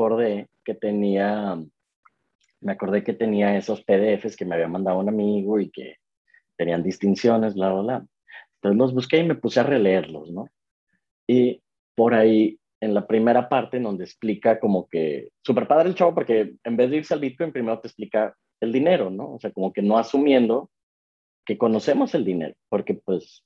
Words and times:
acordé 0.00 0.48
que 0.64 0.74
tenía, 0.74 1.58
me 2.60 2.72
acordé 2.72 3.04
que 3.04 3.12
tenía 3.12 3.56
esos 3.56 3.84
PDFs 3.84 4.36
que 4.36 4.46
me 4.46 4.54
había 4.54 4.68
mandado 4.68 4.98
un 4.98 5.10
amigo 5.10 5.60
y 5.60 5.70
que 5.70 5.96
tenían 6.56 6.82
distinciones, 6.82 7.54
bla, 7.54 7.72
bla, 7.72 7.82
bla. 7.82 8.06
Entonces 8.56 8.78
los 8.78 8.94
busqué 8.94 9.18
y 9.18 9.24
me 9.24 9.34
puse 9.34 9.60
a 9.60 9.64
releerlos, 9.64 10.30
¿no? 10.30 10.48
Y 11.26 11.62
por 11.94 12.14
ahí, 12.14 12.58
en 12.80 12.94
la 12.94 13.06
primera 13.06 13.48
parte, 13.48 13.76
en 13.76 13.82
donde 13.82 14.04
explica 14.04 14.58
como 14.58 14.88
que, 14.88 15.28
súper 15.42 15.66
padre 15.68 15.90
el 15.90 15.94
chavo, 15.94 16.14
porque 16.14 16.54
en 16.64 16.76
vez 16.76 16.90
de 16.90 16.96
irse 16.96 17.12
al 17.12 17.20
Bitcoin, 17.20 17.52
primero 17.52 17.78
te 17.80 17.88
explica 17.88 18.34
el 18.60 18.72
dinero, 18.72 19.10
¿no? 19.10 19.34
O 19.34 19.38
sea, 19.38 19.52
como 19.52 19.70
que 19.72 19.82
no 19.82 19.98
asumiendo 19.98 20.70
que 21.44 21.58
conocemos 21.58 22.14
el 22.14 22.24
dinero, 22.24 22.54
porque 22.70 22.94
pues, 22.94 23.44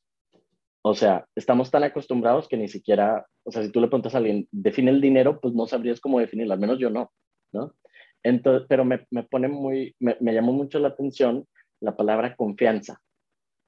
o 0.86 0.94
sea, 0.94 1.26
estamos 1.34 1.70
tan 1.70 1.82
acostumbrados 1.82 2.46
que 2.46 2.58
ni 2.58 2.68
siquiera, 2.68 3.26
o 3.42 3.50
sea, 3.50 3.62
si 3.62 3.72
tú 3.72 3.80
le 3.80 3.88
preguntas 3.88 4.14
a 4.14 4.18
alguien, 4.18 4.46
define 4.52 4.90
el 4.90 5.00
dinero, 5.00 5.40
pues 5.40 5.54
no 5.54 5.66
sabrías 5.66 5.98
cómo 5.98 6.20
definirlo, 6.20 6.52
al 6.52 6.60
menos 6.60 6.78
yo 6.78 6.90
no, 6.90 7.10
¿no? 7.52 7.74
Entonces, 8.22 8.66
pero 8.68 8.84
me, 8.84 9.06
me 9.10 9.22
pone 9.22 9.48
muy, 9.48 9.96
me, 9.98 10.14
me, 10.20 10.34
llamó 10.34 10.52
mucho 10.52 10.78
la 10.78 10.88
atención 10.88 11.48
la 11.80 11.96
palabra 11.96 12.36
confianza. 12.36 13.00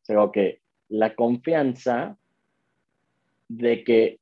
O 0.03 0.05
sea, 0.05 0.17
que 0.31 0.61
la 0.89 1.15
confianza 1.15 2.19
de 3.49 3.83
que 3.83 4.21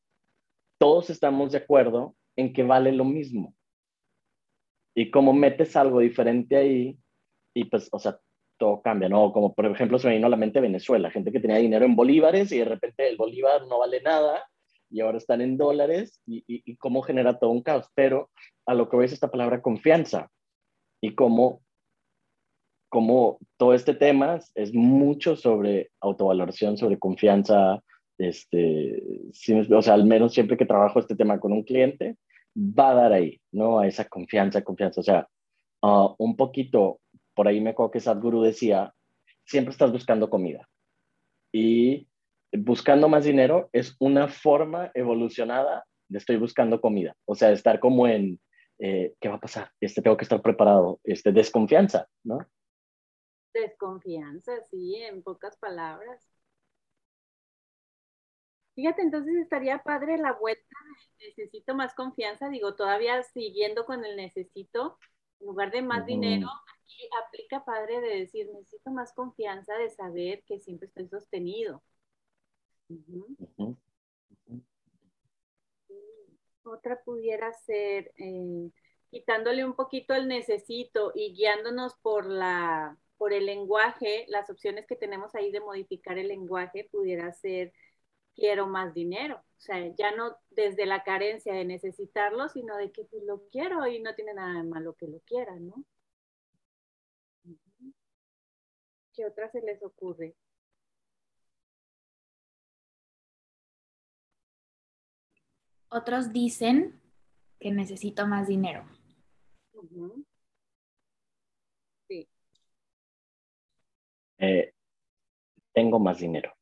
todos 0.78 1.10
estamos 1.10 1.50
de 1.50 1.58
acuerdo 1.58 2.14
en 2.36 2.52
que 2.52 2.62
vale 2.62 2.92
lo 2.92 3.04
mismo. 3.04 3.56
Y 4.94 5.10
como 5.10 5.32
metes 5.32 5.74
algo 5.74 5.98
diferente 5.98 6.54
ahí, 6.56 6.96
y 7.54 7.64
pues, 7.64 7.88
o 7.90 7.98
sea, 7.98 8.20
todo 8.58 8.82
cambia, 8.82 9.08
¿no? 9.08 9.32
Como 9.32 9.54
por 9.54 9.66
ejemplo 9.66 9.98
se 9.98 10.08
me 10.08 10.14
vino 10.14 10.26
a 10.26 10.30
la 10.30 10.36
mente 10.36 10.60
Venezuela, 10.60 11.10
gente 11.10 11.32
que 11.32 11.40
tenía 11.40 11.56
dinero 11.56 11.84
en 11.84 11.96
bolívares 11.96 12.52
y 12.52 12.58
de 12.58 12.64
repente 12.64 13.08
el 13.08 13.16
bolívar 13.16 13.66
no 13.66 13.78
vale 13.78 14.00
nada 14.02 14.44
y 14.90 15.00
ahora 15.00 15.18
están 15.18 15.40
en 15.40 15.56
dólares 15.56 16.20
y, 16.26 16.44
y, 16.46 16.76
cómo 16.76 17.02
genera 17.02 17.38
todo 17.38 17.50
un 17.50 17.62
caos. 17.62 17.88
Pero 17.94 18.30
a 18.66 18.74
lo 18.74 18.88
que 18.88 18.96
ves 18.96 19.12
esta 19.12 19.30
palabra 19.30 19.60
confianza 19.60 20.30
y 21.00 21.14
cómo, 21.16 21.62
cómo 22.88 23.38
todo 23.56 23.74
este 23.74 23.94
tema 23.94 24.38
es 24.54 24.72
mucho 24.72 25.34
sobre 25.34 25.90
autovaloración, 26.00 26.76
sobre 26.76 26.98
confianza, 26.98 27.82
este, 28.18 29.02
o 29.70 29.82
sea, 29.82 29.94
al 29.94 30.04
menos 30.04 30.32
siempre 30.32 30.56
que 30.56 30.66
trabajo 30.66 31.00
este 31.00 31.16
tema 31.16 31.40
con 31.40 31.52
un 31.52 31.64
cliente, 31.64 32.16
va 32.56 32.92
a 32.92 32.94
dar 32.94 33.12
ahí, 33.12 33.40
¿no? 33.50 33.80
A 33.80 33.88
esa 33.88 34.04
confianza, 34.04 34.62
confianza. 34.62 35.00
O 35.00 35.04
sea, 35.04 35.28
uh, 35.82 36.14
un 36.18 36.36
poquito 36.36 37.00
por 37.34 37.48
ahí 37.48 37.60
me 37.60 37.70
acuerdo 37.70 37.90
que 37.90 38.00
Sadhguru 38.00 38.42
decía, 38.42 38.94
siempre 39.44 39.72
estás 39.72 39.92
buscando 39.92 40.30
comida. 40.30 40.68
Y 41.52 42.08
buscando 42.52 43.08
más 43.08 43.24
dinero 43.24 43.68
es 43.72 43.96
una 43.98 44.28
forma 44.28 44.90
evolucionada 44.94 45.84
de 46.08 46.18
estoy 46.18 46.36
buscando 46.36 46.80
comida. 46.80 47.16
O 47.24 47.34
sea, 47.34 47.50
estar 47.50 47.80
como 47.80 48.06
en, 48.06 48.40
eh, 48.78 49.14
¿qué 49.20 49.28
va 49.28 49.36
a 49.36 49.40
pasar? 49.40 49.70
Este, 49.80 50.02
tengo 50.02 50.16
que 50.16 50.24
estar 50.24 50.40
preparado. 50.42 51.00
Este, 51.04 51.32
desconfianza, 51.32 52.08
¿no? 52.22 52.38
Desconfianza, 53.52 54.52
sí, 54.70 54.96
en 54.96 55.22
pocas 55.22 55.56
palabras. 55.58 56.28
Fíjate, 58.74 59.02
entonces 59.02 59.36
estaría 59.36 59.78
padre 59.84 60.18
la 60.18 60.32
vuelta 60.32 60.76
necesito 61.20 61.74
más 61.74 61.94
confianza, 61.94 62.48
digo, 62.48 62.74
todavía 62.74 63.22
siguiendo 63.22 63.86
con 63.86 64.04
el 64.04 64.16
necesito, 64.16 64.98
en 65.40 65.46
lugar 65.46 65.70
de 65.70 65.82
más 65.82 66.06
dinero, 66.06 66.48
aquí 66.72 67.08
aplica 67.26 67.64
padre 67.64 68.00
de 68.00 68.20
decir, 68.20 68.48
necesito 68.52 68.90
más 68.90 69.12
confianza 69.12 69.74
de 69.74 69.90
saber 69.90 70.42
que 70.44 70.60
siempre 70.60 70.88
estoy 70.88 71.08
sostenido. 71.08 71.82
Otra 76.62 77.02
pudiera 77.02 77.52
ser 77.52 78.12
eh, 78.16 78.70
quitándole 79.10 79.64
un 79.64 79.74
poquito 79.74 80.14
el 80.14 80.28
necesito 80.28 81.12
y 81.14 81.34
guiándonos 81.34 81.94
por 81.96 82.26
la 82.26 82.98
por 83.16 83.32
el 83.32 83.46
lenguaje, 83.46 84.26
las 84.28 84.50
opciones 84.50 84.86
que 84.86 84.96
tenemos 84.96 85.34
ahí 85.34 85.50
de 85.52 85.60
modificar 85.60 86.18
el 86.18 86.28
lenguaje 86.28 86.88
pudiera 86.90 87.32
ser 87.32 87.72
quiero 88.34 88.66
más 88.66 88.94
dinero. 88.94 89.36
O 89.36 89.60
sea, 89.60 89.94
ya 89.96 90.14
no 90.14 90.36
desde 90.50 90.86
la 90.86 91.02
carencia 91.04 91.54
de 91.54 91.64
necesitarlo, 91.64 92.48
sino 92.48 92.76
de 92.76 92.92
que 92.92 93.04
pues, 93.04 93.22
lo 93.24 93.48
quiero 93.48 93.86
y 93.86 94.00
no 94.00 94.14
tiene 94.14 94.34
nada 94.34 94.62
de 94.62 94.68
malo 94.68 94.94
que 94.94 95.06
lo 95.08 95.20
quiera, 95.20 95.56
¿no? 95.58 95.84
¿Qué 99.14 99.24
otra 99.24 99.48
se 99.50 99.60
les 99.62 99.82
ocurre? 99.82 100.34
Otros 105.88 106.32
dicen 106.32 107.00
que 107.60 107.70
necesito 107.70 108.26
más 108.26 108.48
dinero. 108.48 108.84
Sí. 112.08 112.28
Eh, 114.38 114.74
tengo 115.72 116.00
más 116.00 116.18
dinero 116.18 116.53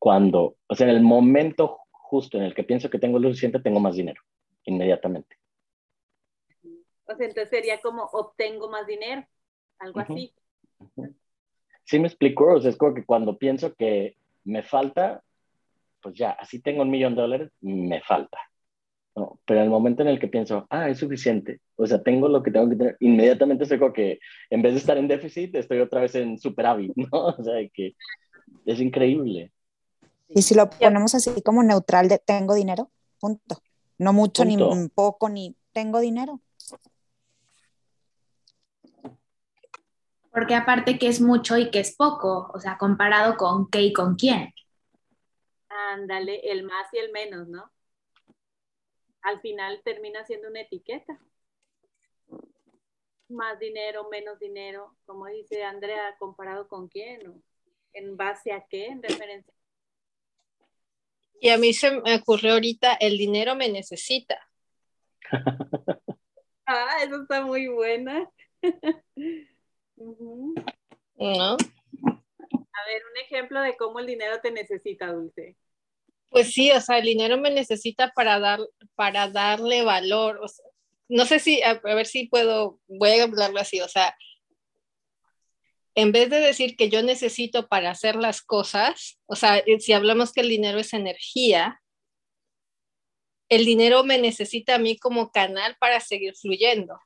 cuando, 0.00 0.56
o 0.66 0.74
sea, 0.74 0.88
en 0.88 0.96
el 0.96 1.02
momento 1.02 1.78
justo 1.92 2.38
en 2.38 2.44
el 2.44 2.54
que 2.54 2.64
pienso 2.64 2.90
que 2.90 2.98
tengo 2.98 3.20
lo 3.20 3.28
suficiente, 3.28 3.60
tengo 3.60 3.78
más 3.78 3.94
dinero, 3.94 4.20
inmediatamente. 4.64 5.36
O 7.04 7.14
sea, 7.14 7.26
entonces 7.26 7.50
sería 7.50 7.80
como 7.80 8.04
obtengo 8.04 8.68
más 8.68 8.86
dinero, 8.86 9.24
algo 9.78 10.00
así. 10.00 10.34
Sí 11.84 11.98
me 11.98 12.08
explico, 12.08 12.54
o 12.54 12.60
sea, 12.60 12.70
es 12.70 12.76
como 12.76 12.94
que 12.94 13.04
cuando 13.04 13.36
pienso 13.36 13.74
que 13.74 14.16
me 14.44 14.62
falta, 14.62 15.22
pues 16.00 16.14
ya, 16.16 16.30
así 16.30 16.60
tengo 16.60 16.82
un 16.82 16.90
millón 16.90 17.14
de 17.14 17.22
dólares, 17.22 17.52
me 17.60 18.00
falta. 18.00 18.38
No, 19.14 19.38
pero 19.44 19.60
en 19.60 19.64
el 19.64 19.70
momento 19.70 20.02
en 20.02 20.08
el 20.08 20.18
que 20.18 20.28
pienso, 20.28 20.66
ah, 20.70 20.88
es 20.88 20.98
suficiente, 20.98 21.60
o 21.76 21.86
sea, 21.86 22.02
tengo 22.02 22.28
lo 22.28 22.42
que 22.42 22.52
tengo 22.52 22.70
que 22.70 22.76
tener, 22.76 22.96
inmediatamente 23.00 23.78
como 23.78 23.92
que 23.92 24.18
en 24.48 24.62
vez 24.62 24.72
de 24.72 24.78
estar 24.78 24.96
en 24.96 25.08
déficit, 25.08 25.54
estoy 25.56 25.80
otra 25.80 26.00
vez 26.00 26.14
en 26.14 26.38
superávit, 26.38 26.92
¿no? 26.96 27.26
O 27.26 27.42
sea, 27.42 27.54
que 27.72 27.94
es 28.64 28.80
increíble. 28.80 29.52
Y 30.32 30.42
si 30.42 30.54
lo 30.54 30.70
ponemos 30.70 31.14
así 31.14 31.42
como 31.42 31.62
neutral 31.62 32.08
de 32.08 32.18
tengo 32.18 32.54
dinero, 32.54 32.90
punto. 33.18 33.62
No 33.98 34.12
mucho, 34.12 34.44
ni 34.44 34.56
poco, 34.88 35.28
ni 35.28 35.56
tengo 35.72 35.98
dinero. 35.98 36.40
Porque 40.32 40.54
aparte 40.54 40.98
que 40.98 41.08
es 41.08 41.20
mucho 41.20 41.58
y 41.58 41.70
que 41.70 41.80
es 41.80 41.96
poco, 41.96 42.50
o 42.54 42.60
sea, 42.60 42.78
comparado 42.78 43.36
con 43.36 43.68
qué 43.68 43.82
y 43.82 43.92
con 43.92 44.14
quién. 44.14 44.54
Ándale, 45.68 46.40
el 46.50 46.62
más 46.62 46.86
y 46.92 46.98
el 46.98 47.10
menos, 47.10 47.48
¿no? 47.48 47.70
Al 49.22 49.40
final 49.40 49.82
termina 49.84 50.24
siendo 50.24 50.48
una 50.48 50.60
etiqueta. 50.60 51.18
Más 53.28 53.58
dinero, 53.58 54.08
menos 54.08 54.38
dinero, 54.38 54.96
como 55.04 55.26
dice 55.26 55.64
Andrea, 55.64 56.16
comparado 56.18 56.68
con 56.68 56.88
quién 56.88 57.28
o 57.28 57.42
en 57.92 58.16
base 58.16 58.52
a 58.52 58.64
qué, 58.68 58.86
en 58.86 59.02
referencia 59.02 59.52
y 61.40 61.48
a 61.48 61.58
mí 61.58 61.72
se 61.72 61.90
me 61.90 62.14
ocurrió 62.14 62.52
ahorita, 62.52 62.94
el 62.94 63.16
dinero 63.16 63.56
me 63.56 63.68
necesita. 63.68 64.38
ah, 66.66 66.96
eso 67.02 67.22
está 67.22 67.42
muy 67.42 67.66
buena. 67.68 68.30
¿No? 69.96 70.54
A 71.16 72.86
ver, 72.86 73.02
un 73.10 73.18
ejemplo 73.24 73.60
de 73.62 73.76
cómo 73.76 74.00
el 74.00 74.06
dinero 74.06 74.40
te 74.42 74.50
necesita, 74.50 75.12
Dulce. 75.12 75.56
Pues 76.28 76.52
sí, 76.52 76.70
o 76.70 76.80
sea, 76.80 76.98
el 76.98 77.04
dinero 77.06 77.38
me 77.38 77.50
necesita 77.50 78.12
para, 78.14 78.38
dar, 78.38 78.60
para 78.94 79.28
darle 79.28 79.82
valor. 79.82 80.40
no 81.08 81.24
sé 81.24 81.38
si, 81.38 81.62
a, 81.62 81.74
ver 81.80 82.06
si 82.06 82.28
puedo, 82.28 82.78
voy 82.86 83.10
a 83.10 83.24
hablarlo 83.24 83.60
así, 83.60 83.80
o 83.80 83.88
sea, 83.88 84.14
en 85.94 86.12
vez 86.12 86.30
de 86.30 86.40
decir 86.40 86.76
que 86.76 86.88
yo 86.88 87.02
necesito 87.02 87.68
para 87.68 87.90
hacer 87.90 88.16
las 88.16 88.42
cosas, 88.42 89.18
o 89.26 89.36
sea, 89.36 89.58
eh, 89.58 89.80
si 89.80 89.92
hablamos 89.92 90.32
que 90.32 90.40
el 90.40 90.48
dinero 90.48 90.78
es 90.78 90.92
energía, 90.92 91.82
el 93.48 93.64
dinero 93.64 94.04
me 94.04 94.18
necesita 94.18 94.76
a 94.76 94.78
mí 94.78 94.96
como 94.96 95.32
canal 95.32 95.76
para 95.80 96.00
seguir 96.00 96.36
fluyendo. 96.36 96.98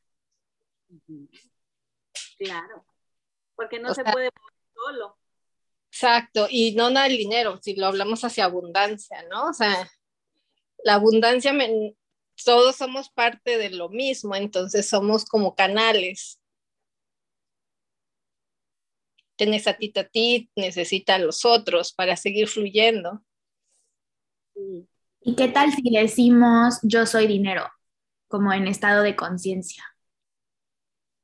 Claro, 2.38 2.84
porque 3.56 3.80
no 3.80 3.94
se 3.94 4.04
puede 4.04 4.30
solo. 4.74 5.16
Exacto, 5.90 6.48
y 6.50 6.74
no 6.74 6.90
nada 6.90 7.06
el 7.06 7.16
dinero, 7.16 7.58
si 7.62 7.76
lo 7.76 7.86
hablamos 7.86 8.24
hacia 8.24 8.44
abundancia, 8.44 9.24
¿no? 9.30 9.46
O 9.46 9.52
sea, 9.54 9.90
la 10.82 10.94
abundancia, 10.94 11.56
todos 12.44 12.76
somos 12.76 13.08
parte 13.10 13.56
de 13.56 13.70
lo 13.70 13.88
mismo, 13.88 14.34
entonces 14.34 14.88
somos 14.88 15.24
como 15.24 15.54
canales 15.54 16.40
tienes 19.36 19.66
a 19.66 19.74
ti, 19.74 19.92
a 19.96 20.04
ti, 20.04 20.50
necesita 20.56 21.16
a 21.16 21.18
los 21.18 21.44
otros 21.44 21.92
para 21.92 22.16
seguir 22.16 22.48
fluyendo. 22.48 23.22
¿Y 25.20 25.34
qué 25.36 25.48
tal 25.48 25.72
si 25.72 25.90
decimos 25.90 26.78
yo 26.82 27.06
soy 27.06 27.26
dinero, 27.26 27.68
como 28.28 28.52
en 28.52 28.66
estado 28.66 29.02
de 29.02 29.16
conciencia? 29.16 29.84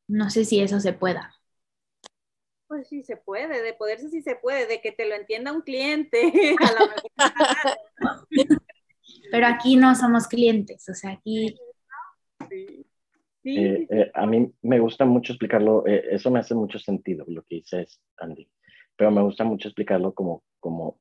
No 0.09 0.31
sé 0.31 0.45
si 0.45 0.61
eso 0.61 0.81
se 0.81 0.93
pueda. 0.93 1.35
Pues 2.67 2.89
sí 2.89 3.03
se 3.03 3.17
puede, 3.17 3.63
de 3.63 3.75
poderse 3.75 4.11
sí 4.11 4.23
se 4.23 4.37
puede, 4.37 4.67
de 4.67 4.81
que 4.81 4.93
te 4.93 5.09
lo 5.09 5.15
entienda 5.15 5.53
un 5.53 5.63
cliente. 5.63 6.57
Pero 9.31 9.47
aquí 9.47 9.77
no 9.77 9.95
somos 9.95 10.27
clientes, 10.27 10.89
o 10.89 10.95
sea, 10.95 11.13
aquí... 11.13 11.57
Sí. 12.49 12.90
Eh, 13.43 13.87
eh, 13.89 14.11
a 14.13 14.27
mí 14.27 14.53
me 14.63 14.79
gusta 14.79 15.05
mucho 15.07 15.33
explicarlo, 15.33 15.87
eh, 15.87 16.09
eso 16.11 16.31
me 16.31 16.41
hace 16.41 16.55
mucho 16.55 16.79
sentido 16.79 17.25
lo 17.29 17.43
que 17.43 17.57
dices, 17.57 18.01
Andy, 18.19 18.49
pero 18.97 19.11
me 19.11 19.23
gusta 19.23 19.45
mucho 19.45 19.69
explicarlo 19.69 20.13
como, 20.13 20.43
como 20.59 20.99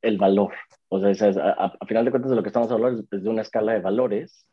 el 0.00 0.18
valor. 0.18 0.54
O 0.88 1.00
sea, 1.00 1.28
a, 1.58 1.86
final 1.86 2.04
de 2.04 2.10
cuentas 2.10 2.30
de 2.30 2.36
lo 2.36 2.42
que 2.42 2.48
estamos 2.48 2.70
hablando 2.70 3.02
es 3.10 3.22
de 3.22 3.28
una 3.28 3.42
escala 3.42 3.72
de 3.72 3.80
valores 3.80 4.48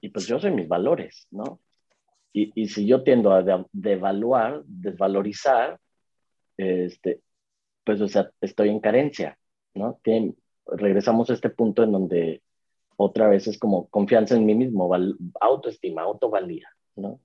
y 0.00 0.08
pues 0.08 0.26
yo 0.26 0.38
soy 0.38 0.52
mis 0.52 0.68
valores, 0.68 1.26
¿no? 1.30 1.60
Y, 2.32 2.52
y 2.60 2.68
si 2.68 2.86
yo 2.86 3.02
tiendo 3.04 3.32
a 3.32 3.44
devaluar, 3.72 4.62
desvalorizar, 4.64 5.78
este, 6.56 7.20
pues 7.84 8.00
o 8.00 8.08
sea, 8.08 8.30
estoy 8.40 8.70
en 8.70 8.80
carencia, 8.80 9.38
¿no? 9.74 10.00
Regresamos 10.66 11.30
a 11.30 11.34
este 11.34 11.50
punto 11.50 11.82
en 11.82 11.92
donde 11.92 12.42
otra 12.96 13.28
vez 13.28 13.46
es 13.48 13.58
como 13.58 13.88
confianza 13.88 14.36
en 14.36 14.46
mí 14.46 14.54
mismo, 14.54 14.90
autoestima, 15.40 16.02
autovalía, 16.02 16.68
¿no? 16.96 17.20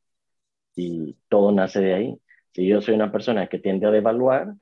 Y 0.75 1.17
todo 1.29 1.51
nace 1.51 1.81
de 1.81 1.93
ahí. 1.93 2.21
Si 2.53 2.67
yo 2.67 2.81
soy 2.81 2.95
una 2.95 3.11
persona 3.11 3.47
que 3.47 3.59
tiende 3.59 3.87
a 3.87 3.91
devaluar, 3.91 4.55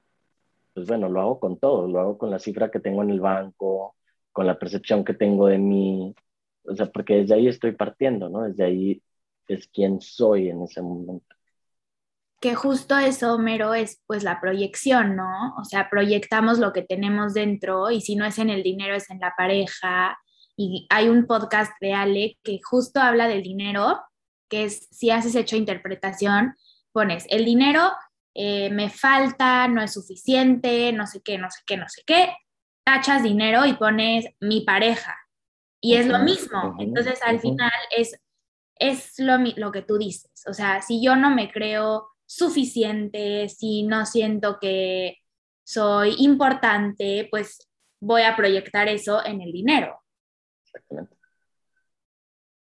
pues 0.73 0.87
bueno, 0.87 1.09
lo 1.09 1.21
hago 1.21 1.39
con 1.39 1.59
todo, 1.59 1.87
lo 1.87 1.99
hago 1.99 2.17
con 2.17 2.31
la 2.31 2.39
cifra 2.39 2.71
que 2.71 2.79
tengo 2.79 3.03
en 3.03 3.11
el 3.11 3.19
banco, 3.21 3.95
con 4.31 4.47
la 4.47 4.59
percepción 4.59 5.05
que 5.05 5.13
tengo 5.13 5.47
de 5.47 5.57
mí, 5.57 6.15
o 6.63 6.75
sea, 6.75 6.87
porque 6.91 7.17
desde 7.17 7.35
ahí 7.35 7.47
estoy 7.47 7.73
partiendo, 7.73 8.29
¿no? 8.29 8.43
Desde 8.43 8.65
ahí 8.65 9.03
es 9.47 9.67
quien 9.67 10.01
soy 10.01 10.49
en 10.49 10.63
ese 10.63 10.81
momento 10.81 11.36
que 12.39 12.55
justo 12.55 12.97
eso, 12.97 13.37
Mero, 13.39 13.73
es 13.73 14.01
pues 14.05 14.23
la 14.23 14.39
proyección, 14.39 15.15
¿no? 15.15 15.55
O 15.59 15.63
sea, 15.63 15.89
proyectamos 15.89 16.59
lo 16.59 16.71
que 16.73 16.83
tenemos 16.83 17.33
dentro 17.33 17.89
y 17.89 18.01
si 18.01 18.15
no 18.15 18.25
es 18.25 18.37
en 18.37 18.49
el 18.49 18.63
dinero, 18.63 18.95
es 18.95 19.09
en 19.09 19.19
la 19.19 19.33
pareja. 19.35 20.17
Y 20.55 20.87
hay 20.89 21.09
un 21.09 21.25
podcast 21.25 21.71
de 21.81 21.93
Ale 21.93 22.37
que 22.43 22.59
justo 22.63 22.99
habla 22.99 23.27
del 23.27 23.43
dinero, 23.43 23.99
que 24.49 24.65
es 24.65 24.87
si 24.91 25.09
haces 25.09 25.35
hecho 25.35 25.55
interpretación, 25.55 26.55
pones 26.91 27.25
el 27.29 27.45
dinero 27.45 27.91
eh, 28.39 28.69
me 28.69 28.91
falta, 28.91 29.67
no 29.67 29.81
es 29.81 29.93
suficiente, 29.93 30.93
no 30.93 31.07
sé 31.07 31.23
qué, 31.23 31.39
no 31.39 31.49
sé 31.49 31.61
qué, 31.65 31.75
no 31.75 31.89
sé 31.89 32.03
qué, 32.05 32.35
tachas 32.85 33.23
dinero 33.23 33.65
y 33.65 33.73
pones 33.73 34.27
mi 34.39 34.61
pareja. 34.61 35.17
Y 35.81 35.95
es 35.95 36.05
lo 36.05 36.19
mismo. 36.19 36.75
Entonces, 36.77 37.19
al 37.23 37.39
final 37.39 37.71
es, 37.97 38.15
es 38.75 39.17
lo, 39.17 39.39
lo 39.55 39.71
que 39.71 39.81
tú 39.81 39.97
dices. 39.97 40.43
O 40.47 40.53
sea, 40.53 40.83
si 40.83 41.03
yo 41.03 41.15
no 41.15 41.31
me 41.31 41.51
creo 41.51 42.09
suficiente, 42.27 43.49
si 43.49 43.83
no 43.83 44.05
siento 44.05 44.59
que 44.59 45.17
soy 45.63 46.15
importante, 46.19 47.27
pues 47.31 47.67
voy 47.99 48.21
a 48.21 48.35
proyectar 48.35 48.87
eso 48.87 49.25
en 49.25 49.41
el 49.41 49.51
dinero. 49.51 49.99
Exactamente. 50.63 51.17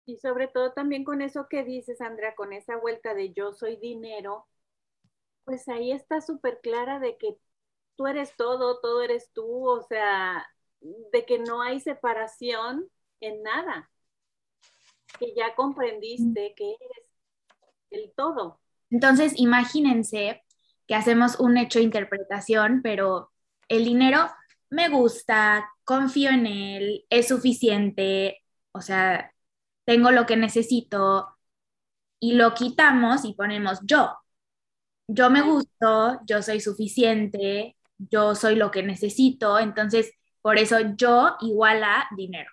Y 0.06 0.16
sobre 0.16 0.48
todo 0.48 0.72
también 0.72 1.04
con 1.04 1.20
eso 1.20 1.48
que 1.50 1.64
dices, 1.64 2.00
Andrea, 2.00 2.34
con 2.34 2.54
esa 2.54 2.78
vuelta 2.78 3.12
de 3.12 3.34
yo 3.34 3.52
soy 3.52 3.76
dinero, 3.76 4.46
pues 5.44 5.68
ahí 5.68 5.92
está 5.92 6.22
súper 6.22 6.60
clara 6.62 6.98
de 6.98 7.18
que 7.18 7.36
tú 7.96 8.06
eres 8.06 8.34
todo, 8.36 8.80
todo 8.80 9.02
eres 9.02 9.30
tú, 9.34 9.68
o 9.68 9.82
sea, 9.82 10.46
de 10.80 11.26
que 11.26 11.38
no 11.38 11.60
hay 11.60 11.80
separación 11.80 12.88
en 13.20 13.42
nada, 13.42 13.90
que 15.18 15.34
ya 15.34 15.54
comprendiste 15.54 16.54
que 16.54 16.70
eres 16.70 17.06
el 17.90 18.12
todo. 18.14 18.60
Entonces, 18.90 19.34
imagínense 19.36 20.42
que 20.86 20.94
hacemos 20.94 21.38
un 21.40 21.58
hecho 21.58 21.78
de 21.78 21.84
interpretación, 21.84 22.80
pero 22.82 23.30
el 23.68 23.84
dinero 23.84 24.28
me 24.70 24.88
gusta, 24.88 25.68
confío 25.84 26.30
en 26.30 26.46
él, 26.46 27.06
es 27.10 27.28
suficiente, 27.28 28.44
o 28.72 28.80
sea, 28.80 29.32
tengo 29.84 30.10
lo 30.10 30.26
que 30.26 30.36
necesito 30.36 31.36
y 32.20 32.34
lo 32.34 32.54
quitamos 32.54 33.24
y 33.24 33.34
ponemos 33.34 33.80
yo. 33.84 34.16
Yo 35.08 35.30
me 35.30 35.42
gusto, 35.42 36.20
yo 36.26 36.42
soy 36.42 36.60
suficiente, 36.60 37.76
yo 37.98 38.34
soy 38.34 38.56
lo 38.56 38.70
que 38.70 38.82
necesito, 38.82 39.58
entonces 39.58 40.12
por 40.42 40.58
eso 40.58 40.78
yo 40.96 41.36
igual 41.40 41.82
a 41.84 42.08
dinero. 42.16 42.50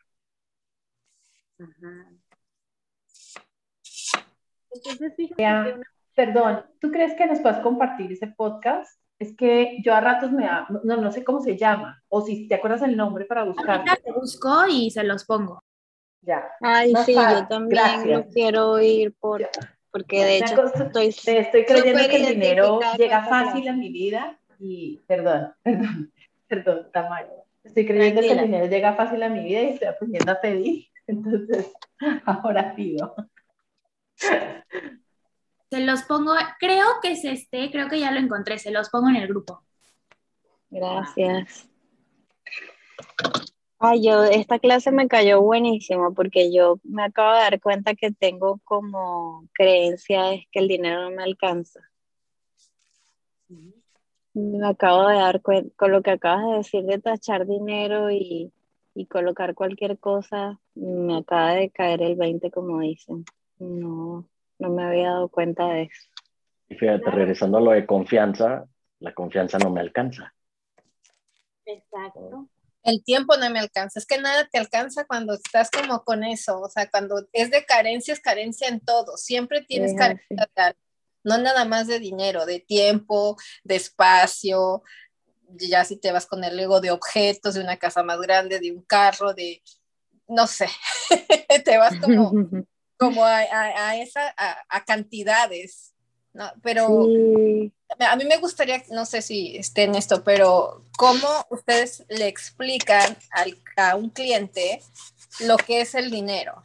Entonces, 4.72 5.14
fíjate 5.16 5.95
Perdón, 6.16 6.66
¿tú 6.80 6.92
crees 6.92 7.14
que 7.14 7.28
nos 7.28 7.40
puedes 7.40 7.60
compartir 7.60 8.12
ese 8.12 8.28
podcast? 8.28 9.00
Es 9.20 9.36
que 9.36 9.78
yo 9.84 9.94
a 9.94 10.02
ratos 10.02 10.32
me 10.32 10.46
da, 10.46 10.68
no, 10.84 10.98
no 10.98 11.12
sé 11.12 11.24
cómo 11.24 11.42
se 11.42 11.58
llama, 11.58 12.02
o 12.10 12.22
si 12.22 12.48
te 12.48 12.56
acuerdas 12.56 12.82
el 12.82 12.98
nombre 12.98 13.26
para 13.26 13.44
buscarlo. 13.44 13.82
Ahorita 13.82 13.98
te 13.98 14.12
busco 14.12 14.66
y 14.70 14.90
se 14.92 15.04
los 15.04 15.26
pongo. 15.26 15.64
Ya. 16.22 16.44
Ay, 16.62 16.94
sí, 17.06 17.14
yo 17.14 17.48
también 17.48 18.12
lo 18.12 18.28
quiero 18.28 18.72
oír 18.72 19.14
por, 19.20 19.48
porque 19.92 20.26
de 20.26 20.38
hecho 20.38 20.66
estoy, 20.66 21.08
estoy 21.08 21.66
creyendo 21.66 22.10
que 22.10 22.16
el 22.18 22.34
dinero 22.34 22.80
llega 22.98 23.24
fácil 23.26 23.68
a 23.70 23.74
mi 23.74 23.92
vida 23.92 24.40
y, 24.60 25.02
perdón, 25.08 25.54
perdón, 25.64 26.12
perdón, 26.48 26.90
Tamara. 26.92 27.30
Estoy 27.64 27.86
creyendo 27.86 28.22
que 28.22 28.32
el 28.32 28.42
dinero 28.42 28.66
llega 28.68 28.94
fácil 28.94 29.22
a 29.24 29.30
mi 29.30 29.44
vida 29.44 29.62
y 29.62 29.70
estoy 29.70 29.88
aprendiendo 29.88 30.32
a 30.32 30.42
pedir. 30.42 30.88
Entonces, 31.08 31.72
ahora 32.26 32.74
pido. 32.76 33.16
Se 35.76 35.82
los 35.82 36.04
pongo, 36.04 36.32
creo 36.58 36.86
que 37.02 37.12
es 37.12 37.26
este, 37.26 37.70
creo 37.70 37.90
que 37.90 38.00
ya 38.00 38.10
lo 38.10 38.22
encontré, 38.22 38.58
se 38.58 38.72
los 38.72 38.90
pongo 38.90 39.10
en 39.10 39.18
el 39.18 39.28
grupo. 39.28 39.62
Gracias. 40.70 41.68
Ay, 43.78 44.06
yo, 44.06 44.24
esta 44.24 44.58
clase 44.58 44.94
me 44.94 45.10
cayó 45.10 45.42
buenísimo 45.42 46.14
porque 46.14 46.54
yo 46.54 46.80
me 46.86 47.04
acabo 47.04 47.34
de 47.34 47.40
dar 47.40 47.60
cuenta 47.60 47.94
que 47.94 48.12
tengo 48.12 48.62
como 48.64 49.50
creencia 49.52 50.32
es 50.32 50.46
que 50.50 50.60
el 50.60 50.70
dinero 50.70 51.10
no 51.10 51.12
me 51.12 51.24
alcanza. 51.24 51.82
Me 54.34 54.66
acabo 54.66 55.10
de 55.10 55.16
dar 55.16 55.42
cuenta, 55.42 55.76
con 55.76 55.92
lo 55.92 56.02
que 56.02 56.12
acabas 56.12 56.46
de 56.46 56.58
decir 56.60 56.84
de 56.86 57.00
tachar 57.00 57.46
dinero 57.46 58.10
y, 58.12 58.54
y 58.94 59.08
colocar 59.08 59.54
cualquier 59.54 60.00
cosa, 60.00 60.58
me 60.74 61.18
acaba 61.18 61.52
de 61.52 61.70
caer 61.70 62.02
el 62.02 62.16
20 62.16 62.50
como 62.50 62.80
dicen. 62.80 63.26
No, 63.60 64.26
no 64.60 64.70
me 64.70 64.84
había 64.84 65.10
dado 65.10 65.30
cuenta 65.30 65.68
de 65.68 65.84
eso. 65.84 66.10
Y 66.68 66.76
fíjate, 66.76 67.10
regresando 67.12 67.58
a 67.58 67.62
lo 67.62 67.72
de 67.72 67.86
confianza, 67.86 68.66
la 69.00 69.14
confianza 69.14 69.58
no 69.58 69.70
me 69.70 69.82
alcanza. 69.82 70.34
Exacto. 71.66 72.50
El 72.84 73.04
tiempo 73.04 73.36
no 73.38 73.50
me 73.50 73.60
alcanza, 73.60 74.00
es 74.00 74.06
que 74.06 74.20
nada 74.20 74.48
te 74.52 74.60
alcanza 74.60 75.06
cuando 75.06 75.34
estás 75.34 75.72
como 75.72 76.04
con 76.04 76.24
eso, 76.24 76.62
o 76.62 76.70
sea, 76.70 76.88
cuando 76.90 77.28
es 77.34 77.50
de 77.50 77.66
carencia, 77.66 78.14
es 78.14 78.20
carencia 78.20 78.68
en 78.68 78.80
todo, 78.80 79.18
siempre 79.18 79.62
tienes 79.62 79.96
carencia, 79.96 80.76
no 81.24 81.40
nada 81.40 81.66
más 81.66 81.88
de 81.88 82.00
dinero, 82.00 82.46
de 82.46 82.60
tiempo, 82.60 83.38
de 83.64 83.78
espacio, 83.78 84.84
ya 85.50 85.84
si 85.84 85.98
te 85.98 86.12
vas 86.12 86.28
con 86.28 86.44
el 86.44 86.60
ego 86.60 86.80
de 86.80 86.92
objetos, 86.92 87.56
de 87.56 87.62
una 87.62 87.78
casa 87.78 88.04
más 88.04 88.20
grande, 88.20 88.60
de 88.60 88.72
un 88.72 88.84
carro, 88.84 89.34
de, 89.34 89.64
no 90.28 90.46
sé, 90.46 90.68
te 91.66 91.78
vas 91.78 92.00
como 92.00 92.32
como 92.98 93.26
a, 93.26 93.40
a, 93.40 93.98
esa, 93.98 94.34
a, 94.38 94.86
cantidades, 94.86 95.94
¿no? 96.34 96.52
Pero 96.62 96.88
a 98.00 98.16
mí 98.16 98.26
me 98.26 98.38
gustaría, 98.38 98.84
no 98.92 99.06
sé 99.06 99.22
si 99.22 99.58
esté 99.58 99.84
en 99.84 99.96
esto, 99.96 100.24
pero 100.24 100.84
¿cómo 100.98 101.28
ustedes 101.50 102.06
le 102.10 102.28
explican 102.28 103.18
al, 103.32 103.58
a 103.78 103.96
un 103.96 104.10
cliente 104.10 104.82
lo 105.42 105.58
que 105.58 105.82
es 105.82 105.96
el 105.96 106.10
dinero? 106.10 106.64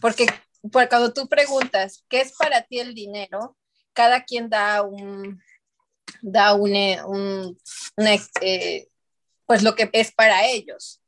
Porque, 0.00 0.26
porque 0.70 0.88
cuando 0.88 1.12
tú 1.12 1.28
preguntas, 1.28 2.04
¿qué 2.08 2.20
es 2.20 2.32
para 2.32 2.62
ti 2.62 2.80
el 2.80 2.94
dinero? 2.94 3.56
Cada 3.92 4.24
quien 4.24 4.50
da 4.50 4.82
un, 4.82 5.40
da 6.20 6.54
un, 6.54 6.74
eh, 6.74 7.02
un, 7.04 7.58
eh, 8.40 8.88
pues 9.46 9.62
lo 9.62 9.74
que 9.74 9.88
es 9.92 10.12
para 10.12 10.46
ellos. 10.46 11.00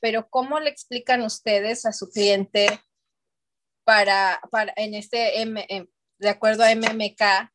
Pero 0.00 0.28
¿cómo 0.28 0.60
le 0.60 0.70
explican 0.70 1.22
ustedes 1.22 1.86
a 1.86 1.92
su 1.92 2.10
cliente 2.10 2.80
para, 3.84 4.40
para 4.50 4.72
en 4.76 4.94
este, 4.94 5.40
M, 5.42 5.66
de 6.18 6.28
acuerdo 6.28 6.64
a 6.64 6.74
MMK, 6.74 7.50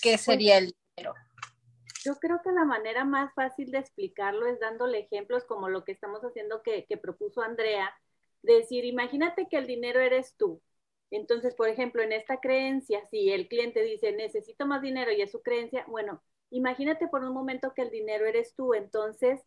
¿qué 0.00 0.12
pues 0.12 0.20
sería 0.20 0.58
el 0.58 0.74
dinero? 0.96 1.14
Yo 2.04 2.16
creo 2.16 2.40
que 2.42 2.52
la 2.52 2.64
manera 2.64 3.04
más 3.04 3.34
fácil 3.34 3.70
de 3.70 3.78
explicarlo 3.78 4.46
es 4.46 4.60
dándole 4.60 5.00
ejemplos 5.00 5.44
como 5.44 5.68
lo 5.68 5.84
que 5.84 5.92
estamos 5.92 6.22
haciendo 6.22 6.62
que, 6.62 6.86
que 6.86 6.96
propuso 6.96 7.42
Andrea, 7.42 7.92
decir, 8.42 8.84
imagínate 8.84 9.48
que 9.48 9.58
el 9.58 9.66
dinero 9.66 10.00
eres 10.00 10.36
tú. 10.36 10.62
Entonces, 11.10 11.54
por 11.54 11.68
ejemplo, 11.68 12.02
en 12.02 12.12
esta 12.12 12.38
creencia, 12.38 13.04
si 13.10 13.30
el 13.30 13.48
cliente 13.48 13.82
dice, 13.82 14.12
necesito 14.12 14.66
más 14.66 14.82
dinero 14.82 15.10
y 15.10 15.22
es 15.22 15.32
su 15.32 15.42
creencia, 15.42 15.84
bueno, 15.88 16.22
imagínate 16.50 17.08
por 17.08 17.24
un 17.24 17.34
momento 17.34 17.72
que 17.74 17.82
el 17.82 17.90
dinero 17.90 18.26
eres 18.26 18.54
tú, 18.54 18.74
entonces 18.74 19.40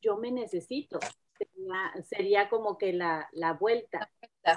yo 0.00 0.16
me 0.16 0.30
necesito 0.30 0.98
sería, 2.04 2.48
como 2.48 2.78
que 2.78 2.92
la, 2.92 3.28
vuelta. 3.58 4.10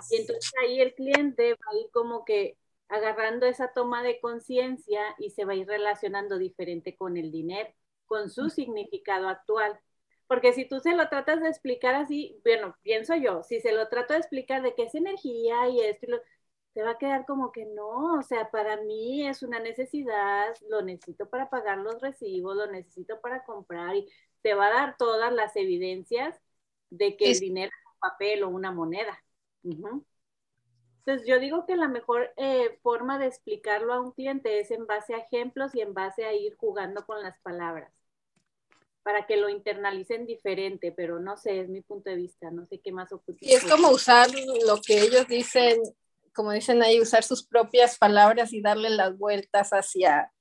Y 0.10 0.18
entonces 0.18 0.52
ahí 0.64 0.82
el 0.82 0.94
cliente 0.94 1.54
va 1.54 1.72
a 1.72 1.78
ir 1.78 1.90
como 1.92 2.26
que 2.26 2.58
agarrando 2.90 3.46
esa 3.46 3.74
toma 3.74 4.04
de 4.04 4.20
conciencia 4.20 5.02
y 5.18 5.32
se 5.32 5.46
va 5.46 5.54
a 5.54 5.56
ir 5.56 5.68
relacionando 5.68 6.38
diferente 6.38 6.96
con 6.96 7.18
el 7.18 7.32
dinero. 7.32 7.70
con 8.06 8.30
su 8.30 8.50
significado 8.50 9.28
actual. 9.28 9.78
Porque 10.28 10.54
si 10.54 10.66
tú 10.66 10.80
se 10.80 10.96
lo 10.96 11.10
tratas 11.10 11.42
de 11.42 11.50
explicar 11.50 11.96
así, 11.96 12.40
bueno, 12.44 12.76
pienso 12.82 13.16
yo, 13.16 13.44
si 13.44 13.60
se 13.62 13.74
lo 13.74 13.88
trato 13.90 14.14
de 14.14 14.20
explicar 14.20 14.62
de 14.62 14.76
qué 14.76 14.84
es 14.84 14.96
energía 14.96 15.68
y 15.70 15.82
esto, 15.82 16.08
te 16.74 16.84
va 16.84 16.92
a 16.92 16.98
quedar 16.98 17.26
como 17.26 17.52
que 17.52 17.66
no, 17.66 18.20
o 18.20 18.22
sea, 18.22 18.52
para 18.52 18.78
mí 18.84 19.28
es 19.28 19.42
una 19.44 19.60
necesidad, 19.60 20.54
lo 20.70 20.82
necesito 20.84 21.30
para 21.30 21.50
pagar 21.50 21.80
los 21.80 22.02
recibos, 22.02 22.56
lo 22.56 22.68
necesito 22.68 23.20
para 23.22 23.44
comprar 23.46 23.96
y 23.96 24.08
te 24.42 24.54
va 24.54 24.68
a 24.68 24.74
dar 24.74 24.98
todas 24.98 25.34
las 25.34 25.56
evidencias 25.56 26.40
de 26.90 27.18
que 27.18 27.32
el 27.32 27.40
dinero 27.40 27.72
es 27.72 27.94
un 27.94 28.00
papel 28.00 28.44
o 28.44 28.50
una 28.50 28.72
moneda. 28.72 29.24
Entonces, 29.64 31.28
yo 31.28 31.40
digo 31.40 31.66
que 31.66 31.76
la 31.76 31.88
mejor 31.88 32.34
eh, 32.38 32.80
forma 32.82 33.20
de 33.20 33.28
explicarlo 33.28 33.94
a 33.94 34.02
un 34.02 34.12
cliente 34.12 34.60
es 34.60 34.72
en 34.72 34.86
base 34.86 35.14
a 35.14 35.20
ejemplos 35.20 35.76
y 35.76 35.82
en 35.82 35.94
base 35.94 36.26
a 36.26 36.34
ir 36.34 36.56
jugando 36.58 37.06
con 37.06 37.22
las 37.22 37.40
palabras 37.42 37.92
para 39.08 39.26
que 39.26 39.38
lo 39.38 39.48
internalicen 39.48 40.26
diferente, 40.26 40.92
pero 40.92 41.18
no 41.18 41.38
sé, 41.38 41.62
es 41.62 41.70
mi 41.70 41.80
punto 41.80 42.10
de 42.10 42.18
vista, 42.18 42.52
no 42.52 42.66
sé 42.66 42.82
qué 42.82 42.92
más 42.92 43.10
ocurre. 43.14 43.38
Y 43.40 43.54
es 43.54 43.64
como 43.64 43.90
usar 43.90 44.28
lo 44.66 44.82
que 44.82 45.00
ellos 45.00 45.26
dicen, 45.30 45.80
como 46.34 46.52
dicen 46.52 46.84
ahí, 46.84 47.00
usar 47.00 47.24
sus 47.24 47.48
propias 47.48 47.98
palabras 47.98 48.52
y 48.52 48.62
darle 48.62 48.90
las 48.90 49.18
vueltas 49.18 49.70
hacia 49.70 50.34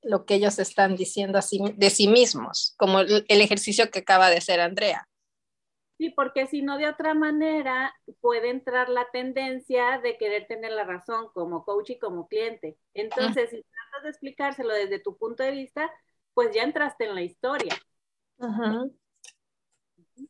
lo 0.00 0.26
que 0.26 0.34
ellos 0.34 0.60
están 0.60 0.94
diciendo 0.94 1.38
así, 1.38 1.58
de 1.76 1.90
sí 1.90 2.06
mismos, 2.06 2.74
como 2.76 3.00
el, 3.00 3.24
ejercicio 3.28 3.90
que 3.90 3.98
acaba 3.98 4.30
de 4.30 4.36
hacer 4.36 4.60
Andrea. 4.60 5.08
Sí, 6.04 6.10
porque 6.10 6.46
si 6.46 6.60
no 6.60 6.76
de 6.76 6.86
otra 6.86 7.14
manera 7.14 7.94
puede 8.20 8.50
entrar 8.50 8.90
la 8.90 9.06
tendencia 9.10 9.98
de 10.02 10.18
querer 10.18 10.46
tener 10.46 10.72
la 10.72 10.84
razón 10.84 11.28
como 11.32 11.64
coach 11.64 11.90
y 11.90 11.98
como 11.98 12.28
cliente. 12.28 12.76
Entonces, 12.92 13.48
si 13.48 13.62
tratas 13.62 14.02
de 14.02 14.10
explicárselo 14.10 14.74
desde 14.74 14.98
tu 14.98 15.16
punto 15.16 15.42
de 15.42 15.52
vista, 15.52 15.90
pues 16.34 16.54
ya 16.54 16.62
entraste 16.62 17.04
en 17.04 17.14
la 17.14 17.22
historia. 17.22 17.74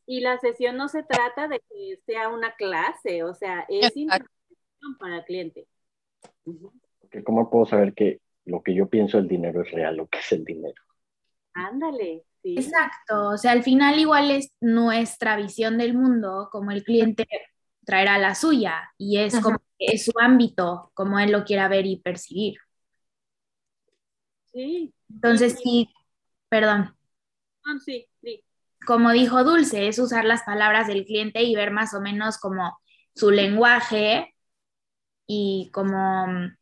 Y 0.05 0.21
la 0.21 0.39
sesión 0.39 0.77
no 0.77 0.87
se 0.87 1.03
trata 1.03 1.49
de 1.49 1.59
que 1.59 1.99
sea 2.05 2.29
una 2.29 2.55
clase, 2.55 3.25
o 3.25 3.33
sea, 3.33 3.65
es 3.67 3.97
información 3.97 4.97
para 4.97 5.17
el 5.17 5.25
cliente. 5.25 5.67
¿Cómo 7.25 7.49
puedo 7.49 7.65
saber 7.65 7.93
que 7.93 8.21
lo 8.45 8.63
que 8.63 8.73
yo 8.73 8.87
pienso 8.87 9.17
del 9.17 9.27
dinero 9.27 9.61
es 9.61 9.71
real, 9.71 9.97
lo 9.97 10.07
que 10.07 10.19
es 10.19 10.31
el 10.31 10.45
dinero? 10.45 10.81
Ándale. 11.53 12.23
Sí. 12.45 12.53
Exacto, 12.59 13.29
o 13.29 13.37
sea, 13.39 13.53
al 13.53 13.63
final 13.63 13.97
igual 13.97 14.29
es 14.29 14.51
nuestra 14.61 15.35
visión 15.35 15.79
del 15.79 15.95
mundo, 15.95 16.49
como 16.51 16.69
el 16.69 16.83
cliente 16.83 17.27
traerá 17.83 18.19
la 18.19 18.35
suya 18.35 18.93
y 18.99 19.17
es 19.17 19.39
como 19.39 19.57
es 19.79 20.05
su 20.05 20.11
ámbito, 20.19 20.91
como 20.93 21.17
él 21.17 21.31
lo 21.31 21.43
quiera 21.43 21.67
ver 21.67 21.87
y 21.87 21.97
percibir. 21.97 22.57
Sí. 24.53 24.93
Entonces, 25.09 25.57
sí, 25.59 25.89
perdón. 26.49 26.95
Ah, 27.65 27.79
sí, 27.83 28.07
Como 28.85 29.11
dijo 29.11 29.43
Dulce, 29.43 29.87
es 29.87 29.97
usar 29.97 30.23
las 30.23 30.43
palabras 30.43 30.85
del 30.85 31.03
cliente 31.03 31.41
y 31.41 31.55
ver 31.55 31.71
más 31.71 31.95
o 31.95 31.99
menos 31.99 32.37
como 32.37 32.77
su 33.15 33.31
lenguaje 33.31 34.35
y 35.25 35.71
como 35.73 36.27
mm, 36.27 36.57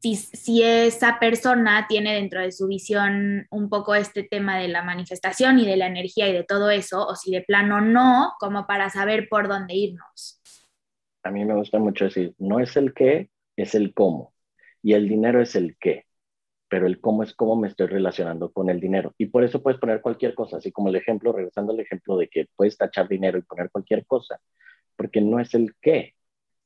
si, 0.00 0.16
si, 0.16 0.62
esa 0.62 1.18
persona 1.18 1.86
tiene 1.88 2.14
dentro 2.14 2.40
de 2.40 2.52
su 2.52 2.66
visión 2.66 3.46
un 3.50 3.68
poco 3.68 3.94
este 3.94 4.22
tema 4.22 4.58
de 4.58 4.68
la 4.68 4.82
manifestación 4.82 5.58
y 5.58 5.66
de 5.66 5.76
la 5.76 5.86
energía 5.86 6.28
y 6.28 6.32
de 6.32 6.44
todo 6.44 6.70
eso, 6.70 7.06
o 7.06 7.14
si 7.14 7.30
de 7.30 7.42
plano 7.42 7.80
no, 7.80 8.32
como 8.40 8.66
para 8.66 8.90
saber 8.90 9.28
por 9.28 9.48
dónde 9.48 9.74
irnos. 9.74 10.40
A 11.22 11.30
mí 11.30 11.44
me 11.44 11.54
gusta 11.54 11.78
mucho 11.78 12.06
decir, 12.06 12.34
no 12.38 12.60
es 12.60 12.76
el 12.76 12.94
qué, 12.94 13.30
es 13.56 13.74
el 13.74 13.92
cómo. 13.92 14.32
Y 14.82 14.94
el 14.94 15.08
dinero 15.08 15.42
es 15.42 15.54
el 15.54 15.76
qué 15.78 16.06
pero 16.70 16.86
el 16.86 17.00
cómo 17.00 17.24
es 17.24 17.34
cómo 17.34 17.56
me 17.56 17.66
estoy 17.66 17.88
relacionando 17.88 18.52
con 18.52 18.70
el 18.70 18.78
dinero. 18.78 19.12
Y 19.18 19.26
por 19.26 19.42
eso 19.42 19.60
puedes 19.60 19.80
poner 19.80 20.00
cualquier 20.00 20.36
cosa, 20.36 20.58
así 20.58 20.70
como 20.70 20.88
el 20.88 20.94
ejemplo, 20.94 21.32
regresando 21.32 21.72
al 21.72 21.80
ejemplo 21.80 22.16
de 22.16 22.28
que 22.28 22.46
puedes 22.54 22.78
tachar 22.78 23.08
dinero 23.08 23.38
y 23.38 23.42
poner 23.42 23.70
cualquier 23.72 24.06
cosa, 24.06 24.40
porque 24.96 25.20
no 25.20 25.40
es 25.40 25.52
el 25.54 25.74
qué, 25.82 26.14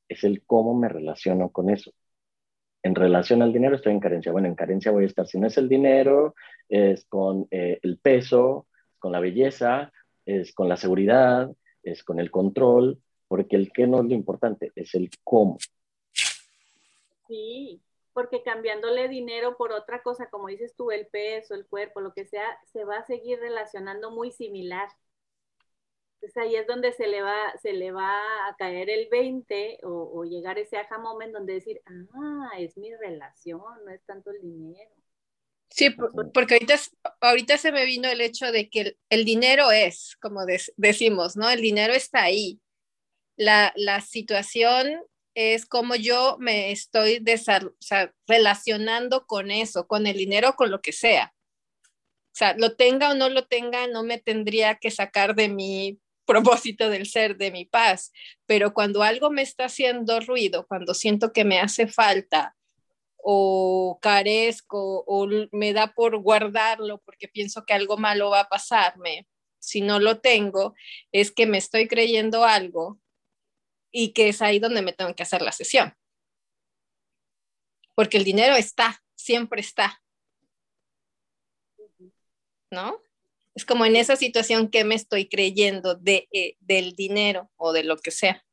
es 0.06 0.22
el 0.24 0.44
cómo 0.44 0.78
me 0.78 0.90
relaciono 0.90 1.50
con 1.50 1.70
eso. 1.70 1.90
En 2.84 2.94
relación 2.94 3.40
al 3.40 3.52
dinero 3.52 3.76
estoy 3.76 3.92
en 3.92 4.00
carencia. 4.00 4.30
Bueno, 4.30 4.46
en 4.46 4.54
carencia 4.54 4.92
voy 4.92 5.04
a 5.04 5.06
estar, 5.06 5.26
si 5.26 5.38
no 5.38 5.46
es 5.46 5.56
el 5.56 5.70
dinero, 5.70 6.34
es 6.68 7.06
con 7.06 7.48
eh, 7.50 7.80
el 7.82 7.98
peso, 7.98 8.66
con 8.98 9.10
la 9.10 9.20
belleza, 9.20 9.90
es 10.26 10.52
con 10.52 10.68
la 10.68 10.76
seguridad, 10.76 11.50
es 11.82 12.04
con 12.04 12.20
el 12.20 12.30
control, 12.30 13.00
porque 13.26 13.56
el 13.56 13.72
qué 13.72 13.86
no 13.86 14.00
es 14.00 14.04
lo 14.04 14.14
importante, 14.14 14.70
es 14.76 14.94
el 14.94 15.08
cómo. 15.24 15.56
Sí, 17.26 17.80
porque 18.12 18.42
cambiándole 18.42 19.08
dinero 19.08 19.56
por 19.56 19.72
otra 19.72 20.02
cosa, 20.02 20.28
como 20.28 20.48
dices 20.48 20.74
tú, 20.76 20.90
el 20.90 21.06
peso, 21.06 21.54
el 21.54 21.66
cuerpo, 21.66 22.02
lo 22.02 22.12
que 22.12 22.26
sea, 22.26 22.58
se 22.70 22.84
va 22.84 22.98
a 22.98 23.06
seguir 23.06 23.40
relacionando 23.40 24.10
muy 24.10 24.30
similar. 24.30 24.88
Entonces 26.24 26.42
ahí 26.42 26.56
es 26.56 26.66
donde 26.66 26.90
se 26.92 27.06
le 27.06 27.20
va, 27.20 27.52
se 27.60 27.74
le 27.74 27.92
va 27.92 28.16
a 28.48 28.56
caer 28.56 28.88
el 28.88 29.08
20 29.10 29.80
o, 29.82 30.24
llegar 30.24 30.58
ese 30.58 30.78
aha 30.78 30.96
moment 30.96 31.34
donde 31.34 31.52
decir, 31.52 31.82
ah, 31.84 32.50
es 32.58 32.78
mi 32.78 32.94
relación, 32.94 33.60
no 33.84 33.90
es 33.90 34.02
tanto 34.06 34.30
el 34.30 34.40
dinero. 34.40 34.90
Sí, 35.68 35.90
porque 36.32 36.54
ahorita, 36.54 36.76
ahorita 37.20 37.58
se 37.58 37.72
me 37.72 37.84
vino 37.84 38.08
el 38.08 38.22
hecho 38.22 38.52
de 38.52 38.70
que 38.70 38.96
el, 39.10 39.24
dinero 39.26 39.70
es, 39.70 40.16
como 40.16 40.46
decimos, 40.78 41.36
¿no? 41.36 41.50
El 41.50 41.60
dinero 41.60 41.92
está 41.92 42.22
ahí. 42.22 42.58
La, 43.36 43.74
la 43.76 44.00
situación 44.00 45.02
es 45.34 45.66
como 45.66 45.94
yo 45.94 46.38
me 46.38 46.70
estoy 46.72 47.22
relacionando 48.26 49.26
con 49.26 49.50
eso, 49.50 49.86
con 49.86 50.06
el 50.06 50.16
dinero, 50.16 50.54
con 50.56 50.70
lo 50.70 50.80
que 50.80 50.92
sea. 50.92 51.34
O 51.84 52.36
sea, 52.36 52.56
lo 52.56 52.76
tenga 52.76 53.10
o 53.10 53.14
no 53.14 53.28
lo 53.28 53.46
tenga, 53.46 53.86
no 53.88 54.02
me 54.04 54.18
tendría 54.18 54.76
que 54.76 54.90
sacar 54.90 55.34
de 55.34 55.50
mi 55.50 56.00
propósito 56.24 56.88
del 56.88 57.06
ser, 57.06 57.36
de 57.36 57.50
mi 57.50 57.64
paz. 57.64 58.12
Pero 58.46 58.74
cuando 58.74 59.02
algo 59.02 59.30
me 59.30 59.42
está 59.42 59.66
haciendo 59.66 60.20
ruido, 60.20 60.66
cuando 60.66 60.94
siento 60.94 61.32
que 61.32 61.44
me 61.44 61.60
hace 61.60 61.86
falta 61.86 62.56
o 63.16 63.98
carezco 64.02 65.04
o 65.06 65.26
me 65.52 65.72
da 65.72 65.94
por 65.94 66.18
guardarlo 66.18 66.98
porque 67.06 67.26
pienso 67.26 67.64
que 67.64 67.72
algo 67.72 67.96
malo 67.96 68.30
va 68.30 68.40
a 68.40 68.48
pasarme, 68.48 69.26
si 69.58 69.80
no 69.80 69.98
lo 69.98 70.20
tengo, 70.20 70.74
es 71.10 71.32
que 71.32 71.46
me 71.46 71.58
estoy 71.58 71.88
creyendo 71.88 72.44
algo 72.44 73.00
y 73.90 74.12
que 74.12 74.28
es 74.28 74.42
ahí 74.42 74.58
donde 74.58 74.82
me 74.82 74.92
tengo 74.92 75.14
que 75.14 75.22
hacer 75.22 75.40
la 75.40 75.52
sesión. 75.52 75.94
Porque 77.94 78.18
el 78.18 78.24
dinero 78.24 78.56
está, 78.56 79.02
siempre 79.14 79.60
está. 79.60 80.02
¿No? 82.70 83.03
Es 83.54 83.64
como 83.64 83.84
en 83.84 83.96
esa 83.96 84.16
situación 84.16 84.68
que 84.68 84.84
me 84.84 84.96
estoy 84.96 85.28
creyendo 85.28 86.00
eh, 86.04 86.56
del 86.60 86.92
dinero 86.92 87.50
o 87.56 87.72
de 87.72 87.84
lo 87.84 87.96
que 87.98 88.10
sea. 88.10 88.44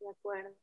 De 0.00 0.08
acuerdo. 0.10 0.54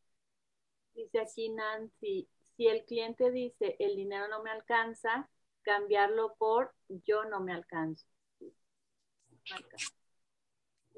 Dice 0.94 1.20
aquí 1.20 1.50
Nancy, 1.50 2.28
si 2.56 2.68
el 2.68 2.84
cliente 2.86 3.32
dice 3.32 3.76
el 3.80 3.96
dinero 3.96 4.28
no 4.28 4.44
me 4.44 4.52
alcanza, 4.52 5.30
cambiarlo 5.64 6.36
por 6.38 6.74
yo 7.06 7.24
no 7.26 7.40
me 7.40 7.54
alcanzo. 7.54 8.06
Y 8.40 8.54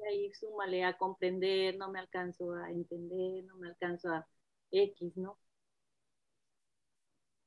ahí 0.04 0.32
súmale 0.34 0.84
a 0.84 0.98
comprender, 0.98 1.76
no 1.76 1.90
me 1.90 1.98
alcanzo 1.98 2.52
a 2.52 2.70
entender, 2.70 3.44
no 3.44 3.56
me 3.56 3.68
alcanzo 3.68 4.10
a 4.10 4.28
X, 4.70 5.16
¿no? 5.16 5.38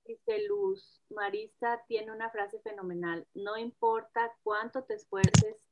Dice 0.10 0.48
Luz, 0.48 1.04
Marisa 1.12 1.84
tiene 1.88 2.12
una 2.12 2.32
frase 2.32 2.60
fenomenal, 2.62 3.28
no 3.36 3.58
importa 3.58 4.34
cuánto 4.42 4.84
te 4.84 4.96
esfuerces, 4.96 5.70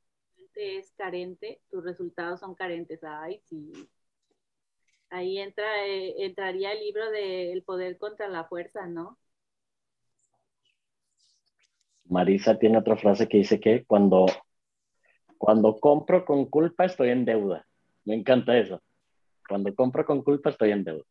es 0.54 0.92
carente, 0.96 1.60
tus 1.70 1.82
resultados 1.84 2.38
son 2.38 2.54
carentes. 2.54 3.02
Ay, 3.02 3.40
sí. 3.46 3.72
Ahí 5.10 5.38
entra, 5.38 5.86
eh, 5.86 6.24
entraría 6.24 6.72
el 6.72 6.78
libro 6.78 7.10
de 7.10 7.52
El 7.52 7.64
poder 7.64 7.98
contra 7.98 8.28
la 8.28 8.44
fuerza, 8.44 8.86
¿no? 8.86 9.18
Marisa 12.04 12.58
tiene 12.60 12.78
otra 12.78 12.96
frase 12.96 13.28
que 13.28 13.38
dice 13.38 13.58
que 13.58 13.84
cuando 13.86 14.26
cuando 15.36 15.80
compro 15.80 16.24
con 16.24 16.46
culpa 16.46 16.84
estoy 16.84 17.10
en 17.10 17.24
deuda. 17.24 17.66
Me 18.04 18.14
encanta 18.14 18.56
eso. 18.56 18.80
Cuando 19.48 19.74
compro 19.74 20.04
con 20.04 20.22
culpa 20.22 20.50
estoy 20.50 20.70
en 20.70 20.84
deuda. 20.84 21.04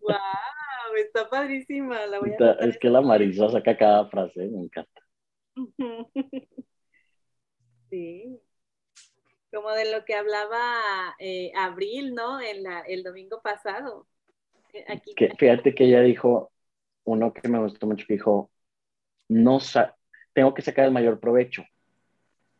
¡Wow! 0.00 0.53
Está 0.96 1.28
padrísima. 1.28 2.06
La 2.06 2.20
voy 2.20 2.32
a 2.38 2.52
es 2.60 2.78
que 2.78 2.90
la 2.90 3.00
Marisa 3.00 3.48
saca 3.48 3.76
cada 3.76 4.08
frase, 4.08 4.46
me 4.46 4.64
encanta. 4.64 5.00
Sí. 7.90 8.40
Como 9.52 9.70
de 9.70 9.92
lo 9.92 10.04
que 10.04 10.16
hablaba 10.16 11.14
eh, 11.20 11.52
Abril, 11.54 12.12
¿no? 12.12 12.40
En 12.40 12.64
la, 12.64 12.80
el 12.80 13.04
domingo 13.04 13.40
pasado. 13.40 14.08
Eh, 14.72 14.84
aquí, 14.88 15.14
que, 15.14 15.30
fíjate 15.38 15.76
que 15.76 15.84
ella 15.84 16.00
dijo, 16.00 16.50
uno 17.04 17.32
que 17.32 17.48
me 17.48 17.60
gustó 17.60 17.86
mucho, 17.86 18.04
que 18.08 18.14
dijo, 18.14 18.50
no 19.28 19.58
tengo 20.32 20.54
que 20.54 20.62
sacar 20.62 20.86
el 20.86 20.90
mayor 20.90 21.20
provecho 21.20 21.64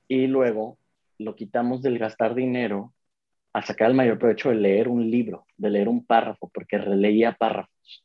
y 0.06 0.28
luego 0.28 0.78
lo 1.18 1.34
quitamos 1.34 1.82
del 1.82 1.98
gastar 1.98 2.34
dinero 2.34 2.92
a 3.52 3.62
sacar 3.62 3.90
el 3.90 3.96
mayor 3.96 4.18
provecho 4.18 4.50
de 4.50 4.56
leer 4.56 4.88
un 4.88 5.10
libro, 5.10 5.46
de 5.56 5.70
leer 5.70 5.88
un 5.88 6.04
párrafo, 6.04 6.50
porque 6.52 6.78
releía 6.78 7.36
párrafos. 7.36 8.04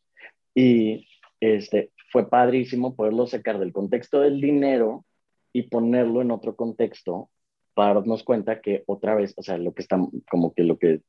Y 0.53 1.07
este, 1.39 1.91
fue 2.11 2.29
padrísimo 2.29 2.95
poderlo 2.95 3.27
sacar 3.27 3.59
del 3.59 3.71
contexto 3.71 4.19
del 4.21 4.41
dinero 4.41 5.05
y 5.53 5.63
ponerlo 5.63 6.21
en 6.21 6.31
otro 6.31 6.55
contexto 6.55 7.29
para 7.73 7.95
darnos 7.95 8.23
cuenta 8.23 8.61
que 8.61 8.83
otra 8.87 9.15
vez, 9.15 9.33
o 9.37 9.43
sea, 9.43 9.57
lo 9.57 9.73
que 9.73 9.81
estamos, 9.81 10.09
como 10.29 10.53
que 10.53 10.63
lo 10.63 10.77
que 10.77 11.01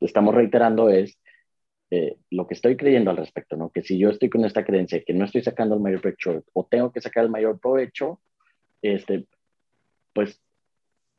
estamos 0.00 0.34
reiterando 0.34 0.90
es 0.90 1.18
eh, 1.90 2.16
lo 2.30 2.46
que 2.46 2.54
estoy 2.54 2.76
creyendo 2.76 3.10
al 3.10 3.16
respecto, 3.16 3.56
¿no? 3.56 3.70
Que 3.70 3.82
si 3.82 3.98
yo 3.98 4.10
estoy 4.10 4.28
con 4.30 4.44
esta 4.44 4.64
creencia 4.64 5.02
que 5.04 5.12
no 5.12 5.24
estoy 5.24 5.42
sacando 5.42 5.74
el 5.74 5.80
mayor 5.80 6.00
provecho 6.00 6.44
o 6.52 6.66
tengo 6.66 6.92
que 6.92 7.00
sacar 7.00 7.24
el 7.24 7.30
mayor 7.30 7.60
provecho, 7.60 8.20
este, 8.82 9.26
pues 10.12 10.40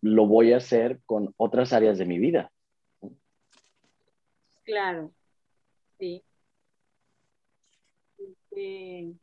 lo 0.02 0.28
voy 0.28 0.54
a 0.54 0.58
hacer 0.58 1.00
con 1.06 1.34
otras 1.38 1.74
áreas 1.74 1.98
de 1.98 2.06
mi 2.06 2.20
vida. 2.20 2.52
Claro, 4.64 5.12
sí. 6.00 6.24
Este, 8.56 9.16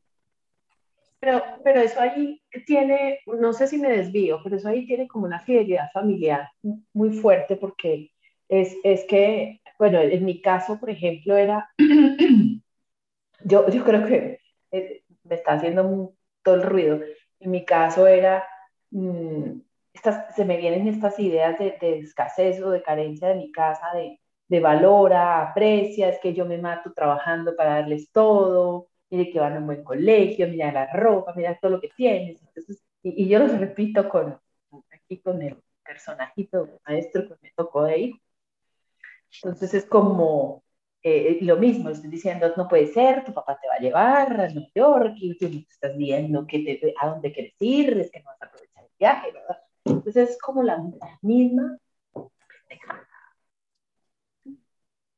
pero, 1.21 1.43
pero 1.62 1.81
eso 1.81 2.01
ahí 2.01 2.43
tiene, 2.67 3.21
no 3.27 3.53
sé 3.53 3.67
si 3.69 3.79
me 3.79 3.91
desvío, 3.91 4.41
pero 4.43 4.57
eso 4.57 4.69
ahí 4.69 4.87
tiene 4.87 5.07
como 5.07 5.25
una 5.25 5.41
fidelidad 5.41 5.91
familiar 5.93 6.49
muy 6.93 7.11
fuerte 7.12 7.57
porque 7.57 8.11
es, 8.49 8.77
es 8.83 9.05
que, 9.05 9.61
bueno, 9.79 10.01
en 10.01 10.25
mi 10.25 10.41
caso, 10.41 10.79
por 10.81 10.91
ejemplo, 10.91 11.37
era, 11.37 11.71
yo, 13.45 13.69
yo 13.71 13.85
creo 13.85 14.07
que 14.07 14.41
eh, 14.73 15.05
me 15.25 15.37
está 15.37 15.53
haciendo 15.53 16.12
todo 16.43 16.57
el 16.57 16.62
ruido, 16.62 17.01
en 17.41 17.51
mi 17.51 17.65
caso 17.65 18.07
era, 18.09 18.45
mm, 18.91 19.61
estas, 19.95 20.35
se 20.35 20.45
me 20.45 20.57
vienen 20.57 20.89
estas 20.89 21.19
ideas 21.21 21.59
de, 21.59 21.77
de, 21.81 21.99
escasez 22.01 22.61
o 22.62 22.71
de 22.71 22.83
carencia 22.83 23.29
de 23.29 23.37
mi 23.37 23.53
casa, 23.53 23.87
de, 23.95 24.21
de 24.49 24.61
valora, 24.61 25.43
aprecia, 25.51 26.09
es 26.09 26.19
que 26.21 26.35
yo 26.35 26.47
me 26.47 26.59
mato 26.59 26.93
trabajando 26.93 27.55
para 27.57 27.75
darles 27.75 28.11
todo, 28.11 28.89
mire 29.12 29.31
que 29.31 29.40
van 29.40 29.57
a 29.57 29.59
un 29.59 29.66
buen 29.66 29.85
colegio, 29.85 30.49
mira 30.49 30.73
la 30.73 30.87
ropa, 30.92 31.35
mira 31.37 31.59
todo 31.61 31.73
lo 31.73 31.81
que 31.81 31.90
tienes. 31.97 32.40
Entonces, 32.42 32.83
y, 33.02 33.28
yo 33.28 33.38
los 33.38 33.59
repito 33.59 34.09
con, 34.09 34.38
aquí 34.90 35.21
con 35.21 35.42
el 35.42 35.57
personajito 35.85 36.81
maestro 36.87 37.28
que 37.28 37.35
me 37.42 37.52
tocó 37.54 37.85
de. 37.85 38.14
Entonces 39.42 39.75
es 39.75 39.87
como 39.87 40.62
eh, 41.02 41.38
lo 41.42 41.57
mismo, 41.57 41.90
estoy 41.90 42.11
diciendo, 42.11 42.52
no 42.57 42.69
puede 42.69 42.87
ser, 42.87 43.25
tu 43.25 43.33
papá 43.35 43.59
te 43.61 43.69
va 43.69 43.75
a 43.75 43.81
llevar 43.81 44.40
a 44.40 44.49
Nueva 44.49 44.69
York 44.75 45.14
y 45.16 45.37
tú 45.37 45.47
estás 45.71 45.97
viendo 45.97 46.47
que 46.47 46.61
te, 46.61 46.95
a 47.00 47.09
dónde 47.09 47.33
quieres 47.33 47.54
ir, 47.61 47.99
es 47.99 48.11
que 48.11 48.21
no 48.21 48.26
vas 48.26 48.42
a 48.42 48.47
aprovechar 48.47 48.85
el 48.85 48.90
viaje, 48.99 49.33
¿verdad? 49.33 49.59
Entonces 49.85 50.31
es 50.31 50.38
como 50.40 50.62
la, 50.62 50.78
misma 51.23 51.78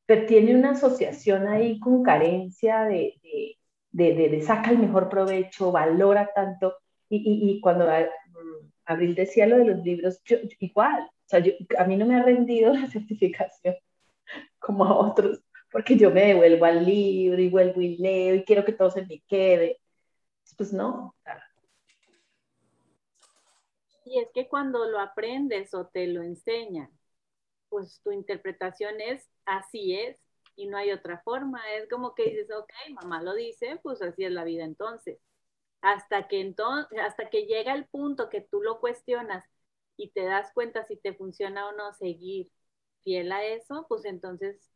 pero 0.07 0.27
tiene 0.27 0.55
una 0.55 0.73
asociación 0.73 1.47
ahí 1.49 1.81
con 1.81 2.03
carencia 2.03 2.85
de, 2.85 3.19
de, 3.23 3.59
de, 3.95 4.43
saca 4.43 4.71
el 4.71 4.79
mejor 4.79 5.09
provecho, 5.09 5.73
valora 5.73 6.31
tanto. 6.35 6.77
Y, 7.09 7.51
y, 7.51 7.61
cuando 7.61 7.87
mm, 7.87 8.71
Abril 8.87 9.15
decía 9.15 9.47
lo 9.47 9.59
de 9.59 9.67
los 9.67 9.85
libros, 9.85 10.21
igual, 10.59 11.03
o 11.03 11.27
sea, 11.27 11.43
a 11.79 11.85
mí 11.85 11.97
no 11.97 12.07
me 12.07 12.17
ha 12.17 12.23
rendido 12.23 12.73
la 12.75 12.89
certificación 12.89 13.77
como 14.59 14.85
a 14.85 14.97
otros, 14.97 15.41
porque 15.71 15.97
yo 15.97 16.11
me 16.11 16.27
devuelvo 16.27 16.65
al 16.65 16.85
libro 16.85 17.41
y 17.41 17.51
vuelvo 17.51 17.81
y 17.81 17.97
leo 17.99 18.35
y 18.35 18.45
quiero 18.45 18.65
que 18.65 18.73
todo 18.73 18.91
se 18.91 19.07
me 19.07 19.23
quede. 19.29 19.81
Pues 20.57 20.73
no. 20.73 21.15
Y 24.05 24.19
es 24.19 24.29
que 24.35 24.49
cuando 24.49 24.85
lo 24.87 25.01
aprendes 25.01 25.73
o 25.75 25.87
te 25.87 26.07
lo 26.07 26.23
enseñan, 26.23 26.91
pues 27.69 28.01
tu 28.03 28.13
interpretación 28.13 29.01
es 29.01 29.29
así 29.47 29.95
es, 29.95 30.24
y 30.57 30.67
no 30.67 30.77
hay 30.77 30.93
otra 30.93 31.21
forma. 31.23 31.61
Es 31.75 31.89
como 31.89 32.15
que 32.15 32.25
dices, 32.25 32.51
ok, 32.51 32.73
mamá 32.91 33.23
lo 33.23 33.35
dice, 33.35 33.79
pues 33.83 34.03
así 34.03 34.25
es 34.25 34.33
la 34.33 34.45
vida 34.45 34.65
entonces. 34.65 35.19
Hasta 35.81 36.29
que, 36.29 36.41
entonces, 36.41 36.99
hasta 37.01 37.31
que 37.31 37.47
llega 37.47 37.75
el 37.75 37.87
punto 37.87 38.29
que 38.31 38.41
tú 38.41 38.63
lo 38.63 38.81
cuestionas 38.81 39.45
y 39.97 40.11
te 40.11 40.25
das 40.25 40.53
cuenta 40.55 40.85
si 40.85 40.97
te 40.97 41.15
funciona 41.15 41.69
o 41.69 41.73
no 41.73 41.93
seguir 41.95 42.51
fiel 43.03 43.33
a 43.33 43.45
eso, 43.45 43.87
pues 43.89 44.05
entonces, 44.05 44.71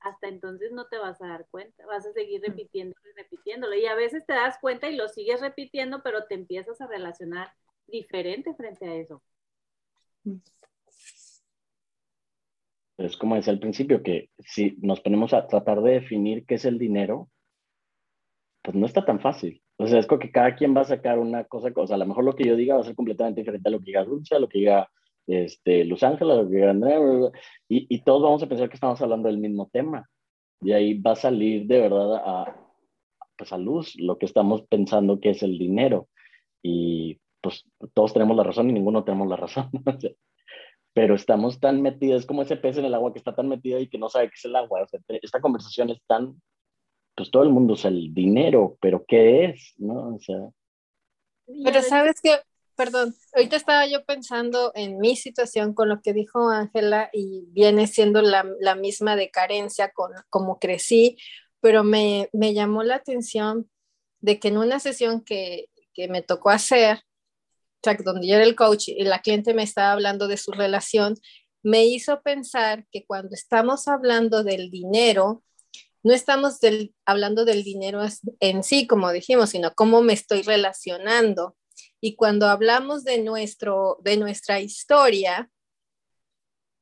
hasta 0.00 0.28
entonces 0.28 0.72
no 0.72 0.86
te 0.88 0.98
vas 0.98 1.20
a 1.22 1.26
dar 1.26 1.46
cuenta, 1.50 1.86
vas 1.86 2.06
a 2.06 2.12
seguir 2.12 2.40
mm. 2.40 2.44
repitiendo 2.44 2.96
y 3.04 3.16
repitiéndolo. 3.16 3.74
Y 3.74 3.86
a 3.86 3.94
veces 3.94 4.24
te 4.26 4.34
das 4.34 4.58
cuenta 4.60 4.88
y 4.88 4.96
lo 4.96 5.08
sigues 5.08 5.40
repitiendo, 5.40 6.02
pero 6.02 6.26
te 6.26 6.34
empiezas 6.34 6.80
a 6.80 6.86
relacionar 6.86 7.52
diferente 7.86 8.54
frente 8.54 8.86
a 8.86 8.94
eso. 8.94 9.22
Es 12.98 13.16
como 13.16 13.34
decía 13.34 13.52
al 13.52 13.58
principio, 13.58 14.02
que 14.02 14.30
si 14.38 14.76
nos 14.80 15.00
ponemos 15.00 15.34
a 15.34 15.46
tratar 15.46 15.82
de 15.82 15.92
definir 15.92 16.46
qué 16.46 16.54
es 16.54 16.64
el 16.64 16.78
dinero, 16.78 17.28
pues 18.62 18.76
no 18.76 18.86
está 18.86 19.04
tan 19.04 19.20
fácil. 19.20 19.62
O 19.76 19.86
sea, 19.86 19.98
es 19.98 20.06
como 20.06 20.20
que 20.20 20.30
cada 20.30 20.54
quien 20.54 20.76
va 20.76 20.82
a 20.82 20.84
sacar 20.84 21.18
una 21.18 21.44
cosa, 21.44 21.72
o 21.74 21.86
sea, 21.86 21.96
a 21.96 21.98
lo 21.98 22.06
mejor 22.06 22.24
lo 22.24 22.34
que 22.34 22.44
yo 22.44 22.56
diga 22.56 22.76
va 22.76 22.82
a 22.82 22.84
ser 22.84 22.94
completamente 22.94 23.40
diferente 23.40 23.68
a 23.68 23.72
lo 23.72 23.78
que 23.80 23.86
diga 23.86 24.04
Dulce, 24.04 24.36
a 24.36 24.38
lo 24.38 24.48
que 24.48 24.58
diga 24.60 24.88
este, 25.26 25.84
Luz 25.84 26.02
Ángela, 26.02 26.34
a 26.34 26.36
lo 26.38 26.48
que 26.48 26.54
diga 26.56 26.70
Andrea, 26.70 26.98
y, 27.68 27.86
y 27.94 28.02
todos 28.02 28.22
vamos 28.22 28.42
a 28.42 28.48
pensar 28.48 28.68
que 28.68 28.76
estamos 28.76 29.00
hablando 29.02 29.28
del 29.28 29.38
mismo 29.38 29.68
tema. 29.72 30.08
Y 30.60 30.72
ahí 30.72 30.94
va 31.00 31.12
a 31.12 31.16
salir 31.16 31.66
de 31.66 31.80
verdad 31.80 32.14
a, 32.24 32.56
pues 33.36 33.52
a 33.52 33.58
luz 33.58 33.94
lo 33.96 34.18
que 34.18 34.26
estamos 34.26 34.62
pensando 34.62 35.20
que 35.20 35.30
es 35.30 35.42
el 35.42 35.58
dinero. 35.58 36.08
Y 36.62 37.20
pues 37.40 37.64
todos 37.92 38.14
tenemos 38.14 38.36
la 38.36 38.44
razón 38.44 38.70
y 38.70 38.72
ninguno 38.72 39.04
tenemos 39.04 39.28
la 39.28 39.36
razón. 39.36 39.70
pero 40.94 41.16
estamos 41.16 41.58
tan 41.58 41.82
metidos, 41.82 42.24
como 42.24 42.42
ese 42.42 42.56
pez 42.56 42.78
en 42.78 42.84
el 42.84 42.94
agua 42.94 43.12
que 43.12 43.18
está 43.18 43.34
tan 43.34 43.48
metido 43.48 43.80
y 43.80 43.88
que 43.88 43.98
no 43.98 44.08
sabe 44.08 44.28
qué 44.28 44.36
es 44.36 44.44
el 44.44 44.54
agua. 44.54 44.86
esta 45.08 45.40
conversación 45.40 45.90
es 45.90 46.00
tan, 46.06 46.40
pues 47.16 47.30
todo 47.32 47.42
el 47.42 47.50
mundo 47.50 47.74
usa 47.74 47.90
el 47.90 48.14
dinero, 48.14 48.78
pero 48.80 49.04
¿qué 49.06 49.46
es? 49.46 49.74
¿No? 49.76 50.14
O 50.14 50.20
sea. 50.20 50.48
Pero 51.64 51.82
sabes 51.82 52.20
que, 52.22 52.38
perdón, 52.76 53.12
ahorita 53.34 53.56
estaba 53.56 53.86
yo 53.88 54.04
pensando 54.04 54.70
en 54.76 54.98
mi 54.98 55.16
situación 55.16 55.74
con 55.74 55.88
lo 55.88 56.00
que 56.00 56.12
dijo 56.12 56.48
Ángela 56.48 57.10
y 57.12 57.46
viene 57.48 57.88
siendo 57.88 58.22
la, 58.22 58.46
la, 58.60 58.76
misma 58.76 59.16
de 59.16 59.30
carencia 59.30 59.90
con 59.90 60.12
como 60.30 60.60
crecí, 60.60 61.16
pero 61.60 61.82
me, 61.82 62.30
me 62.32 62.54
llamó 62.54 62.84
la 62.84 62.94
atención 62.94 63.68
de 64.20 64.38
que 64.38 64.48
en 64.48 64.58
una 64.58 64.78
sesión 64.78 65.22
que, 65.24 65.70
que 65.92 66.06
me 66.06 66.22
tocó 66.22 66.50
hacer, 66.50 67.00
donde 68.04 68.26
yo 68.26 68.36
era 68.36 68.44
el 68.44 68.56
coach 68.56 68.88
y 68.88 69.04
la 69.04 69.20
cliente 69.20 69.54
me 69.54 69.62
estaba 69.62 69.92
hablando 69.92 70.28
de 70.28 70.36
su 70.36 70.52
relación, 70.52 71.14
me 71.62 71.86
hizo 71.86 72.20
pensar 72.22 72.86
que 72.90 73.06
cuando 73.06 73.34
estamos 73.34 73.88
hablando 73.88 74.44
del 74.44 74.70
dinero, 74.70 75.42
no 76.02 76.12
estamos 76.12 76.58
hablando 77.06 77.46
del 77.46 77.64
dinero 77.64 78.02
en 78.40 78.62
sí, 78.62 78.86
como 78.86 79.10
dijimos, 79.10 79.50
sino 79.50 79.72
cómo 79.74 80.02
me 80.02 80.12
estoy 80.12 80.42
relacionando. 80.42 81.56
Y 82.00 82.16
cuando 82.16 82.46
hablamos 82.48 83.04
de, 83.04 83.22
nuestro, 83.22 83.98
de 84.04 84.18
nuestra 84.18 84.60
historia, 84.60 85.50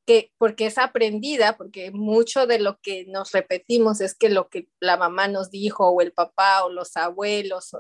que, 0.05 0.33
porque 0.37 0.67
es 0.67 0.79
aprendida, 0.79 1.57
porque 1.57 1.93
mucho 1.93 2.49
de 2.49 2.59
lo 2.59 2.79
que 2.81 3.05
nos 3.07 3.31
repetimos 3.31 4.01
es 4.01 4.17
que 4.17 4.29
lo 4.29 4.49
que 4.49 4.67
la 4.81 4.97
mamá 4.97 5.29
nos 5.29 5.53
dijo 5.53 5.89
o 5.89 6.01
el 6.01 6.13
papá 6.13 6.65
o 6.65 6.71
los 6.71 6.97
abuelos, 6.97 7.71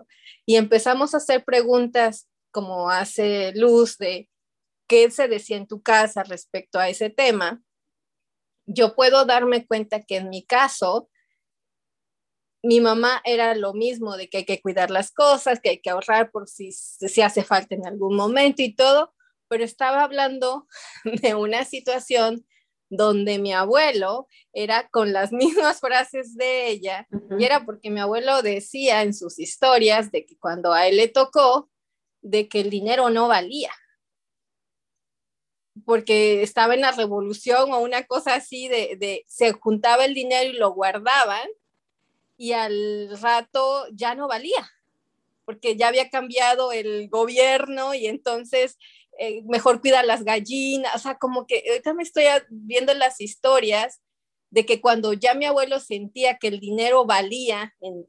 y 0.46 0.54
empezamos 0.54 1.14
a 1.14 1.16
hacer 1.16 1.44
preguntas 1.44 2.28
como 2.52 2.90
hace 2.90 3.52
luz 3.56 3.98
de 3.98 4.28
qué 4.86 5.10
se 5.10 5.26
decía 5.26 5.56
en 5.56 5.66
tu 5.66 5.82
casa 5.82 6.22
respecto 6.22 6.78
a 6.78 6.88
ese 6.88 7.10
tema, 7.10 7.62
yo 8.66 8.94
puedo 8.94 9.24
darme 9.24 9.66
cuenta 9.66 10.02
que 10.02 10.16
en 10.16 10.28
mi 10.28 10.44
caso, 10.44 11.08
mi 12.62 12.80
mamá 12.80 13.20
era 13.24 13.54
lo 13.54 13.74
mismo, 13.74 14.16
de 14.16 14.28
que 14.28 14.38
hay 14.38 14.44
que 14.44 14.60
cuidar 14.60 14.90
las 14.90 15.10
cosas, 15.10 15.60
que 15.60 15.70
hay 15.70 15.80
que 15.80 15.90
ahorrar 15.90 16.30
por 16.30 16.48
si, 16.48 16.70
si 16.72 17.22
hace 17.22 17.42
falta 17.42 17.74
en 17.74 17.86
algún 17.86 18.14
momento 18.14 18.62
y 18.62 18.74
todo, 18.74 19.14
pero 19.48 19.64
estaba 19.64 20.04
hablando 20.04 20.68
de 21.22 21.34
una 21.34 21.64
situación 21.64 22.46
donde 22.88 23.38
mi 23.38 23.54
abuelo 23.54 24.28
era 24.52 24.88
con 24.90 25.12
las 25.12 25.32
mismas 25.32 25.80
frases 25.80 26.36
de 26.36 26.68
ella, 26.68 27.08
y 27.38 27.44
era 27.44 27.64
porque 27.64 27.90
mi 27.90 28.00
abuelo 28.00 28.42
decía 28.42 29.02
en 29.02 29.14
sus 29.14 29.38
historias 29.38 30.12
de 30.12 30.26
que 30.26 30.36
cuando 30.38 30.72
a 30.72 30.86
él 30.86 30.98
le 30.98 31.08
tocó, 31.08 31.71
de 32.22 32.48
que 32.48 32.60
el 32.60 32.70
dinero 32.70 33.10
no 33.10 33.28
valía, 33.28 33.72
porque 35.84 36.42
estaba 36.42 36.74
en 36.74 36.82
la 36.82 36.92
revolución 36.92 37.72
o 37.72 37.80
una 37.80 38.04
cosa 38.04 38.34
así 38.34 38.68
de, 38.68 39.24
se 39.26 39.52
juntaba 39.52 40.04
el 40.04 40.14
dinero 40.14 40.50
y 40.50 40.54
lo 40.54 40.72
guardaban 40.72 41.48
y 42.36 42.52
al 42.52 43.18
rato 43.20 43.86
ya 43.92 44.14
no 44.14 44.28
valía, 44.28 44.70
porque 45.44 45.76
ya 45.76 45.88
había 45.88 46.10
cambiado 46.10 46.72
el 46.72 47.08
gobierno 47.08 47.94
y 47.94 48.06
entonces 48.06 48.78
eh, 49.18 49.42
mejor 49.44 49.80
cuidar 49.80 50.04
las 50.04 50.24
gallinas, 50.24 50.94
o 50.94 50.98
sea, 50.98 51.18
como 51.18 51.46
que 51.46 51.64
ahorita 51.68 51.94
me 51.94 52.02
estoy 52.02 52.24
viendo 52.50 52.94
las 52.94 53.20
historias 53.20 54.01
de 54.52 54.66
que 54.66 54.82
cuando 54.82 55.14
ya 55.14 55.32
mi 55.32 55.46
abuelo 55.46 55.80
sentía 55.80 56.36
que 56.36 56.48
el 56.48 56.60
dinero 56.60 57.06
valía 57.06 57.74
en, 57.80 58.04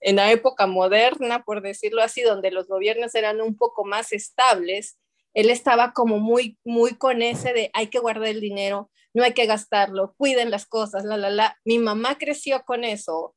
en, 0.00 0.16
la 0.16 0.30
época 0.30 0.68
moderna, 0.68 1.42
por 1.42 1.60
decirlo 1.60 2.02
así, 2.02 2.22
donde 2.22 2.52
los 2.52 2.68
gobiernos 2.68 3.16
eran 3.16 3.40
un 3.40 3.56
poco 3.56 3.84
más 3.84 4.12
estables, 4.12 4.96
él 5.34 5.50
estaba 5.50 5.92
como 5.92 6.20
muy, 6.20 6.56
muy 6.64 6.94
con 6.94 7.20
ese 7.20 7.52
de 7.52 7.70
hay 7.74 7.88
que 7.88 7.98
guardar 7.98 8.28
el 8.28 8.40
dinero, 8.40 8.92
no 9.12 9.24
hay 9.24 9.34
que 9.34 9.46
gastarlo, 9.46 10.14
cuiden 10.16 10.52
las 10.52 10.66
cosas, 10.66 11.04
la, 11.04 11.16
la, 11.16 11.30
la. 11.30 11.58
Mi 11.64 11.80
mamá 11.80 12.16
creció 12.16 12.62
con 12.64 12.84
eso 12.84 13.34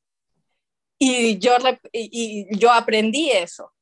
Y 1.00 1.39
yo, 1.39 1.54
y 1.91 2.45
yo 2.60 2.71
aprendí 2.71 3.32
eso. 3.32 3.74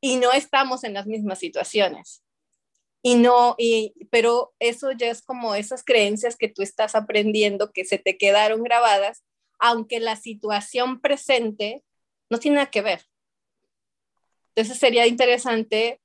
Y 0.00 0.16
no 0.16 0.32
estamos 0.32 0.82
en 0.82 0.94
las 0.94 1.06
mismas 1.06 1.38
situaciones. 1.38 2.24
Y 3.02 3.14
no, 3.14 3.54
y, 3.58 3.94
pero 4.10 4.54
eso 4.58 4.90
ya 4.92 5.10
es 5.10 5.22
como 5.22 5.54
esas 5.54 5.84
creencias 5.84 6.36
que 6.36 6.48
tú 6.48 6.62
estás 6.62 6.94
aprendiendo 6.94 7.72
que 7.72 7.84
se 7.84 7.98
te 7.98 8.16
quedaron 8.18 8.62
grabadas, 8.62 9.24
aunque 9.58 10.00
la 10.00 10.16
situación 10.16 11.00
presente 11.00 11.84
no 12.28 12.38
tiene 12.38 12.56
nada 12.56 12.70
que 12.70 12.82
ver. 12.82 13.02
Entonces 14.54 14.78
sería 14.78 15.06
interesante 15.06 16.00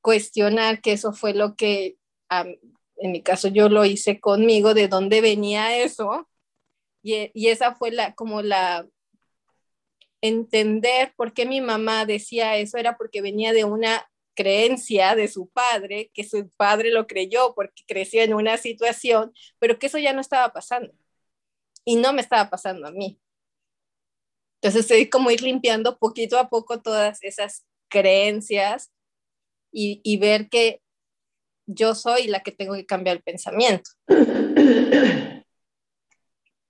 cuestionar 0.00 0.80
que 0.80 0.92
eso 0.92 1.12
fue 1.12 1.34
lo 1.34 1.56
que, 1.56 1.96
en 2.30 3.12
mi 3.12 3.22
caso 3.22 3.48
yo 3.48 3.68
lo 3.68 3.84
hice 3.84 4.20
conmigo, 4.20 4.74
de 4.74 4.88
dónde 4.88 5.20
venía 5.20 5.76
eso. 5.76 6.28
Y, 7.02 7.30
y 7.34 7.48
esa 7.48 7.74
fue 7.74 7.90
la, 7.90 8.14
como 8.14 8.42
la, 8.42 8.86
entender 10.20 11.12
por 11.16 11.32
qué 11.32 11.46
mi 11.46 11.60
mamá 11.60 12.04
decía 12.06 12.56
eso, 12.56 12.78
era 12.78 12.96
porque 12.96 13.22
venía 13.22 13.52
de 13.52 13.64
una 13.64 14.08
creencia 14.38 15.16
de 15.16 15.26
su 15.26 15.48
padre, 15.48 16.12
que 16.14 16.22
su 16.22 16.48
padre 16.56 16.92
lo 16.92 17.08
creyó 17.08 17.54
porque 17.56 17.82
creció 17.88 18.22
en 18.22 18.34
una 18.34 18.56
situación, 18.56 19.32
pero 19.58 19.80
que 19.80 19.88
eso 19.88 19.98
ya 19.98 20.12
no 20.12 20.20
estaba 20.20 20.52
pasando. 20.52 20.94
Y 21.84 21.96
no 21.96 22.12
me 22.12 22.20
estaba 22.20 22.48
pasando 22.48 22.86
a 22.86 22.92
mí. 22.92 23.20
Entonces 24.60 24.82
estoy 24.82 25.10
como 25.10 25.32
ir 25.32 25.42
limpiando 25.42 25.98
poquito 25.98 26.38
a 26.38 26.48
poco 26.48 26.80
todas 26.80 27.18
esas 27.24 27.66
creencias 27.88 28.92
y, 29.72 30.00
y 30.04 30.18
ver 30.18 30.48
que 30.48 30.82
yo 31.66 31.96
soy 31.96 32.28
la 32.28 32.44
que 32.44 32.52
tengo 32.52 32.74
que 32.74 32.86
cambiar 32.86 33.16
el 33.16 33.22
pensamiento. 33.24 33.90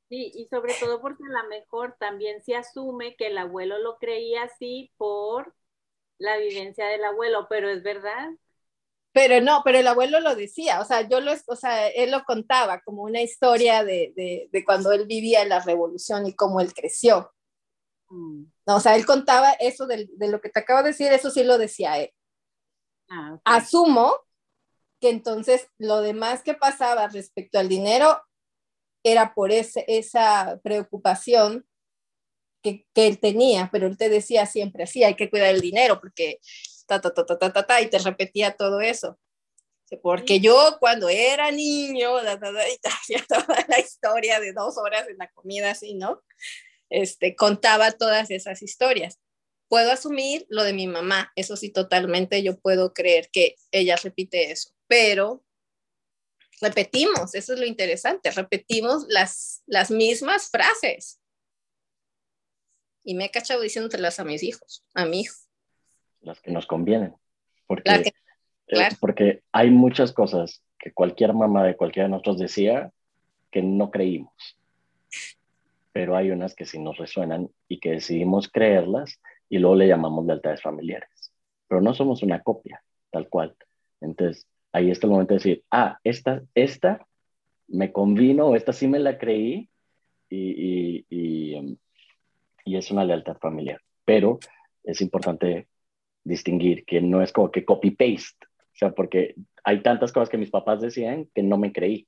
Sí, 0.09 0.33
y 0.35 0.46
sobre 0.48 0.72
todo 0.81 1.02
porque 1.02 1.22
a 1.22 1.42
lo 1.42 1.48
mejor 1.50 1.96
también 2.00 2.42
se 2.42 2.57
asume 2.57 3.14
que 3.16 3.26
el 3.26 3.37
abuelo 3.37 3.78
lo 3.78 3.98
creía 3.98 4.44
así 4.44 4.90
por 4.96 5.54
la 6.18 6.37
vivencia 6.38 6.87
del 6.87 7.04
abuelo, 7.04 7.46
pero 7.48 7.68
es 7.68 7.83
verdad. 7.83 8.31
Pero 9.12 9.40
no, 9.40 9.62
pero 9.64 9.78
el 9.78 9.87
abuelo 9.87 10.20
lo 10.20 10.35
decía, 10.35 10.81
o 10.81 10.85
sea, 10.85 11.09
yo 11.09 11.20
lo, 11.20 11.33
o 11.46 11.57
sea, 11.57 11.88
él 11.88 12.11
lo 12.11 12.24
contaba 12.24 12.81
como 12.83 13.02
una 13.02 13.22
historia 13.22 13.83
de, 13.83 14.12
de, 14.14 14.48
de 14.52 14.64
cuando 14.64 14.92
él 14.92 15.07
vivía 15.07 15.44
la 15.44 15.61
revolución 15.61 16.26
y 16.26 16.35
cómo 16.35 16.61
él 16.61 16.74
creció. 16.74 17.33
Mm. 18.11 18.44
No, 18.66 18.76
o 18.76 18.81
sea, 18.81 18.96
él 18.96 19.07
contaba 19.07 19.52
eso 19.52 19.87
de, 19.87 20.09
de, 20.12 20.28
lo 20.28 20.40
que 20.40 20.50
te 20.50 20.61
acabo 20.61 20.83
de 20.83 20.90
decir, 20.90 21.12
eso 21.12 21.31
sí 21.31 21.42
lo 21.42 21.59
decía 21.59 21.98
él. 21.98 22.12
Ah, 23.09 23.38
Asumo 23.44 24.12
que 25.00 25.11
entonces 25.11 25.68
lo 25.78 26.00
demás 26.00 26.42
que 26.42 26.54
pasaba 26.54 27.09
respecto 27.09 27.59
al 27.59 27.68
dinero 27.68 28.20
era 29.04 29.35
por 29.35 29.52
ese, 29.52 29.85
esa 29.88 30.61
preocupación 30.62 31.66
que, 32.62 32.86
que, 32.94 33.06
él 33.06 33.18
tenía, 33.18 33.68
pero 33.72 33.86
él 33.86 33.96
te 33.96 34.08
decía 34.08 34.46
siempre 34.46 34.84
así, 34.84 35.04
hay 35.04 35.14
que 35.14 35.30
cuidar 35.30 35.54
el 35.54 35.60
dinero 35.60 36.00
porque 36.00 36.40
ta, 36.86 37.00
ta, 37.00 37.12
ta, 37.12 37.24
ta, 37.24 37.38
ta, 37.38 37.52
ta, 37.52 37.66
ta 37.66 37.80
y 37.80 37.88
te 37.88 37.98
repetía 37.98 38.56
todo 38.56 38.80
eso. 38.80 39.18
Porque 40.02 40.40
yo 40.40 40.76
cuando 40.80 41.08
era 41.08 41.50
niño, 41.50 42.16
ta, 42.22 42.38
ta, 42.38 42.52
ta, 42.52 42.68
y 42.68 42.78
te 42.78 42.88
hacía 42.88 43.24
toda 43.28 43.64
la 43.68 43.78
historia 43.78 44.40
de 44.40 44.52
dos 44.52 44.76
horas 44.78 45.08
en 45.08 45.18
la 45.18 45.30
comida 45.30 45.70
así, 45.70 45.94
¿no? 45.94 46.22
Este, 46.90 47.36
contaba 47.36 47.92
todas 47.92 48.30
esas 48.30 48.62
historias. 48.62 49.18
Puedo 49.68 49.92
asumir 49.92 50.46
lo 50.48 50.64
de 50.64 50.72
mi 50.72 50.86
mamá, 50.86 51.30
eso 51.36 51.56
sí, 51.56 51.70
totalmente 51.70 52.42
yo 52.42 52.58
puedo 52.58 52.94
creer 52.94 53.28
que 53.30 53.56
ella 53.70 53.96
repite 53.96 54.50
eso, 54.50 54.70
pero 54.86 55.44
repetimos, 56.62 57.34
eso 57.34 57.52
es 57.52 57.60
lo 57.60 57.66
interesante, 57.66 58.30
repetimos 58.30 59.04
las, 59.08 59.62
las 59.66 59.90
mismas 59.90 60.48
frases 60.48 61.17
y 63.08 63.14
me 63.14 63.24
he 63.24 63.30
cachado 63.30 63.62
diciéndotelas 63.62 64.20
a 64.20 64.24
mis 64.24 64.42
hijos, 64.42 64.84
a 64.92 65.06
mi 65.06 65.20
hijo. 65.20 65.34
Las 66.20 66.42
que 66.42 66.50
nos 66.50 66.66
convienen. 66.66 67.14
Porque, 67.66 67.90
eh, 68.66 68.88
porque 69.00 69.42
hay 69.50 69.70
muchas 69.70 70.12
cosas 70.12 70.62
que 70.78 70.92
cualquier 70.92 71.32
mamá 71.32 71.64
de 71.64 71.74
cualquiera 71.74 72.06
de 72.06 72.10
nosotros 72.10 72.38
decía 72.38 72.92
que 73.50 73.62
no 73.62 73.90
creímos. 73.90 74.58
Pero 75.90 76.16
hay 76.16 76.32
unas 76.32 76.54
que 76.54 76.66
sí 76.66 76.78
nos 76.78 76.98
resuenan 76.98 77.48
y 77.66 77.80
que 77.80 77.92
decidimos 77.92 78.50
creerlas 78.50 79.18
y 79.48 79.56
luego 79.56 79.76
le 79.76 79.88
llamamos 79.88 80.26
lealtades 80.26 80.60
familiares. 80.60 81.32
Pero 81.66 81.80
no 81.80 81.94
somos 81.94 82.22
una 82.22 82.42
copia, 82.42 82.82
tal 83.10 83.30
cual. 83.30 83.56
Entonces, 84.02 84.46
ahí 84.70 84.90
está 84.90 85.06
el 85.06 85.12
momento 85.12 85.32
de 85.32 85.38
decir, 85.38 85.64
ah, 85.70 85.98
esta, 86.04 86.42
esta 86.54 87.06
me 87.68 87.90
convino, 87.90 88.54
esta 88.54 88.74
sí 88.74 88.86
me 88.86 88.98
la 88.98 89.16
creí 89.16 89.70
y, 90.28 91.06
y, 91.08 91.54
em, 91.54 91.76
y 92.68 92.76
es 92.76 92.90
una 92.90 93.04
lealtad 93.04 93.38
familiar. 93.38 93.81
Pero 94.04 94.38
es 94.85 95.00
importante 95.00 95.68
distinguir 96.22 96.85
que 96.85 97.00
no 97.00 97.22
es 97.22 97.33
como 97.33 97.50
que 97.50 97.64
copy-paste, 97.64 98.46
o 98.46 98.76
sea, 98.78 98.92
porque 98.92 99.35
hay 99.64 99.83
tantas 99.83 100.12
cosas 100.12 100.28
que 100.28 100.37
mis 100.37 100.50
papás 100.50 100.83
decían 100.83 101.31
que 101.35 101.42
no 101.42 101.57
me 101.57 101.72
creí. 101.72 102.07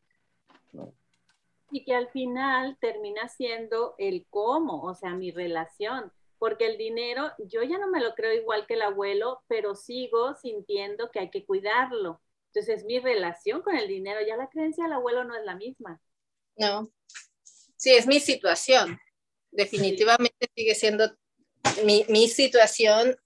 Y 1.71 1.85
que 1.85 1.95
al 1.95 2.09
final 2.09 2.77
termina 2.81 3.29
siendo 3.29 3.95
el 3.97 4.27
cómo, 4.29 4.83
o 4.83 4.95
sea, 4.95 5.15
mi 5.15 5.31
relación, 5.31 6.13
porque 6.39 6.67
el 6.67 6.77
dinero, 6.77 7.31
yo 7.39 7.63
ya 7.63 7.79
no 7.79 7.89
me 7.89 8.01
lo 8.01 8.15
creo 8.15 8.35
igual 8.35 8.67
que 8.67 8.75
el 8.75 8.83
abuelo, 8.83 9.43
pero 9.49 9.75
sigo 9.75 10.35
sintiendo 10.35 11.11
que 11.11 11.21
hay 11.21 11.31
que 11.31 11.47
cuidarlo. 11.47 12.21
Entonces, 12.53 12.85
mi 12.85 12.99
relación 12.99 13.63
con 13.63 13.77
el 13.77 13.89
dinero, 13.89 14.21
ya 14.27 14.37
la 14.37 14.49
creencia 14.49 14.85
del 14.85 14.95
abuelo 14.95 15.25
no 15.25 15.37
es 15.37 15.45
la 15.45 15.55
misma. 15.55 16.01
No, 16.57 16.91
sí, 17.77 17.93
es 17.93 18.07
mi 18.07 18.21
situación 18.21 18.99
definitivamente 19.51 20.51
sigue 20.55 20.75
siendo 20.75 21.11
mi, 21.85 22.05
mi 22.09 22.29
situación 22.29 23.17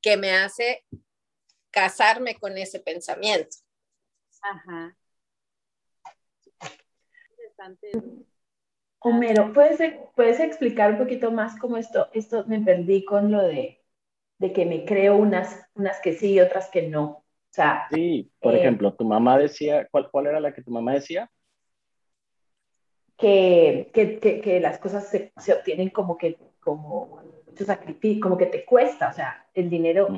que 0.00 0.16
me 0.16 0.32
hace 0.32 0.84
casarme 1.70 2.36
con 2.36 2.58
ese 2.58 2.80
pensamiento. 2.80 3.56
Ajá. 4.42 4.96
Homero, 8.98 9.52
¿puedes, 9.52 9.80
¿puedes 10.14 10.40
explicar 10.40 10.92
un 10.92 10.98
poquito 10.98 11.30
más 11.30 11.58
cómo 11.58 11.76
esto, 11.76 12.08
esto 12.12 12.44
me 12.46 12.60
perdí 12.60 13.04
con 13.04 13.30
lo 13.30 13.42
de, 13.42 13.82
de 14.38 14.52
que 14.52 14.64
me 14.64 14.84
creo 14.84 15.16
unas, 15.16 15.68
unas 15.74 16.00
que 16.00 16.12
sí 16.12 16.34
y 16.34 16.40
otras 16.40 16.70
que 16.70 16.82
no? 16.88 17.04
O 17.04 17.54
sea, 17.54 17.86
sí, 17.90 18.30
por 18.40 18.54
eh, 18.54 18.60
ejemplo, 18.60 18.94
tu 18.94 19.04
mamá 19.04 19.38
decía, 19.38 19.86
¿cuál, 19.90 20.10
¿cuál 20.10 20.26
era 20.26 20.40
la 20.40 20.54
que 20.54 20.62
tu 20.62 20.70
mamá 20.70 20.94
decía? 20.94 21.30
Que, 23.22 24.18
que, 24.20 24.40
que, 24.40 24.60
las 24.60 24.78
cosas 24.78 25.08
se, 25.08 25.32
se, 25.36 25.52
obtienen 25.54 25.90
como 25.90 26.18
que, 26.18 26.36
como 26.58 27.22
mucho 27.46 27.64
sacrificio, 27.64 28.20
como 28.20 28.36
que 28.36 28.46
te 28.46 28.64
cuesta, 28.64 29.10
o 29.10 29.12
sea, 29.12 29.46
el 29.54 29.70
dinero, 29.70 30.08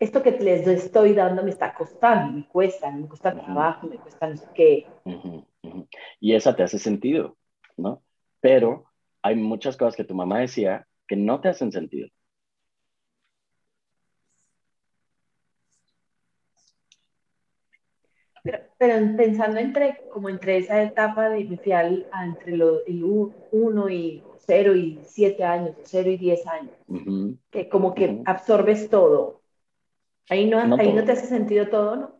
esto 0.00 0.22
que 0.22 0.30
les 0.30 0.66
estoy 0.66 1.12
dando 1.12 1.44
me 1.44 1.50
está 1.50 1.74
costando, 1.74 2.32
me 2.32 2.48
cuesta, 2.48 2.90
me 2.90 3.06
cuesta 3.06 3.34
trabajo, 3.34 3.86
me 3.86 3.96
cuesta 3.96 4.28
no 4.28 4.36
sé 4.38 4.46
qué. 4.54 4.86
Y 6.20 6.34
esa 6.34 6.56
te 6.56 6.62
hace 6.62 6.78
sentido, 6.78 7.36
¿no? 7.76 8.02
Pero 8.40 8.86
hay 9.20 9.36
muchas 9.36 9.76
cosas 9.76 9.94
que 9.94 10.04
tu 10.04 10.14
mamá 10.14 10.40
decía 10.40 10.86
que 11.06 11.16
no 11.16 11.42
te 11.42 11.50
hacen 11.50 11.70
sentido. 11.70 12.08
Pero, 18.82 19.16
pensando 19.16 19.60
entre, 19.60 20.00
como 20.12 20.28
entre 20.28 20.56
esa 20.56 20.82
etapa 20.82 21.28
de 21.28 21.42
inicial 21.42 22.04
entre 22.20 22.56
lo, 22.56 22.84
el 22.84 23.04
1 23.52 23.88
y 23.90 24.24
0 24.38 24.74
y 24.74 24.98
7 25.04 25.44
años, 25.44 25.76
0 25.84 26.10
y 26.10 26.16
10 26.16 26.46
años, 26.48 26.72
que 27.52 27.68
como 27.68 27.94
que 27.94 28.22
absorbes 28.24 28.90
todo. 28.90 29.40
Ahí 30.28 30.50
no, 30.50 30.58
ahí 30.58 30.92
no 30.92 31.04
te 31.04 31.12
hace 31.12 31.26
sentido 31.26 31.68
todo, 31.68 31.94
¿no? 31.94 32.18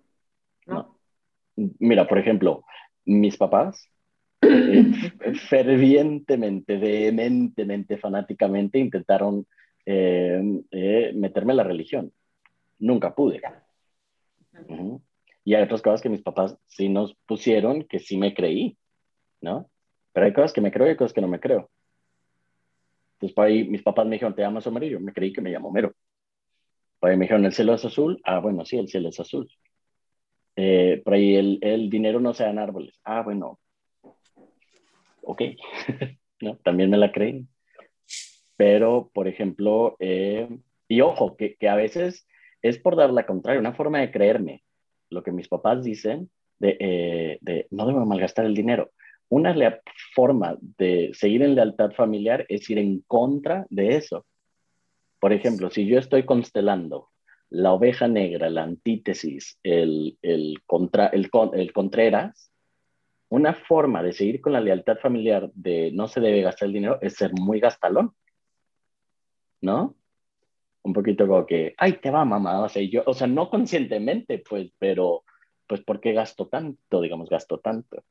¿no? 0.67 0.99
Mira, 1.81 2.07
por 2.07 2.19
ejemplo, 2.21 2.65
mis 3.07 3.37
papás 3.37 3.89
eh, 4.41 4.93
fervientemente, 5.49 6.77
vehementemente, 6.77 7.99
fanáticamente 7.99 8.79
intentaron 8.79 9.49
eh, 9.85 10.63
eh, 10.71 11.13
meterme 11.17 11.55
en 11.55 11.57
la 11.57 11.65
religión. 11.65 12.13
Nunca 12.79 13.13
pude. 13.13 13.41
Y 15.45 15.55
hay 15.55 15.65
otras 15.65 15.83
cosas 15.83 16.01
que 16.01 16.09
mis 16.09 16.23
papás 16.23 16.57
sí 16.67 16.89
nos 16.89 17.15
pusieron 17.27 17.85
que 17.85 17.99
sí 17.99 18.17
me 18.17 18.35
creí, 18.35 18.77
¿no? 19.41 19.69
Pero 20.13 20.27
hay 20.27 20.33
cosas 20.33 20.53
que 20.53 20.61
me 20.61 20.71
creo 20.71 20.87
y 20.87 20.91
hay 20.91 20.97
cosas 20.97 21.13
que 21.13 21.21
no 21.21 21.29
me 21.29 21.41
creo. 21.41 21.71
Entonces, 23.15 23.35
por 23.35 23.47
ahí 23.47 23.65
mis 23.65 23.83
papás 23.83 24.07
me 24.07 24.13
dijeron, 24.17 24.35
¿te 24.35 24.43
llamas 24.43 24.67
Homero? 24.67 24.87
Y 24.87 24.91
yo 24.91 25.01
me 25.01 25.13
creí 25.13 25.33
que 25.33 25.41
me 25.41 25.51
llamo 25.51 25.69
Homero. 25.69 25.93
Por 27.01 27.11
ahí 27.11 27.17
me 27.17 27.25
dijeron, 27.25 27.45
¿el 27.45 27.53
cielo 27.53 27.75
es 27.75 27.85
azul? 27.85 28.21
Ah, 28.25 28.39
bueno, 28.39 28.65
sí, 28.65 28.79
el 28.79 28.89
cielo 28.89 29.09
es 29.09 29.19
azul. 29.19 29.49
Eh, 30.55 31.01
por 31.05 31.15
ahí 31.15 31.35
el, 31.37 31.59
el, 31.63 31.91
dinero 31.91 32.21
no 32.21 32.35
se 32.35 32.45
dan 32.45 32.59
árboles. 32.59 33.01
Ah, 33.05 33.23
bueno. 33.23 33.59
Ok. 35.23 35.43
¿No? 36.41 36.57
También 36.59 36.91
me 36.91 36.99
la 36.99 37.11
creí. 37.11 37.47
Pero, 38.57 39.11
por 39.13 39.27
ejemplo, 39.27 39.97
eh, 39.99 40.49
y 40.87 41.01
ojo, 41.01 41.37
que, 41.37 41.57
que 41.57 41.69
a 41.69 41.75
veces 41.75 42.27
es 42.61 42.79
por 42.79 42.97
dar 42.97 43.11
la 43.11 43.27
contraria, 43.27 43.61
una 43.61 43.75
forma 43.75 44.01
de 44.01 44.11
creerme 44.11 44.63
lo 45.13 45.23
que 45.23 45.33
mis 45.33 45.49
papás 45.49 45.83
dicen 45.85 46.31
de, 46.59 46.77
eh, 46.81 47.39
de 47.41 47.67
no 47.71 47.87
debo 47.87 48.05
malgastar 48.07 48.47
el 48.47 48.55
dinero. 48.55 48.91
una 49.29 49.55
forma 50.15 50.59
de 50.61 51.11
seguir 51.15 51.43
en 51.43 51.55
lealtad 51.55 51.93
familiar 51.93 52.45
es 52.49 52.69
ir 52.69 52.79
en 52.79 53.01
contra 53.07 53.67
de 53.71 53.97
eso. 53.97 54.27
Por 55.21 55.33
ejemplo, 55.33 55.71
si 55.71 55.87
yo 55.87 55.99
estoy 55.99 56.25
constelando 56.25 57.09
la 57.49 57.73
oveja 57.73 58.09
negra, 58.09 58.51
la 58.51 58.63
antítesis, 58.65 59.59
el, 59.63 60.19
contra, 60.67 61.07
el, 61.09 61.31
el 61.55 61.73
Contreras, 61.73 62.51
una 63.29 63.55
forma 63.55 64.03
de 64.03 64.13
seguir 64.13 64.41
con 64.43 64.53
la 64.53 64.61
lealtad 64.61 64.99
familiar 64.99 65.51
de 65.55 65.91
no 65.93 66.09
se 66.09 66.21
debe 66.21 66.43
gastar 66.43 66.67
el 66.67 66.75
dinero 66.75 66.99
es 67.01 67.15
ser 67.15 67.33
muy 67.33 67.61
gastalón. 67.61 68.15
¿No? 69.63 69.95
Un 70.85 70.93
poquito 70.93 71.27
como 71.29 71.47
que, 71.47 71.75
ay, 71.79 71.95
te 71.95 72.11
va, 72.11 72.25
mamá. 72.25 72.63
O 72.63 72.69
sea, 72.69 72.83
yo, 72.83 73.03
o 73.07 73.15
sea, 73.15 73.27
no 73.27 73.51
conscientemente, 73.51 74.39
pues, 74.39 74.73
pero, 74.79 75.25
pues, 75.67 75.83
¿por 75.83 76.01
qué 76.01 76.13
gasto 76.13 76.49
tanto? 76.49 77.01
Digamos, 77.01 77.29
gasto 77.31 77.59
tanto. 77.61 78.05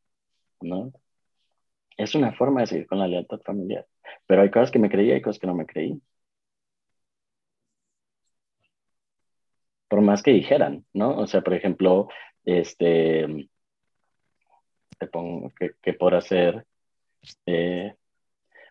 ¿No? 0.61 0.91
Es 1.97 2.15
una 2.15 2.33
forma 2.33 2.61
de 2.61 2.67
seguir 2.67 2.87
con 2.87 2.99
la 2.99 3.07
lealtad 3.07 3.39
familiar. 3.41 3.85
Pero 4.27 4.41
hay 4.41 4.51
cosas 4.51 4.71
que 4.71 4.79
me 4.79 4.89
creí 4.89 5.11
y 5.13 5.21
cosas 5.21 5.39
que 5.39 5.47
no 5.47 5.55
me 5.55 5.65
creí. 5.65 6.01
Por 9.87 10.01
más 10.01 10.23
que 10.23 10.31
dijeran, 10.31 10.85
¿no? 10.93 11.17
O 11.17 11.27
sea, 11.27 11.41
por 11.41 11.53
ejemplo, 11.53 12.07
este, 12.45 13.49
te 14.97 15.07
pongo 15.07 15.51
que, 15.57 15.71
que 15.81 15.93
por 15.93 16.15
hacer, 16.15 16.65
eh, 17.45 17.95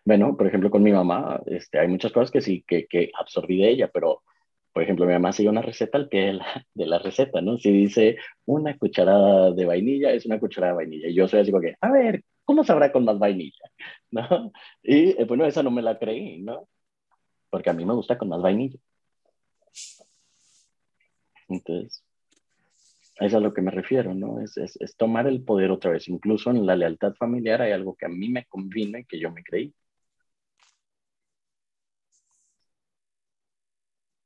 bueno, 0.03 0.35
por 0.35 0.47
ejemplo, 0.47 0.71
con 0.71 0.83
mi 0.83 0.91
mamá, 0.91 1.41
este, 1.45 1.79
hay 1.79 1.87
muchas 1.87 2.11
cosas 2.11 2.31
que 2.31 2.41
sí, 2.41 2.63
que, 2.67 2.87
que 2.87 3.11
absorbí 3.19 3.61
de 3.61 3.69
ella, 3.69 3.89
pero, 3.93 4.23
por 4.73 4.83
ejemplo, 4.83 5.05
mi 5.05 5.13
mamá 5.13 5.31
sigue 5.31 5.49
una 5.49 5.61
receta 5.61 5.97
al 5.97 6.09
pie 6.09 6.27
de 6.27 6.33
la, 6.33 6.65
de 6.73 6.85
la, 6.87 6.99
receta, 6.99 7.41
¿no? 7.41 7.57
Si 7.57 7.71
dice 7.71 8.17
una 8.45 8.77
cucharada 8.77 9.51
de 9.51 9.65
vainilla, 9.65 10.11
es 10.11 10.25
una 10.25 10.39
cucharada 10.39 10.73
de 10.73 10.77
vainilla. 10.77 11.09
Y 11.09 11.15
yo 11.15 11.27
soy 11.27 11.41
así 11.41 11.51
como 11.51 11.61
que, 11.61 11.75
a 11.79 11.91
ver, 11.91 12.23
¿cómo 12.45 12.63
sabrá 12.63 12.91
con 12.91 13.05
más 13.05 13.19
vainilla? 13.19 13.71
¿No? 14.11 14.51
Y 14.83 15.21
eh, 15.21 15.25
bueno, 15.25 15.45
esa 15.45 15.63
no 15.63 15.71
me 15.71 15.81
la 15.81 15.97
creí, 15.99 16.41
¿no? 16.41 16.67
Porque 17.49 17.69
a 17.69 17.73
mí 17.73 17.85
me 17.85 17.93
gusta 17.93 18.17
con 18.17 18.29
más 18.29 18.41
vainilla. 18.41 18.79
Entonces, 21.47 22.03
es 23.19 23.33
a 23.33 23.39
lo 23.39 23.53
que 23.53 23.61
me 23.61 23.71
refiero, 23.71 24.13
¿no? 24.15 24.41
Es, 24.41 24.57
es, 24.57 24.77
es, 24.81 24.95
tomar 24.95 25.27
el 25.27 25.43
poder 25.43 25.71
otra 25.71 25.91
vez. 25.91 26.07
Incluso 26.07 26.49
en 26.49 26.65
la 26.65 26.75
lealtad 26.75 27.13
familiar 27.15 27.61
hay 27.61 27.71
algo 27.71 27.95
que 27.95 28.05
a 28.05 28.09
mí 28.09 28.29
me 28.29 28.45
conviene, 28.45 29.05
que 29.05 29.19
yo 29.19 29.31
me 29.31 29.43
creí. 29.43 29.73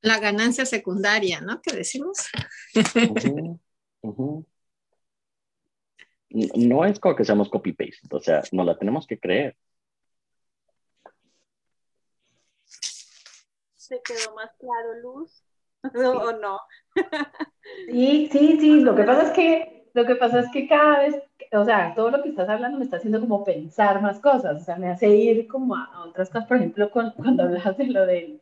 La 0.06 0.20
ganancia 0.20 0.68
secundaria, 0.68 1.41
¿no? 1.41 1.63
¿Qué 1.63 1.76
decimos? 1.76 2.30
No 6.30 6.86
es 6.86 7.00
como 7.00 7.15
que 7.15 7.26
seamos 7.26 7.50
copy-paste, 7.50 8.08
o 8.12 8.20
sea, 8.20 8.44
no 8.52 8.63
la 8.63 8.78
tenemos 8.78 9.08
que 9.08 9.20
creer. 9.20 9.58
¿Se 13.74 14.00
quedó 14.04 14.36
más 14.36 14.52
claro, 14.60 14.94
Luz? 15.02 15.44
¿O 15.82 16.32
no? 16.34 16.60
Sí, 17.88 18.30
sí, 18.32 18.60
sí. 18.60 18.82
Lo 18.82 18.96
que 18.96 19.04
pasa 19.06 19.24
es 19.24 19.32
que, 19.32 19.89
lo 19.96 20.06
que 20.06 20.15
pasa 20.18 20.41
es 20.41 20.52
que 20.52 20.68
cada 20.68 21.00
vez, 21.00 21.15
o 21.52 21.65
sea, 21.65 21.96
todo 21.96 22.12
lo 22.12 22.22
que 22.22 22.30
estás 22.30 22.48
hablando 22.48 22.78
me 22.78 22.84
está 22.84 22.98
haciendo 22.98 23.20
como 23.20 23.44
pensar 23.44 24.04
más 24.04 24.20
cosas, 24.20 24.62
o 24.62 24.63
sea, 24.63 24.76
me 24.76 24.89
hace 24.89 25.08
ir 25.10 25.48
como 25.48 25.76
a, 25.76 26.06
otras 26.06 26.30
cosas, 26.30 26.48
por 26.48 26.58
ejemplo, 26.58 26.91
cuando 26.91 27.18
hablas 27.44 27.76
de 27.76 27.88
lo 27.88 28.06
del 28.06 28.39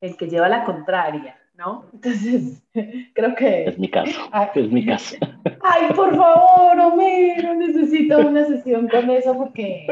el 0.00 0.16
que 0.16 0.28
lleva 0.28 0.48
la 0.48 0.64
contraria, 0.64 1.38
¿no? 1.56 1.86
Entonces, 1.92 2.62
creo 3.14 3.34
que... 3.34 3.64
Es 3.64 3.78
mi 3.78 3.88
caso, 3.88 4.20
es 4.54 4.70
mi 4.70 4.86
caso. 4.86 5.16
Ay, 5.62 5.92
por 5.94 6.14
favor, 6.16 6.78
Homero, 6.78 7.54
necesito 7.54 8.18
una 8.18 8.44
sesión 8.44 8.88
con 8.88 9.10
eso 9.10 9.36
porque, 9.36 9.86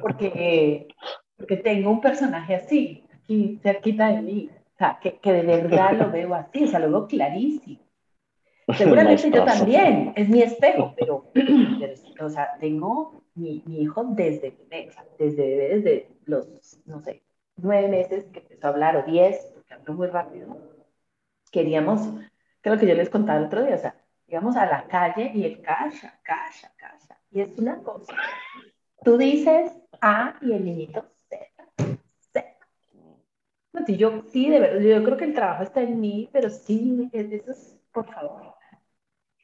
porque, 0.00 0.88
porque 1.36 1.56
tengo 1.56 1.90
un 1.90 2.00
personaje 2.00 2.54
así, 2.56 3.04
aquí 3.12 3.58
cerquita 3.62 4.08
de 4.08 4.22
mí, 4.22 4.50
o 4.74 4.78
sea, 4.78 4.98
que, 5.00 5.18
que 5.18 5.32
de 5.32 5.42
verdad 5.42 5.92
lo 5.92 6.10
veo 6.10 6.34
así, 6.34 6.64
o 6.64 6.66
sea, 6.68 6.80
lo 6.80 6.90
veo 6.90 7.06
clarísimo. 7.06 7.80
Seguramente 8.76 9.30
yo 9.30 9.44
también, 9.44 10.12
es 10.14 10.28
mi 10.28 10.42
espejo, 10.42 10.94
pero, 10.98 11.24
o 12.20 12.28
sea, 12.28 12.56
tengo 12.60 13.22
mi, 13.34 13.62
mi 13.66 13.82
hijo 13.82 14.04
desde, 14.10 14.54
desde, 15.18 15.68
desde 15.68 16.08
los, 16.26 16.80
no 16.86 17.00
sé, 17.00 17.22
nueve 17.58 17.88
meses 17.88 18.24
que 18.32 18.40
empezó 18.40 18.66
a 18.66 18.70
hablar, 18.70 18.96
o 18.96 19.02
diez, 19.02 19.50
porque 19.54 19.74
habló 19.74 19.94
muy 19.94 20.06
rápido. 20.08 20.56
Queríamos, 21.50 22.00
creo 22.60 22.78
que 22.78 22.86
yo 22.86 22.94
les 22.94 23.10
contaba 23.10 23.38
el 23.38 23.46
otro 23.46 23.64
día, 23.64 23.74
o 23.74 23.78
sea, 23.78 23.94
íbamos 24.26 24.56
a 24.56 24.66
la 24.66 24.86
calle 24.86 25.32
y 25.34 25.44
el 25.44 25.62
cacha, 25.62 26.20
cacha, 26.22 26.72
cacha. 26.76 27.18
Y 27.30 27.40
es 27.40 27.58
una 27.58 27.78
cosa. 27.82 28.14
Tú 29.04 29.16
dices 29.16 29.72
A 30.00 30.38
y 30.40 30.52
el 30.52 30.64
niñito 30.64 31.04
Z. 31.28 31.46
Z. 32.32 32.56
No, 33.72 33.86
si 33.86 33.96
yo 33.96 34.22
sí, 34.30 34.50
de 34.50 34.60
verdad, 34.60 34.80
yo 34.80 35.04
creo 35.04 35.16
que 35.16 35.24
el 35.24 35.34
trabajo 35.34 35.62
está 35.62 35.82
en 35.82 36.00
mí, 36.00 36.28
pero 36.32 36.50
sí, 36.50 37.08
eso 37.12 37.50
es, 37.50 37.78
por 37.92 38.06
favor. 38.12 38.54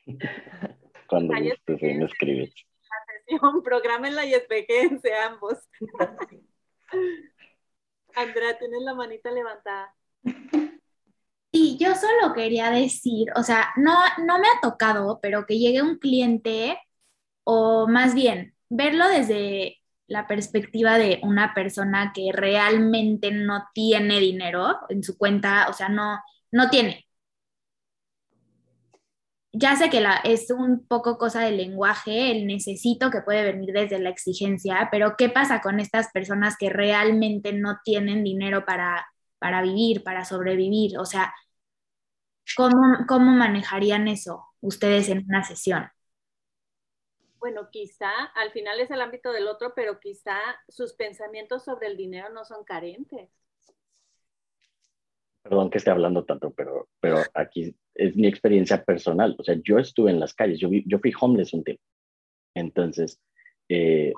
Cuando 1.08 1.34
gustes, 1.34 1.82
me 1.82 2.04
escribes. 2.04 2.54
Programenla 3.64 4.24
y 4.26 4.34
espejense 4.34 5.14
ambos. 5.14 5.58
Andrea, 8.16 8.58
tienes 8.58 8.82
la 8.82 8.94
manita 8.94 9.30
levantada. 9.30 9.94
Sí, 11.52 11.76
yo 11.78 11.94
solo 11.94 12.34
quería 12.34 12.70
decir, 12.70 13.28
o 13.36 13.42
sea, 13.44 13.68
no, 13.76 13.94
no 14.26 14.38
me 14.40 14.48
ha 14.48 14.60
tocado, 14.60 15.20
pero 15.22 15.46
que 15.46 15.58
llegue 15.58 15.82
un 15.82 15.98
cliente 15.98 16.76
o 17.44 17.86
más 17.86 18.14
bien 18.14 18.54
verlo 18.68 19.08
desde 19.08 19.80
la 20.08 20.26
perspectiva 20.26 20.98
de 20.98 21.20
una 21.22 21.54
persona 21.54 22.12
que 22.14 22.30
realmente 22.32 23.30
no 23.30 23.68
tiene 23.72 24.18
dinero 24.20 24.78
en 24.88 25.02
su 25.04 25.16
cuenta, 25.16 25.68
o 25.68 25.72
sea, 25.72 25.88
no, 25.88 26.18
no 26.50 26.70
tiene 26.70 27.03
ya 29.54 29.76
sé 29.76 29.88
que 29.88 30.00
la, 30.00 30.16
es 30.24 30.50
un 30.50 30.86
poco 30.86 31.16
cosa 31.16 31.40
del 31.42 31.56
lenguaje, 31.56 32.32
el 32.32 32.46
necesito 32.46 33.10
que 33.10 33.22
puede 33.22 33.44
venir 33.44 33.72
desde 33.72 34.00
la 34.00 34.10
exigencia, 34.10 34.88
pero 34.90 35.14
¿qué 35.16 35.28
pasa 35.28 35.60
con 35.60 35.80
estas 35.80 36.10
personas 36.12 36.56
que 36.58 36.70
realmente 36.70 37.52
no 37.52 37.78
tienen 37.84 38.24
dinero 38.24 38.64
para, 38.64 39.06
para 39.38 39.62
vivir, 39.62 40.02
para 40.02 40.24
sobrevivir? 40.24 40.98
O 40.98 41.04
sea, 41.06 41.32
¿cómo, 42.56 43.06
¿cómo 43.08 43.30
manejarían 43.32 44.08
eso 44.08 44.44
ustedes 44.60 45.08
en 45.08 45.24
una 45.28 45.44
sesión? 45.44 45.88
Bueno, 47.38 47.68
quizá 47.70 48.10
al 48.34 48.50
final 48.52 48.80
es 48.80 48.90
el 48.90 49.02
ámbito 49.02 49.30
del 49.30 49.46
otro, 49.46 49.72
pero 49.76 50.00
quizá 50.00 50.36
sus 50.68 50.94
pensamientos 50.94 51.62
sobre 51.64 51.88
el 51.88 51.96
dinero 51.96 52.30
no 52.30 52.44
son 52.44 52.64
carentes. 52.64 53.30
Perdón 55.44 55.68
que 55.68 55.76
esté 55.76 55.90
hablando 55.90 56.24
tanto, 56.24 56.52
pero, 56.52 56.88
pero 57.00 57.18
aquí 57.34 57.76
es 57.94 58.16
mi 58.16 58.26
experiencia 58.26 58.82
personal. 58.82 59.36
O 59.38 59.44
sea, 59.44 59.56
yo 59.62 59.78
estuve 59.78 60.10
en 60.10 60.18
las 60.18 60.32
calles, 60.32 60.58
yo, 60.58 60.70
yo 60.70 60.98
fui 60.98 61.12
homeless 61.20 61.52
un 61.52 61.62
tiempo. 61.62 61.82
Entonces, 62.54 63.20
eh, 63.68 64.14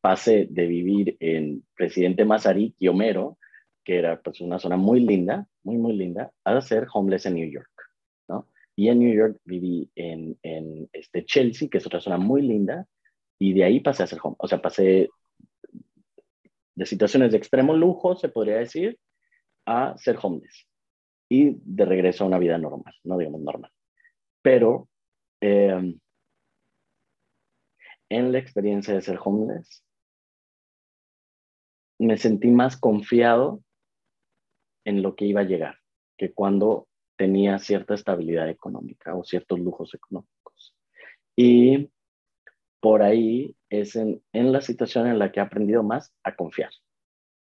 pasé 0.00 0.46
de 0.48 0.66
vivir 0.66 1.16
en 1.18 1.64
Presidente 1.74 2.24
Mazarí 2.24 2.76
y 2.78 2.86
Homero, 2.86 3.38
que 3.84 3.98
era 3.98 4.20
pues 4.22 4.40
una 4.40 4.60
zona 4.60 4.76
muy 4.76 5.00
linda, 5.00 5.48
muy, 5.64 5.78
muy 5.78 5.94
linda, 5.94 6.32
a 6.44 6.60
ser 6.60 6.86
homeless 6.92 7.26
en 7.26 7.34
New 7.34 7.50
York, 7.50 7.72
¿no? 8.28 8.48
Y 8.76 8.88
en 8.88 9.00
New 9.00 9.12
York 9.12 9.40
viví 9.44 9.90
en, 9.96 10.38
en 10.44 10.88
este 10.92 11.24
Chelsea, 11.24 11.68
que 11.68 11.78
es 11.78 11.86
otra 11.86 12.00
zona 12.00 12.18
muy 12.18 12.42
linda, 12.42 12.86
y 13.40 13.52
de 13.52 13.64
ahí 13.64 13.80
pasé 13.80 14.04
a 14.04 14.06
ser 14.06 14.20
homeless. 14.22 14.38
O 14.38 14.46
sea, 14.46 14.62
pasé 14.62 15.08
de 16.76 16.86
situaciones 16.86 17.32
de 17.32 17.38
extremo 17.38 17.76
lujo, 17.76 18.14
se 18.14 18.28
podría 18.28 18.58
decir, 18.58 18.98
a 19.66 19.96
ser 19.96 20.18
homeless 20.20 20.66
y 21.28 21.56
de 21.64 21.84
regreso 21.86 22.24
a 22.24 22.26
una 22.26 22.38
vida 22.38 22.58
normal, 22.58 22.94
no 23.04 23.16
digamos 23.16 23.40
normal. 23.40 23.72
Pero 24.42 24.88
em, 25.40 25.98
en 28.10 28.32
la 28.32 28.38
experiencia 28.38 28.92
de 28.92 29.00
ser 29.00 29.18
homeless, 29.24 29.82
me 31.98 32.18
sentí 32.18 32.50
más 32.50 32.76
confiado 32.76 33.62
en 34.84 35.02
lo 35.02 35.14
que 35.14 35.24
iba 35.24 35.40
a 35.40 35.44
llegar 35.44 35.78
que 36.18 36.32
cuando 36.32 36.88
tenía 37.16 37.58
cierta 37.58 37.94
estabilidad 37.94 38.48
económica 38.48 39.14
o 39.14 39.24
ciertos 39.24 39.58
lujos 39.58 39.94
económicos. 39.94 40.76
Y 41.34 41.90
por 42.80 43.02
ahí 43.02 43.56
es 43.70 43.96
en, 43.96 44.22
en 44.32 44.52
la 44.52 44.60
situación 44.60 45.06
en 45.06 45.18
la 45.18 45.32
que 45.32 45.40
he 45.40 45.42
aprendido 45.42 45.82
más 45.82 46.12
a 46.24 46.34
confiar, 46.34 46.72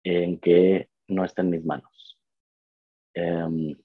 en 0.04 0.38
que 0.38 0.90
no 1.08 1.24
está 1.24 1.42
en 1.42 1.50
mis 1.50 1.64
manos 1.64 1.89
Em, 3.14 3.76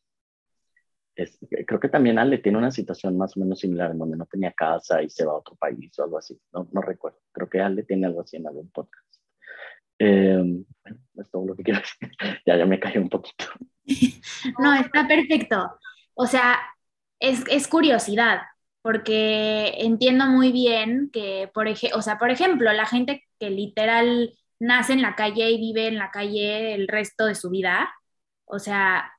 creo 1.65 1.79
que 1.79 1.89
también 1.89 2.19
Ale 2.19 2.39
tiene 2.39 2.57
una 2.57 2.71
situación 2.71 3.17
más 3.17 3.35
o 3.37 3.39
menos 3.39 3.59
similar 3.59 3.91
en 3.91 3.99
donde 3.99 4.17
no 4.17 4.25
tenía 4.25 4.51
casa 4.51 5.01
y 5.01 5.09
se 5.09 5.25
va 5.25 5.33
a 5.33 5.37
otro 5.37 5.55
país 5.55 5.97
o 5.97 6.03
algo 6.03 6.17
así. 6.17 6.39
No, 6.53 6.67
no 6.71 6.81
recuerdo. 6.81 7.19
Creo 7.31 7.49
que 7.49 7.61
Ale 7.61 7.83
tiene 7.83 8.07
algo 8.07 8.21
así 8.21 8.37
en 8.37 8.47
algún 8.47 8.69
podcast. 8.69 9.05
Eh, 9.97 10.63
es 11.15 11.31
todo 11.31 11.45
lo 11.45 11.55
que 11.55 11.63
quiero 11.63 11.79
decir. 11.79 12.11
ya, 12.45 12.57
ya 12.57 12.65
me 12.65 12.79
caí 12.79 12.97
un 12.97 13.09
poquito. 13.09 13.45
no, 14.59 14.73
está 14.73 15.07
perfecto. 15.07 15.79
O 16.15 16.25
sea, 16.25 16.59
es, 17.19 17.43
es 17.49 17.67
curiosidad. 17.67 18.41
porque 18.81 19.73
entiendo 19.79 20.27
muy 20.27 20.51
bien 20.51 21.09
que, 21.11 21.49
por, 21.53 21.67
ejemplo, 21.67 21.97
o 21.97 22.01
sea, 22.01 22.19
por 22.19 22.29
ejemplo, 22.29 22.71
la 22.73 22.85
gente 22.85 23.23
que 23.39 23.49
literal 23.49 24.31
nace 24.59 24.93
en 24.93 25.01
la 25.01 25.15
calle 25.15 25.49
y 25.51 25.59
vive 25.59 25.87
en 25.87 25.97
la 25.97 26.11
calle 26.11 26.75
el 26.75 26.87
resto 26.87 27.25
de 27.25 27.35
su 27.35 27.49
vida, 27.49 27.91
o 28.45 28.59
sea, 28.59 29.11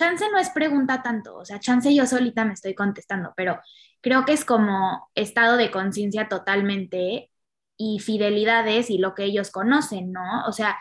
chance 0.00 0.24
no 0.32 0.38
es 0.38 0.48
pregunta 0.48 1.02
tanto, 1.02 1.36
o 1.36 1.44
sea, 1.44 1.60
chance 1.60 1.94
yo 1.94 2.06
solita 2.06 2.44
me 2.46 2.54
estoy 2.54 2.74
contestando, 2.74 3.34
pero 3.36 3.60
creo 4.00 4.24
que 4.24 4.32
es 4.32 4.46
como 4.46 5.10
estado 5.14 5.58
de 5.58 5.70
conciencia 5.70 6.26
totalmente 6.26 7.30
y 7.76 7.98
fidelidades 7.98 8.88
y 8.88 8.96
lo 8.96 9.14
que 9.14 9.24
ellos 9.24 9.50
conocen, 9.50 10.10
¿no? 10.10 10.46
O 10.46 10.52
sea, 10.52 10.78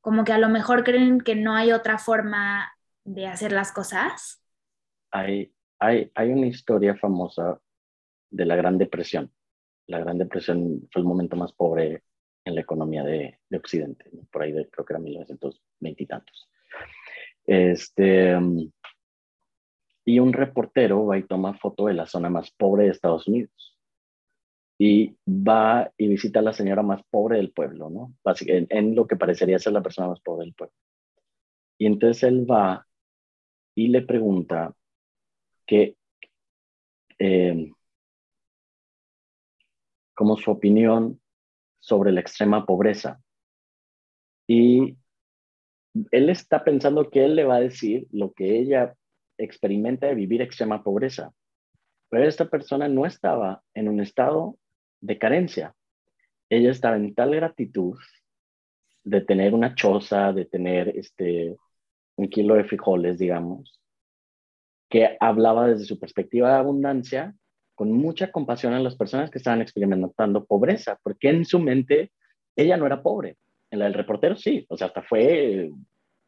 como 0.00 0.22
que 0.22 0.32
a 0.32 0.38
lo 0.38 0.48
mejor 0.48 0.84
creen 0.84 1.20
que 1.20 1.34
no 1.34 1.56
hay 1.56 1.72
otra 1.72 1.98
forma 1.98 2.72
de 3.04 3.26
hacer 3.26 3.50
las 3.50 3.72
cosas. 3.72 4.40
Hay, 5.10 5.52
hay, 5.80 6.12
hay 6.14 6.30
una 6.30 6.46
historia 6.46 6.94
famosa 6.94 7.60
de 8.30 8.44
la 8.44 8.54
Gran 8.54 8.78
Depresión. 8.78 9.32
La 9.88 9.98
Gran 9.98 10.18
Depresión 10.18 10.88
fue 10.92 11.02
el 11.02 11.08
momento 11.08 11.34
más 11.34 11.52
pobre 11.52 12.04
en 12.44 12.54
la 12.54 12.60
economía 12.60 13.02
de, 13.02 13.40
de 13.48 13.56
Occidente, 13.56 14.08
por 14.30 14.42
ahí 14.42 14.52
de, 14.52 14.68
creo 14.70 14.84
que 14.84 14.92
era 14.92 15.00
1920 15.00 16.02
y 16.02 16.06
tantos. 16.06 16.48
Este, 17.46 18.36
y 20.04 20.18
un 20.20 20.32
reportero 20.32 21.06
va 21.06 21.18
y 21.18 21.24
toma 21.24 21.54
foto 21.54 21.86
de 21.86 21.94
la 21.94 22.06
zona 22.06 22.30
más 22.30 22.50
pobre 22.50 22.84
de 22.84 22.90
Estados 22.90 23.26
Unidos 23.28 23.76
y 24.78 25.16
va 25.26 25.90
y 25.96 26.08
visita 26.08 26.40
a 26.40 26.42
la 26.42 26.52
señora 26.52 26.82
más 26.82 27.02
pobre 27.10 27.38
del 27.38 27.52
pueblo, 27.52 27.90
¿no? 27.90 28.14
En, 28.46 28.94
lo 28.94 29.06
que 29.06 29.16
parecería 29.16 29.58
ser 29.58 29.72
la 29.72 29.82
persona 29.82 30.08
más 30.08 30.20
pobre 30.20 30.44
del 30.44 30.54
pueblo. 30.54 30.74
Y 31.78 31.86
entonces 31.86 32.22
él 32.24 32.50
va 32.50 32.86
y 33.74 33.88
le 33.88 34.02
pregunta 34.02 34.74
que, 35.66 35.96
eh, 37.18 37.72
como 40.14 40.36
su 40.36 40.50
opinión 40.50 41.20
sobre 41.80 42.12
la 42.12 42.20
extrema 42.20 42.66
pobreza. 42.66 43.20
Y 44.46 44.96
él 46.10 46.30
está 46.30 46.64
pensando 46.64 47.10
que 47.10 47.24
él 47.24 47.36
le 47.36 47.44
va 47.44 47.56
a 47.56 47.60
decir 47.60 48.06
lo 48.10 48.32
que 48.32 48.58
ella 48.58 48.94
experimenta 49.38 50.06
de 50.06 50.14
vivir 50.14 50.42
extrema 50.42 50.82
pobreza. 50.82 51.32
Pero 52.08 52.24
esta 52.24 52.48
persona 52.48 52.88
no 52.88 53.06
estaba 53.06 53.62
en 53.74 53.88
un 53.88 54.00
estado 54.00 54.56
de 55.00 55.18
carencia. 55.18 55.74
Ella 56.48 56.70
estaba 56.70 56.96
en 56.96 57.14
tal 57.14 57.34
gratitud 57.34 57.98
de 59.04 59.20
tener 59.20 59.54
una 59.54 59.74
choza, 59.74 60.32
de 60.32 60.44
tener 60.46 60.88
este, 60.96 61.56
un 62.16 62.28
kilo 62.28 62.54
de 62.54 62.64
frijoles, 62.64 63.18
digamos, 63.18 63.80
que 64.88 65.16
hablaba 65.20 65.68
desde 65.68 65.84
su 65.84 65.98
perspectiva 65.98 66.50
de 66.50 66.58
abundancia 66.58 67.34
con 67.74 67.92
mucha 67.92 68.32
compasión 68.32 68.72
a 68.72 68.80
las 68.80 68.96
personas 68.96 69.30
que 69.30 69.38
estaban 69.38 69.60
experimentando 69.60 70.44
pobreza, 70.44 70.98
porque 71.02 71.28
en 71.28 71.44
su 71.44 71.58
mente 71.58 72.12
ella 72.56 72.76
no 72.76 72.86
era 72.86 73.02
pobre. 73.02 73.36
En 73.70 73.78
la 73.78 73.86
del 73.86 73.94
reportero 73.94 74.36
sí, 74.36 74.64
o 74.68 74.76
sea, 74.76 74.88
hasta 74.88 75.02
fue 75.02 75.70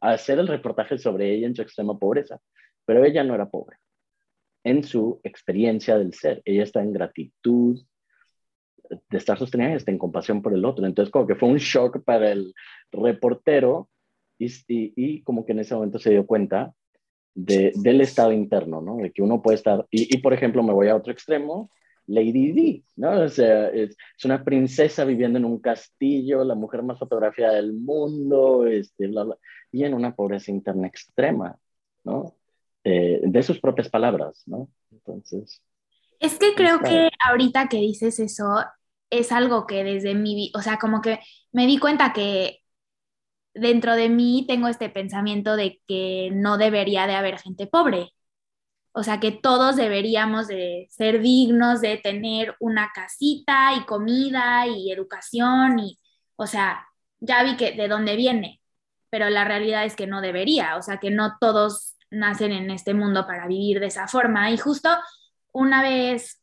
a 0.01 0.11
hacer 0.11 0.39
el 0.39 0.49
reportaje 0.49 0.99
sobre 0.99 1.33
ella 1.35 1.47
en 1.47 1.55
su 1.55 1.63
extrema 1.63 1.99
pobreza, 1.99 2.41
pero 2.85 3.05
ella 3.05 3.25
no 3.25 3.35
era 3.35 3.49
pobre. 3.49 3.77
En 4.65 4.83
su 4.83 5.21
experiencia 5.23 5.99
del 5.99 6.15
ser, 6.15 6.43
ella 6.45 6.63
está 6.63 6.83
en 6.83 6.93
gratitud, 6.93 7.81
de 8.91 9.19
estar 9.19 9.39
sostenida 9.39 9.75
está 9.75 9.91
en 9.91 9.99
compasión 9.99 10.43
por 10.43 10.55
el 10.55 10.65
otro. 10.65 10.87
Entonces, 10.87 11.13
como 11.13 11.27
que 11.27 11.35
fue 11.35 11.49
un 11.49 11.59
shock 11.59 12.03
para 12.05 12.31
el 12.31 12.55
reportero 12.91 13.89
y, 14.39 14.51
y, 14.69 15.23
como 15.23 15.45
que 15.45 15.53
en 15.53 15.61
ese 15.61 15.75
momento 15.75 15.99
se 15.99 16.11
dio 16.11 16.27
cuenta 16.27 16.73
de, 17.35 17.73
del 17.75 18.01
estado 18.01 18.33
interno, 18.33 18.81
¿no? 18.81 18.97
De 18.97 19.13
que 19.13 19.23
uno 19.23 19.43
puede 19.43 19.57
estar, 19.57 19.87
y, 19.91 20.15
y, 20.15 20.19
por 20.21 20.33
ejemplo, 20.33 20.63
me 20.63 20.73
voy 20.73 20.89
a 20.89 20.97
otro 20.97 21.13
extremo, 21.13 21.71
Lady 22.09 22.53
D, 22.53 22.85
¿no? 22.97 23.23
O 23.23 23.29
sea, 23.29 23.69
es, 23.69 23.91
es, 23.91 24.25
una 24.25 24.43
princesa 24.43 25.05
viviendo 25.05 25.39
en 25.39 25.45
un 25.45 25.61
castillo, 25.61 26.43
la 26.43 26.55
mujer 26.55 26.83
más 26.83 26.99
fotografiada 26.99 27.55
del 27.55 27.73
mundo, 27.75 28.67
este, 28.67 29.07
bla, 29.07 29.25
bla, 29.25 29.37
y 29.71 29.85
en 29.85 29.95
una 29.95 30.15
pobreza 30.15 30.51
interna 30.51 30.89
extrema, 30.89 31.57
¿no? 32.05 32.35
Eh, 32.85 33.21
de 33.23 33.43
sus 33.43 33.61
propias 33.61 33.89
palabras, 33.89 34.43
¿no? 34.47 34.69
Entonces... 34.91 35.63
Es 36.21 36.39
que 36.39 36.55
creo 36.55 36.81
que 36.81 37.11
ahorita 37.29 37.69
que 37.69 37.77
dices 37.77 38.19
eso, 38.19 38.65
es 39.11 39.31
algo 39.31 39.67
que 39.67 39.85
desde 39.85 40.15
mi, 40.15 40.51
o 40.55 40.63
sea, 40.63 40.79
como 40.79 41.01
que 41.01 41.21
me 41.53 41.67
di 41.67 41.79
cuenta 41.79 42.13
que 42.13 42.61
dentro 43.55 43.95
de 43.95 44.09
mí 44.09 44.45
tengo 44.49 44.69
este 44.69 44.89
pensamiento 44.89 45.57
de 45.57 45.81
que 45.87 46.31
no 46.33 46.59
debería 46.59 47.07
de 47.07 47.15
haber 47.15 47.39
gente 47.39 47.67
pobre. 47.67 48.11
O 48.93 49.03
sea, 49.03 49.21
que 49.21 49.33
todos 49.33 49.77
deberíamos 49.77 50.49
de 50.49 50.87
ser 50.91 51.21
dignos 51.21 51.81
de 51.81 51.99
tener 51.99 52.57
una 52.61 52.91
casita 52.95 53.75
y 53.77 53.85
comida 53.85 54.67
y 54.67 54.91
educación 54.91 55.79
y, 55.79 55.99
o 56.37 56.47
sea, 56.47 56.87
ya 57.21 57.43
vi 57.43 57.57
que 57.57 57.73
de 57.73 57.89
dónde 57.89 58.17
viene, 58.17 58.61
pero 59.11 59.31
la 59.31 59.45
realidad 59.45 59.85
es 59.85 59.97
que 59.97 60.07
no 60.07 60.21
debería, 60.21 60.77
o 60.77 60.83
sea, 60.83 60.99
que 60.99 61.11
no 61.11 61.37
todos 61.41 61.97
nacen 62.11 62.53
en 62.53 62.71
este 62.71 62.95
mundo 62.95 63.27
para 63.27 63.47
vivir 63.47 63.81
de 63.81 63.87
esa 63.87 64.09
forma. 64.09 64.51
Y 64.51 64.59
justo 64.59 64.89
una 65.53 65.83
vez 65.83 66.41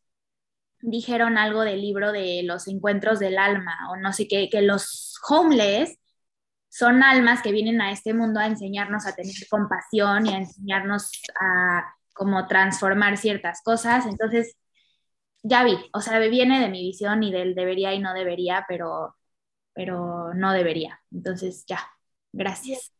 dijeron 0.81 1.37
algo 1.37 1.61
del 1.61 1.81
libro 1.81 2.11
de 2.11 2.41
los 2.43 2.67
encuentros 2.67 3.19
del 3.19 3.37
alma 3.37 3.75
o 3.91 3.97
no 3.97 4.13
sé 4.13 4.27
qué, 4.27 4.49
que 4.49 4.61
los 4.61 5.19
homeless 5.27 5.97
son 6.69 7.03
almas 7.03 7.41
que 7.41 7.51
vienen 7.51 7.81
a 7.81 7.91
este 7.91 8.13
mundo 8.13 8.39
a 8.39 8.47
enseñarnos 8.47 9.05
a 9.05 9.15
tener 9.15 9.33
compasión 9.49 10.25
y 10.25 10.33
a 10.33 10.37
enseñarnos 10.37 11.09
a 11.39 11.95
como 12.15 12.47
transformar 12.47 13.17
ciertas 13.17 13.61
cosas. 13.61 14.07
Entonces, 14.07 14.57
ya 15.43 15.63
vi, 15.63 15.77
o 15.93 16.01
sea, 16.01 16.17
viene 16.19 16.59
de 16.59 16.69
mi 16.69 16.81
visión 16.81 17.21
y 17.21 17.31
del 17.31 17.53
debería 17.53 17.93
y 17.93 17.99
no 17.99 18.13
debería, 18.13 18.65
pero, 18.67 19.15
pero 19.73 20.33
no 20.33 20.53
debería. 20.53 20.99
Entonces, 21.11 21.65
ya, 21.67 21.87
gracias. 22.31 22.91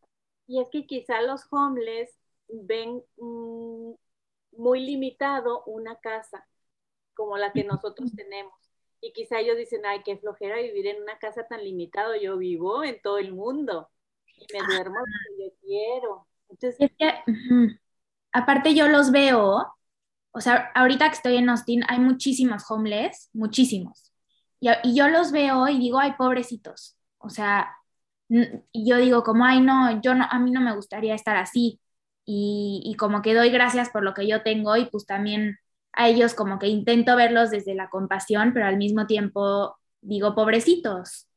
Y 0.46 0.62
es 0.62 0.70
que 0.70 0.86
quizá 0.86 1.22
los 1.22 1.48
homeless 1.50 2.16
ven 2.48 3.02
mm, 3.18 3.94
muy 4.58 4.86
limitado 4.86 5.64
una 5.64 5.96
casa 5.96 6.46
como 7.16 7.38
la 7.38 7.52
que 7.52 7.64
nosotros 7.64 8.12
tenemos. 8.16 8.54
Y 9.02 9.14
quizá 9.14 9.40
ellos 9.40 9.58
dicen, 9.58 9.86
ay, 9.86 10.02
qué 10.04 10.18
flojera 10.18 10.58
vivir 10.58 10.88
en 10.88 11.02
una 11.02 11.18
casa 11.18 11.48
tan 11.48 11.64
limitado. 11.64 12.16
Yo 12.16 12.38
vivo 12.38 12.84
en 12.84 13.02
todo 13.02 13.18
el 13.18 13.34
mundo 13.34 13.90
y 14.36 14.46
me 14.54 14.60
duermo 14.68 14.98
donde 14.98 15.46
yo 15.46 15.56
quiero. 15.62 16.28
Entonces, 16.50 16.76
es 16.80 16.92
que, 16.98 17.80
aparte 18.36 18.76
yo 18.76 18.88
los 18.88 19.12
veo, 19.12 19.66
o 20.32 20.42
sea, 20.42 20.72
ahorita 20.76 21.10
que 21.10 21.16
estoy 21.16 21.38
en 21.38 21.50
Austin 21.50 21.84
hay 21.88 22.00
muchísimos 22.00 22.70
homeless, 22.70 23.30
muchísimos. 23.34 24.12
Y, 24.60 24.70
y 24.84 24.96
yo 24.96 25.08
los 25.10 25.32
veo 25.32 25.68
y 25.70 25.80
digo, 25.80 26.00
ay, 26.00 26.14
pobrecitos. 26.18 26.98
O 27.20 27.30
sea, 27.30 27.76
y 28.30 28.90
yo 28.90 28.98
digo 28.98 29.24
como, 29.24 29.46
ay, 29.46 29.62
no, 29.62 30.02
yo 30.02 30.16
no, 30.16 30.26
a 30.30 30.40
mí 30.40 30.52
no 30.52 30.62
me 30.62 30.76
gustaría 30.76 31.16
estar 31.16 31.38
así. 31.38 31.80
Y, 32.26 32.82
y 32.86 32.96
como 32.96 33.22
que 33.22 33.34
doy 33.36 33.50
gracias 33.52 33.90
por 33.90 34.04
lo 34.04 34.14
que 34.14 34.28
yo 34.28 34.44
tengo 34.44 34.76
y 34.78 34.86
pues 34.86 35.06
también 35.06 35.58
a 35.94 36.10
ellos 36.10 36.34
como 36.34 36.60
que 36.60 36.68
intento 36.68 37.16
verlos 37.16 37.52
desde 37.52 37.76
la 37.76 37.90
compasión, 37.90 38.52
pero 38.54 38.66
al 38.66 38.78
mismo 38.78 39.08
tiempo 39.08 39.78
digo 40.02 40.36
pobrecitos. 40.36 41.28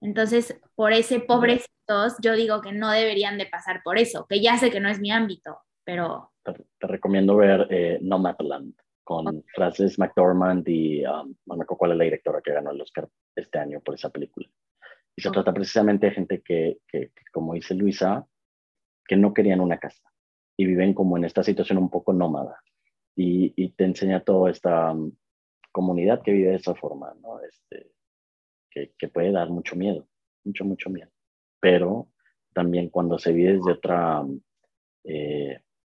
Entonces, 0.00 0.58
por 0.74 0.92
ese 0.92 1.20
pobrecitos, 1.20 2.16
yo 2.22 2.34
digo 2.34 2.60
que 2.60 2.72
no 2.72 2.90
deberían 2.90 3.38
de 3.38 3.46
pasar 3.46 3.82
por 3.84 3.98
eso, 3.98 4.26
que 4.28 4.42
ya 4.42 4.58
sé 4.58 4.70
que 4.70 4.80
no 4.80 4.88
es 4.88 5.00
mi 5.00 5.10
ámbito, 5.10 5.58
pero... 5.86 6.32
Te, 6.44 6.86
recomiendo 6.86 7.36
ver 7.36 7.66
eh, 7.70 7.98
Nomadland 8.02 8.74
con 9.02 9.44
Frances 9.54 9.98
McDormand 9.98 10.68
y 10.68 11.04
um, 11.06 11.34
no 11.46 11.56
me 11.56 11.62
acuerdo 11.62 11.78
cuál 11.78 11.92
es 11.92 11.98
la 11.98 12.04
directora 12.04 12.40
que 12.42 12.52
ganó 12.52 12.72
el 12.72 12.80
Oscar 12.80 13.08
este 13.34 13.58
año 13.58 13.80
por 13.80 13.94
esa 13.94 14.10
película. 14.10 14.48
Y 15.16 15.22
se 15.22 15.30
trata 15.30 15.54
precisamente 15.54 16.06
de 16.06 16.12
gente 16.12 16.42
que, 16.42 16.78
que, 16.88 17.12
como 17.32 17.54
dice 17.54 17.74
Luisa, 17.74 18.26
que 19.06 19.16
no 19.16 19.32
querían 19.32 19.60
una 19.60 19.78
casa 19.78 20.02
y 20.56 20.66
viven 20.66 20.92
como 20.92 21.16
en 21.16 21.24
esta 21.24 21.42
situación 21.42 21.78
un 21.78 21.88
poco 21.88 22.12
nómada 22.12 22.60
y, 23.16 23.70
te 23.70 23.84
enseña 23.84 24.24
toda 24.24 24.50
esta 24.50 24.92
um, 24.92 25.12
comunidad 25.72 26.22
que 26.22 26.32
vive 26.32 26.50
de 26.50 26.56
esa 26.56 26.74
forma, 26.74 27.14
¿no? 27.22 27.40
Este, 27.40 27.92
que, 28.70 28.92
que, 28.98 29.08
puede 29.08 29.32
dar 29.32 29.48
mucho 29.50 29.74
miedo, 29.74 30.06
mucho, 30.44 30.64
mucho 30.64 30.90
miedo. 30.90 31.10
Pero 31.60 32.08
también 32.52 32.90
cuando 32.90 33.18
se 33.18 33.32
vive 33.32 33.54
desde 33.54 33.72
otro 33.72 34.22
um, 34.22 34.40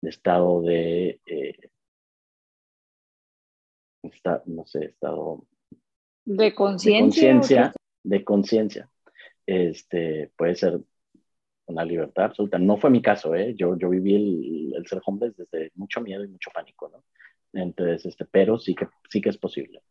eh, 0.02 0.08
estado 0.10 0.62
de, 0.62 1.22
eh, 1.26 1.70
no 4.46 4.66
sé, 4.66 4.86
estado 4.86 5.46
de 6.26 6.54
conciencia. 6.54 7.74
De 8.02 8.24
conciencia, 8.24 8.90
este, 9.46 10.32
puede 10.38 10.56
ser 10.56 10.80
una 11.66 11.84
libertad 11.84 12.26
absoluta. 12.26 12.58
No 12.58 12.78
fue 12.78 12.90
mi 12.90 13.02
caso, 13.02 13.36
¿eh? 13.36 13.54
Yo, 13.56 13.78
yo 13.78 13.90
viví 13.90 14.16
el, 14.16 14.74
el 14.76 14.88
ser 14.88 15.02
homeless 15.06 15.36
desde 15.36 15.72
mucho 15.76 16.02
miedo 16.02 16.24
y 16.24 16.30
mucho 16.30 16.50
pánico, 16.54 16.90
¿no? 16.90 17.04
Entonces, 17.54 18.06
este, 18.06 18.26
pero 18.26 18.58
sí 18.58 18.76
que, 18.76 18.88
sí 19.10 19.22
que 19.22 19.30
es 19.30 19.38
posible. 19.38 19.82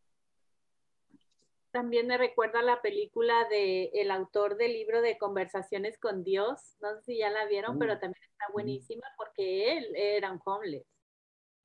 También 1.70 2.06
me 2.06 2.16
recuerda 2.16 2.62
la 2.62 2.80
película 2.80 3.46
de 3.48 3.90
el 3.94 4.10
autor 4.10 4.56
del 4.56 4.72
libro 4.72 5.02
de 5.02 5.18
Conversaciones 5.18 5.98
con 5.98 6.24
Dios. 6.24 6.76
No 6.80 6.94
sé 6.96 7.02
si 7.02 7.18
ya 7.18 7.30
la 7.30 7.46
vieron, 7.46 7.78
pero 7.78 7.96
mm. 7.96 8.00
también 8.00 8.24
está 8.24 8.46
buenísima 8.52 9.06
porque 9.16 9.78
él 9.78 9.94
era 9.94 10.32
un 10.32 10.40
homeless. 10.44 10.86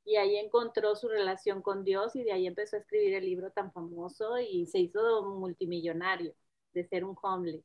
y 0.05 0.17
ahí 0.17 0.35
encontró 0.37 0.95
su 0.95 1.07
relación 1.07 1.61
con 1.61 1.83
Dios 1.85 2.15
y 2.15 2.23
de 2.23 2.33
ahí 2.33 2.47
empezó 2.47 2.75
a 2.75 2.79
escribir 2.79 3.15
el 3.15 3.25
libro 3.25 3.51
tan 3.51 3.71
famoso 3.71 4.37
y 4.39 4.65
se 4.67 4.79
hizo 4.79 5.23
multimillonario 5.23 6.33
de 6.73 6.87
ser 6.87 7.05
un 7.05 7.15
homeless. 7.21 7.63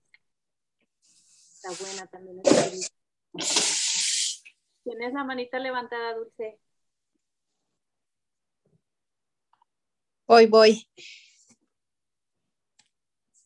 Está 1.54 1.70
buena 1.84 2.06
también 2.06 2.40
esta 2.44 2.70
¿Tienes 4.84 5.12
la 5.12 5.24
manita 5.24 5.58
levantada, 5.58 6.14
Dulce? 6.14 6.58
Voy, 10.26 10.46
voy. 10.46 10.88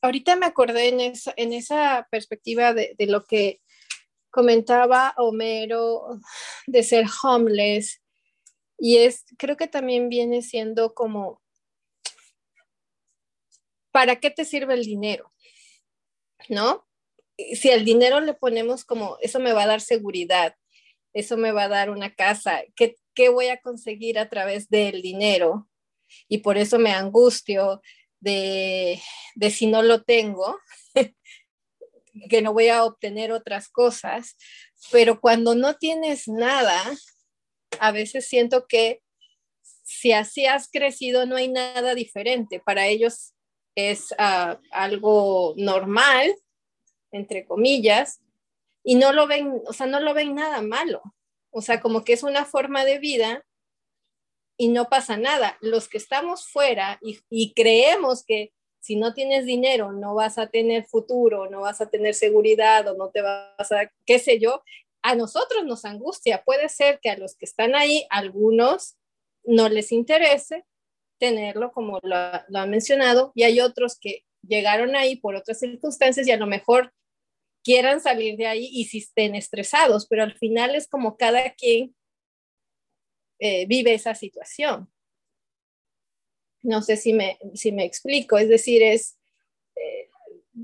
Ahorita 0.02 0.36
me 0.36 0.46
acordé 0.46 0.88
en 0.88 1.52
esa, 1.52 2.08
perspectiva 2.10 2.74
de, 2.74 2.94
de 2.98 3.06
lo 3.06 3.24
que 3.24 3.60
comentaba 4.30 5.14
Homero 5.16 6.18
de 6.66 6.82
ser 6.82 7.06
homeless 7.22 8.02
y 8.84 8.96
es, 8.96 9.24
creo 9.38 9.56
que 9.56 9.68
también 9.68 10.08
viene 10.08 10.42
siendo 10.42 10.92
como, 10.92 11.40
¿para 13.92 14.16
qué 14.16 14.28
te 14.30 14.44
sirve 14.44 14.74
el 14.74 14.82
dinero? 14.82 15.32
¿No? 16.48 16.84
Si 17.54 17.70
al 17.70 17.84
dinero 17.84 18.18
le 18.20 18.34
ponemos 18.34 18.84
como, 18.84 19.18
eso 19.20 19.38
me 19.38 19.52
va 19.52 19.62
a 19.62 19.68
dar 19.68 19.80
seguridad, 19.80 20.56
eso 21.12 21.36
me 21.36 21.52
va 21.52 21.64
a 21.64 21.68
dar 21.68 21.90
una 21.90 22.12
casa, 22.12 22.64
¿qué, 22.74 22.96
qué 23.14 23.28
voy 23.28 23.46
a 23.48 23.60
conseguir 23.60 24.18
a 24.18 24.28
través 24.28 24.68
del 24.68 25.00
dinero? 25.00 25.68
Y 26.26 26.38
por 26.38 26.58
eso 26.58 26.80
me 26.80 26.90
angustio 26.90 27.82
de, 28.22 29.02
de 29.34 29.50
si 29.50 29.66
no 29.66 29.82
lo 29.82 30.02
tengo, 30.02 30.58
que 32.30 32.40
no 32.42 32.52
voy 32.52 32.68
a 32.68 32.84
obtener 32.84 33.32
otras 33.32 33.68
cosas, 33.68 34.36
pero 34.90 35.20
cuando 35.20 35.54
no 35.54 35.74
tienes 35.74 36.28
nada, 36.28 36.80
a 37.80 37.92
veces 37.92 38.26
siento 38.28 38.66
que 38.66 39.00
si 39.82 40.12
así 40.12 40.46
has 40.46 40.68
crecido 40.70 41.26
no 41.26 41.36
hay 41.36 41.48
nada 41.48 41.94
diferente. 41.94 42.60
Para 42.60 42.86
ellos 42.86 43.34
es 43.74 44.14
ah, 44.18 44.60
algo 44.70 45.54
normal, 45.56 46.34
entre 47.10 47.44
comillas, 47.44 48.20
y 48.84 48.94
no 48.94 49.12
lo 49.12 49.26
ven, 49.26 49.60
o 49.66 49.72
sea, 49.72 49.86
no 49.86 50.00
lo 50.00 50.14
ven 50.14 50.34
nada 50.34 50.62
malo. 50.62 51.02
O 51.50 51.60
sea, 51.60 51.80
como 51.80 52.04
que 52.04 52.12
es 52.12 52.22
una 52.22 52.44
forma 52.44 52.84
de 52.84 52.98
vida 52.98 53.44
y 54.56 54.68
no 54.68 54.88
pasa 54.88 55.16
nada. 55.16 55.56
Los 55.60 55.88
que 55.88 55.98
estamos 55.98 56.46
fuera 56.46 56.98
y, 57.02 57.20
y 57.30 57.54
creemos 57.54 58.24
que 58.24 58.52
si 58.80 58.96
no 58.96 59.14
tienes 59.14 59.46
dinero 59.46 59.92
no 59.92 60.14
vas 60.14 60.38
a 60.38 60.48
tener 60.48 60.84
futuro, 60.86 61.48
no 61.48 61.60
vas 61.60 61.80
a 61.80 61.88
tener 61.88 62.14
seguridad 62.14 62.86
o 62.88 62.96
no 62.96 63.10
te 63.10 63.22
vas 63.22 63.70
a, 63.72 63.90
qué 64.04 64.18
sé 64.18 64.40
yo, 64.40 64.62
a 65.02 65.14
nosotros 65.14 65.64
nos 65.64 65.84
angustia. 65.84 66.42
Puede 66.44 66.68
ser 66.68 66.98
que 67.00 67.10
a 67.10 67.16
los 67.16 67.36
que 67.36 67.44
están 67.44 67.74
ahí, 67.74 68.06
algunos 68.10 68.96
no 69.44 69.68
les 69.68 69.92
interese 69.92 70.64
tenerlo, 71.18 71.72
como 71.72 72.00
lo, 72.02 72.16
lo 72.48 72.58
han 72.58 72.70
mencionado, 72.70 73.32
y 73.34 73.44
hay 73.44 73.60
otros 73.60 73.98
que 73.98 74.24
llegaron 74.42 74.96
ahí 74.96 75.16
por 75.16 75.36
otras 75.36 75.60
circunstancias 75.60 76.26
y 76.26 76.32
a 76.32 76.36
lo 76.36 76.46
mejor 76.46 76.92
quieran 77.62 78.00
salir 78.00 78.36
de 78.36 78.46
ahí 78.48 78.68
y 78.72 78.86
si 78.86 78.98
estén 78.98 79.36
estresados, 79.36 80.06
pero 80.08 80.24
al 80.24 80.34
final 80.34 80.74
es 80.74 80.88
como 80.88 81.16
cada 81.16 81.54
quien 81.54 81.94
eh, 83.44 83.66
vive 83.66 83.94
esa 83.94 84.14
situación. 84.14 84.88
No 86.62 86.80
sé 86.82 86.96
si 86.96 87.12
me, 87.12 87.38
si 87.54 87.72
me 87.72 87.84
explico, 87.84 88.38
es 88.38 88.48
decir, 88.48 88.82
es, 88.82 89.18
eh, 89.74 90.08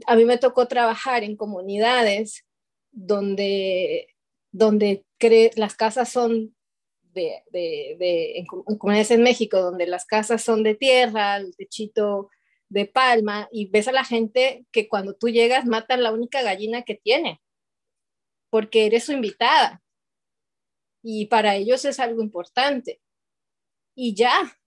a 0.06 0.14
mí 0.14 0.24
me 0.24 0.38
tocó 0.38 0.68
trabajar 0.68 1.24
en 1.24 1.36
comunidades 1.36 2.44
donde 2.92 4.08
donde 4.52 5.04
las 5.56 5.74
casas 5.76 6.10
son 6.10 6.54
de, 7.12 7.42
de, 7.50 8.38
en 8.38 8.46
comunidades 8.46 9.10
en 9.10 9.22
México, 9.22 9.60
donde 9.60 9.86
las 9.86 10.04
casas 10.04 10.42
son 10.42 10.62
de 10.62 10.74
tierra, 10.74 11.36
el 11.36 11.56
techito 11.56 12.30
de 12.68 12.86
palma, 12.86 13.48
y 13.50 13.66
ves 13.66 13.88
a 13.88 13.92
la 13.92 14.04
gente 14.04 14.66
que 14.70 14.88
cuando 14.88 15.14
tú 15.14 15.28
llegas 15.28 15.66
matan 15.66 16.02
la 16.02 16.12
única 16.12 16.42
gallina 16.42 16.82
que 16.82 16.94
tiene, 16.94 17.40
porque 18.50 18.86
eres 18.86 19.04
su 19.04 19.12
invitada. 19.12 19.82
Y 21.02 21.26
para 21.26 21.56
ellos 21.56 21.84
es 21.84 22.00
algo 22.00 22.22
importante. 22.22 23.00
Y 23.94 24.14
ya, 24.14 24.58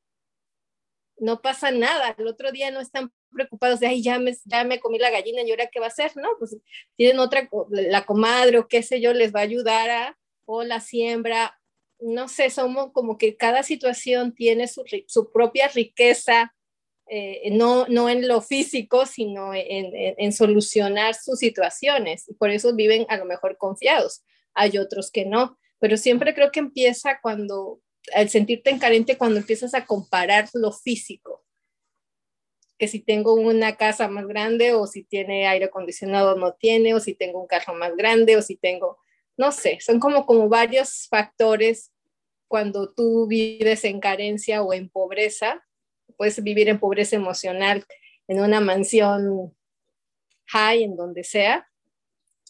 no 1.22 1.42
pasa 1.42 1.72
nada. 1.72 2.16
El 2.18 2.28
otro 2.28 2.52
día 2.52 2.72
no 2.72 2.82
están 2.82 3.14
preocupados 3.32 3.80
de, 3.80 3.88
ay, 3.88 4.02
ya 4.02 4.20
me, 4.20 4.36
ya 4.46 4.64
me 4.64 4.80
comí 4.80 4.98
la 4.98 5.12
gallina 5.12 5.42
y 5.42 5.52
ahora 5.52 5.70
qué 5.72 5.80
va 5.80 5.86
a 5.86 5.90
hacer, 5.90 6.12
¿no? 6.18 6.30
Pues 6.38 6.58
tienen 6.98 7.20
otra, 7.20 7.50
la 7.70 8.06
comadre 8.06 8.58
o 8.58 8.68
qué 8.68 8.84
sé 8.84 9.00
yo, 9.00 9.14
les 9.14 9.34
va 9.34 9.40
a 9.40 9.44
ayudar 9.44 9.90
a, 9.90 10.18
o 10.46 10.64
la 10.64 10.80
siembra, 10.80 11.58
no 12.00 12.28
sé, 12.28 12.50
somos 12.50 12.92
como 12.92 13.18
que 13.18 13.38
cada 13.38 13.64
situación 13.64 14.34
tiene 14.34 14.68
su, 14.68 14.84
su 15.08 15.32
propia 15.32 15.68
riqueza, 15.68 16.54
eh, 17.08 17.50
no, 17.52 17.86
no 17.88 18.10
en 18.10 18.28
lo 18.28 18.42
físico, 18.42 19.06
sino 19.06 19.54
en, 19.54 19.96
en, 19.96 20.16
en, 20.18 20.34
solucionar 20.34 21.14
sus 21.14 21.40
situaciones, 21.40 22.28
y 22.28 22.34
por 22.34 22.50
eso 22.50 22.74
viven 22.74 23.06
a 23.10 23.18
lo 23.18 23.26
mejor 23.26 23.58
confiados. 23.58 24.24
Hay 24.54 24.78
otros 24.78 25.12
que 25.12 25.26
no, 25.26 25.58
pero 25.82 25.98
siempre 25.98 26.36
creo 26.36 26.52
que 26.52 26.60
empieza 26.60 27.20
cuando, 27.22 27.82
al 28.14 28.30
sentirte 28.30 28.70
en 28.70 28.78
carente, 28.78 29.18
cuando 29.18 29.40
empiezas 29.40 29.74
a 29.74 29.88
comparar 29.88 30.48
lo 30.54 30.72
físico. 30.72 31.44
Que 32.78 32.88
si 32.88 33.00
tengo 33.00 33.34
una 33.34 33.76
casa 33.78 34.08
más 34.08 34.28
grande 34.28 34.74
o 34.74 34.86
si 34.86 35.04
tiene 35.04 35.48
aire 35.48 35.66
acondicionado 35.66 36.36
no 36.36 36.54
tiene, 36.54 36.94
o 36.94 37.00
si 37.00 37.16
tengo 37.16 37.42
un 37.42 37.48
carro 37.48 37.74
más 37.74 37.96
grande 37.96 38.38
o 38.38 38.44
si 38.44 38.58
tengo, 38.58 39.00
no 39.38 39.52
sé, 39.52 39.80
son 39.82 40.00
como, 40.00 40.28
como 40.28 40.48
varios 40.50 41.08
factores. 41.10 41.92
Cuando 42.48 42.94
tú 42.94 43.26
vives 43.28 43.84
en 43.84 44.00
carencia 44.00 44.62
o 44.62 44.74
en 44.74 44.88
pobreza, 44.88 45.66
puedes 46.16 46.44
vivir 46.44 46.70
en 46.70 46.80
pobreza 46.80 47.16
emocional 47.16 47.84
en 48.28 48.40
una 48.40 48.60
mansión 48.60 49.58
high, 50.46 50.84
en 50.84 50.96
donde 50.96 51.24
sea, 51.24 51.68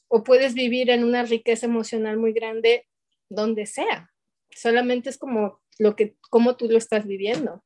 o 0.09 0.21
puedes 0.21 0.53
vivir 0.53 0.89
en 0.89 1.05
una 1.05 1.23
riqueza 1.23 1.67
emocional 1.67 2.17
muy 2.17 2.33
grande 2.33 2.87
donde 3.31 3.65
sea. 3.65 4.11
Solamente 4.49 5.09
es 5.09 5.17
como 5.17 5.61
lo 5.79 5.95
que, 5.95 6.15
cómo 6.29 6.57
tú 6.57 6.67
lo 6.67 6.77
estás 6.77 7.07
viviendo. 7.07 7.63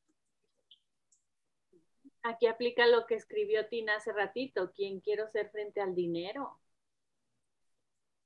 Aquí 2.21 2.47
aplica 2.47 2.87
lo 2.87 3.05
que 3.05 3.15
escribió 3.15 3.67
Tina 3.67 3.95
hace 3.95 4.11
ratito, 4.11 4.71
¿quién 4.75 4.99
quiero 4.99 5.27
ser 5.27 5.49
frente 5.49 5.81
al 5.81 5.93
dinero? 5.93 6.59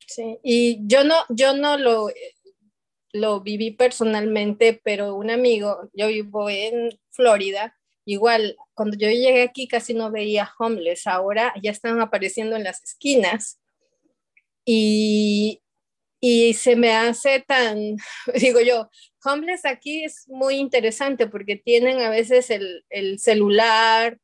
Sí, 0.05 0.39
y 0.43 0.79
yo 0.87 1.03
no, 1.03 1.15
yo 1.29 1.53
no 1.53 1.77
lo, 1.77 2.09
lo 3.11 3.41
viví 3.41 3.71
personalmente, 3.71 4.79
pero 4.83 5.15
un 5.15 5.29
amigo, 5.29 5.89
yo 5.93 6.07
vivo 6.07 6.49
en 6.49 6.99
Florida, 7.09 7.77
igual 8.05 8.57
cuando 8.73 8.97
yo 8.97 9.09
llegué 9.09 9.43
aquí 9.43 9.67
casi 9.67 9.93
no 9.93 10.11
veía 10.11 10.49
homeless, 10.57 11.07
ahora 11.07 11.53
ya 11.61 11.71
están 11.71 11.99
apareciendo 12.01 12.55
en 12.55 12.63
las 12.63 12.81
esquinas 12.83 13.59
y, 14.65 15.61
y 16.19 16.53
se 16.53 16.75
me 16.75 16.91
hace 16.93 17.43
tan, 17.47 17.77
digo 18.35 18.59
yo, 18.61 18.89
homeless 19.23 19.65
aquí 19.65 20.03
es 20.03 20.27
muy 20.27 20.55
interesante 20.55 21.27
porque 21.27 21.55
tienen 21.55 21.99
a 22.01 22.09
veces 22.09 22.49
el, 22.49 22.85
el 22.89 23.19
celular 23.19 24.19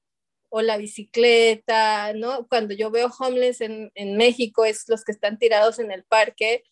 o 0.49 0.61
la 0.61 0.77
bicicleta, 0.77 2.13
¿no? 2.13 2.47
Cuando 2.47 2.73
yo 2.73 2.91
veo 2.91 3.11
homeless 3.19 3.61
en, 3.61 3.91
en 3.95 4.17
México 4.17 4.63
es 4.65 4.85
los 4.87 5.03
que 5.03 5.11
están 5.11 5.37
tirados 5.37 5.79
en 5.79 5.91
el 5.91 6.03
parque 6.05 6.63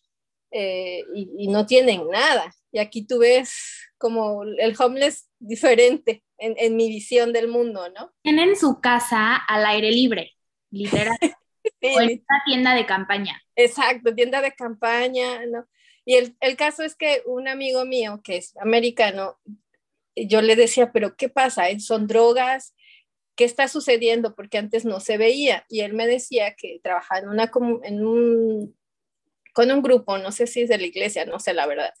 eh, 0.50 1.02
y, 1.14 1.28
y, 1.36 1.48
no 1.48 1.66
tienen 1.66 2.08
nada. 2.08 2.54
Y 2.70 2.78
aquí 2.78 3.04
tú 3.06 3.18
ves 3.18 3.52
como 3.98 4.44
el 4.44 4.74
homeless 4.78 5.28
diferente 5.38 6.22
en, 6.38 6.54
en 6.58 6.76
mi 6.76 6.88
visión 6.88 7.32
del 7.32 7.48
mundo, 7.48 7.88
¿no? 7.90 8.12
Tienen 8.22 8.56
su 8.56 8.80
casa 8.80 9.36
al 9.36 9.66
aire 9.66 9.90
libre, 9.90 10.32
literal. 10.70 11.18
o 11.82 12.00
en 12.00 12.24
una 12.28 12.42
tienda 12.46 12.74
de 12.74 12.86
campaña. 12.86 13.40
Exacto, 13.56 14.14
tienda 14.14 14.40
de 14.40 14.52
campaña, 14.52 15.44
¿no? 15.46 15.66
Y 16.04 16.16
el, 16.16 16.36
el, 16.40 16.56
caso 16.56 16.82
es 16.82 16.94
que 16.94 17.22
un 17.24 17.48
amigo 17.48 17.84
mío 17.84 18.20
que 18.22 18.36
es 18.36 18.56
americano, 18.58 19.38
yo 20.14 20.42
le 20.42 20.54
decía, 20.56 20.92
pero 20.92 21.16
¿qué 21.16 21.28
pasa? 21.28 21.64
¿Son 21.78 22.06
drogas? 22.06 22.74
¿Qué 23.36 23.44
está 23.44 23.68
sucediendo? 23.68 24.34
Porque 24.34 24.58
antes 24.58 24.84
no 24.84 25.00
se 25.00 25.16
veía. 25.16 25.64
Y 25.68 25.80
él 25.80 25.94
me 25.94 26.06
decía 26.06 26.54
que 26.54 26.78
trabajaba 26.82 27.20
en, 27.20 27.28
una, 27.28 27.50
en 27.84 28.06
un, 28.06 28.76
con 29.54 29.70
un 29.70 29.82
grupo, 29.82 30.18
no 30.18 30.30
sé 30.30 30.46
si 30.46 30.62
es 30.62 30.68
de 30.68 30.78
la 30.78 30.86
iglesia, 30.86 31.24
no 31.24 31.38
sé 31.38 31.54
la 31.54 31.66
verdad, 31.66 31.92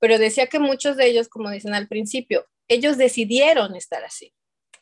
pero 0.00 0.18
decía 0.18 0.48
que 0.48 0.58
muchos 0.58 0.96
de 0.96 1.06
ellos, 1.06 1.28
como 1.28 1.50
dicen 1.50 1.74
al 1.74 1.88
principio, 1.88 2.46
ellos 2.66 2.98
decidieron 2.98 3.76
estar 3.76 4.02
así, 4.04 4.34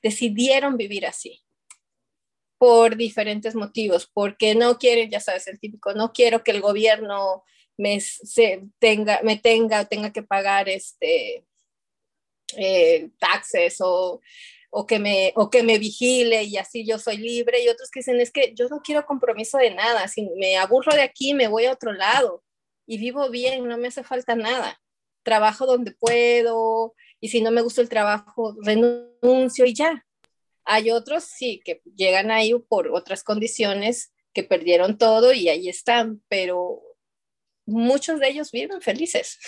decidieron 0.02 0.76
vivir 0.76 1.06
así 1.06 1.42
por 2.62 2.96
diferentes 2.96 3.56
motivos, 3.56 4.08
porque 4.14 4.54
no 4.54 4.78
quieren, 4.78 5.10
ya 5.10 5.18
sabes, 5.18 5.48
el 5.48 5.58
típico, 5.58 5.94
no 5.94 6.12
quiero 6.12 6.44
que 6.44 6.52
el 6.52 6.60
gobierno 6.60 7.42
me, 7.76 7.98
se, 7.98 8.62
tenga, 8.78 9.18
me 9.24 9.36
tenga, 9.36 9.84
tenga 9.86 10.12
que 10.12 10.22
pagar 10.22 10.68
este, 10.68 11.44
eh, 12.56 13.10
taxes 13.18 13.78
o, 13.80 14.20
o, 14.70 14.86
que 14.86 15.00
me, 15.00 15.32
o 15.34 15.50
que 15.50 15.64
me 15.64 15.80
vigile 15.80 16.44
y 16.44 16.56
así 16.56 16.86
yo 16.86 17.00
soy 17.00 17.16
libre. 17.16 17.64
Y 17.64 17.68
otros 17.68 17.90
que 17.90 17.98
dicen, 17.98 18.20
es 18.20 18.30
que 18.30 18.54
yo 18.54 18.68
no 18.68 18.80
quiero 18.80 19.06
compromiso 19.06 19.58
de 19.58 19.74
nada, 19.74 20.06
si 20.06 20.30
me 20.36 20.56
aburro 20.56 20.94
de 20.94 21.02
aquí, 21.02 21.34
me 21.34 21.48
voy 21.48 21.64
a 21.64 21.72
otro 21.72 21.92
lado 21.92 22.44
y 22.86 22.96
vivo 22.96 23.28
bien, 23.28 23.66
no 23.66 23.76
me 23.76 23.88
hace 23.88 24.04
falta 24.04 24.36
nada. 24.36 24.80
trabajo 25.24 25.66
donde 25.66 25.90
puedo 25.90 26.94
y 27.18 27.30
si 27.30 27.40
no 27.40 27.50
me 27.50 27.62
gusta 27.62 27.80
el 27.80 27.88
trabajo, 27.88 28.54
renuncio 28.62 29.64
y 29.66 29.74
ya. 29.74 30.06
Hay 30.64 30.90
otros, 30.90 31.24
sí, 31.24 31.60
que 31.64 31.82
llegan 31.96 32.30
ahí 32.30 32.54
por 32.54 32.88
otras 32.88 33.24
condiciones 33.24 34.12
que 34.32 34.42
perdieron 34.44 34.98
todo 34.98 35.32
y 35.32 35.48
ahí 35.48 35.68
están, 35.68 36.22
pero 36.28 36.82
muchos 37.66 38.20
de 38.20 38.28
ellos 38.28 38.50
viven 38.50 38.80
felices. 38.80 39.38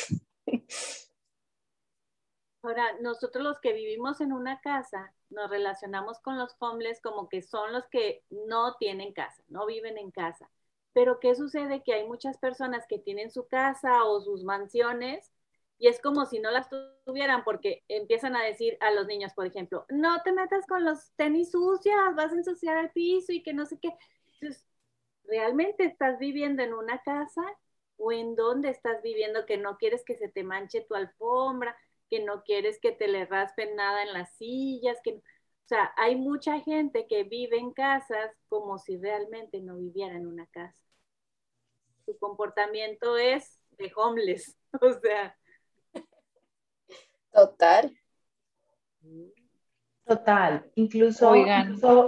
Ahora, 2.63 2.97
nosotros 3.01 3.45
los 3.45 3.61
que 3.61 3.75
vivimos 3.75 4.21
en 4.23 4.33
una 4.33 4.61
casa, 4.61 5.15
nos 5.29 5.51
relacionamos 5.51 6.19
con 6.21 6.39
los 6.39 6.57
homeless 6.59 7.01
como 7.03 7.29
que 7.29 7.43
son 7.43 7.73
los 7.73 7.87
que 7.89 8.25
no 8.31 8.77
tienen 8.77 9.13
casa, 9.13 9.43
no 9.49 9.67
viven 9.67 9.99
en 9.99 10.11
casa. 10.11 10.51
Pero 10.95 11.21
¿qué 11.21 11.35
sucede? 11.35 11.83
Que 11.83 11.93
hay 11.93 12.07
muchas 12.07 12.39
personas 12.39 12.87
que 12.89 12.99
tienen 12.99 13.31
su 13.31 13.49
casa 13.49 14.05
o 14.05 14.21
sus 14.23 14.45
mansiones 14.45 15.34
y 15.85 15.89
es 15.89 16.01
como 16.01 16.25
si 16.25 16.39
no 16.39 16.51
las 16.51 16.71
tuvieran 17.05 17.45
porque 17.45 17.85
empiezan 17.89 18.37
a 18.37 18.43
decir 18.43 18.79
a 18.81 18.91
los 18.91 19.07
niños, 19.07 19.35
por 19.35 19.47
ejemplo, 19.47 19.85
no 19.91 20.23
te 20.23 20.33
metas 20.33 20.65
con 20.67 20.83
los 20.83 21.13
tenis 21.17 21.51
sucios, 21.51 21.95
vas 22.17 22.33
a 22.33 22.37
ensuciar 22.37 22.79
el 22.79 22.91
piso 22.91 23.33
y 23.33 23.43
que 23.43 23.53
no 23.53 23.67
sé 23.67 23.79
qué. 23.79 23.95
Entonces, 24.33 24.67
¿realmente 25.25 25.85
estás 25.85 26.19
viviendo 26.19 26.63
en 26.63 26.73
una 26.73 27.03
casa 27.03 27.43
o 27.99 28.13
en 28.13 28.35
dónde 28.35 28.71
estás 28.71 29.03
viviendo 29.03 29.45
que 29.45 29.59
no 29.59 29.77
quieres 29.77 30.05
que 30.07 30.17
se 30.17 30.31
te 30.31 30.43
manche 30.43 30.81
tu 30.81 30.95
alfombra? 30.95 31.77
que 32.09 32.21
no 32.21 32.45
quieres 32.45 32.79
que 32.81 32.93
te 32.93 33.09
le 33.09 33.27
raspen 33.27 33.77
nada 33.77 34.03
en 34.05 34.13
las 34.13 34.35
sillas, 34.37 34.99
que, 35.03 35.15
o 35.17 35.23
sea, 35.67 35.93
hay 35.97 36.17
mucha 36.17 36.61
gente 36.61 37.07
que 37.09 37.25
vive 37.25 37.59
en 37.59 37.73
casas 37.73 38.31
como 38.49 38.79
si 38.79 38.97
realmente 38.97 39.61
no 39.61 39.77
viviera 39.77 40.15
en 40.15 40.27
una 40.27 40.47
casa. 40.47 40.83
Su 42.07 42.17
comportamiento 42.19 43.17
es 43.17 43.59
de 43.73 43.93
homeless, 43.97 44.57
o 44.81 44.93
sea. 45.01 45.37
Total. 47.35 47.93
Total. 50.05 50.71
Incluso, 50.77 51.33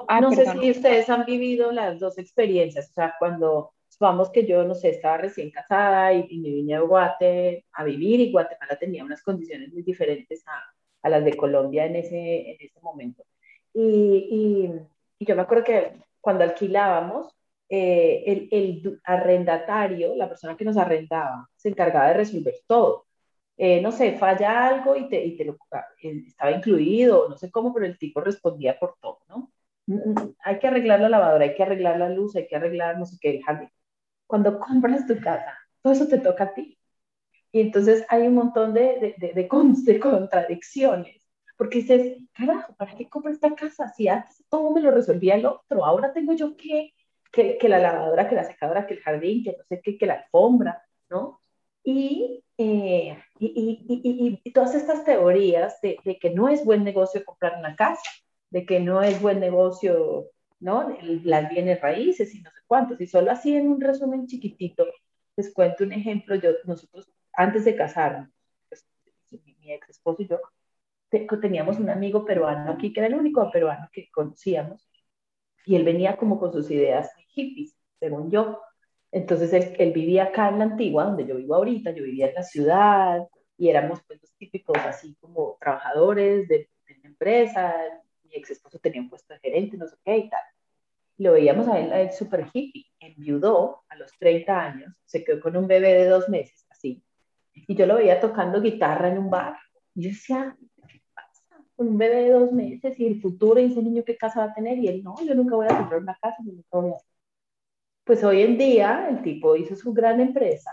ah, 0.09 0.21
no 0.21 0.33
sé 0.33 0.47
si 0.47 0.71
ustedes 0.71 1.11
han 1.11 1.25
vivido 1.25 1.73
las 1.73 1.99
dos 1.99 2.19
experiencias, 2.19 2.91
o 2.91 2.93
sea, 2.93 3.15
cuando 3.19 3.73
vamos 3.99 4.31
que 4.31 4.47
yo, 4.47 4.63
no 4.65 4.75
sé, 4.75 4.91
estaba 4.91 5.17
recién 5.17 5.51
casada 5.51 6.13
y, 6.13 6.39
me 6.39 6.51
vine 6.51 6.75
a 6.75 6.81
Guate 6.81 7.65
a 7.73 7.85
vivir 7.85 8.21
y 8.21 8.31
Guatemala 8.31 8.77
tenía 8.79 9.05
unas 9.05 9.23
condiciones 9.23 9.73
muy 9.73 9.83
diferentes 9.83 10.45
a, 10.47 10.63
a 11.03 11.09
las 11.09 11.25
de 11.25 11.37
Colombia 11.37 11.87
en 11.87 11.97
ese, 11.97 12.51
en 12.51 12.57
ese 12.61 12.81
momento. 12.83 13.25
Y, 13.73 14.71
y, 15.19 15.25
yo 15.25 15.35
me 15.35 15.43
acuerdo 15.43 15.65
que 15.65 15.93
cuando 16.21 16.45
alquilábamos, 16.45 17.35
eh, 17.69 18.23
el, 18.27 18.49
el, 18.53 19.01
arrendatario, 19.05 20.15
la 20.15 20.29
persona 20.29 20.57
que 20.57 20.65
nos 20.65 20.77
arrendaba, 20.77 21.49
se 21.57 21.71
encargaba 21.71 22.09
de 22.09 22.15
resolver 22.15 22.55
todo. 22.67 23.06
Eh, 23.59 23.81
no 23.81 23.93
sé, 23.93 24.19
falla 24.19 24.67
algo 24.69 24.97
y 24.97 25.09
te, 25.09 25.25
y 25.25 25.37
te 25.37 25.45
lo, 25.45 25.55
eh, 26.03 26.25
estaba 26.27 26.51
incluido, 26.53 27.29
no 27.29 27.37
sé 27.39 27.51
cómo, 27.51 27.73
pero 27.73 27.87
el 27.87 27.99
tipo 27.99 28.21
respondía 28.21 28.79
por 28.79 28.97
todo, 29.01 29.21
¿no? 29.29 29.53
Hay 30.41 30.59
que 30.59 30.67
arreglar 30.67 31.01
la 31.01 31.09
lavadora, 31.09 31.45
hay 31.45 31.55
que 31.55 31.63
arreglar 31.63 31.99
la 31.99 32.09
luz, 32.11 32.37
hay 32.37 32.47
que 32.49 32.57
arreglar 32.57 32.99
no 32.99 33.07
sé 33.07 33.17
qué, 33.21 33.37
el 33.37 33.43
jardín 33.45 33.71
cuando 34.27 34.59
compras 34.59 35.07
tu 35.07 35.19
casa, 35.21 35.59
todo 35.83 35.93
eso 35.93 36.07
te 36.09 36.19
toca 36.19 36.45
a 36.45 36.55
ti. 36.55 36.79
Y 37.53 37.61
entonces 37.61 38.05
hay 38.09 38.27
un 38.27 38.35
montón 38.35 38.75
de, 38.75 39.17
de, 39.19 39.33
de, 39.33 39.49
contradicciones, 40.01 41.27
porque 41.57 41.79
dices, 41.79 42.19
carajo, 42.35 42.75
¿para 42.77 42.95
qué 42.97 43.09
compro 43.09 43.33
esta 43.33 43.55
casa? 43.55 43.89
Si 43.97 44.09
antes 44.09 44.45
todo 44.51 44.73
me 44.73 44.83
lo 44.83 44.91
resolvía 44.91 45.37
el 45.37 45.47
otro, 45.47 45.85
ahora 45.85 46.13
tengo 46.13 46.35
yo 46.35 46.57
que, 46.57 46.93
que, 47.33 47.57
que 47.59 47.69
la 47.69 47.79
lavadora, 47.79 48.29
que 48.29 48.35
la 48.35 48.45
secadora, 48.45 48.87
que 48.87 48.95
el 48.95 49.01
jardín, 49.01 49.45
que 49.45 49.53
no 49.53 49.65
sé 49.69 49.81
qué, 49.83 49.97
que 49.97 50.07
la 50.07 50.15
alfombra, 50.15 50.83
¿no? 51.09 51.41
Y, 51.83 52.45
eh, 52.59 53.19
y, 53.39 53.47
y, 53.89 54.41
y, 54.43 54.53
todas 54.53 54.75
estas 54.75 55.05
teorías 55.05 55.81
de, 55.83 55.99
de, 56.05 56.19
que 56.19 56.31
no 56.31 56.49
es 56.49 56.65
buen 56.65 56.85
negocio 56.85 57.25
comprar 57.25 57.59
una 57.59 57.77
casa, 57.77 58.11
de 58.51 58.65
que 58.65 58.81
no 58.81 59.03
es 59.03 59.21
buen 59.21 59.41
negocio 59.41 60.31
¿no? 60.61 60.97
Las 61.25 61.51
bienes 61.51 61.81
raíces 61.81 62.35
y 62.35 62.41
no 62.41 62.51
sé 62.51 62.61
cuántos. 62.67 63.01
Y 63.01 63.07
solo 63.07 63.31
así 63.31 63.55
en 63.55 63.69
un 63.69 63.81
resumen 63.81 64.27
chiquitito, 64.27 64.87
les 65.37 65.53
cuento 65.53 65.85
un 65.85 65.93
ejemplo. 65.93 66.35
Yo, 66.37 66.51
nosotros, 66.65 67.11
antes 67.33 67.65
de 67.65 67.77
casarnos, 67.77 68.31
pues, 68.69 68.87
mi, 69.45 69.73
ex 69.73 69.91
esposo 69.91 70.23
y 70.23 70.29
yo, 70.29 70.41
teníamos 71.41 71.79
un 71.79 71.91
amigo 71.91 72.25
peruano 72.25 72.73
aquí, 72.73 72.93
que 72.93 73.01
era 73.01 73.09
el 73.09 73.15
único 73.15 73.51
peruano 73.51 73.89
que 73.93 74.11
conocíamos, 74.11 74.89
y 75.65 75.77
él 75.77 75.85
venía 75.85 76.17
como 76.17 76.39
con 76.39 76.53
sus 76.53 76.71
ideas 76.71 77.11
hippies, 77.29 77.77
según 77.99 78.31
yo. 78.31 78.61
Entonces 79.13 79.53
él, 79.53 79.75
él, 79.79 79.93
vivía 79.93 80.25
acá 80.25 80.49
en 80.49 80.59
la 80.59 80.65
antigua, 80.65 81.05
donde 81.05 81.27
yo 81.27 81.37
vivo 81.37 81.55
ahorita, 81.55 81.93
yo 81.93 82.03
vivía 82.03 82.29
en 82.29 82.35
la 82.35 82.43
ciudad, 82.43 83.27
y 83.57 83.69
éramos 83.69 84.01
pues 84.07 84.21
los 84.21 84.35
típicos 84.37 84.77
así 84.79 85.17
como 85.21 85.57
trabajadores 85.61 86.49
de, 86.49 86.69
de 86.87 87.01
empresa, 87.05 87.75
mi 88.25 88.35
ex 88.35 88.51
esposo 88.51 88.79
tenía 88.79 89.01
un 89.01 89.09
puesto 89.09 89.33
de 89.35 89.41
gerente, 89.41 89.77
no 89.77 89.87
sé 89.87 89.97
qué 90.05 90.19
y 90.19 90.29
tal. 90.29 90.41
Lo 91.19 91.33
veíamos 91.33 91.67
a 91.69 91.79
él, 91.79 91.93
a 91.93 92.01
él 92.01 92.13
super 92.13 92.47
hippie, 92.53 92.87
enviudó 93.01 93.85
a 93.89 93.97
los 93.97 94.13
30 94.19 94.61
años, 94.61 95.01
se 95.07 95.25
quedó 95.25 95.41
con 95.41 95.57
un 95.57 95.67
bebé 95.67 95.95
de 95.95 96.07
dos 96.07 96.29
meses, 96.29 96.67
así. 96.69 97.03
Y 97.55 97.75
yo 97.75 97.87
lo 97.87 97.97
veía 97.97 98.21
tocando 98.21 98.61
guitarra 98.61 99.09
en 99.09 99.19
un 99.19 99.31
bar. 99.31 99.57
Y 99.95 100.03
yo 100.03 100.09
decía, 100.11 100.57
¿qué 100.87 101.01
pasa? 101.15 101.65
Un 101.77 101.97
bebé 101.97 102.25
de 102.25 102.31
dos 102.33 102.53
meses 102.53 103.01
y 103.01 103.07
el 103.07 103.23
futuro 103.23 103.59
y 103.59 103.73
ese 103.73 103.83
niño 103.83 104.05
qué 104.05 104.17
casa 104.17 104.45
va 104.45 104.53
a 104.53 104.55
tener. 104.55 104.77
Y 104.77 104.89
él, 104.89 105.03
no, 105.03 105.15
yo 105.25 105.35
nunca 105.35 105.57
voy 105.57 105.67
a 105.67 105.77
comprar 105.77 106.01
una 106.01 106.19
casa, 106.21 106.37
yo 106.45 106.53
nunca 106.53 106.69
voy 106.73 106.91
a... 106.91 106.97
Pues 108.07 108.23
hoy 108.23 108.43
en 108.43 108.57
día 108.57 109.09
el 109.11 109.21
tipo 109.21 109.57
hizo 109.57 109.75
su 109.75 109.93
gran 109.93 110.21
empresa 110.21 110.73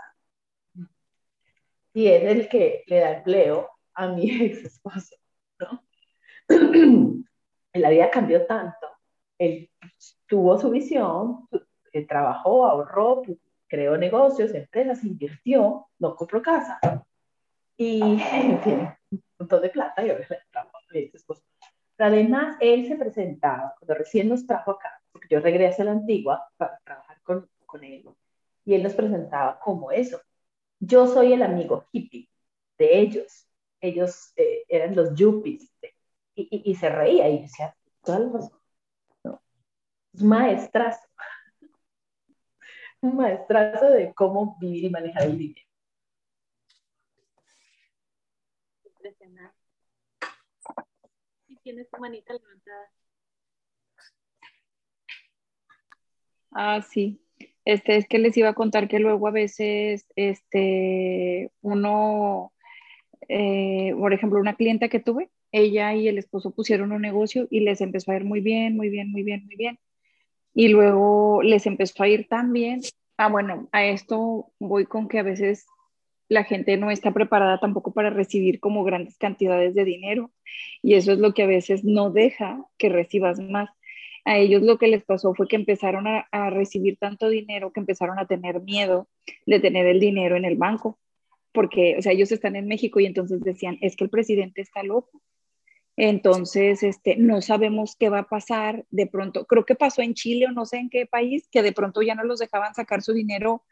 y 1.92 2.06
es 2.06 2.22
el 2.22 2.48
que 2.48 2.84
le 2.86 3.00
da 3.00 3.10
empleo 3.10 3.70
a 3.92 4.06
mi 4.06 4.30
ex 4.40 4.64
esposo, 4.64 5.16
¿no? 5.58 5.84
la 7.72 7.90
vida 7.90 8.08
cambió 8.08 8.46
tanto. 8.46 8.86
Él 9.36 9.68
tuvo 10.28 10.60
su 10.60 10.70
visión, 10.70 11.48
trabajó, 12.06 12.66
ahorró, 12.66 13.22
creó 13.66 13.96
negocios, 13.98 14.54
empresas, 14.54 15.02
invirtió, 15.02 15.88
no 15.98 16.14
compró 16.14 16.40
casa. 16.40 16.78
Y, 17.76 18.00
en 18.32 18.60
fin, 18.60 18.88
un 19.10 19.22
montón 19.40 19.60
de 19.60 19.70
plata 19.70 20.06
y 20.06 20.10
ahora 20.10 20.24
Pero 21.96 22.08
además, 22.10 22.56
él 22.60 22.86
se 22.86 22.94
presentaba, 22.94 23.74
cuando 23.76 23.94
recién 23.94 24.28
nos 24.28 24.46
trajo 24.46 24.70
acá, 24.70 25.02
porque 25.10 25.26
yo 25.30 25.40
regresé 25.40 25.82
a 25.82 25.86
la 25.86 25.92
antigua 25.92 26.48
para 26.56 26.78
trabajar 26.84 27.13
con, 27.24 27.48
con 27.66 27.82
él, 27.84 28.04
y 28.64 28.74
él 28.74 28.82
nos 28.82 28.94
presentaba 28.94 29.58
como 29.60 29.90
eso. 29.92 30.20
Yo 30.80 31.06
soy 31.06 31.32
el 31.32 31.42
amigo 31.42 31.86
hippie 31.92 32.28
de 32.78 33.00
ellos. 33.00 33.46
Ellos 33.80 34.32
eh, 34.36 34.64
eran 34.68 34.94
los 34.96 35.14
yuppies 35.14 35.70
y, 36.34 36.74
se 36.74 36.88
reía 36.88 37.28
y 37.28 37.42
decía, 37.42 37.76
todas 38.02 38.20
las. 38.32 38.50
Un 43.00 43.16
maestrazo 43.16 43.90
de 43.90 44.14
cómo 44.14 44.56
vivir 44.58 44.84
y 44.84 44.90
manejar 44.90 45.24
el 45.24 45.38
dinero. 45.38 45.68
Impresionante. 48.84 49.58
Y 51.48 51.56
tienes 51.56 51.90
tu 51.90 51.98
manita 51.98 52.32
levantada. 52.32 52.90
Ah, 56.54 56.80
sí. 56.82 57.20
Este 57.64 57.96
es 57.96 58.06
que 58.08 58.18
les 58.18 58.36
iba 58.36 58.50
a 58.50 58.54
contar 58.54 58.88
que 58.88 58.98
luego 59.00 59.26
a 59.28 59.30
veces 59.32 60.06
este 60.16 61.50
uno, 61.62 62.52
eh, 63.28 63.94
por 63.98 64.12
ejemplo, 64.12 64.38
una 64.40 64.54
clienta 64.56 64.88
que 64.88 65.00
tuve, 65.00 65.30
ella 65.52 65.94
y 65.94 66.08
el 66.08 66.18
esposo 66.18 66.52
pusieron 66.52 66.92
un 66.92 67.02
negocio 67.02 67.46
y 67.50 67.60
les 67.60 67.80
empezó 67.80 68.12
a 68.12 68.16
ir 68.16 68.24
muy 68.24 68.40
bien, 68.40 68.76
muy 68.76 68.88
bien, 68.90 69.10
muy 69.10 69.22
bien, 69.22 69.44
muy 69.46 69.56
bien. 69.56 69.78
Y 70.54 70.68
luego 70.68 71.42
les 71.42 71.66
empezó 71.66 72.02
a 72.02 72.08
ir 72.08 72.28
tan 72.28 72.52
bien. 72.52 72.82
Ah, 73.16 73.28
bueno, 73.28 73.68
a 73.72 73.84
esto 73.86 74.52
voy 74.60 74.86
con 74.86 75.08
que 75.08 75.18
a 75.20 75.22
veces 75.24 75.66
la 76.28 76.44
gente 76.44 76.76
no 76.76 76.90
está 76.90 77.12
preparada 77.12 77.60
tampoco 77.60 77.92
para 77.92 78.10
recibir 78.10 78.60
como 78.60 78.84
grandes 78.84 79.18
cantidades 79.18 79.74
de 79.74 79.84
dinero 79.84 80.30
y 80.82 80.94
eso 80.94 81.12
es 81.12 81.18
lo 81.18 81.34
que 81.34 81.42
a 81.44 81.46
veces 81.46 81.84
no 81.84 82.10
deja 82.10 82.64
que 82.78 82.88
recibas 82.88 83.40
más. 83.40 83.70
A 84.24 84.38
ellos 84.38 84.62
lo 84.62 84.78
que 84.78 84.88
les 84.88 85.04
pasó 85.04 85.34
fue 85.34 85.48
que 85.48 85.56
empezaron 85.56 86.06
a, 86.06 86.50
recibir 86.50 86.96
tanto 86.98 87.28
dinero 87.28 87.72
que 87.72 87.80
empezaron 87.80 88.18
a 88.18 88.26
tener 88.26 88.60
miedo 88.60 89.08
de 89.46 89.60
tener 89.60 89.86
el 89.86 90.00
dinero 90.00 90.36
en 90.36 90.44
el 90.44 90.56
banco 90.56 90.98
porque, 91.52 91.96
o 91.98 92.02
sea, 92.02 92.12
ellos 92.12 92.32
están 92.32 92.56
en 92.56 92.66
México 92.66 92.98
y 92.98 93.06
entonces 93.06 93.40
decían, 93.40 93.78
es 93.80 93.94
que 93.94 94.02
el 94.02 94.10
presidente 94.10 94.60
está 94.60 94.82
loco, 94.82 95.22
entonces, 95.96 96.82
este, 96.82 97.16
no 97.16 97.40
sabemos 97.40 97.96
qué 97.96 98.08
va 98.08 98.20
a 98.20 98.28
pasar. 98.28 98.84
De 98.90 99.06
pronto, 99.06 99.46
creo 99.46 99.64
que 99.64 99.76
pasó 99.76 100.02
en 100.02 100.14
Chile 100.14 100.46
o 100.46 100.52
no 100.52 100.66
sé 100.66 100.78
en 100.78 100.90
qué 100.90 101.06
país, 101.06 101.48
que 101.50 101.62
de 101.62 101.72
pronto 101.72 102.02
ya 102.02 102.14
no 102.14 102.24
los 102.24 102.40
dejaban 102.40 102.74
sacar 102.74 103.02
su 103.02 103.12
dinero, 103.12 103.62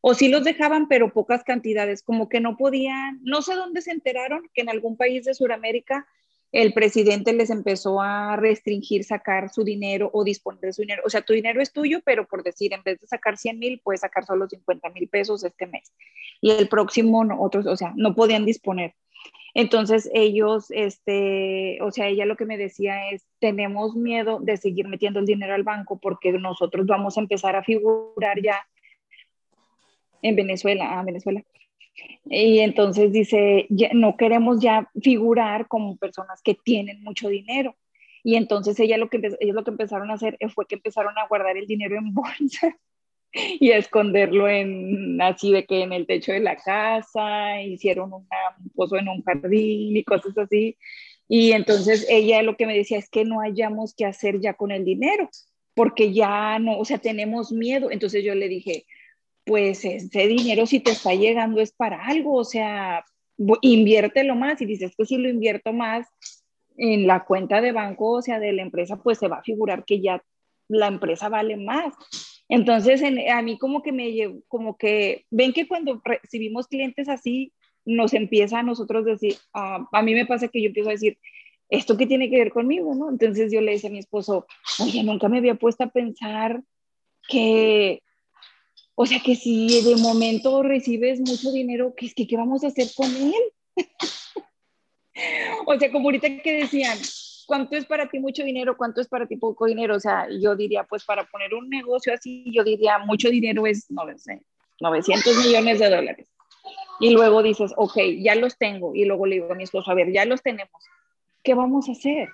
o 0.00 0.14
sí 0.14 0.28
los 0.28 0.44
dejaban, 0.44 0.88
pero 0.88 1.12
pocas 1.12 1.44
cantidades, 1.44 2.02
como 2.02 2.28
que 2.28 2.40
no 2.40 2.56
podían, 2.56 3.20
no 3.22 3.42
sé 3.42 3.54
dónde 3.54 3.82
se 3.82 3.92
enteraron, 3.92 4.48
que 4.54 4.62
en 4.62 4.68
algún 4.68 4.96
país 4.96 5.24
de 5.24 5.34
Sudamérica 5.34 6.06
el 6.52 6.74
presidente 6.74 7.32
les 7.32 7.48
empezó 7.48 8.00
a 8.02 8.36
restringir 8.36 9.04
sacar 9.04 9.48
su 9.48 9.64
dinero 9.64 10.10
o 10.12 10.22
disponer 10.22 10.60
de 10.60 10.72
su 10.74 10.82
dinero. 10.82 11.02
O 11.06 11.10
sea, 11.10 11.22
tu 11.22 11.32
dinero 11.32 11.62
es 11.62 11.72
tuyo, 11.72 12.00
pero 12.04 12.26
por 12.26 12.42
decir, 12.42 12.74
en 12.74 12.82
vez 12.82 13.00
de 13.00 13.06
sacar 13.06 13.38
100 13.38 13.58
mil, 13.58 13.80
puedes 13.82 14.02
sacar 14.02 14.26
solo 14.26 14.46
50 14.46 14.90
mil 14.90 15.08
pesos 15.08 15.42
este 15.44 15.66
mes. 15.66 15.92
Y 16.42 16.50
el 16.50 16.68
próximo, 16.68 17.24
otros, 17.40 17.66
o 17.66 17.76
sea, 17.76 17.94
no 17.96 18.14
podían 18.14 18.44
disponer. 18.44 18.94
Entonces 19.54 20.10
ellos, 20.12 20.70
este, 20.70 21.78
o 21.82 21.90
sea, 21.90 22.08
ella 22.08 22.26
lo 22.26 22.36
que 22.36 22.46
me 22.46 22.58
decía 22.58 23.10
es, 23.10 23.26
tenemos 23.38 23.96
miedo 23.96 24.38
de 24.40 24.58
seguir 24.58 24.88
metiendo 24.88 25.20
el 25.20 25.26
dinero 25.26 25.54
al 25.54 25.62
banco 25.62 25.98
porque 26.00 26.32
nosotros 26.32 26.86
vamos 26.86 27.16
a 27.16 27.20
empezar 27.20 27.56
a 27.56 27.64
figurar 27.64 28.40
ya 28.42 28.66
en 30.22 30.36
Venezuela, 30.36 30.98
a 30.98 31.02
Venezuela. 31.02 31.42
Y 32.24 32.60
entonces 32.60 33.12
dice, 33.12 33.66
no 33.92 34.16
queremos 34.16 34.60
ya 34.60 34.90
figurar 35.02 35.68
como 35.68 35.96
personas 35.96 36.40
que 36.42 36.54
tienen 36.54 37.02
mucho 37.02 37.28
dinero. 37.28 37.76
Y 38.24 38.36
entonces 38.36 38.78
ella 38.80 38.98
lo 38.98 39.08
que, 39.08 39.20
ellos 39.40 39.54
lo 39.54 39.64
que 39.64 39.70
empezaron 39.70 40.10
a 40.10 40.14
hacer 40.14 40.38
fue 40.54 40.66
que 40.66 40.76
empezaron 40.76 41.16
a 41.18 41.26
guardar 41.26 41.56
el 41.56 41.66
dinero 41.66 41.96
en 41.96 42.14
bolsa 42.14 42.76
y 43.32 43.72
a 43.72 43.78
esconderlo 43.78 44.48
en 44.48 45.20
así 45.20 45.52
de 45.52 45.64
que 45.64 45.82
en 45.82 45.92
el 45.92 46.06
techo 46.06 46.32
de 46.32 46.40
la 46.40 46.56
casa, 46.56 47.62
hicieron 47.62 48.12
un 48.12 48.28
pozo 48.74 48.96
en 48.96 49.08
un 49.08 49.22
jardín 49.22 49.96
y 49.96 50.04
cosas 50.04 50.36
así. 50.36 50.76
Y 51.28 51.52
entonces 51.52 52.06
ella 52.10 52.42
lo 52.42 52.56
que 52.56 52.66
me 52.66 52.76
decía 52.76 52.98
es 52.98 53.08
que 53.08 53.24
no 53.24 53.40
hayamos 53.40 53.94
que 53.94 54.04
hacer 54.04 54.40
ya 54.40 54.54
con 54.54 54.70
el 54.70 54.84
dinero, 54.84 55.30
porque 55.74 56.12
ya 56.12 56.58
no, 56.58 56.78
o 56.78 56.84
sea, 56.84 56.98
tenemos 56.98 57.52
miedo. 57.52 57.90
Entonces 57.90 58.22
yo 58.22 58.34
le 58.34 58.48
dije, 58.48 58.84
pues 59.44 59.84
ese 59.84 60.26
dinero 60.26 60.66
si 60.66 60.80
te 60.80 60.92
está 60.92 61.14
llegando 61.14 61.60
es 61.60 61.72
para 61.72 62.04
algo, 62.04 62.34
o 62.34 62.44
sea, 62.44 63.04
inviértelo 63.60 64.34
más 64.34 64.60
y 64.60 64.66
dices 64.66 64.94
que 64.96 65.04
si 65.04 65.16
lo 65.16 65.28
invierto 65.28 65.72
más 65.72 66.06
en 66.76 67.06
la 67.06 67.24
cuenta 67.24 67.60
de 67.60 67.72
banco, 67.72 68.12
o 68.12 68.22
sea, 68.22 68.38
de 68.38 68.52
la 68.52 68.62
empresa, 68.62 68.96
pues 69.02 69.18
se 69.18 69.28
va 69.28 69.38
a 69.38 69.42
figurar 69.42 69.84
que 69.84 70.00
ya 70.00 70.22
la 70.68 70.86
empresa 70.86 71.28
vale 71.28 71.56
más. 71.56 71.94
Entonces, 72.48 73.02
a 73.02 73.42
mí 73.42 73.58
como 73.58 73.82
que 73.82 73.92
me 73.92 74.12
llevo, 74.12 74.42
como 74.48 74.76
que, 74.76 75.24
ven 75.30 75.52
que 75.52 75.66
cuando 75.66 76.00
recibimos 76.04 76.66
clientes 76.66 77.08
así, 77.08 77.52
nos 77.84 78.14
empieza 78.14 78.60
a 78.60 78.62
nosotros 78.62 79.04
decir, 79.04 79.36
a 79.52 80.02
mí 80.02 80.14
me 80.14 80.26
pasa 80.26 80.48
que 80.48 80.60
yo 80.60 80.68
empiezo 80.68 80.90
a 80.90 80.92
decir, 80.92 81.18
¿esto 81.68 81.96
qué 81.96 82.06
tiene 82.06 82.28
que 82.30 82.38
ver 82.38 82.52
conmigo? 82.52 82.94
¿no? 82.94 83.10
Entonces 83.10 83.50
yo 83.50 83.60
le 83.60 83.72
decía 83.72 83.88
a 83.88 83.92
mi 83.92 83.98
esposo, 83.98 84.46
oye, 84.78 85.02
nunca 85.02 85.28
me 85.28 85.38
había 85.38 85.54
puesto 85.54 85.84
a 85.84 85.90
pensar 85.90 86.62
que, 87.28 88.02
o 88.94 89.06
sea, 89.06 89.20
que 89.20 89.36
si 89.36 89.82
de 89.82 89.96
momento 89.96 90.62
recibes 90.62 91.20
mucho 91.20 91.50
dinero, 91.50 91.94
¿qué, 91.96 92.10
qué 92.14 92.36
vamos 92.36 92.62
a 92.64 92.68
hacer 92.68 92.88
con 92.94 93.08
él? 93.14 93.42
o 95.66 95.78
sea, 95.78 95.90
como 95.90 96.08
ahorita 96.08 96.28
que 96.42 96.60
decían, 96.60 96.98
¿cuánto 97.46 97.76
es 97.76 97.86
para 97.86 98.08
ti 98.08 98.18
mucho 98.18 98.44
dinero? 98.44 98.76
¿Cuánto 98.76 99.00
es 99.00 99.08
para 99.08 99.26
ti 99.26 99.36
poco 99.36 99.66
dinero? 99.66 99.96
O 99.96 100.00
sea, 100.00 100.28
yo 100.30 100.54
diría, 100.56 100.84
pues 100.84 101.04
para 101.04 101.24
poner 101.24 101.54
un 101.54 101.68
negocio 101.68 102.12
así, 102.12 102.44
yo 102.52 102.64
diría, 102.64 102.98
mucho 102.98 103.30
dinero 103.30 103.66
es, 103.66 103.90
no 103.90 104.02
sé, 104.18 104.42
900 104.80 105.36
millones 105.46 105.78
de 105.78 105.90
dólares. 105.90 106.28
Y 107.00 107.10
luego 107.10 107.42
dices, 107.42 107.72
ok, 107.76 107.98
ya 108.20 108.34
los 108.34 108.56
tengo. 108.58 108.94
Y 108.94 109.04
luego 109.06 109.26
le 109.26 109.36
digo 109.36 109.52
a 109.52 109.56
mi 109.56 109.64
esposo, 109.64 109.90
a 109.90 109.94
ver, 109.94 110.12
ya 110.12 110.24
los 110.24 110.42
tenemos. 110.42 110.82
¿Qué 111.42 111.54
vamos 111.54 111.88
a 111.88 111.92
hacer? 111.92 112.28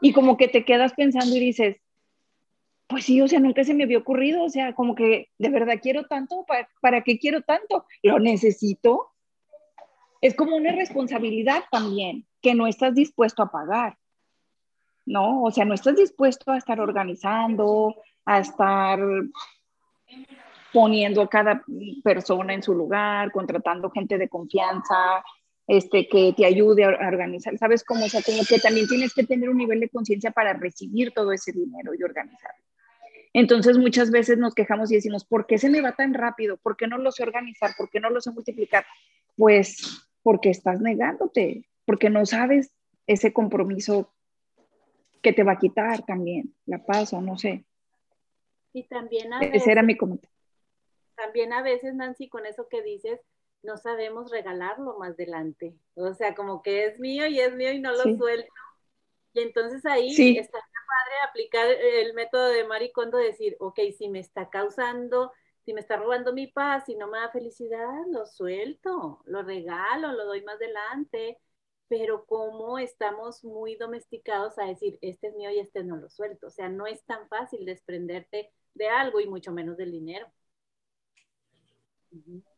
Y 0.00 0.12
como 0.12 0.36
que 0.36 0.48
te 0.48 0.64
quedas 0.64 0.92
pensando 0.94 1.36
y 1.36 1.40
dices, 1.40 1.76
pues 2.86 3.04
sí, 3.04 3.20
o 3.20 3.28
sea, 3.28 3.40
nunca 3.40 3.64
se 3.64 3.74
me 3.74 3.84
había 3.84 3.98
ocurrido, 3.98 4.44
o 4.44 4.48
sea, 4.48 4.74
como 4.74 4.94
que 4.94 5.30
de 5.38 5.48
verdad 5.48 5.78
quiero 5.82 6.04
tanto, 6.04 6.44
¿para, 6.46 6.68
¿para 6.80 7.02
qué 7.02 7.18
quiero 7.18 7.42
tanto? 7.42 7.84
¿Lo 8.02 8.18
necesito? 8.18 9.12
Es 10.20 10.34
como 10.34 10.56
una 10.56 10.72
responsabilidad 10.72 11.64
también 11.70 12.26
que 12.40 12.54
no 12.54 12.66
estás 12.66 12.94
dispuesto 12.94 13.42
a 13.42 13.50
pagar, 13.50 13.98
¿no? 15.04 15.42
O 15.42 15.50
sea, 15.50 15.64
no 15.64 15.74
estás 15.74 15.96
dispuesto 15.96 16.52
a 16.52 16.58
estar 16.58 16.80
organizando, 16.80 17.96
a 18.24 18.38
estar 18.38 19.00
poniendo 20.72 21.22
a 21.22 21.28
cada 21.28 21.64
persona 22.04 22.54
en 22.54 22.62
su 22.62 22.74
lugar, 22.74 23.32
contratando 23.32 23.90
gente 23.90 24.18
de 24.18 24.28
confianza, 24.28 25.24
este, 25.66 26.06
que 26.08 26.32
te 26.36 26.44
ayude 26.44 26.84
a 26.84 26.88
organizar, 26.88 27.56
¿sabes 27.58 27.82
cómo? 27.82 28.04
O 28.04 28.08
sea, 28.08 28.22
como 28.22 28.44
que 28.44 28.58
también 28.58 28.86
tienes 28.86 29.12
que 29.12 29.24
tener 29.24 29.48
un 29.48 29.56
nivel 29.56 29.80
de 29.80 29.88
conciencia 29.88 30.30
para 30.30 30.52
recibir 30.52 31.12
todo 31.12 31.32
ese 31.32 31.52
dinero 31.52 31.92
y 31.94 32.02
organizarlo. 32.02 32.62
Entonces 33.38 33.76
muchas 33.76 34.10
veces 34.10 34.38
nos 34.38 34.54
quejamos 34.54 34.90
y 34.90 34.94
decimos, 34.94 35.26
¿por 35.26 35.46
qué 35.46 35.58
se 35.58 35.68
me 35.68 35.82
va 35.82 35.94
tan 35.94 36.14
rápido? 36.14 36.56
¿Por 36.56 36.74
qué 36.74 36.86
no 36.86 36.96
lo 36.96 37.12
sé 37.12 37.22
organizar? 37.22 37.72
¿Por 37.76 37.90
qué 37.90 38.00
no 38.00 38.08
lo 38.08 38.22
sé 38.22 38.30
multiplicar? 38.30 38.86
Pues 39.36 40.08
porque 40.22 40.48
estás 40.48 40.80
negándote, 40.80 41.68
porque 41.84 42.08
no 42.08 42.24
sabes 42.24 42.72
ese 43.06 43.34
compromiso 43.34 44.10
que 45.20 45.34
te 45.34 45.42
va 45.42 45.52
a 45.52 45.58
quitar 45.58 46.02
también, 46.06 46.54
la 46.64 46.82
paz 46.86 47.12
o 47.12 47.20
no 47.20 47.36
sé. 47.36 47.66
Y 48.72 48.84
también 48.84 49.30
a 49.34 49.40
veces, 49.40 49.66
era 49.66 49.82
mi 49.82 49.98
comentario. 49.98 50.34
También 51.14 51.52
a 51.52 51.60
veces, 51.60 51.94
Nancy, 51.94 52.30
con 52.30 52.46
eso 52.46 52.68
que 52.70 52.80
dices, 52.80 53.20
no 53.62 53.76
sabemos 53.76 54.30
regalarlo 54.30 54.98
más 54.98 55.10
adelante. 55.10 55.76
O 55.94 56.14
sea, 56.14 56.34
como 56.34 56.62
que 56.62 56.86
es 56.86 56.98
mío 56.98 57.26
y 57.26 57.38
es 57.38 57.54
mío 57.54 57.70
y 57.70 57.80
no 57.80 57.92
lo 57.92 58.16
suelto. 58.16 58.50
Y 59.36 59.40
entonces 59.42 59.84
ahí 59.84 60.38
está 60.38 60.58
padre 60.58 61.18
aplicar 61.28 61.66
el 61.68 62.14
método 62.14 62.48
de 62.48 62.64
Maricondo, 62.64 63.18
decir, 63.18 63.54
ok, 63.60 63.78
si 63.94 64.08
me 64.08 64.18
está 64.18 64.48
causando, 64.48 65.30
si 65.66 65.74
me 65.74 65.80
está 65.82 65.98
robando 65.98 66.32
mi 66.32 66.46
paz, 66.46 66.84
si 66.86 66.94
no 66.94 67.06
me 67.06 67.18
da 67.18 67.28
felicidad, 67.30 68.06
lo 68.10 68.24
suelto, 68.24 69.20
lo 69.26 69.42
regalo, 69.42 70.12
lo 70.12 70.24
doy 70.24 70.42
más 70.42 70.54
adelante, 70.54 71.38
pero 71.86 72.24
como 72.24 72.78
estamos 72.78 73.44
muy 73.44 73.76
domesticados 73.76 74.58
a 74.58 74.64
decir, 74.64 74.98
este 75.02 75.26
es 75.26 75.34
mío 75.34 75.50
y 75.50 75.58
este 75.58 75.84
no 75.84 75.98
lo 75.98 76.08
suelto. 76.08 76.46
O 76.46 76.50
sea, 76.50 76.70
no 76.70 76.86
es 76.86 77.04
tan 77.04 77.28
fácil 77.28 77.66
desprenderte 77.66 78.54
de 78.72 78.88
algo 78.88 79.20
y 79.20 79.26
mucho 79.26 79.52
menos 79.52 79.76
del 79.76 79.92
dinero. 79.92 80.26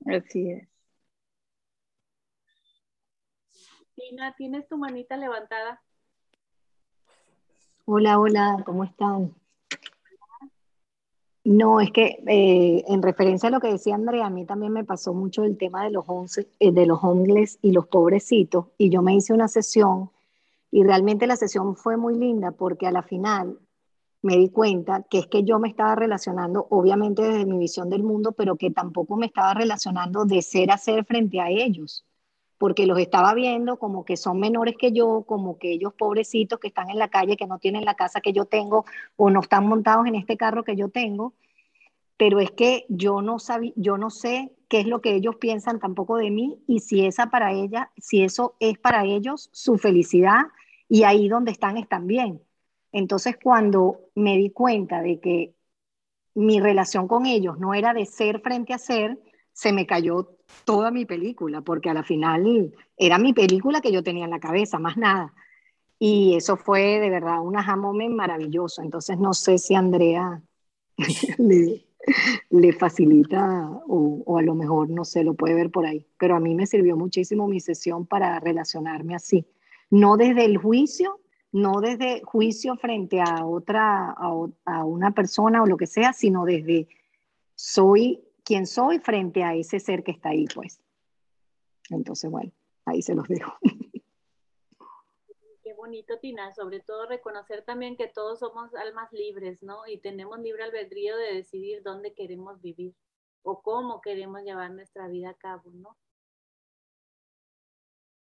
Así 0.06 0.52
es. 0.52 0.68
Tina, 3.96 4.32
¿tienes 4.36 4.68
tu 4.68 4.78
manita 4.78 5.16
levantada? 5.16 5.82
Hola, 7.90 8.18
hola, 8.18 8.62
¿cómo 8.66 8.84
están? 8.84 9.34
No, 11.42 11.80
es 11.80 11.90
que 11.90 12.22
eh, 12.26 12.84
en 12.86 13.00
referencia 13.00 13.48
a 13.48 13.50
lo 13.50 13.60
que 13.60 13.72
decía 13.72 13.94
Andrea, 13.94 14.26
a 14.26 14.30
mí 14.30 14.44
también 14.44 14.74
me 14.74 14.84
pasó 14.84 15.14
mucho 15.14 15.42
el 15.42 15.56
tema 15.56 15.84
de 15.84 15.92
los, 15.92 16.04
eh, 16.36 16.70
de 16.70 16.84
los 16.84 17.02
homeless 17.02 17.58
y 17.62 17.72
los 17.72 17.86
pobrecitos, 17.86 18.66
y 18.76 18.90
yo 18.90 19.00
me 19.00 19.14
hice 19.14 19.32
una 19.32 19.48
sesión, 19.48 20.10
y 20.70 20.84
realmente 20.84 21.26
la 21.26 21.36
sesión 21.36 21.76
fue 21.76 21.96
muy 21.96 22.14
linda 22.14 22.50
porque 22.50 22.86
a 22.86 22.92
la 22.92 23.02
final 23.02 23.58
me 24.20 24.36
di 24.36 24.50
cuenta 24.50 25.04
que 25.04 25.20
es 25.20 25.26
que 25.26 25.44
yo 25.44 25.58
me 25.58 25.70
estaba 25.70 25.94
relacionando, 25.94 26.66
obviamente 26.68 27.22
desde 27.22 27.46
mi 27.46 27.56
visión 27.56 27.88
del 27.88 28.02
mundo, 28.02 28.32
pero 28.32 28.56
que 28.56 28.70
tampoco 28.70 29.16
me 29.16 29.24
estaba 29.24 29.54
relacionando 29.54 30.26
de 30.26 30.42
ser 30.42 30.70
a 30.72 30.76
ser 30.76 31.06
frente 31.06 31.40
a 31.40 31.48
ellos 31.48 32.04
porque 32.58 32.86
los 32.86 32.98
estaba 32.98 33.34
viendo 33.34 33.78
como 33.78 34.04
que 34.04 34.16
son 34.16 34.40
menores 34.40 34.74
que 34.76 34.92
yo, 34.92 35.24
como 35.26 35.58
que 35.58 35.72
ellos 35.72 35.94
pobrecitos 35.94 36.58
que 36.58 36.68
están 36.68 36.90
en 36.90 36.98
la 36.98 37.08
calle, 37.08 37.36
que 37.36 37.46
no 37.46 37.58
tienen 37.58 37.84
la 37.84 37.94
casa 37.94 38.20
que 38.20 38.32
yo 38.32 38.44
tengo 38.44 38.84
o 39.16 39.30
no 39.30 39.40
están 39.40 39.66
montados 39.66 40.06
en 40.06 40.16
este 40.16 40.36
carro 40.36 40.64
que 40.64 40.76
yo 40.76 40.88
tengo, 40.88 41.34
pero 42.16 42.40
es 42.40 42.50
que 42.50 42.84
yo 42.88 43.22
no 43.22 43.38
sabía, 43.38 43.72
yo 43.76 43.96
no 43.96 44.10
sé 44.10 44.52
qué 44.68 44.80
es 44.80 44.86
lo 44.86 45.00
que 45.00 45.14
ellos 45.14 45.36
piensan 45.36 45.78
tampoco 45.78 46.16
de 46.16 46.30
mí 46.30 46.58
y 46.66 46.80
si 46.80 47.06
esa 47.06 47.30
para 47.30 47.52
ella, 47.52 47.92
si 47.96 48.22
eso 48.22 48.56
es 48.60 48.76
para 48.78 49.04
ellos 49.04 49.48
su 49.52 49.78
felicidad 49.78 50.46
y 50.88 51.04
ahí 51.04 51.28
donde 51.28 51.52
están 51.52 51.76
están 51.76 52.06
bien. 52.06 52.42
Entonces 52.92 53.36
cuando 53.42 54.00
me 54.14 54.36
di 54.36 54.50
cuenta 54.50 55.00
de 55.00 55.20
que 55.20 55.54
mi 56.34 56.60
relación 56.60 57.08
con 57.08 57.26
ellos 57.26 57.58
no 57.58 57.74
era 57.74 57.94
de 57.94 58.06
ser 58.06 58.40
frente 58.40 58.74
a 58.74 58.78
ser, 58.78 59.18
se 59.52 59.72
me 59.72 59.86
cayó 59.86 60.37
toda 60.64 60.90
mi 60.90 61.04
película, 61.04 61.60
porque 61.60 61.90
a 61.90 61.94
la 61.94 62.02
final 62.02 62.72
era 62.96 63.18
mi 63.18 63.32
película 63.32 63.80
que 63.80 63.92
yo 63.92 64.02
tenía 64.02 64.24
en 64.24 64.30
la 64.30 64.40
cabeza, 64.40 64.78
más 64.78 64.96
nada. 64.96 65.34
Y 65.98 66.36
eso 66.36 66.56
fue 66.56 67.00
de 67.00 67.10
verdad 67.10 67.40
un 67.40 67.56
aha 67.56 67.76
maravilloso. 67.76 68.82
Entonces 68.82 69.18
no 69.18 69.32
sé 69.32 69.58
si 69.58 69.74
Andrea 69.74 70.42
le, 71.38 71.84
le 72.50 72.72
facilita 72.72 73.70
o, 73.86 74.22
o, 74.24 74.38
a 74.38 74.42
lo 74.42 74.54
mejor 74.54 74.90
no 74.90 75.04
sé, 75.04 75.24
lo 75.24 75.34
puede 75.34 75.54
ver 75.54 75.70
por 75.70 75.86
ahí. 75.86 76.06
Pero 76.18 76.36
a 76.36 76.40
mí 76.40 76.54
me 76.54 76.66
sirvió 76.66 76.96
muchísimo 76.96 77.48
mi 77.48 77.60
sesión 77.60 78.06
para 78.06 78.38
relacionarme 78.40 79.14
así. 79.14 79.46
No 79.90 80.16
desde 80.16 80.44
el 80.44 80.58
juicio, 80.58 81.20
no 81.50 81.80
desde 81.80 82.22
juicio 82.22 82.76
frente 82.76 83.20
a 83.20 83.44
otra, 83.44 84.10
a, 84.10 84.46
a 84.66 84.84
una 84.84 85.12
persona 85.12 85.62
o 85.62 85.66
lo 85.66 85.76
que 85.76 85.86
sea, 85.86 86.12
sino 86.12 86.44
desde 86.44 86.88
soy 87.54 88.22
quién 88.48 88.66
soy 88.66 88.98
frente 88.98 89.44
a 89.44 89.54
ese 89.54 89.78
ser 89.78 90.02
que 90.02 90.12
está 90.12 90.30
ahí, 90.30 90.46
pues. 90.54 90.80
Entonces, 91.90 92.30
bueno, 92.30 92.50
ahí 92.86 93.02
se 93.02 93.14
los 93.14 93.28
dejo. 93.28 93.52
Qué 95.62 95.74
bonito, 95.74 96.18
Tina, 96.18 96.54
sobre 96.54 96.80
todo 96.80 97.06
reconocer 97.06 97.62
también 97.66 97.98
que 97.98 98.08
todos 98.08 98.38
somos 98.38 98.74
almas 98.74 99.12
libres, 99.12 99.62
¿no? 99.62 99.86
Y 99.86 99.98
tenemos 99.98 100.40
libre 100.40 100.64
albedrío 100.64 101.14
de 101.18 101.34
decidir 101.34 101.82
dónde 101.82 102.14
queremos 102.14 102.62
vivir 102.62 102.94
o 103.42 103.60
cómo 103.60 104.00
queremos 104.00 104.42
llevar 104.42 104.70
nuestra 104.70 105.08
vida 105.08 105.28
a 105.28 105.34
cabo, 105.34 105.70
¿no? 105.72 105.98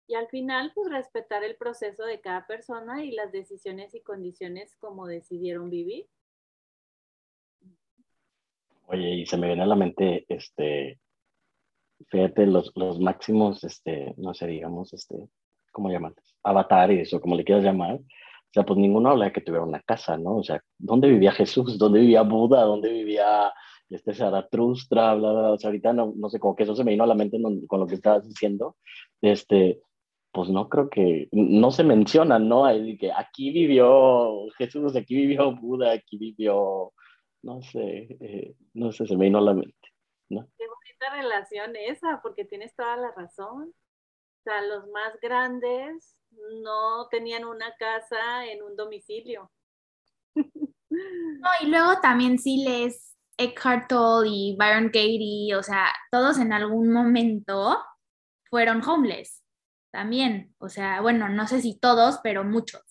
y 0.08 0.14
al 0.14 0.28
final, 0.28 0.70
pues 0.72 0.88
respetar 0.88 1.42
el 1.42 1.56
proceso 1.56 2.04
de 2.04 2.20
cada 2.20 2.46
persona 2.46 3.04
y 3.04 3.10
las 3.10 3.32
decisiones 3.32 3.92
y 3.94 4.02
condiciones 4.02 4.76
como 4.76 5.08
decidieron 5.08 5.68
vivir. 5.68 6.06
Oye, 8.87 9.14
y 9.14 9.26
se 9.26 9.37
me 9.37 9.47
viene 9.47 9.62
a 9.62 9.66
la 9.66 9.76
mente, 9.76 10.24
este, 10.28 10.99
fíjate, 12.09 12.47
los, 12.47 12.72
los 12.74 13.01
máximos, 13.01 13.64
este, 13.64 14.14
no 14.16 14.34
sé, 14.34 14.47
digamos, 14.47 14.93
este, 14.93 15.16
¿cómo 15.72 15.91
llamarlos? 15.91 16.37
Avatares 16.43 17.12
o 17.14 17.20
como 17.20 17.37
le 17.37 17.45
quieras 17.45 17.64
llamar. 17.64 17.97
O 17.97 18.53
sea, 18.53 18.64
pues 18.64 18.78
ninguno 18.78 19.11
habla 19.11 19.26
de 19.26 19.32
que 19.32 19.41
tuviera 19.41 19.64
una 19.64 19.82
casa, 19.82 20.16
¿no? 20.16 20.37
O 20.37 20.43
sea, 20.43 20.62
¿dónde 20.78 21.09
vivía 21.09 21.32
Jesús? 21.32 21.78
¿Dónde 21.78 22.01
vivía 22.01 22.22
Buda? 22.22 22.62
¿Dónde 22.62 22.91
vivía 22.91 23.53
este 23.91 24.14
Zaratustra? 24.14 25.14
Bla, 25.14 25.32
bla, 25.32 25.53
O 25.53 25.59
sea, 25.59 25.68
ahorita 25.68 25.93
no, 25.93 26.14
no 26.16 26.30
sé, 26.30 26.39
como 26.39 26.57
que 26.57 26.62
eso 26.62 26.74
se 26.74 26.84
me 26.84 26.93
vino 26.93 27.05
a 27.05 27.09
la 27.09 27.14
mente 27.14 27.39
con 27.66 27.80
lo 27.80 27.87
que 27.87 27.97
estabas 27.97 28.26
diciendo. 28.26 28.76
Este, 29.20 29.80
pues 30.37 30.51
no 30.51 30.68
creo 30.68 30.91
que, 30.91 31.28
no 31.32 31.70
se 31.70 31.82
menciona, 31.82 32.39
¿no? 32.39 32.66
Hay 32.66 32.99
que 32.99 33.11
aquí 33.11 33.51
vivió 33.51 34.47
Jesús, 34.59 34.95
aquí 34.95 35.16
vivió 35.16 35.57
Buda, 35.57 35.93
aquí 35.93 36.18
vivió, 36.18 36.93
no 37.47 37.62
sé, 37.62 38.09
eh, 38.20 38.57
no 38.74 38.90
sé, 38.90 39.07
se 39.07 39.16
me 39.16 39.26
vino 39.26 39.38
a 39.38 39.42
la 39.42 39.55
mente, 39.55 39.94
¿no? 40.30 40.49
Qué 40.59 40.64
bonita 40.66 41.14
relación 41.14 41.76
esa, 41.76 42.20
porque 42.20 42.44
tienes 42.44 42.74
toda 42.74 42.97
la 42.97 43.12
razón. 43.12 43.72
O 43.72 44.42
sea, 44.42 44.62
los 44.62 44.88
más 44.88 45.18
grandes 45.22 46.16
no 46.64 47.07
tenían 47.09 47.44
una 47.44 47.72
casa 47.76 48.44
en 48.47 48.62
un 48.62 48.76
domicilio. 48.76 49.51
No, 50.88 51.49
y 51.61 51.66
luego 51.66 52.01
también 52.01 52.38
sí 52.38 52.64
les 52.64 53.16
Eckhart 53.36 53.88
Tolle 53.88 54.30
y 54.30 54.57
Byron 54.57 54.86
Katie, 54.86 55.55
o 55.55 55.62
sea, 55.62 55.92
todos 56.11 56.38
en 56.38 56.53
algún 56.53 56.90
momento 56.90 57.76
fueron 58.49 58.82
homeless 58.82 59.42
también. 59.90 60.55
O 60.59 60.68
sea, 60.68 61.03
bueno, 61.03 61.28
no 61.28 61.47
sé 61.49 61.61
si 61.61 61.78
todos, 61.78 62.20
pero 62.22 62.44
muchos. 62.44 62.82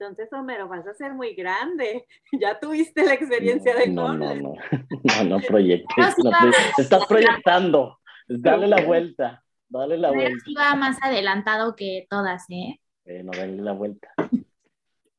Entonces, 0.00 0.32
Homero, 0.32 0.68
vas 0.68 0.86
a 0.86 0.94
ser 0.94 1.12
muy 1.14 1.34
grande. 1.34 2.06
Ya 2.40 2.60
tuviste 2.60 3.04
la 3.04 3.14
experiencia 3.14 3.74
de 3.74 3.88
no, 3.88 4.12
no, 4.12 4.34
no, 4.34 4.52
no, 5.02 5.24
no 5.24 5.40
proyectes. 5.40 6.14
estás 6.78 7.06
proyectando. 7.06 7.98
Dale 8.28 8.68
la 8.68 8.82
vuelta. 8.82 9.42
Dale 9.68 9.98
la 9.98 10.10
vuelta. 10.10 10.44
va 10.56 10.74
más 10.76 10.98
adelantado 11.02 11.74
que 11.74 12.06
todas, 12.08 12.44
¿eh? 12.50 12.80
no 13.24 13.32
dale 13.32 13.56
la 13.56 13.72
vuelta. 13.72 14.08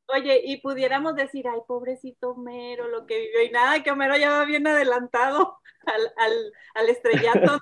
Oye, 0.06 0.40
y 0.44 0.56
pudiéramos 0.60 1.14
decir, 1.14 1.46
ay, 1.46 1.60
pobrecito 1.66 2.30
Homero, 2.30 2.88
lo 2.88 3.06
que 3.06 3.18
vivió, 3.18 3.42
y 3.44 3.50
nada, 3.50 3.82
que 3.82 3.90
Homero 3.90 4.16
ya 4.16 4.30
va 4.30 4.44
bien 4.44 4.66
adelantado 4.66 5.58
al, 5.86 6.02
al, 6.16 6.32
al 6.74 6.88
estrellato, 6.88 7.60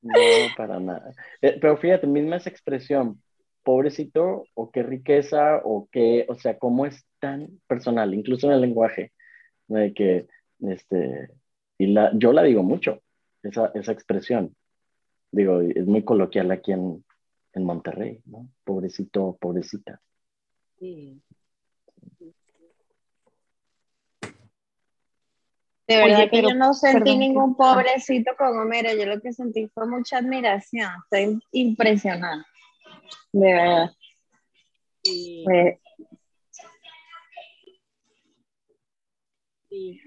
¿no? 0.00 0.14
para 0.56 0.80
nada. 0.80 1.12
Eh, 1.42 1.58
pero 1.60 1.76
fíjate, 1.76 2.06
misma 2.06 2.36
esa 2.36 2.50
expresión, 2.50 3.22
pobrecito, 3.64 4.44
o 4.54 4.70
qué 4.70 4.82
riqueza, 4.82 5.60
o 5.64 5.88
qué, 5.90 6.26
o 6.28 6.36
sea, 6.36 6.58
cómo 6.58 6.86
es 6.86 7.04
tan 7.18 7.48
personal, 7.66 8.14
incluso 8.14 8.46
en 8.46 8.52
el 8.52 8.60
lenguaje, 8.60 9.12
de 9.66 9.92
que, 9.92 10.26
este, 10.60 11.30
y 11.78 11.86
la, 11.86 12.12
yo 12.14 12.32
la 12.32 12.42
digo 12.42 12.62
mucho, 12.62 13.02
esa, 13.42 13.72
esa 13.74 13.92
expresión. 13.92 14.54
Digo, 15.32 15.60
es 15.60 15.86
muy 15.86 16.04
coloquial 16.04 16.50
aquí 16.52 16.72
en, 16.72 17.04
en 17.54 17.64
Monterrey, 17.64 18.20
¿no? 18.26 18.48
Pobrecito, 18.64 19.36
pobrecita. 19.40 20.00
Sí. 20.78 21.20
De 25.86 25.96
verdad 25.98 26.30
que 26.30 26.42
yo 26.42 26.54
no 26.54 26.72
sentí 26.72 27.16
ningún 27.16 27.56
pobrecito 27.56 28.32
con 28.38 28.58
Homero, 28.58 28.90
yo 28.96 29.04
lo 29.04 29.20
que 29.20 29.32
sentí 29.34 29.68
fue 29.68 29.86
mucha 29.86 30.18
admiración, 30.18 30.90
estoy 31.04 31.38
impresionada, 31.52 32.46
de 33.34 33.52
verdad. 33.52 33.90
Sí. 35.02 35.44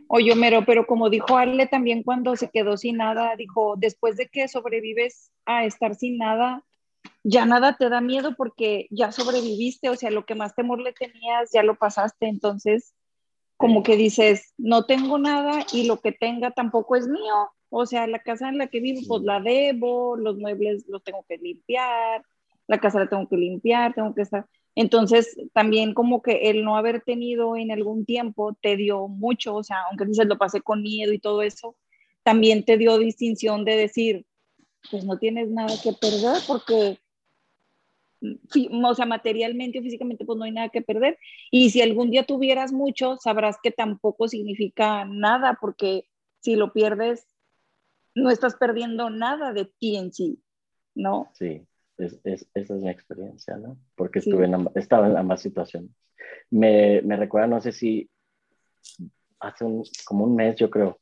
Oye, 0.07 0.31
Homero, 0.31 0.63
pero 0.65 0.87
como 0.87 1.09
dijo 1.09 1.37
Ale 1.37 1.67
también 1.67 2.03
cuando 2.03 2.37
se 2.37 2.49
quedó 2.49 2.77
sin 2.77 2.97
nada, 2.97 3.35
dijo, 3.35 3.75
después 3.77 4.15
de 4.15 4.27
que 4.27 4.47
sobrevives 4.47 5.31
a 5.45 5.65
estar 5.65 5.95
sin 5.95 6.17
nada, 6.17 6.63
ya 7.23 7.45
nada 7.45 7.75
te 7.75 7.89
da 7.89 7.99
miedo 7.99 8.33
porque 8.37 8.87
ya 8.89 9.11
sobreviviste, 9.11 9.89
o 9.89 9.95
sea, 9.95 10.09
lo 10.09 10.25
que 10.25 10.35
más 10.35 10.55
temor 10.55 10.79
le 10.79 10.93
tenías 10.93 11.51
ya 11.51 11.63
lo 11.63 11.75
pasaste, 11.75 12.27
entonces 12.27 12.95
como 13.57 13.83
que 13.83 13.97
dices, 13.97 14.53
no 14.57 14.85
tengo 14.85 15.17
nada 15.17 15.65
y 15.73 15.85
lo 15.85 15.99
que 15.99 16.13
tenga 16.13 16.51
tampoco 16.51 16.95
es 16.95 17.07
mío, 17.07 17.49
o 17.69 17.85
sea, 17.85 18.07
la 18.07 18.19
casa 18.19 18.47
en 18.47 18.57
la 18.57 18.67
que 18.67 18.79
vivo 18.79 19.01
pues 19.05 19.23
la 19.23 19.41
debo, 19.41 20.15
los 20.15 20.37
muebles 20.37 20.85
los 20.87 21.03
tengo 21.03 21.25
que 21.27 21.37
limpiar, 21.37 22.23
la 22.67 22.79
casa 22.79 22.99
la 22.99 23.09
tengo 23.09 23.27
que 23.27 23.37
limpiar, 23.37 23.93
tengo 23.93 24.13
que 24.13 24.21
estar, 24.21 24.45
entonces 24.75 25.35
también 25.53 25.93
como 25.93 26.21
que 26.21 26.49
el 26.49 26.63
no 26.63 26.77
haber 26.77 27.01
tenido 27.01 27.55
en 27.55 27.71
algún 27.71 28.05
tiempo 28.05 28.55
te 28.61 28.77
dio 28.77 29.07
mucho, 29.07 29.55
o 29.55 29.63
sea, 29.63 29.77
aunque 29.89 30.05
dices 30.05 30.27
lo 30.27 30.37
pasé 30.37 30.61
con 30.61 30.83
miedo 30.83 31.13
y 31.13 31.19
todo 31.19 31.41
eso, 31.41 31.75
también 32.23 32.63
te 32.63 32.77
dio 32.77 32.97
distinción 32.99 33.65
de 33.65 33.75
decir, 33.75 34.25
pues 34.91 35.03
no 35.03 35.17
tienes 35.17 35.49
nada 35.49 35.73
que 35.81 35.93
perder 35.93 36.37
porque 36.47 36.99
o 38.21 38.95
sea, 38.95 39.05
materialmente 39.05 39.79
o 39.79 39.81
físicamente, 39.81 40.25
pues 40.25 40.37
no 40.37 40.45
hay 40.45 40.51
nada 40.51 40.69
que 40.69 40.81
perder. 40.81 41.17
Y 41.51 41.69
si 41.69 41.81
algún 41.81 42.09
día 42.09 42.23
tuvieras 42.23 42.71
mucho, 42.71 43.17
sabrás 43.17 43.57
que 43.61 43.71
tampoco 43.71 44.27
significa 44.27 45.05
nada, 45.05 45.57
porque 45.59 46.07
si 46.39 46.55
lo 46.55 46.73
pierdes, 46.73 47.27
no 48.15 48.29
estás 48.29 48.55
perdiendo 48.55 49.09
nada 49.09 49.53
de 49.53 49.65
ti 49.65 49.95
en 49.95 50.11
sí, 50.13 50.39
¿no? 50.95 51.29
Sí, 51.33 51.65
es, 51.97 52.19
es, 52.23 52.47
esa 52.53 52.75
es 52.75 52.81
mi 52.81 52.89
experiencia, 52.89 53.57
¿no? 53.57 53.77
Porque 53.95 54.19
estuve 54.19 54.45
en, 54.45 54.69
estaba 54.75 55.07
en 55.07 55.17
ambas 55.17 55.41
situaciones. 55.41 55.91
Me, 56.49 57.01
me 57.01 57.15
recuerda, 57.15 57.47
no 57.47 57.61
sé 57.61 57.71
si 57.71 58.09
hace 59.39 59.65
un, 59.65 59.83
como 60.05 60.25
un 60.25 60.35
mes, 60.35 60.55
yo 60.55 60.69
creo, 60.69 60.99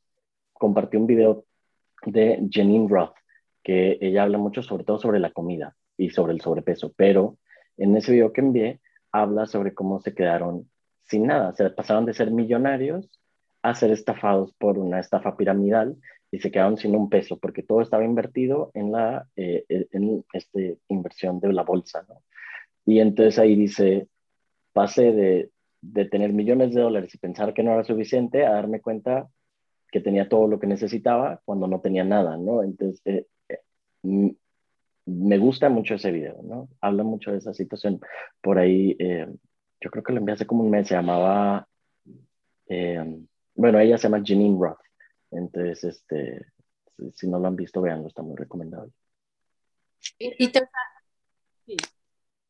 compartí 0.52 0.96
un 0.96 1.06
video 1.06 1.44
de 2.04 2.46
Janine 2.50 2.88
Roth, 2.88 3.14
que 3.62 3.98
ella 4.00 4.22
habla 4.22 4.38
mucho 4.38 4.62
sobre 4.62 4.84
todo 4.84 4.98
sobre 4.98 5.18
la 5.18 5.32
comida 5.32 5.76
y 5.96 6.10
sobre 6.10 6.32
el 6.32 6.40
sobrepeso, 6.40 6.92
pero 6.96 7.38
en 7.76 7.96
ese 7.96 8.12
video 8.12 8.32
que 8.32 8.40
envié 8.40 8.80
habla 9.12 9.46
sobre 9.46 9.74
cómo 9.74 10.00
se 10.00 10.14
quedaron 10.14 10.68
sin 11.04 11.26
nada, 11.26 11.54
se 11.54 11.70
pasaron 11.70 12.04
de 12.04 12.14
ser 12.14 12.30
millonarios 12.30 13.10
a 13.62 13.74
ser 13.74 13.90
estafados 13.90 14.52
por 14.54 14.78
una 14.78 15.00
estafa 15.00 15.36
piramidal 15.36 15.96
y 16.36 16.40
se 16.40 16.50
quedaron 16.50 16.76
sin 16.76 16.94
un 16.94 17.08
peso 17.08 17.38
porque 17.38 17.62
todo 17.62 17.80
estaba 17.80 18.04
invertido 18.04 18.70
en 18.74 18.92
la 18.92 19.26
eh, 19.36 19.64
eh, 19.70 19.88
en 19.92 20.22
este, 20.34 20.78
inversión 20.88 21.40
de 21.40 21.50
la 21.50 21.62
bolsa, 21.62 22.04
¿no? 22.06 22.22
Y 22.84 23.00
entonces 23.00 23.38
ahí 23.38 23.56
dice, 23.56 24.08
pasé 24.74 25.12
de, 25.12 25.50
de 25.80 26.04
tener 26.04 26.34
millones 26.34 26.74
de 26.74 26.82
dólares 26.82 27.14
y 27.14 27.18
pensar 27.18 27.54
que 27.54 27.62
no 27.62 27.72
era 27.72 27.84
suficiente 27.84 28.44
a 28.44 28.52
darme 28.52 28.82
cuenta 28.82 29.28
que 29.90 30.00
tenía 30.00 30.28
todo 30.28 30.46
lo 30.46 30.60
que 30.60 30.66
necesitaba 30.66 31.40
cuando 31.46 31.66
no 31.66 31.80
tenía 31.80 32.04
nada, 32.04 32.36
¿no? 32.36 32.62
Entonces, 32.62 33.26
eh, 33.48 33.64
me 35.06 35.38
gusta 35.38 35.70
mucho 35.70 35.94
ese 35.94 36.10
video, 36.10 36.42
¿no? 36.42 36.68
Habla 36.82 37.02
mucho 37.02 37.32
de 37.32 37.38
esa 37.38 37.54
situación. 37.54 38.00
Por 38.42 38.58
ahí, 38.58 38.94
eh, 38.98 39.26
yo 39.80 39.90
creo 39.90 40.04
que 40.04 40.12
lo 40.12 40.18
envié 40.18 40.34
hace 40.34 40.46
como 40.46 40.64
un 40.64 40.70
mes, 40.70 40.88
se 40.88 40.96
llamaba, 40.96 41.66
eh, 42.68 43.20
bueno, 43.54 43.78
ella 43.78 43.96
se 43.96 44.08
llama 44.08 44.22
Janine 44.22 44.58
Roth. 44.60 44.85
Entonces, 45.30 45.84
este, 45.84 46.46
si, 47.14 47.28
no 47.28 47.38
lo 47.38 47.48
han 47.48 47.56
visto, 47.56 47.80
veanlo, 47.80 48.08
está 48.08 48.22
muy 48.22 48.36
recomendable. 48.36 48.92
Y, 50.18 50.52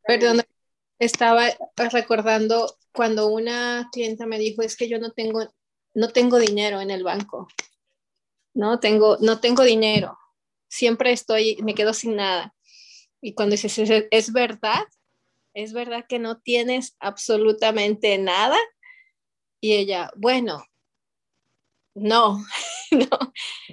Perdón, 0.06 0.42
estaba 0.98 1.46
recordando 1.90 2.76
cuando 2.92 3.28
una 3.28 3.88
clienta 3.92 4.26
me 4.26 4.38
dijo, 4.38 4.62
es 4.62 4.76
que 4.76 4.88
yo 4.88 4.98
no 4.98 5.12
tengo, 5.12 5.52
no 5.94 6.10
tengo 6.10 6.38
dinero 6.38 6.80
en 6.80 6.90
el 6.90 7.02
banco, 7.02 7.48
no 8.54 8.78
tengo, 8.78 9.16
no 9.20 9.40
tengo 9.40 9.62
dinero 9.62 10.18
siempre 10.68 11.12
estoy, 11.12 11.56
me 11.62 11.74
quedo 11.74 11.94
sin 11.94 12.16
nada. 12.16 12.54
Y 13.20 13.34
cuando 13.34 13.52
dices, 13.52 14.06
¿es, 14.10 14.32
verdad? 14.32 14.84
¿Es 15.54 15.72
verdad 15.72 16.04
que 16.08 16.18
no 16.18 16.38
tienes 16.40 16.96
absolutamente 17.00 18.18
nada? 18.18 18.58
Y 19.60 19.72
ella, 19.72 20.10
bueno, 20.16 20.64
no, 21.96 22.44
no. 22.90 23.32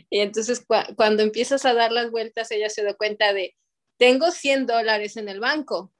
Y 0.10 0.20
entonces 0.20 0.66
cuando 0.96 1.24
empiezas 1.24 1.66
a 1.66 1.74
dar 1.74 1.92
las 1.92 2.10
vueltas, 2.10 2.50
ella 2.52 2.70
se 2.70 2.84
da 2.84 2.94
cuenta 2.96 3.34
de, 3.34 3.56
tengo 3.98 4.32
100 4.32 4.66
dólares 4.66 5.18
en 5.18 5.30
el 5.30 5.40
banco, 5.40 5.94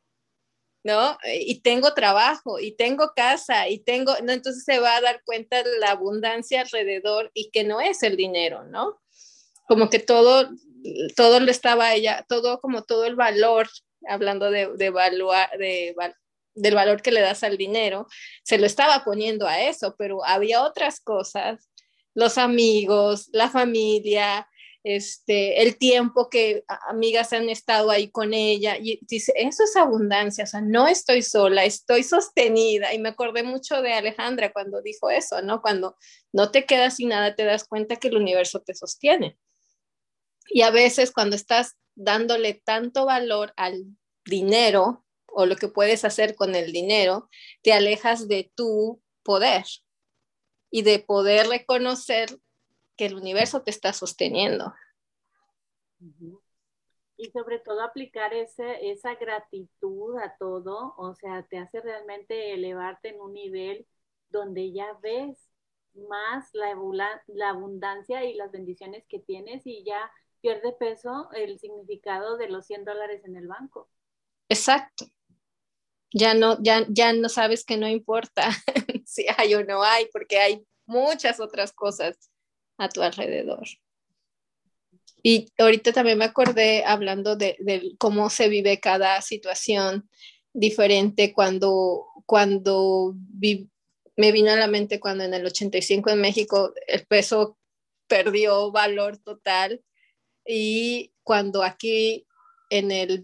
¿no? 0.84 1.18
Y 1.26 1.62
tengo 1.62 1.94
trabajo, 1.94 2.60
y 2.60 2.76
tengo 2.76 3.12
casa, 3.16 3.68
y 3.70 3.80
tengo, 3.80 4.14
¿no? 4.24 4.32
Entonces 4.32 4.64
se 4.64 4.80
va 4.80 4.96
a 4.96 5.02
dar 5.02 5.22
cuenta 5.26 5.64
de 5.64 5.78
la 5.80 5.92
abundancia 5.92 6.62
alrededor 6.62 7.30
y 7.34 7.52
que 7.52 7.64
no 7.64 7.82
es 7.82 8.04
el 8.04 8.18
dinero, 8.18 8.64
¿no? 8.64 9.02
Como 9.68 9.90
que 9.90 10.00
todo 10.00 10.50
todo 11.16 11.40
lo 11.40 11.52
estaba 11.52 11.94
ella, 11.94 12.26
todo 12.28 12.60
como 12.60 12.84
todo 12.84 13.06
el 13.06 13.16
valor, 13.16 13.70
hablando 14.08 14.52
de, 14.52 14.70
de 14.76 14.86
evaluar, 14.86 15.50
de, 15.58 15.96
del 16.56 16.76
valor 16.76 17.02
que 17.02 17.12
le 17.12 17.22
das 17.22 17.44
al 17.44 17.58
dinero, 17.58 18.08
se 18.44 18.58
lo 18.58 18.66
estaba 18.66 19.04
poniendo 19.04 19.48
a 19.48 19.62
eso, 19.62 19.96
pero 19.98 20.26
había 20.26 20.64
otras 20.64 21.00
cosas 21.00 21.70
los 22.14 22.38
amigos, 22.38 23.30
la 23.32 23.50
familia, 23.50 24.48
este, 24.84 25.62
el 25.64 25.78
tiempo 25.78 26.30
que 26.30 26.66
amigas 26.88 27.32
han 27.32 27.50
estado 27.50 27.90
ahí 27.90 28.10
con 28.12 28.34
ella. 28.34 28.78
Y 28.78 29.00
dice, 29.08 29.34
eso 29.36 29.64
es 29.64 29.76
abundancia, 29.76 30.44
o 30.44 30.48
sea, 30.48 30.62
no 30.62 30.88
estoy 30.88 31.22
sola, 31.22 31.64
estoy 31.64 32.04
sostenida. 32.04 32.94
Y 32.94 33.00
me 33.00 33.10
acordé 33.10 33.44
mucho 33.44 33.82
de 33.82 33.94
Alejandra 33.94 34.52
cuando 34.52 34.82
dijo 34.82 35.10
eso, 35.10 35.42
¿no? 35.42 35.62
Cuando 35.62 35.96
no 36.34 36.52
te 36.52 36.66
quedas 36.66 36.98
sin 36.98 37.10
nada, 37.10 37.36
te 37.36 37.46
das 37.46 37.66
cuenta 37.66 37.96
que 37.96 38.10
el 38.10 38.18
universo 38.18 38.62
te 38.62 38.74
sostiene. 38.74 39.38
Y 40.50 40.62
a 40.62 40.72
veces 40.72 41.12
cuando 41.12 41.36
estás 41.36 41.78
dándole 41.96 42.62
tanto 42.66 43.06
valor 43.06 43.54
al 43.56 43.86
dinero 44.26 45.06
o 45.28 45.46
lo 45.46 45.56
que 45.56 45.68
puedes 45.68 46.06
hacer 46.06 46.36
con 46.36 46.56
el 46.56 46.72
dinero, 46.72 47.30
te 47.62 47.74
alejas 47.74 48.28
de 48.28 48.52
tu 48.56 49.02
poder 49.24 49.64
y 50.76 50.82
de 50.82 50.98
poder 50.98 51.50
reconocer 51.50 52.40
que 52.98 53.06
el 53.06 53.14
universo 53.14 53.62
te 53.62 53.70
está 53.70 53.94
sosteniendo. 53.94 54.74
Y 57.16 57.30
sobre 57.30 57.60
todo 57.60 57.84
aplicar 57.84 58.34
ese, 58.34 58.90
esa 58.90 59.14
gratitud 59.14 60.18
a 60.18 60.36
todo, 60.40 60.96
o 60.98 61.14
sea, 61.14 61.44
te 61.44 61.60
hace 61.60 61.80
realmente 61.80 62.56
elevarte 62.56 63.10
en 63.10 63.22
un 63.22 63.34
nivel 63.34 63.86
donde 64.30 64.74
ya 64.74 64.98
ves 65.04 65.38
más 66.10 66.50
la, 66.54 66.76
la 67.28 67.50
abundancia 67.50 68.26
y 68.26 68.34
las 68.34 68.52
bendiciones 68.52 69.06
que 69.08 69.20
tienes 69.20 69.68
y 69.68 69.84
ya 69.84 70.12
pierde 70.42 70.72
peso 70.72 71.30
el 71.34 71.60
significado 71.60 72.36
de 72.38 72.50
los 72.50 72.66
100 72.66 72.84
dólares 72.84 73.24
en 73.26 73.36
el 73.36 73.46
banco. 73.46 73.92
Exacto. 74.50 75.06
Ya 76.14 76.34
no, 76.34 76.62
ya, 76.62 76.86
ya 76.90 77.12
no 77.14 77.28
sabes 77.28 77.66
que 77.66 77.78
no 77.78 77.90
importa 77.90 78.50
si 79.06 79.26
hay 79.38 79.56
o 79.56 79.66
no 79.66 79.84
hay, 79.84 80.08
porque 80.14 80.38
hay 80.38 80.64
muchas 80.86 81.40
otras 81.40 81.72
cosas 81.72 82.32
a 82.78 82.90
tu 82.90 83.02
alrededor. 83.02 83.68
Y 85.24 85.48
ahorita 85.58 85.94
también 85.94 86.18
me 86.18 86.26
acordé 86.26 86.84
hablando 86.84 87.38
de, 87.38 87.58
cómo 87.98 88.30
se 88.30 88.50
vive 88.50 88.80
cada 88.80 89.22
situación 89.22 90.10
diferente 90.52 91.34
cuando, 91.34 92.06
cuando 92.26 93.16
me 94.16 94.32
vino 94.32 94.52
a 94.52 94.58
la 94.58 94.68
mente 94.68 95.00
cuando 95.00 95.24
en 95.24 95.34
el 95.34 95.46
85 95.46 96.10
en 96.10 96.22
México 96.22 96.74
el 96.88 97.06
peso 97.08 97.58
perdió 98.08 98.72
valor 98.72 99.18
total 99.18 99.82
y 100.46 101.14
cuando 101.24 101.64
aquí 101.64 102.28
en 102.70 102.92
el 102.92 103.22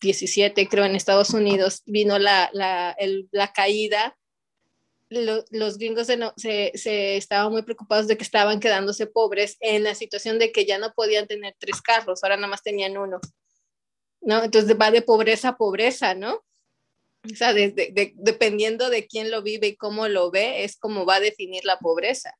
2017 0.00 0.68
creo 0.68 0.84
en 0.84 0.96
Estados 0.96 1.30
Unidos 1.30 1.82
vino 1.86 2.18
la, 2.18 2.50
la, 2.52 2.96
la 3.30 3.52
caída 3.52 4.16
los 5.08 5.78
gringos 5.78 6.08
se, 6.08 6.72
se, 6.74 7.16
estaban 7.16 7.52
muy 7.52 7.62
preocupados 7.62 8.08
de 8.08 8.16
que 8.16 8.24
estaban 8.24 8.58
quedándose 8.58 9.06
pobres 9.06 9.56
en 9.60 9.84
la 9.84 9.94
situación 9.94 10.38
de 10.38 10.50
que 10.50 10.64
ya 10.64 10.78
no 10.78 10.92
podían 10.94 11.28
tener 11.28 11.54
tres 11.58 11.80
carros, 11.80 12.22
ahora 12.22 12.36
nada 12.36 12.48
más 12.48 12.62
tenían 12.62 12.98
uno, 12.98 13.20
¿no? 14.20 14.42
Entonces 14.42 14.76
va 14.76 14.90
de 14.90 15.02
pobreza 15.02 15.50
a 15.50 15.56
pobreza, 15.56 16.14
¿no? 16.14 16.44
O 17.24 17.34
sea, 17.36 17.52
dependiendo 17.54 18.90
de 18.90 19.06
quién 19.06 19.30
lo 19.30 19.42
vive 19.42 19.68
y 19.68 19.76
cómo 19.76 20.08
lo 20.08 20.30
ve, 20.30 20.64
es 20.64 20.76
como 20.76 21.06
va 21.06 21.16
a 21.16 21.20
definir 21.20 21.64
la 21.64 21.78
pobreza. 21.78 22.36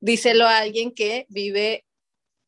Díselo 0.00 0.46
a 0.46 0.58
alguien 0.58 0.92
que 0.92 1.26
vive 1.28 1.84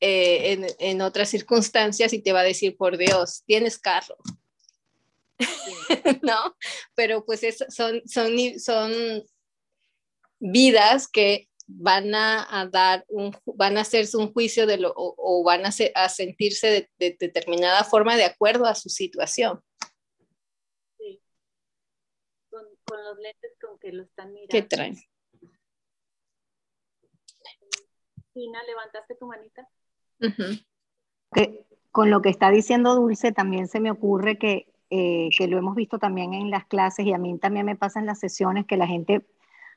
eh, 0.01 0.53
en, 0.53 0.67
en 0.79 1.01
otras 1.03 1.29
circunstancias 1.29 2.13
y 2.13 2.23
te 2.23 2.33
va 2.33 2.41
a 2.41 2.45
decir, 2.45 2.77
por 2.77 2.97
Dios, 2.97 3.43
tienes 3.47 3.79
carro, 3.79 4.17
¿no? 6.23 6.57
Pero 6.95 7.25
pues 7.25 7.41
son, 7.69 8.03
son, 8.07 8.61
son 8.61 9.25
vidas 10.39 11.09
que 11.09 11.49
van 11.67 12.15
a, 12.15 12.69
dar 12.73 13.05
un, 13.09 13.37
van 13.45 13.77
a 13.77 13.83
hacerse 13.83 14.17
un 14.17 14.33
juicio 14.33 14.67
de 14.67 14.79
lo, 14.79 14.93
o, 14.97 15.45
van 15.45 15.67
a, 15.67 15.71
a 15.95 16.09
sentirse 16.09 16.91
de, 16.99 17.17
determinada 17.19 17.85
forma 17.85 18.17
de 18.17 18.25
acuerdo 18.25 18.65
a 18.65 18.75
su 18.75 18.89
situación. 18.89 19.63
Sí. 20.97 21.21
Con, 22.51 22.65
los 23.05 23.19
lentes 23.19 23.53
con 23.61 23.79
que 23.79 23.93
lo 23.93 24.05
están 24.05 24.33
mirando. 24.33 24.51
¿Qué 24.51 24.63
traen? 24.63 24.97
Tina, 28.33 28.63
levantaste 28.63 29.15
tu 29.17 29.27
manita. 29.27 29.69
Con 31.91 32.11
lo 32.11 32.23
que 32.23 32.29
está 32.29 32.51
diciendo 32.51 32.95
Dulce, 32.95 33.33
también 33.33 33.69
se 33.69 33.81
me 33.81 33.91
ocurre 33.91 34.39
que 34.39 34.69
eh, 34.91 35.29
que 35.37 35.49
lo 35.49 35.59
hemos 35.59 35.75
visto 35.75 35.99
también 35.99 36.33
en 36.33 36.51
las 36.51 36.65
clases 36.65 37.05
y 37.05 37.13
a 37.13 37.19
mí 37.19 37.39
también 37.39 37.67
me 37.67 37.77
pasa 37.77 38.01
en 38.01 38.07
las 38.07 38.21
sesiones 38.21 38.65
que 38.65 38.79
la 38.79 38.87
gente, 38.87 39.27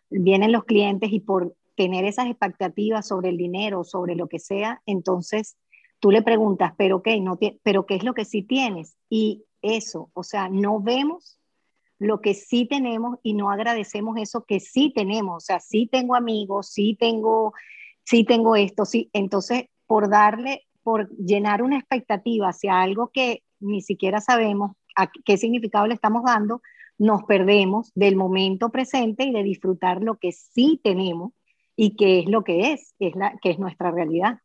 vienen 0.10 0.54
los 0.54 0.64
clientes 0.64 1.12
y 1.12 1.20
por 1.20 1.54
tener 1.76 2.06
esas 2.06 2.28
expectativas 2.28 3.10
sobre 3.10 3.30
el 3.30 3.38
dinero, 3.38 3.84
sobre 3.84 4.16
lo 4.16 4.28
que 4.28 4.40
sea, 4.40 4.82
entonces 4.86 5.58
tú 6.00 6.12
le 6.12 6.22
preguntas, 6.22 6.74
pero 6.78 7.04
qué, 7.04 7.20
no 7.20 7.38
pero 7.62 7.86
qué 7.86 7.96
es 7.96 8.04
lo 8.06 8.14
que 8.14 8.24
sí 8.24 8.42
tienes 8.42 8.96
y 9.10 9.44
eso, 9.62 10.10
o 10.14 10.24
sea, 10.24 10.48
no 10.48 10.80
vemos 10.80 11.38
lo 12.00 12.22
que 12.22 12.34
sí 12.34 12.66
tenemos 12.66 13.20
y 13.22 13.34
no 13.34 13.52
agradecemos 13.52 14.16
eso 14.18 14.46
que 14.46 14.62
sí 14.62 14.94
tenemos, 14.96 15.44
o 15.44 15.46
sea, 15.46 15.60
sí 15.60 15.88
tengo 15.92 16.16
amigos, 16.16 16.70
sí 16.70 16.96
tengo, 16.98 17.54
sí 18.06 18.24
tengo 18.24 18.56
esto, 18.56 18.86
sí, 18.86 19.10
entonces 19.12 19.66
por 19.92 20.10
darle, 20.10 20.66
por 20.84 21.10
llenar 21.18 21.62
una 21.62 21.78
expectativa 21.78 22.48
hacia 22.48 22.82
algo 22.82 23.12
que 23.14 23.44
ni 23.60 23.82
siquiera 23.82 24.22
sabemos, 24.22 24.72
qué 25.26 25.36
significado 25.36 25.86
le 25.86 25.96
estamos 25.96 26.24
dando, 26.24 26.62
nos 26.98 27.24
perdemos 27.24 27.92
del 27.94 28.16
momento 28.16 28.70
presente 28.70 29.26
y 29.26 29.34
de 29.34 29.44
disfrutar 29.44 30.02
lo 30.02 30.16
que 30.16 30.32
sí 30.32 30.80
tenemos 30.82 31.34
y 31.76 31.98
qué 31.98 32.20
es 32.20 32.28
lo 32.28 32.46
que 32.46 32.72
es, 32.72 32.94
que 33.00 33.08
es, 33.08 33.16
la, 33.18 33.38
que 33.42 33.50
es 33.50 33.60
nuestra 33.60 33.92
realidad. 33.92 34.40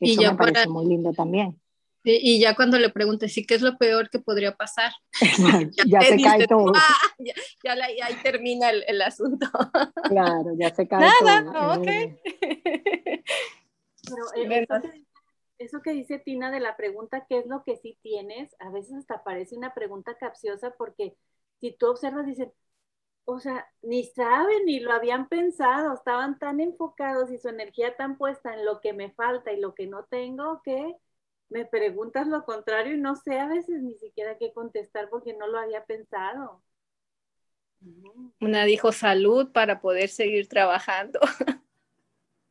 Eso 0.00 0.20
y 0.20 0.26
me 0.26 0.34
parece 0.34 0.68
muy 0.68 0.86
lindo 0.86 1.12
también. 1.12 1.60
Y, 2.02 2.40
ya 2.40 2.56
cuando 2.56 2.76
le 2.76 2.88
pregunté, 2.88 3.28
sí, 3.28 3.46
¿qué 3.46 3.54
es 3.54 3.62
lo 3.62 3.78
peor 3.78 4.10
que 4.10 4.18
podría 4.18 4.56
pasar? 4.56 4.90
ya, 5.86 6.00
se 6.00 6.20
cae 6.20 6.48
todo. 6.48 6.72
Ah, 6.74 6.96
ya, 7.62 7.72
ahí 7.72 8.14
termina 8.24 8.70
el, 8.70 9.00
asunto. 9.00 9.46
claro, 10.08 10.56
ya 10.58 10.74
se 10.74 10.88
cae 10.88 11.06
Nada, 11.22 11.52
todo. 11.52 11.80
ok. 11.80 11.88
Pero, 14.10 14.82
eh, 14.82 15.04
eso 15.58 15.82
que 15.82 15.92
dice 15.92 16.18
Tina 16.18 16.50
de 16.50 16.60
la 16.60 16.76
pregunta, 16.76 17.26
¿qué 17.28 17.38
es 17.38 17.46
lo 17.46 17.62
que 17.64 17.76
sí 17.76 17.98
tienes? 18.02 18.56
A 18.60 18.70
veces 18.70 18.94
hasta 18.94 19.22
parece 19.22 19.56
una 19.56 19.74
pregunta 19.74 20.16
capciosa 20.16 20.74
porque 20.76 21.16
si 21.60 21.72
tú 21.72 21.88
observas, 21.88 22.26
dicen, 22.26 22.52
o 23.26 23.38
sea, 23.38 23.68
ni 23.82 24.04
saben 24.04 24.64
ni 24.64 24.80
lo 24.80 24.92
habían 24.92 25.28
pensado, 25.28 25.94
estaban 25.94 26.38
tan 26.38 26.60
enfocados 26.60 27.30
y 27.30 27.38
su 27.38 27.48
energía 27.48 27.94
tan 27.96 28.16
puesta 28.16 28.54
en 28.54 28.64
lo 28.64 28.80
que 28.80 28.94
me 28.94 29.10
falta 29.12 29.52
y 29.52 29.60
lo 29.60 29.74
que 29.74 29.86
no 29.86 30.04
tengo 30.04 30.62
que 30.64 30.96
me 31.50 31.66
preguntas 31.66 32.26
lo 32.28 32.44
contrario 32.44 32.94
y 32.94 33.00
no 33.00 33.16
sé 33.16 33.38
a 33.38 33.48
veces 33.48 33.82
ni 33.82 33.94
siquiera 33.96 34.38
qué 34.38 34.52
contestar 34.52 35.10
porque 35.10 35.34
no 35.34 35.46
lo 35.48 35.58
había 35.58 35.84
pensado. 35.84 36.62
Una 38.40 38.64
dijo 38.64 38.92
salud 38.92 39.50
para 39.52 39.80
poder 39.80 40.08
seguir 40.08 40.48
trabajando. 40.48 41.18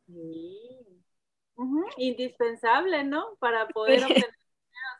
Sí 0.05 0.58
indispensable, 1.97 3.03
¿no? 3.03 3.35
Para 3.39 3.67
poder 3.67 3.99
obtener 4.05 4.35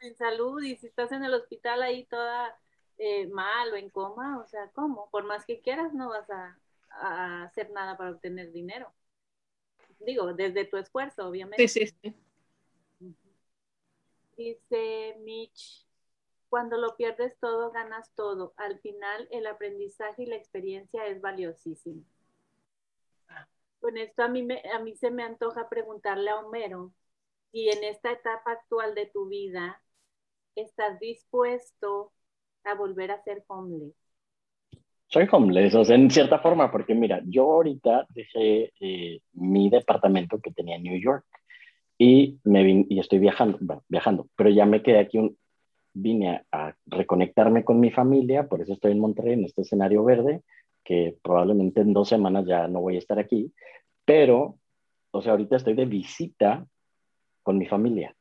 sin 0.01 0.16
salud 0.16 0.62
y 0.62 0.76
si 0.78 0.88
estás 0.88 1.12
en 1.12 1.24
el 1.24 1.34
hospital 1.34 1.82
ahí 1.82 2.05
toda 2.05 2.57
eh, 2.97 3.28
mal 3.28 3.72
o 3.72 3.76
en 3.76 3.89
coma, 3.89 4.39
o 4.39 4.47
sea, 4.47 4.70
¿cómo? 4.74 5.10
Por 5.10 5.24
más 5.26 5.45
que 5.45 5.62
quieras 5.62 5.93
no 5.93 6.10
vas 6.10 6.30
a, 6.30 6.57
hacer 7.43 7.72
nada 7.72 7.95
para 7.97 8.12
obtener 8.12 8.51
dinero. 8.51 8.91
Digo, 9.99 10.34
desde 10.34 10.66
tu 10.66 10.78
esfuerzo, 10.78 11.28
obviamente. 11.28 11.68
Sí, 11.68 11.88
sí, 11.88 11.95
sí. 12.01 12.16
Dice 14.36 15.18
Mitch, 15.20 15.86
cuando 16.49 16.78
lo 16.78 16.95
pierdes 16.95 17.38
todo, 17.39 17.72
ganas 17.72 18.12
todo. 18.16 18.53
Al 18.57 18.80
final, 18.80 19.28
el 19.32 19.47
aprendizaje 19.47 20.24
y 20.24 20.26
la 20.26 20.36
experiencia 20.36 21.05
es 21.05 21.22
valiosísimo. 21.22 22.03
Con 23.80 23.97
esto 23.97 24.23
a 24.23 24.27
mí, 24.27 24.43
me, 24.43 24.61
a 24.73 24.80
mí 24.80 24.95
se 24.95 25.09
me 25.11 25.23
antoja 25.23 25.69
preguntarle 25.69 26.30
a 26.30 26.38
Homero 26.38 26.91
si 27.51 27.69
en 27.69 27.84
esta 27.84 28.11
etapa 28.11 28.51
actual 28.51 28.93
de 28.93 29.07
tu 29.07 29.27
vida 29.27 29.82
estás 30.55 30.99
dispuesto 30.99 32.11
a 32.63 32.75
volver 32.75 33.11
a 33.11 33.23
ser 33.23 33.43
homeless. 33.47 33.95
Soy 35.07 35.27
homeless, 35.32 35.73
o 35.73 35.84
sea, 35.84 35.95
en 35.95 36.11
cierta 36.11 36.39
forma, 36.39 36.71
porque 36.71 36.93
mira, 36.93 37.21
yo 37.25 37.43
ahorita 37.51 38.05
dejé 38.09 38.71
eh, 38.80 39.21
mi 39.34 39.69
departamento 39.69 40.39
que 40.39 40.51
tenía 40.51 40.75
en 40.75 40.84
New 40.84 41.01
York 41.01 41.25
y, 41.97 42.39
me 42.43 42.63
vine, 42.63 42.86
y 42.89 42.99
estoy 42.99 43.17
viajando, 43.17 43.57
viajando, 43.88 44.27
pero 44.36 44.51
ya 44.51 44.65
me 44.65 44.84
quedé 44.84 44.99
aquí, 44.99 45.36
vine 45.93 46.30
a, 46.30 46.43
a, 46.51 46.75
reconectarme 46.86 47.63
con 47.63 47.80
mi 47.80 47.89
familia, 47.89 48.47
por 48.47 48.61
eso 48.61 48.73
estoy 48.73 48.91
en 48.91 48.99
Monterrey, 48.99 49.34
en 49.34 49.45
este 49.45 49.63
escenario 49.63 50.03
verde, 50.03 50.43
probablemente 51.21 51.81
en 51.81 51.93
dos 51.93 52.09
semanas 52.09 52.45
ya 52.47 52.67
no 52.67 52.81
voy 52.81 52.95
a 52.95 52.99
estar 52.99 53.19
aquí, 53.19 53.53
pero, 54.05 54.57
o 55.11 55.21
sea, 55.21 55.33
ahorita 55.33 55.57
estoy 55.57 55.75
de 55.75 55.85
visita 55.85 56.65
con 57.43 57.57
mi 57.57 57.67
familia. 57.67 58.15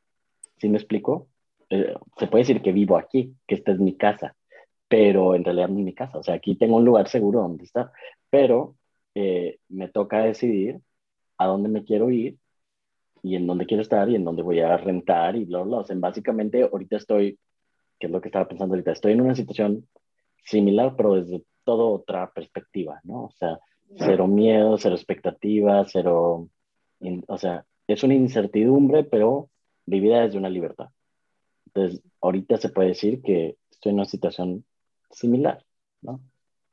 ¿Sí 0.57 0.69
me 0.69 0.77
explico? 0.77 1.29
Eh, 1.69 1.95
se 2.17 2.27
puede 2.27 2.43
decir 2.43 2.61
que 2.61 2.71
vivo 2.71 2.97
aquí, 2.97 3.35
que 3.47 3.55
esta 3.55 3.71
es 3.71 3.79
mi 3.79 3.95
casa, 3.95 4.35
pero 4.87 5.35
en 5.35 5.43
realidad 5.43 5.69
no 5.69 5.79
es 5.79 5.85
mi 5.85 5.93
casa. 5.93 6.17
O 6.19 6.23
sea, 6.23 6.35
aquí 6.35 6.55
tengo 6.55 6.77
un 6.77 6.85
lugar 6.85 7.07
seguro 7.07 7.41
donde 7.41 7.63
estar, 7.63 7.91
pero 8.29 8.75
eh, 9.15 9.59
me 9.69 9.87
toca 9.87 10.23
decidir 10.23 10.79
a 11.37 11.47
dónde 11.47 11.69
me 11.69 11.83
quiero 11.83 12.09
ir 12.11 12.37
y 13.23 13.35
en 13.35 13.47
dónde 13.47 13.65
quiero 13.65 13.81
estar 13.81 14.09
y 14.09 14.15
en 14.15 14.23
dónde 14.23 14.43
voy 14.43 14.59
a 14.59 14.77
rentar 14.77 15.35
y 15.35 15.45
bla, 15.45 15.61
bla. 15.63 15.79
O 15.79 15.83
sea, 15.83 15.95
básicamente 15.99 16.63
ahorita 16.63 16.97
estoy, 16.97 17.39
que 17.99 18.07
es 18.07 18.11
lo 18.11 18.21
que 18.21 18.29
estaba 18.29 18.47
pensando 18.47 18.75
ahorita, 18.75 18.91
estoy 18.91 19.13
en 19.13 19.21
una 19.21 19.35
situación 19.35 19.87
similar, 20.43 20.95
pero 20.95 21.15
desde 21.15 21.43
toda 21.69 21.83
otra 21.83 22.31
perspectiva, 22.31 22.99
¿no? 23.03 23.25
O 23.25 23.31
sea, 23.37 23.59
cero 23.95 24.25
miedo, 24.25 24.75
cero 24.79 24.95
expectativas, 24.95 25.89
cero, 25.91 26.49
o 27.27 27.37
sea, 27.37 27.63
es 27.87 28.03
una 28.03 28.15
incertidumbre, 28.15 29.03
pero 29.03 29.51
vivida 29.85 30.21
desde 30.21 30.39
una 30.39 30.49
libertad. 30.49 30.87
Entonces, 31.67 32.01
ahorita 32.21 32.57
se 32.57 32.69
puede 32.69 32.89
decir 32.89 33.21
que 33.21 33.57
estoy 33.69 33.91
en 33.91 33.97
una 33.97 34.05
situación 34.05 34.65
similar, 35.11 35.63
¿no? 36.01 36.19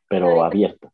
Pero 0.09 0.43
abierta. 0.43 0.91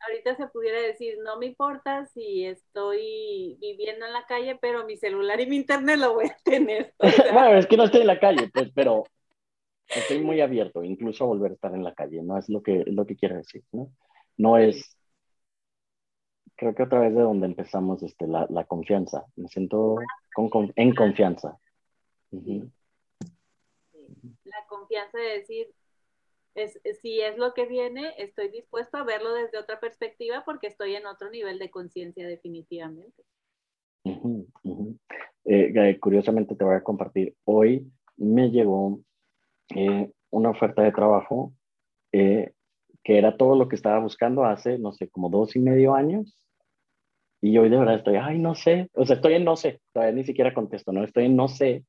Ahorita 0.00 0.34
se 0.34 0.48
pudiera 0.48 0.80
decir, 0.80 1.18
no 1.24 1.38
me 1.38 1.46
importa 1.46 2.06
si 2.06 2.46
estoy 2.46 3.56
viviendo 3.60 4.06
en 4.06 4.12
la 4.12 4.26
calle, 4.26 4.58
pero 4.60 4.84
mi 4.86 4.96
celular 4.96 5.40
y 5.40 5.46
mi 5.46 5.54
internet 5.54 5.98
lo 5.98 6.14
voy 6.14 6.26
a 6.26 6.36
tener. 6.42 6.94
bueno, 7.32 7.58
es 7.58 7.66
que 7.68 7.76
no 7.76 7.84
estoy 7.84 8.00
en 8.00 8.08
la 8.08 8.18
calle, 8.18 8.50
pues, 8.52 8.72
pero 8.74 9.04
estoy 9.94 10.20
muy 10.20 10.40
abierto, 10.40 10.84
incluso 10.84 11.24
a 11.24 11.28
volver 11.28 11.52
a 11.52 11.54
estar 11.54 11.74
en 11.74 11.84
la 11.84 11.94
calle, 11.94 12.22
¿no? 12.22 12.38
Es 12.38 12.48
lo 12.48 12.62
que, 12.62 12.80
es 12.80 12.92
lo 12.92 13.06
que 13.06 13.16
quiero 13.16 13.36
decir, 13.36 13.64
¿no? 13.72 13.90
No 14.36 14.56
es, 14.56 14.96
creo 16.56 16.74
que 16.74 16.82
otra 16.82 17.00
vez 17.00 17.14
de 17.14 17.22
donde 17.22 17.46
empezamos 17.46 18.02
este, 18.02 18.26
la, 18.26 18.46
la 18.50 18.64
confianza, 18.64 19.24
me 19.36 19.48
siento 19.48 19.96
con, 20.34 20.72
en 20.76 20.94
confianza. 20.94 21.58
La 22.30 22.70
confianza 24.68 25.18
de 25.18 25.38
decir, 25.38 25.68
es, 26.54 26.80
si 27.00 27.20
es 27.20 27.38
lo 27.38 27.54
que 27.54 27.66
viene, 27.66 28.14
estoy 28.18 28.48
dispuesto 28.48 28.96
a 28.96 29.04
verlo 29.04 29.32
desde 29.34 29.58
otra 29.58 29.80
perspectiva 29.80 30.42
porque 30.44 30.66
estoy 30.66 30.94
en 30.94 31.06
otro 31.06 31.30
nivel 31.30 31.58
de 31.58 31.70
conciencia 31.70 32.26
definitivamente. 32.26 33.22
Eh, 35.44 35.98
curiosamente 36.00 36.54
te 36.54 36.64
voy 36.64 36.74
a 36.74 36.82
compartir, 36.82 37.34
hoy 37.44 37.90
me 38.16 38.50
llegó 38.50 39.00
eh, 39.74 40.10
una 40.30 40.50
oferta 40.50 40.82
de 40.82 40.92
trabajo 40.92 41.52
eh, 42.12 42.52
que 43.02 43.18
era 43.18 43.36
todo 43.36 43.56
lo 43.56 43.68
que 43.68 43.76
estaba 43.76 43.98
buscando 43.98 44.44
hace, 44.44 44.78
no 44.78 44.92
sé, 44.92 45.08
como 45.08 45.30
dos 45.30 45.56
y 45.56 45.60
medio 45.60 45.94
años. 45.94 46.36
Y 47.42 47.56
hoy 47.56 47.70
de 47.70 47.78
verdad 47.78 47.96
estoy, 47.96 48.16
ay, 48.16 48.38
no 48.38 48.54
sé, 48.54 48.90
o 48.92 49.06
sea, 49.06 49.16
estoy 49.16 49.34
en 49.34 49.44
no 49.44 49.56
sé, 49.56 49.80
todavía 49.92 50.14
ni 50.14 50.24
siquiera 50.24 50.52
contesto, 50.52 50.92
¿no? 50.92 51.04
Estoy 51.04 51.24
en 51.24 51.36
no 51.36 51.48
sé, 51.48 51.84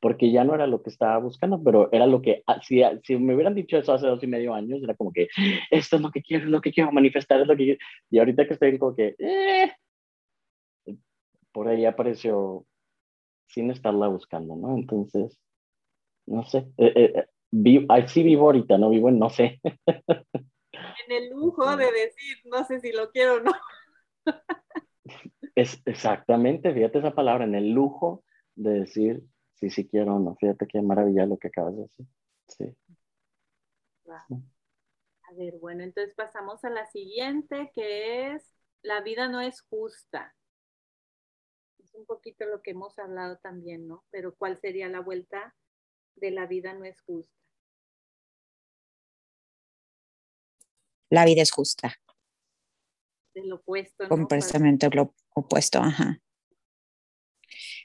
porque 0.00 0.32
ya 0.32 0.44
no 0.44 0.54
era 0.54 0.66
lo 0.66 0.82
que 0.82 0.90
estaba 0.90 1.18
buscando, 1.18 1.62
pero 1.62 1.88
era 1.92 2.06
lo 2.06 2.20
que, 2.22 2.42
ah, 2.46 2.60
si, 2.62 2.82
si 3.04 3.16
me 3.16 3.34
hubieran 3.34 3.54
dicho 3.54 3.76
eso 3.78 3.92
hace 3.92 4.06
dos 4.06 4.22
y 4.22 4.26
medio 4.26 4.54
años, 4.54 4.82
era 4.82 4.94
como 4.94 5.12
que, 5.12 5.28
esto 5.70 5.96
es 5.96 6.02
lo 6.02 6.10
que 6.10 6.22
quiero, 6.22 6.44
es 6.44 6.50
lo 6.50 6.60
que 6.60 6.72
quiero 6.72 6.90
manifestar, 6.92 7.40
es 7.40 7.46
lo 7.46 7.56
que 7.56 7.64
quiero. 7.64 7.80
Y 8.10 8.18
ahorita 8.18 8.46
que 8.46 8.54
estoy 8.54 8.78
como 8.78 8.96
que, 8.96 9.14
eh, 9.18 9.72
por 11.52 11.68
ahí 11.68 11.84
apareció 11.84 12.64
sin 13.48 13.70
estarla 13.70 14.08
buscando, 14.08 14.56
¿no? 14.56 14.76
Entonces, 14.76 15.38
no 16.28 16.44
sé, 16.44 16.58
eh, 16.76 16.92
eh, 16.94 17.12
eh 17.14 17.26
vivo, 17.50 17.94
sí 18.06 18.22
vivo 18.22 18.46
ahorita, 18.46 18.78
no 18.78 18.90
vivo 18.90 19.08
en 19.08 19.18
no 19.18 19.30
sé. 19.30 19.60
En 21.08 21.12
el 21.12 21.30
lujo 21.30 21.76
de 21.76 21.86
decir, 21.86 22.36
no 22.44 22.64
sé 22.64 22.80
si 22.80 22.92
lo 22.92 23.10
quiero 23.10 23.36
o 23.36 23.40
no. 23.40 23.52
Es 25.54 25.80
exactamente, 25.86 26.72
fíjate 26.72 26.98
esa 26.98 27.14
palabra, 27.14 27.44
en 27.44 27.54
el 27.54 27.70
lujo 27.70 28.22
de 28.54 28.80
decir, 28.80 29.22
sí, 29.54 29.70
sí 29.70 29.88
quiero 29.88 30.16
o 30.16 30.18
no. 30.18 30.36
Fíjate 30.36 30.66
qué 30.66 30.82
maravilla 30.82 31.24
lo 31.24 31.38
que 31.38 31.48
acabas 31.48 31.74
de 31.74 31.82
decir. 31.82 32.06
Sí. 32.46 32.76
A 34.06 35.32
ver, 35.34 35.54
bueno, 35.58 35.82
entonces 35.82 36.14
pasamos 36.14 36.62
a 36.64 36.70
la 36.70 36.86
siguiente, 36.86 37.72
que 37.74 38.32
es, 38.34 38.54
la 38.82 39.00
vida 39.00 39.28
no 39.28 39.40
es 39.40 39.62
justa 39.62 40.36
un 41.98 42.06
poquito 42.06 42.46
lo 42.46 42.62
que 42.62 42.70
hemos 42.70 42.98
hablado 42.98 43.38
también, 43.38 43.86
¿no? 43.86 44.04
Pero 44.10 44.34
¿cuál 44.34 44.58
sería 44.58 44.88
la 44.88 45.00
vuelta 45.00 45.54
de 46.20 46.30
la 46.30 46.46
vida 46.46 46.74
no 46.74 46.84
es 46.84 47.00
justa? 47.02 47.32
La 51.10 51.24
vida 51.24 51.42
es 51.42 51.50
justa. 51.50 51.94
Del 53.34 53.52
opuesto. 53.52 54.04
¿no? 54.04 54.08
Completamente 54.08 54.88
lo 54.90 55.14
opuesto, 55.34 55.78
ajá. 55.78 56.20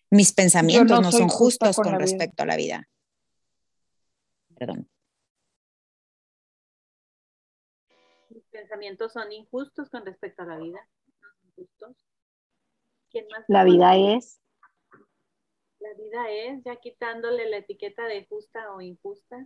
Mis 0.09 0.33
pensamientos 0.33 1.01
no, 1.01 1.11
son 1.11 1.29
justos 1.29 1.75
con, 1.75 1.97
respecto 1.99 2.43
a 2.43 2.45
la 2.45 2.55
vida. 2.55 2.87
Perdón. 4.55 4.89
Mis 8.29 8.43
pensamientos 8.45 9.13
son 9.13 9.31
injustos 9.31 9.89
con 9.89 10.05
respecto 10.05 10.43
a 10.43 10.45
la 10.45 10.57
vida. 10.57 10.87
No 11.07 11.31
son 11.31 11.51
justos. 11.55 12.05
La 13.47 13.63
vida 13.63 13.95
es. 13.95 14.42
La 15.83 15.93
vida 15.95 16.31
es, 16.31 16.63
ya 16.63 16.77
quitándole 16.77 17.49
la 17.49 17.57
etiqueta 17.57 18.05
de 18.05 18.25
justa 18.25 18.71
o 18.73 18.79
injusta. 18.79 19.45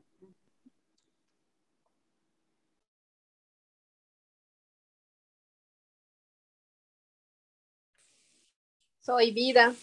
Soy 8.99 9.31
vida. 9.31 9.73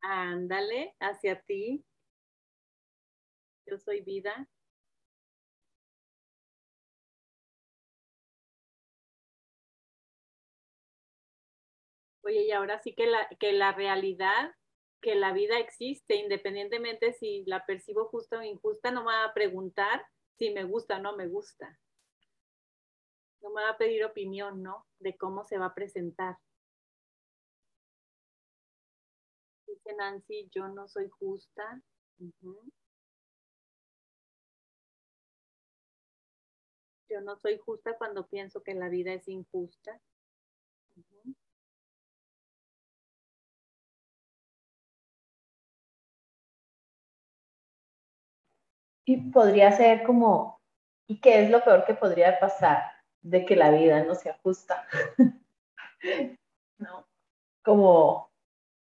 Ándale, 0.00 0.94
hacia 1.00 1.38
ti. 1.42 1.84
Yo 3.66 3.76
soy 3.76 4.00
vida. 4.00 4.48
Oye, 12.22 12.46
y 12.46 12.52
ahora 12.52 12.78
sí 12.78 12.94
que 12.94 13.06
la, 13.06 13.28
que 13.38 13.52
la 13.52 13.72
realidad, 13.72 14.54
que 15.00 15.14
la 15.14 15.32
vida 15.32 15.58
existe, 15.58 16.16
independientemente 16.16 17.12
si 17.12 17.44
la 17.46 17.64
percibo 17.64 18.06
justa 18.06 18.38
o 18.38 18.42
injusta, 18.42 18.90
no 18.90 19.02
me 19.04 19.12
va 19.12 19.24
a 19.24 19.34
preguntar 19.34 20.04
si 20.36 20.50
me 20.50 20.64
gusta 20.64 20.96
o 20.96 21.00
no 21.00 21.16
me 21.16 21.26
gusta. 21.26 21.78
No 23.40 23.50
me 23.50 23.62
va 23.62 23.70
a 23.70 23.78
pedir 23.78 24.04
opinión, 24.04 24.62
¿no? 24.62 24.86
De 24.98 25.16
cómo 25.16 25.44
se 25.44 25.58
va 25.58 25.66
a 25.66 25.74
presentar. 25.74 26.38
Dice 29.66 29.94
Nancy, 29.94 30.48
yo 30.52 30.68
no 30.68 30.88
soy 30.88 31.08
justa. 31.08 31.80
Yo 37.08 37.20
no 37.20 37.36
soy 37.36 37.58
justa 37.58 37.96
cuando 37.96 38.26
pienso 38.26 38.62
que 38.62 38.74
la 38.74 38.88
vida 38.88 39.12
es 39.12 39.28
injusta. 39.28 40.00
Y 49.08 49.16
podría 49.16 49.72
ser 49.72 50.02
como, 50.02 50.60
¿y 51.06 51.18
qué 51.18 51.42
es 51.42 51.48
lo 51.48 51.64
peor 51.64 51.86
que 51.86 51.94
podría 51.94 52.38
pasar 52.38 52.82
de 53.22 53.46
que 53.46 53.56
la 53.56 53.70
vida 53.70 54.04
no 54.04 54.14
se 54.14 54.28
ajusta? 54.28 54.86
¿No? 56.78 57.06
Como, 57.64 58.30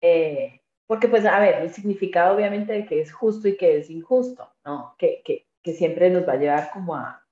eh, 0.01 0.61
porque 0.87 1.09
pues, 1.09 1.27
a 1.27 1.39
ver, 1.39 1.61
el 1.61 1.71
significado 1.71 2.35
obviamente 2.35 2.73
de 2.73 2.85
que 2.87 3.01
es 3.01 3.13
justo 3.13 3.47
y 3.47 3.55
que 3.55 3.77
es 3.77 3.91
injusto, 3.91 4.51
¿no? 4.65 4.95
Que, 4.97 5.21
que, 5.23 5.45
que 5.61 5.73
siempre 5.73 6.09
nos 6.09 6.27
va 6.27 6.33
a 6.33 6.37
llevar 6.37 6.71
como 6.71 6.95
a, 6.95 7.23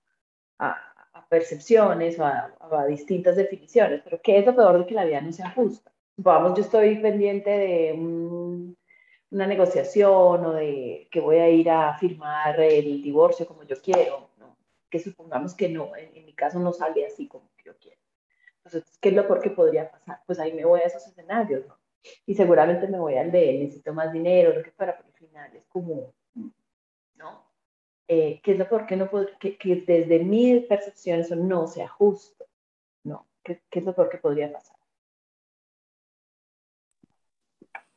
a, 0.59 1.27
percepciones 1.29 2.19
o 2.19 2.25
a, 2.25 2.55
a, 2.59 2.85
distintas 2.85 3.37
definiciones, 3.37 4.01
pero 4.03 4.21
¿qué 4.21 4.37
es 4.37 4.45
lo 4.45 4.55
peor 4.55 4.77
de 4.77 4.85
que 4.85 4.93
la 4.93 5.05
vida 5.05 5.19
no 5.19 5.31
sea 5.31 5.49
justa? 5.49 5.91
Vamos, 6.15 6.55
yo 6.55 6.63
estoy 6.63 6.99
pendiente 6.99 7.49
de 7.49 7.93
un 7.93 8.77
una 9.31 9.47
negociación 9.47 10.45
o 10.45 10.53
de 10.53 11.07
que 11.11 11.19
voy 11.19 11.37
a 11.37 11.49
ir 11.49 11.69
a 11.69 11.97
firmar 11.97 12.59
el 12.59 13.01
divorcio 13.01 13.45
como 13.45 13.63
yo 13.63 13.75
quiero, 13.81 14.29
¿no? 14.37 14.57
que 14.89 14.99
supongamos 14.99 15.53
que 15.53 15.69
no, 15.69 15.95
en, 15.95 16.25
mi 16.25 16.33
caso 16.33 16.59
no 16.59 16.71
sale 16.71 17.05
así 17.05 17.27
como 17.27 17.49
yo 17.63 17.77
quiero. 17.77 17.99
Entonces, 18.63 18.97
¿qué 18.99 19.09
es 19.09 19.15
lo 19.15 19.27
peor 19.27 19.41
que 19.41 19.49
podría 19.49 19.89
pasar? 19.89 20.21
Pues 20.25 20.39
ahí 20.39 20.53
me 20.53 20.65
voy 20.65 20.81
a 20.81 20.85
esos 20.85 21.05
escenarios, 21.07 21.65
¿no? 21.67 21.77
Y 22.25 22.35
seguramente 22.35 22.87
me 22.87 22.99
voy 22.99 23.15
al 23.15 23.31
de 23.31 23.53
necesito 23.53 23.93
más 23.93 24.13
dinero, 24.13 24.53
lo 24.53 24.63
que 24.63 24.71
fuera, 24.71 24.95
pero 24.95 25.09
al 25.09 25.13
final 25.13 25.55
es 25.55 25.65
como, 25.67 26.13
¿no? 27.15 27.43
Eh, 28.07 28.39
¿Qué 28.41 28.53
es 28.53 28.59
lo 28.59 28.69
peor 28.69 28.85
que 28.85 28.95
no 28.95 29.09
puedo, 29.09 29.27
que, 29.39 29.83
desde 29.85 30.19
mi 30.19 30.61
percepción 30.61 31.19
eso 31.19 31.35
no 31.35 31.67
sea 31.67 31.89
justo, 31.89 32.45
¿no? 33.03 33.27
¿Qué, 33.43 33.61
¿Qué 33.69 33.79
es 33.79 33.85
lo 33.85 33.93
peor 33.93 34.09
que 34.09 34.17
podría 34.19 34.51
pasar? 34.51 34.76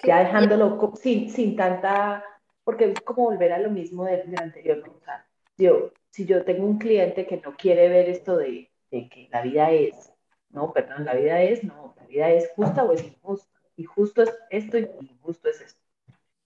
Ya 0.02 0.20
dejándolo 0.20 0.94
sin, 0.96 1.30
sin 1.30 1.56
tanta, 1.56 2.24
porque 2.64 2.86
es 2.86 3.00
como 3.00 3.24
volver 3.24 3.52
a 3.52 3.58
lo 3.58 3.70
mismo 3.70 4.04
del, 4.04 4.34
anterior. 4.38 4.82
O 4.88 5.00
sea, 5.04 5.26
yo, 5.56 5.92
si 6.10 6.26
yo 6.26 6.44
tengo 6.44 6.64
un 6.64 6.78
cliente 6.78 7.26
que 7.26 7.38
no 7.38 7.56
quiere 7.56 7.88
ver 7.88 8.08
esto 8.08 8.36
de, 8.36 8.70
de, 8.90 9.08
que 9.08 9.28
la 9.30 9.42
vida 9.42 9.70
es, 9.70 10.12
no, 10.50 10.72
perdón, 10.72 11.04
la 11.04 11.14
vida 11.14 11.42
es, 11.42 11.64
no, 11.64 11.94
la 11.96 12.06
vida 12.06 12.30
es 12.30 12.50
justa 12.54 12.84
o 12.84 12.92
es 12.92 13.04
injusta. 13.04 13.60
Y 13.76 13.84
justo 13.84 14.22
es 14.22 14.38
esto 14.50 14.78
y 14.78 14.88
injusto 15.00 15.48
es 15.48 15.60
esto. 15.60 15.80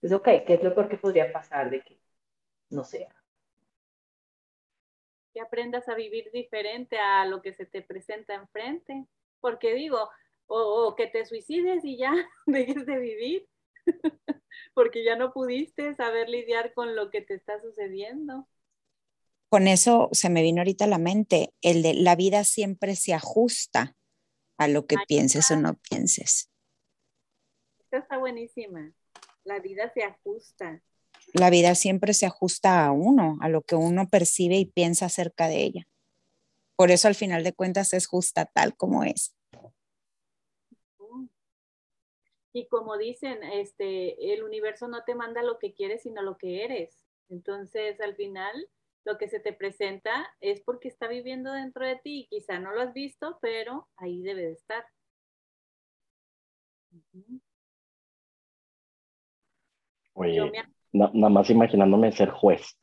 Entonces, 0.01 0.19
ok, 0.19 0.45
¿qué 0.45 0.53
es 0.53 0.63
lo 0.63 0.73
peor 0.73 0.87
que 0.87 0.97
podría 0.97 1.31
pasar 1.33 1.69
de 1.69 1.81
que 1.81 1.99
no 2.69 2.83
sea? 2.83 3.13
Que 5.33 5.41
aprendas 5.41 5.89
a 5.89 5.95
vivir 5.95 6.31
diferente 6.31 6.97
a 6.97 7.25
lo 7.25 7.41
que 7.41 7.53
se 7.53 7.65
te 7.65 7.81
presenta 7.81 8.35
enfrente. 8.35 9.05
Porque 9.41 9.73
digo, 9.73 10.09
o, 10.47 10.95
que 10.95 11.07
te 11.07 11.25
suicides 11.25 11.83
y 11.83 11.97
ya 11.97 12.13
dejes 12.45 12.85
de 12.85 12.99
vivir, 12.99 13.47
porque 14.73 15.03
ya 15.03 15.15
no 15.15 15.33
pudiste 15.33 15.93
saber 15.95 16.29
lidiar 16.29 16.73
con 16.73 16.95
lo 16.95 17.09
que 17.09 17.21
te 17.21 17.35
está 17.35 17.59
sucediendo. 17.61 18.47
Con 19.49 19.67
eso 19.67 20.09
se 20.11 20.29
me 20.29 20.41
vino 20.41 20.61
ahorita 20.61 20.85
a 20.85 20.89
la 20.89 20.97
mente, 20.97 21.53
el 21.61 21.81
de 21.81 21.93
la 21.93 22.15
vida 22.15 22.43
siempre 22.43 22.95
se 22.95 23.13
ajusta 23.13 23.95
a 24.57 24.67
lo 24.67 24.85
que 24.85 24.97
pienses 25.07 25.51
o 25.51 25.57
no 25.57 25.75
pienses. 25.75 26.49
Esta 27.79 27.99
está 27.99 28.17
buenísima. 28.17 28.91
La 29.43 29.59
vida 29.59 29.91
se 29.93 30.03
ajusta. 30.03 30.81
La 31.33 31.49
vida 31.49 31.75
siempre 31.75 32.13
se 32.13 32.25
ajusta 32.25 32.85
a 32.85 32.91
uno, 32.91 33.37
a 33.41 33.49
lo 33.49 33.61
que 33.61 33.75
uno 33.75 34.07
percibe 34.09 34.55
y 34.55 34.65
piensa 34.65 35.05
acerca 35.05 35.47
de 35.47 35.63
ella. 35.63 35.87
Por 36.75 36.91
eso 36.91 37.07
al 37.07 37.15
final 37.15 37.43
de 37.43 37.53
cuentas 37.53 37.93
es 37.93 38.07
justa 38.07 38.45
tal 38.45 38.75
como 38.75 39.03
es. 39.03 39.34
Y 42.55 42.67
como 42.67 42.97
dicen, 42.97 43.43
este, 43.43 44.33
el 44.33 44.41
universo 44.41 44.87
no 44.87 45.03
te 45.03 45.13
manda 45.13 45.43
lo 45.43 45.59
que 45.59 45.73
quieres, 45.73 46.03
sino 46.03 46.21
lo 46.21 46.37
que 46.37 46.63
eres. 46.63 47.05
Entonces, 47.27 47.99
al 47.99 48.15
final, 48.15 48.53
lo 49.03 49.17
que 49.17 49.27
se 49.27 49.41
te 49.41 49.51
presenta 49.51 50.33
es 50.39 50.61
porque 50.61 50.87
está 50.87 51.09
viviendo 51.09 51.51
dentro 51.51 51.85
de 51.85 51.97
ti. 51.97 52.27
Quizá 52.29 52.57
no 52.59 52.71
lo 52.71 52.79
has 52.79 52.93
visto, 52.93 53.39
pero 53.41 53.89
ahí 53.97 54.21
debe 54.21 54.43
de 54.43 54.51
estar. 54.53 54.85
Oye, 60.13 60.49
nada 60.93 61.11
más 61.29 61.49
imaginándome 61.49 62.13
ser 62.13 62.29
juez. 62.29 62.79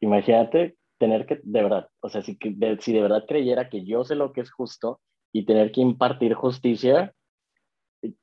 Imagínate 0.00 0.78
tener 0.96 1.26
que, 1.26 1.40
de 1.42 1.62
verdad, 1.62 1.90
o 2.00 2.08
sea, 2.08 2.22
si 2.22 2.38
si 2.80 2.92
de 2.94 3.02
verdad 3.02 3.26
creyera 3.28 3.68
que 3.68 3.84
yo 3.84 4.02
sé 4.02 4.14
lo 4.14 4.32
que 4.32 4.40
es 4.40 4.50
justo 4.50 5.02
y 5.30 5.44
tener 5.44 5.72
que 5.72 5.82
impartir 5.82 6.32
justicia, 6.32 7.14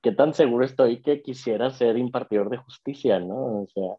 ¿qué 0.02 0.12
tan 0.12 0.34
seguro 0.34 0.66
estoy 0.66 1.02
que 1.02 1.22
quisiera 1.22 1.70
ser 1.70 1.98
impartidor 1.98 2.50
de 2.50 2.58
justicia, 2.58 3.20
no? 3.20 3.64
O 3.64 3.68
sea. 3.68 3.96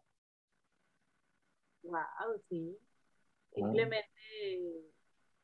Wow, 1.83 2.41
sí. 2.49 2.77
Simplemente, 3.53 4.07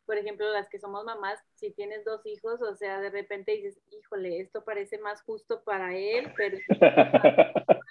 por 0.06 0.18
ejemplo, 0.18 0.50
las 0.52 0.70
que 0.70 0.80
somos 0.80 1.04
mamás, 1.06 1.40
si 1.56 1.72
tienes 1.72 2.04
dos 2.06 2.26
hijos, 2.26 2.62
o 2.62 2.76
sea, 2.76 3.00
de 3.00 3.10
repente 3.10 3.52
dices, 3.52 3.80
híjole, 3.92 4.40
esto 4.40 4.64
parece 4.64 4.98
más 4.98 5.22
justo 5.24 5.64
para 5.64 5.96
él, 5.96 6.34
pero 6.36 6.58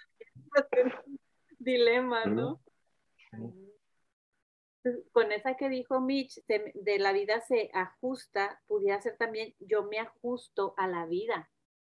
dilema, 1.58 2.24
¿no? 2.24 2.60
Con 5.12 5.32
esa 5.32 5.54
que 5.56 5.68
dijo 5.68 6.00
Mitch, 6.00 6.42
de 6.46 6.98
la 6.98 7.12
vida 7.12 7.40
se 7.42 7.70
ajusta, 7.74 8.60
pudiera 8.66 9.00
ser 9.00 9.16
también 9.18 9.54
yo 9.60 9.84
me 9.84 9.98
ajusto 9.98 10.74
a 10.78 10.88
la 10.88 11.04
vida. 11.04 11.50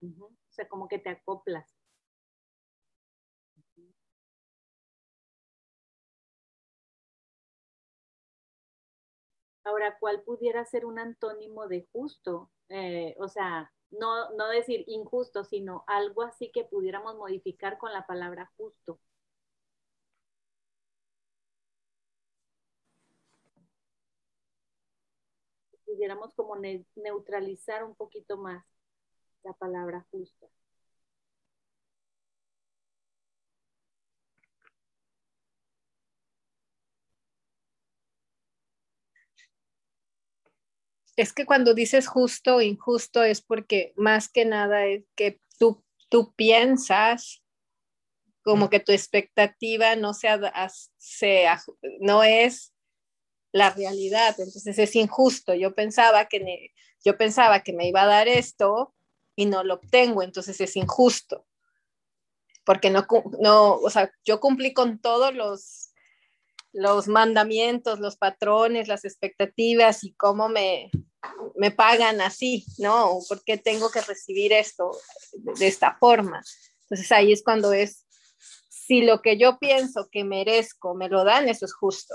O 0.02 0.32
sea, 0.50 0.68
como 0.68 0.88
que 0.90 1.00
te 1.00 1.10
acoplas. 1.10 1.74
Ahora, 9.64 9.98
¿cuál 10.00 10.22
pudiera 10.24 10.66
ser 10.66 10.86
un 10.86 11.00
antónimo 11.00 11.68
de 11.70 11.88
justo? 11.94 12.52
Eh, 12.70 13.16
o 13.20 13.28
sea, 13.30 13.72
no, 13.92 14.30
no 14.32 14.48
decir 14.50 14.84
injusto, 14.88 15.44
sino 15.46 15.84
algo 15.88 16.24
así 16.24 16.52
que 16.52 16.66
pudiéramos 16.66 17.16
modificar 17.16 17.78
con 17.78 17.94
la 17.94 18.06
palabra 18.06 18.52
justo. 18.58 19.00
Pudiéramos 25.84 26.34
como 26.36 26.56
neutralizar 26.96 27.84
un 27.84 27.94
poquito 27.94 28.38
más 28.38 28.64
la 29.44 29.54
palabra 29.54 30.06
justa. 30.12 30.48
Es 41.16 41.34
que 41.34 41.46
cuando 41.46 41.74
dices 41.76 42.08
justo 42.08 42.56
o 42.56 42.62
injusto 42.62 43.24
es 43.24 43.42
porque 43.42 43.94
más 43.96 44.30
que 44.30 44.46
nada 44.46 44.86
es 44.86 45.04
que 45.16 45.40
tú, 45.60 45.84
tú 46.10 46.34
piensas 46.36 47.44
como 48.42 48.70
que 48.70 48.80
tu 48.80 48.92
expectativa 48.92 49.96
no, 49.96 50.14
sea, 50.14 50.40
sea, 50.98 51.62
no 52.00 52.24
es 52.24 52.74
la 53.52 53.72
realidad, 53.72 54.36
entonces 54.40 54.80
es 54.80 54.96
injusto. 54.96 55.54
Yo 55.56 55.76
pensaba 55.76 56.28
que 56.28 56.72
yo 57.06 57.18
pensaba 57.18 57.62
que 57.64 57.74
me 57.74 57.88
iba 57.88 58.04
a 58.04 58.08
dar 58.08 58.28
esto 58.28 58.96
y 59.40 59.46
no 59.46 59.64
lo 59.64 59.76
obtengo, 59.76 60.22
entonces 60.22 60.60
es 60.60 60.76
injusto. 60.76 61.46
Porque 62.66 62.90
no, 62.90 63.08
no 63.40 63.76
o 63.76 63.90
sea, 63.90 64.12
yo 64.26 64.42
cumplí 64.42 64.74
con 64.74 65.00
todos 65.00 65.34
los, 65.34 65.92
los 66.74 67.08
mandamientos, 67.08 68.02
los 68.02 68.18
patrones, 68.18 68.90
las 68.90 69.06
expectativas 69.06 70.04
y 70.04 70.12
cómo 70.16 70.50
me, 70.50 70.92
me 71.56 71.72
pagan 71.72 72.20
así, 72.20 72.66
¿no? 72.80 73.18
¿Por 73.30 73.42
qué 73.46 73.58
tengo 73.58 73.90
que 73.90 74.02
recibir 74.02 74.52
esto 74.52 74.92
de 75.58 75.68
esta 75.68 75.96
forma? 75.98 76.44
Entonces 76.82 77.10
ahí 77.14 77.32
es 77.32 77.42
cuando 77.42 77.72
es, 77.72 78.06
si 78.68 79.04
lo 79.04 79.22
que 79.22 79.38
yo 79.38 79.58
pienso 79.58 80.10
que 80.12 80.26
merezco 80.26 80.96
me 80.96 81.08
lo 81.08 81.24
dan, 81.24 81.48
eso 81.48 81.64
es 81.64 81.74
justo. 81.74 82.14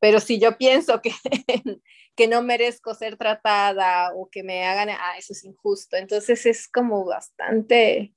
Pero 0.00 0.20
si 0.20 0.38
yo 0.38 0.56
pienso 0.56 1.00
que, 1.02 1.10
que 2.16 2.28
no 2.28 2.42
merezco 2.42 2.94
ser 2.94 3.16
tratada 3.16 4.12
o 4.14 4.28
que 4.30 4.42
me 4.42 4.64
hagan, 4.64 4.90
ah, 4.90 5.18
eso 5.18 5.32
es 5.32 5.44
injusto. 5.44 5.96
Entonces 5.96 6.46
es 6.46 6.68
como 6.68 7.04
bastante... 7.04 8.14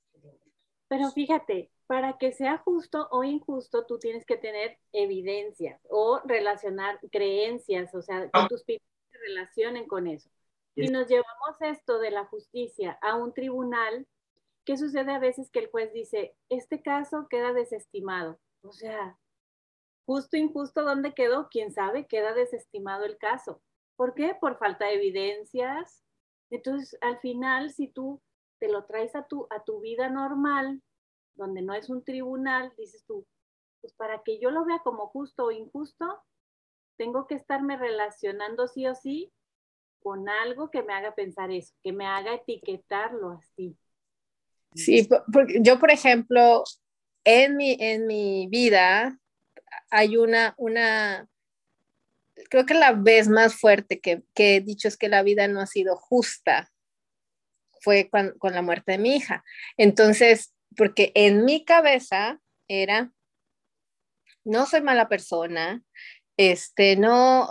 Pero 0.88 1.10
fíjate, 1.10 1.70
para 1.86 2.18
que 2.18 2.32
sea 2.32 2.58
justo 2.58 3.08
o 3.10 3.24
injusto, 3.24 3.86
tú 3.86 3.98
tienes 3.98 4.24
que 4.26 4.36
tener 4.36 4.78
evidencias 4.92 5.80
o 5.90 6.20
relacionar 6.24 6.98
creencias, 7.10 7.94
o 7.94 8.02
sea, 8.02 8.30
que 8.30 8.48
tus 8.48 8.62
pies 8.64 8.80
se 9.10 9.18
relacionen 9.18 9.86
con 9.86 10.06
eso. 10.06 10.30
Si 10.74 10.88
nos 10.88 11.06
llevamos 11.06 11.60
esto 11.60 11.98
de 11.98 12.10
la 12.10 12.24
justicia 12.24 12.98
a 13.02 13.16
un 13.16 13.34
tribunal, 13.34 14.06
¿qué 14.64 14.78
sucede 14.78 15.12
a 15.12 15.18
veces 15.18 15.50
que 15.50 15.58
el 15.58 15.70
juez 15.70 15.92
dice, 15.92 16.34
este 16.48 16.80
caso 16.80 17.26
queda 17.28 17.52
desestimado? 17.52 18.38
O 18.62 18.72
sea, 18.72 19.18
Justo, 20.06 20.36
injusto, 20.36 20.82
¿dónde 20.82 21.14
quedó? 21.14 21.48
¿Quién 21.48 21.72
sabe? 21.72 22.06
Queda 22.06 22.34
desestimado 22.34 23.04
el 23.04 23.18
caso. 23.18 23.62
¿Por 23.96 24.14
qué? 24.14 24.36
Por 24.40 24.58
falta 24.58 24.86
de 24.86 24.94
evidencias. 24.94 26.02
Entonces, 26.50 26.98
al 27.00 27.18
final, 27.20 27.70
si 27.70 27.88
tú 27.88 28.20
te 28.58 28.68
lo 28.68 28.84
traes 28.84 29.14
a 29.14 29.26
tu, 29.26 29.46
a 29.50 29.62
tu 29.64 29.80
vida 29.80 30.08
normal, 30.08 30.82
donde 31.34 31.62
no 31.62 31.74
es 31.74 31.88
un 31.88 32.04
tribunal, 32.04 32.72
dices 32.76 33.04
tú, 33.06 33.26
pues 33.80 33.92
para 33.94 34.22
que 34.22 34.38
yo 34.38 34.50
lo 34.50 34.64
vea 34.64 34.80
como 34.84 35.08
justo 35.08 35.46
o 35.46 35.50
injusto, 35.50 36.22
tengo 36.96 37.26
que 37.26 37.34
estarme 37.34 37.76
relacionando 37.76 38.68
sí 38.68 38.86
o 38.86 38.94
sí 38.94 39.32
con 40.02 40.28
algo 40.28 40.70
que 40.70 40.82
me 40.82 40.92
haga 40.92 41.14
pensar 41.14 41.50
eso, 41.50 41.74
que 41.82 41.92
me 41.92 42.06
haga 42.06 42.34
etiquetarlo 42.34 43.30
así. 43.30 43.76
Sí, 44.74 45.08
yo, 45.60 45.78
por 45.78 45.90
ejemplo, 45.90 46.64
en 47.24 47.56
mi, 47.56 47.76
en 47.78 48.06
mi 48.06 48.46
vida, 48.48 49.18
hay 49.90 50.16
una, 50.16 50.54
una, 50.56 51.28
creo 52.50 52.66
que 52.66 52.74
la 52.74 52.92
vez 52.92 53.28
más 53.28 53.54
fuerte 53.54 54.00
que, 54.00 54.22
he 54.34 54.60
dicho 54.60 54.88
es 54.88 54.96
que 54.96 55.08
la 55.08 55.22
vida 55.22 55.48
no 55.48 55.60
ha 55.60 55.66
sido 55.66 55.96
justa 55.96 56.70
fue 57.80 58.08
con, 58.08 58.34
la 58.40 58.62
muerte 58.62 58.92
de 58.92 58.98
mi 58.98 59.16
hija. 59.16 59.44
Entonces, 59.76 60.54
porque 60.76 61.10
en 61.16 61.44
mi 61.44 61.64
cabeza 61.64 62.40
era, 62.68 63.12
no 64.44 64.66
soy 64.66 64.82
mala 64.82 65.08
persona, 65.08 65.82
este, 66.36 66.96
no, 66.96 67.48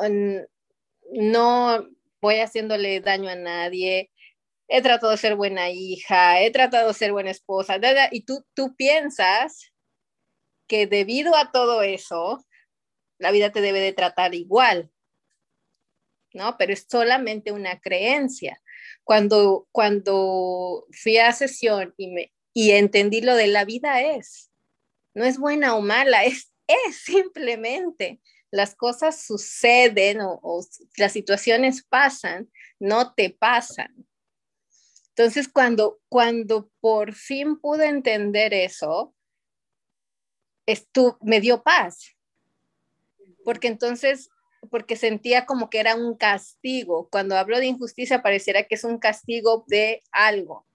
no 1.11 1.87
voy 2.21 2.39
haciéndole 2.39 3.01
daño 3.01 3.29
a 3.29 3.35
nadie, 3.35 4.09
he 4.69 4.81
tratado 4.81 5.11
de 5.11 5.17
ser 5.17 5.35
buena 5.35 5.69
hija, 5.69 6.41
he 6.41 6.49
tratado 6.49 6.87
de 6.87 6.93
ser 6.93 7.11
buena 7.11 7.31
esposa, 7.31 7.77
y 8.11 8.21
tú, 8.21 8.45
tú 8.53 8.73
piensas 8.77 9.70
que 10.71 10.87
debido 10.87 11.35
a 11.35 11.51
todo 11.51 11.81
eso, 11.81 12.47
la 13.17 13.31
vida 13.31 13.51
te 13.51 13.59
debe 13.59 13.81
de 13.81 13.91
tratar 13.91 14.33
igual, 14.33 14.89
¿no? 16.33 16.55
Pero 16.57 16.71
es 16.71 16.87
solamente 16.89 17.51
una 17.51 17.81
creencia. 17.81 18.61
Cuando, 19.03 19.67
cuando 19.73 20.87
fui 20.93 21.17
a 21.17 21.33
sesión 21.33 21.93
y, 21.97 22.07
me, 22.07 22.33
y 22.53 22.71
entendí 22.71 23.19
lo 23.19 23.35
de 23.35 23.47
la 23.47 23.65
vida 23.65 24.01
es, 24.01 24.49
no 25.13 25.25
es 25.25 25.37
buena 25.37 25.75
o 25.75 25.81
mala, 25.81 26.23
es, 26.23 26.53
es 26.67 26.95
simplemente. 27.03 28.21
Las 28.49 28.73
cosas 28.73 29.21
suceden 29.21 30.21
o, 30.21 30.39
o 30.41 30.65
las 30.95 31.11
situaciones 31.11 31.83
pasan, 31.83 32.49
no 32.79 33.13
te 33.13 33.29
pasan. 33.29 34.07
Entonces, 35.09 35.49
cuando, 35.49 35.99
cuando 36.07 36.71
por 36.79 37.11
fin 37.13 37.59
pude 37.59 37.87
entender 37.87 38.53
eso, 38.53 39.13
esto 40.65 41.17
me 41.21 41.41
dio 41.41 41.63
paz, 41.63 42.15
porque 43.43 43.67
entonces 43.67 44.29
porque 44.69 44.95
sentía 44.95 45.45
como 45.45 45.69
que 45.69 45.79
era 45.79 45.95
un 45.95 46.15
castigo. 46.15 47.09
Cuando 47.09 47.35
hablo 47.35 47.59
de 47.59 47.65
injusticia 47.65 48.21
pareciera 48.21 48.63
que 48.63 48.75
es 48.75 48.83
un 48.83 48.99
castigo 48.99 49.65
de 49.67 50.03
algo. 50.11 50.67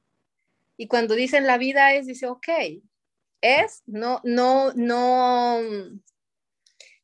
Y 0.77 0.89
cuando 0.89 1.15
dicen 1.15 1.47
la 1.47 1.59
vida 1.59 1.95
es, 1.95 2.07
dice, 2.07 2.27
ok, 2.27 2.49
es, 3.41 3.83
no, 3.87 4.21
no, 4.25 4.73
no, 4.75 5.61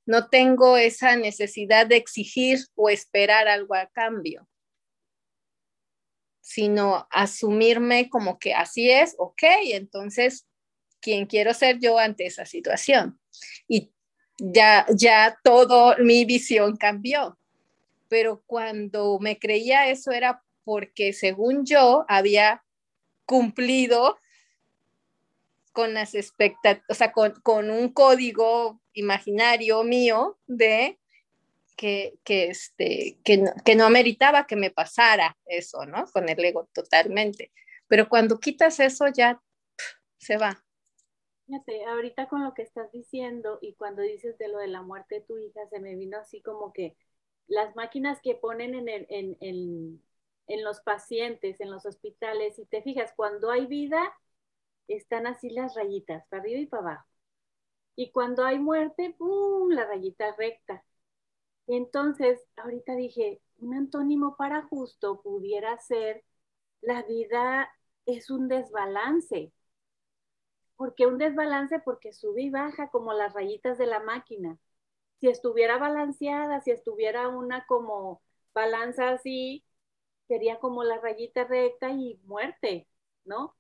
no 0.05 0.29
tengo 0.29 0.77
esa 0.77 1.17
necesidad 1.17 1.87
de 1.87 1.97
exigir 1.97 2.59
o 2.75 2.91
esperar 2.91 3.49
algo 3.49 3.75
a 3.75 3.87
cambio, 3.87 4.47
sino 6.41 7.07
asumirme 7.11 8.11
como 8.11 8.39
que 8.39 8.53
así 8.53 8.91
es, 8.91 9.15
ok, 9.17 9.43
entonces, 9.73 10.47
¿quién 11.03 11.27
quiero 11.27 11.53
ser 11.53 11.79
yo 11.81 11.99
ante 11.99 12.25
esa 12.25 12.47
situación? 12.47 13.19
Y 13.69 13.93
ya, 14.39 14.87
ya 14.95 15.39
todo 15.45 15.97
mi 15.99 16.25
visión 16.25 16.77
cambió. 16.77 17.39
Pero 18.09 18.43
cuando 18.47 19.19
me 19.21 19.39
creía 19.39 19.89
eso 19.89 20.13
era 20.13 20.43
porque 20.65 21.13
según 21.13 21.67
yo 21.67 22.07
había 22.09 22.65
cumplido 23.27 24.19
con 25.73 25.95
las 25.95 26.15
expectativas, 26.15 26.85
o 26.89 26.95
sea, 26.95 27.13
con, 27.13 27.33
con, 27.43 27.71
un 27.71 27.89
código 27.93 28.81
imaginario 28.93 29.83
mío 29.85 30.39
de 30.47 30.99
que, 31.77 32.15
que, 32.25 32.49
este, 32.49 33.19
que, 33.25 33.39
no, 33.39 33.53
que 33.65 33.75
no 33.75 33.87
ameritaba 33.87 34.47
que 34.47 34.57
me 34.57 34.71
pasara 34.71 35.37
eso, 35.47 35.87
¿no? 35.87 36.05
Con 36.13 36.29
el 36.29 36.45
ego 36.45 36.69
totalmente. 36.75 37.51
Pero 37.89 38.09
cuando 38.09 38.39
quitas 38.39 38.79
eso 38.81 39.07
ya 39.09 39.41
se 40.19 40.37
va. 40.37 40.63
Fíjate, 41.53 41.85
ahorita 41.85 42.29
con 42.29 42.43
lo 42.45 42.55
que 42.55 42.63
estás 42.63 42.91
diciendo 42.93 43.59
y 43.61 43.75
cuando 43.75 44.01
dices 44.01 44.39
de 44.39 44.49
lo 44.49 44.57
de 44.59 44.69
la 44.69 44.81
muerte 44.81 45.17
de 45.17 45.21
tu 45.21 45.37
hija, 45.37 45.61
se 45.69 45.81
me 45.81 45.95
vino 45.97 46.17
así 46.17 46.41
como 46.41 46.73
que 46.73 46.97
las 47.47 47.77
máquinas 47.77 48.23
que 48.23 48.35
ponen 48.35 48.75
en, 48.75 48.89
el, 48.89 49.07
en, 49.11 49.37
en, 50.47 50.65
los 50.65 50.81
pacientes, 50.81 51.61
en 51.61 51.71
los 51.71 51.85
hospitales, 51.85 52.59
y 52.59 52.65
te 52.65 52.81
fijas, 52.81 53.13
cuando 53.15 53.51
hay 53.51 53.67
vida, 53.67 54.01
están 54.89 55.27
así 55.27 55.51
las 55.51 55.75
rayitas, 55.77 56.27
para 56.29 56.43
arriba 56.43 56.61
y 56.61 56.67
para 56.67 56.83
abajo. 56.83 57.07
Y 57.97 58.13
cuando 58.13 58.45
hay 58.45 58.59
muerte, 58.59 59.15
¡pum!, 59.19 59.71
la 59.73 59.87
rayita 59.87 60.35
recta. 60.37 60.85
Entonces, 61.67 62.41
ahorita 62.57 62.95
dije, 62.97 63.43
un 63.59 63.75
antónimo 63.75 64.37
para 64.37 64.63
justo 64.63 65.23
pudiera 65.23 65.79
ser, 65.79 66.25
la 66.83 67.03
vida 67.03 67.71
es 68.07 68.31
un 68.31 68.49
desbalance. 68.49 69.53
¿Por 70.77 70.95
qué 70.95 71.07
un 71.07 71.19
desbalance? 71.19 71.79
Porque 71.81 72.13
sube 72.13 72.43
y 72.43 72.51
baja 72.51 72.91
como 72.91 73.13
las 73.13 73.33
rayitas 73.35 73.79
de 73.79 73.87
la 73.87 74.01
máquina. 74.01 74.59
Si 75.21 75.29
estuviera 75.29 75.79
balanceada, 75.79 76.61
si 76.61 76.71
estuviera 76.73 77.29
una 77.29 77.67
como 77.67 78.23
balanza 78.55 79.11
así, 79.11 79.65
sería 80.29 80.59
como 80.61 80.85
la 80.85 80.99
rayita 81.01 81.45
recta 81.45 81.91
y 81.91 82.21
muerte, 82.25 82.89
¿no? 83.25 83.47
O 83.47 83.57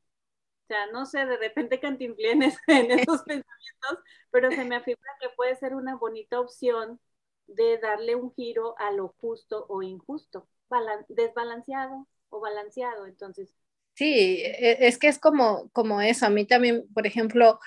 sea, 0.68 0.86
no 0.93 1.06
sé, 1.06 1.26
de 1.26 1.36
repente 1.36 1.80
cantinflienes 1.80 2.56
en 2.68 2.90
esos 2.93 3.22
pensamientos, 3.24 3.98
pero 4.30 4.51
se 4.51 4.64
me 4.64 4.76
afirma 4.76 5.06
que 5.20 5.28
puede 5.36 5.56
ser 5.56 5.74
una 5.74 5.97
bonita 5.97 6.40
opción 6.40 7.01
de 7.47 7.78
darle 7.78 8.16
un 8.16 8.32
giro 8.34 8.74
a 8.78 8.90
lo 8.93 9.09
justo 9.20 9.66
o 9.68 9.82
injusto, 9.82 10.48
desbalanceado 11.09 12.06
o 12.30 12.40
balanceado. 12.40 13.06
Entonces. 13.06 13.55
Sí, 13.94 14.43
e, 14.43 14.78
es 14.86 14.98
que 14.98 15.09
es 15.09 15.19
como, 15.19 15.70
como 15.70 16.01
eso. 16.01 16.27
A 16.27 16.31
mí 16.31 16.47
también, 16.47 16.85
por 16.94 17.06
ejemplo, 17.06 17.59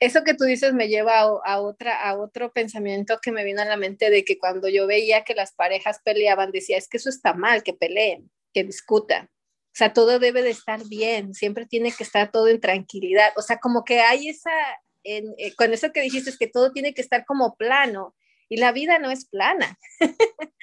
eso 0.00 0.24
que 0.24 0.34
tú 0.34 0.44
dices 0.44 0.72
me 0.72 0.88
lleva 0.88 1.20
a, 1.20 1.60
otra, 1.60 2.08
a 2.08 2.18
otro 2.18 2.52
pensamiento 2.52 3.18
que 3.20 3.32
me 3.32 3.44
vino 3.44 3.60
a 3.60 3.66
la 3.66 3.76
mente 3.76 4.10
de 4.10 4.24
que 4.24 4.38
cuando 4.38 4.68
yo 4.68 4.86
veía 4.86 5.24
que 5.24 5.34
las 5.34 5.52
parejas 5.52 6.00
peleaban, 6.02 6.52
decía, 6.52 6.78
es 6.78 6.88
que 6.88 6.96
eso 6.96 7.10
está 7.10 7.34
mal, 7.34 7.62
que 7.62 7.74
peleen, 7.74 8.30
que 8.54 8.64
discutan. 8.64 9.26
O 9.26 9.74
sea, 9.74 9.92
todo 9.92 10.18
debe 10.18 10.42
de 10.42 10.50
estar 10.50 10.80
bien, 10.88 11.34
siempre 11.34 11.66
tiene 11.66 11.92
que 11.92 12.02
estar 12.02 12.30
todo 12.32 12.48
en 12.48 12.60
tranquilidad. 12.60 13.30
O 13.36 13.42
sea, 13.42 13.58
como 13.58 13.84
que 13.84 14.00
hay 14.00 14.28
esa, 14.28 14.50
eh, 15.04 15.54
con 15.56 15.72
eso 15.72 15.92
que 15.92 16.00
dijiste, 16.00 16.30
es 16.30 16.38
que 16.38 16.48
todo 16.48 16.72
tiene 16.72 16.94
que 16.94 17.02
estar 17.02 17.24
como 17.24 17.56
plano 17.56 18.16
y 18.48 18.56
la 18.56 18.72
vida 18.72 18.98
no 18.98 19.10
es 19.10 19.26
plana. 19.26 19.78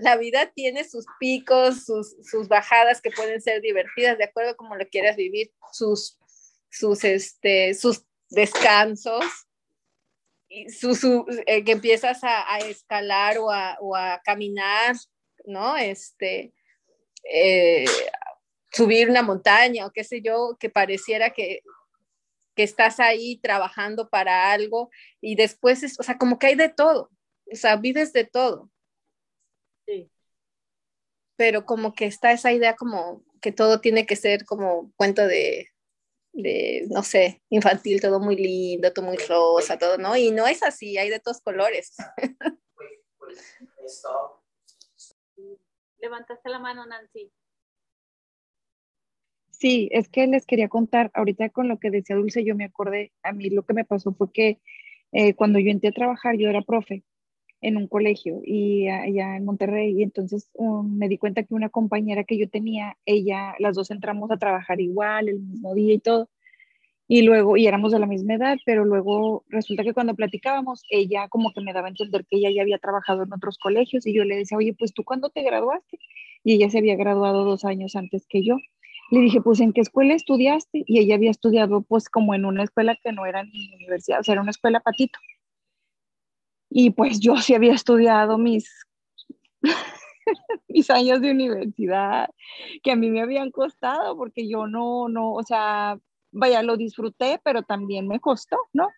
la 0.00 0.16
vida 0.16 0.50
tiene 0.54 0.84
sus 0.84 1.04
picos, 1.18 1.84
sus, 1.84 2.16
sus, 2.22 2.48
bajadas 2.48 3.00
que 3.00 3.10
pueden 3.10 3.40
ser 3.40 3.60
divertidas, 3.60 4.18
de 4.18 4.24
acuerdo 4.24 4.50
a 4.50 4.56
cómo 4.56 4.76
lo 4.76 4.88
quieras 4.88 5.16
vivir, 5.16 5.52
sus, 5.72 6.18
sus, 6.70 7.04
este, 7.04 7.74
sus 7.74 8.04
descansos, 8.30 9.24
y 10.48 10.66
eh, 11.46 11.64
que 11.64 11.72
empiezas 11.72 12.24
a, 12.24 12.52
a 12.52 12.58
escalar 12.58 13.38
o 13.38 13.50
a, 13.50 13.76
o 13.80 13.94
a, 13.94 14.20
caminar, 14.24 14.96
¿no? 15.44 15.76
Este, 15.76 16.52
eh, 17.32 17.84
subir 18.72 19.08
una 19.08 19.22
montaña 19.22 19.86
o 19.86 19.92
qué 19.92 20.02
sé 20.02 20.22
yo, 20.22 20.56
que 20.58 20.70
pareciera 20.70 21.30
que, 21.30 21.62
que 22.56 22.64
estás 22.64 22.98
ahí 22.98 23.38
trabajando 23.38 24.08
para 24.08 24.50
algo 24.52 24.90
y 25.20 25.36
después, 25.36 25.82
es, 25.82 26.00
o 26.00 26.02
sea, 26.02 26.18
como 26.18 26.38
que 26.38 26.48
hay 26.48 26.54
de 26.56 26.68
todo, 26.68 27.10
o 27.52 27.56
sea, 27.56 27.76
vives 27.76 28.12
de 28.12 28.24
todo. 28.24 28.70
Sí. 31.40 31.44
Pero 31.44 31.64
como 31.64 31.94
que 31.94 32.04
está 32.04 32.32
esa 32.32 32.52
idea 32.52 32.76
como 32.76 33.24
que 33.40 33.50
todo 33.50 33.80
tiene 33.80 34.04
que 34.04 34.16
ser 34.16 34.44
como 34.44 34.92
cuento 34.96 35.26
de, 35.26 35.68
de, 36.32 36.86
no 36.90 37.02
sé, 37.02 37.42
infantil, 37.48 38.00
todo 38.00 38.20
muy 38.20 38.36
lindo, 38.36 38.92
todo 38.92 39.06
muy 39.06 39.16
rosa, 39.16 39.78
todo, 39.78 39.96
¿no? 39.96 40.16
Y 40.16 40.30
no 40.32 40.46
es 40.46 40.62
así, 40.62 40.98
hay 40.98 41.08
de 41.08 41.18
todos 41.18 41.40
colores. 41.40 41.96
Levantaste 45.98 46.48
la 46.50 46.58
mano, 46.58 46.86
Nancy. 46.86 47.32
Sí, 49.50 49.88
es 49.92 50.08
que 50.08 50.26
les 50.26 50.46
quería 50.46 50.68
contar, 50.68 51.10
ahorita 51.14 51.50
con 51.50 51.68
lo 51.68 51.78
que 51.78 51.90
decía 51.90 52.16
Dulce, 52.16 52.44
yo 52.44 52.54
me 52.54 52.64
acordé, 52.64 53.12
a 53.22 53.32
mí 53.32 53.50
lo 53.50 53.64
que 53.64 53.74
me 53.74 53.84
pasó 53.84 54.12
fue 54.14 54.32
que 54.32 54.60
eh, 55.12 55.34
cuando 55.34 55.58
yo 55.58 55.70
entré 55.70 55.90
a 55.90 55.92
trabajar, 55.92 56.36
yo 56.36 56.48
era 56.48 56.62
profe 56.62 57.04
en 57.60 57.76
un 57.76 57.86
colegio 57.86 58.40
y 58.44 58.88
allá 58.88 59.36
en 59.36 59.44
Monterrey, 59.44 59.94
y 59.98 60.02
entonces 60.02 60.48
um, 60.54 60.96
me 60.96 61.08
di 61.08 61.18
cuenta 61.18 61.42
que 61.42 61.54
una 61.54 61.68
compañera 61.68 62.24
que 62.24 62.38
yo 62.38 62.48
tenía, 62.48 62.96
ella, 63.04 63.54
las 63.58 63.76
dos 63.76 63.90
entramos 63.90 64.30
a 64.30 64.38
trabajar 64.38 64.80
igual, 64.80 65.28
el 65.28 65.40
mismo 65.40 65.74
día 65.74 65.94
y 65.94 65.98
todo, 65.98 66.28
y 67.06 67.22
luego, 67.22 67.56
y 67.56 67.66
éramos 67.66 67.92
de 67.92 67.98
la 67.98 68.06
misma 68.06 68.34
edad, 68.34 68.56
pero 68.64 68.84
luego 68.84 69.44
resulta 69.48 69.82
que 69.82 69.92
cuando 69.92 70.14
platicábamos, 70.14 70.84
ella 70.90 71.28
como 71.28 71.52
que 71.52 71.60
me 71.60 71.72
daba 71.72 71.88
a 71.88 71.90
entender 71.90 72.24
que 72.24 72.36
ella 72.36 72.50
ya 72.54 72.62
había 72.62 72.78
trabajado 72.78 73.24
en 73.24 73.32
otros 73.32 73.58
colegios, 73.58 74.06
y 74.06 74.14
yo 74.14 74.24
le 74.24 74.36
decía, 74.36 74.56
oye, 74.56 74.74
pues 74.78 74.94
tú 74.94 75.04
cuándo 75.04 75.28
te 75.28 75.42
graduaste? 75.42 75.98
Y 76.44 76.54
ella 76.54 76.70
se 76.70 76.78
había 76.78 76.96
graduado 76.96 77.44
dos 77.44 77.64
años 77.64 77.96
antes 77.96 78.26
que 78.28 78.42
yo. 78.42 78.56
Le 79.10 79.20
dije, 79.20 79.40
pues, 79.40 79.58
¿en 79.58 79.72
qué 79.72 79.80
escuela 79.80 80.14
estudiaste? 80.14 80.84
Y 80.86 81.00
ella 81.00 81.16
había 81.16 81.32
estudiado, 81.32 81.82
pues, 81.82 82.08
como 82.08 82.32
en 82.32 82.44
una 82.44 82.62
escuela 82.62 82.96
que 83.02 83.10
no 83.12 83.26
era 83.26 83.42
ni 83.42 83.74
universidad, 83.74 84.20
o 84.20 84.22
sea, 84.22 84.34
era 84.34 84.42
una 84.42 84.52
escuela 84.52 84.78
patito. 84.78 85.18
Y 86.70 86.90
pues 86.90 87.18
yo 87.20 87.36
sí 87.36 87.54
había 87.54 87.74
estudiado 87.74 88.38
mis, 88.38 88.70
mis 90.68 90.88
años 90.88 91.20
de 91.20 91.32
universidad, 91.32 92.30
que 92.82 92.92
a 92.92 92.96
mí 92.96 93.10
me 93.10 93.20
habían 93.20 93.50
costado, 93.50 94.16
porque 94.16 94.48
yo 94.48 94.66
no, 94.68 95.08
no, 95.08 95.32
o 95.32 95.42
sea, 95.42 95.98
vaya, 96.30 96.62
lo 96.62 96.76
disfruté, 96.76 97.40
pero 97.44 97.62
también 97.62 98.06
me 98.06 98.20
costó, 98.20 98.56
¿no? 98.72 98.88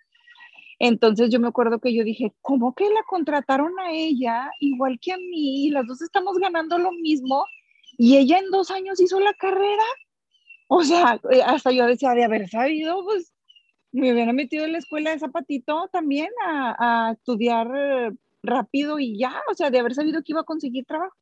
Entonces 0.79 1.31
yo 1.31 1.39
me 1.41 1.49
acuerdo 1.49 1.79
que 1.79 1.95
yo 1.95 2.05
dije, 2.05 2.33
¿cómo 2.41 2.75
que 2.75 2.91
la 2.91 3.03
contrataron 3.05 3.73
a 3.81 3.93
ella 3.93 4.51
igual 4.61 4.99
que 5.01 5.13
a 5.13 5.17
mí? 5.17 5.71
Las 5.71 5.87
dos 5.87 6.03
estamos 6.03 6.37
ganando 6.39 6.77
lo 6.77 6.93
mismo 6.93 7.45
y 7.97 8.17
ella 8.17 8.39
en 8.39 8.51
dos 8.51 8.71
años 8.71 9.01
hizo 9.01 9.21
la 9.21 9.33
carrera. 9.35 9.85
O 10.69 10.83
sea, 10.83 11.21
eh, 11.31 11.43
hasta 11.45 11.71
yo 11.71 11.87
decía, 11.87 12.15
de 12.15 12.25
haber 12.25 12.49
sabido, 12.49 13.05
pues 13.05 13.32
me 13.93 14.13
hubiera 14.13 14.33
metido 14.33 14.65
en 14.65 14.73
la 14.73 14.79
escuela 14.79 15.11
de 15.11 15.19
zapatito 15.19 15.89
también 15.93 16.31
a, 16.47 17.09
a 17.09 17.13
estudiar 17.13 17.71
eh, 17.75 18.11
rápido 18.43 18.99
y 18.99 19.19
ya, 19.19 19.41
o 19.51 19.55
sea, 19.55 19.71
de 19.71 19.79
haber 19.79 19.95
sabido 19.95 20.23
que 20.23 20.33
iba 20.33 20.41
a 20.41 20.45
conseguir 20.45 20.85
trabajo. 20.87 21.17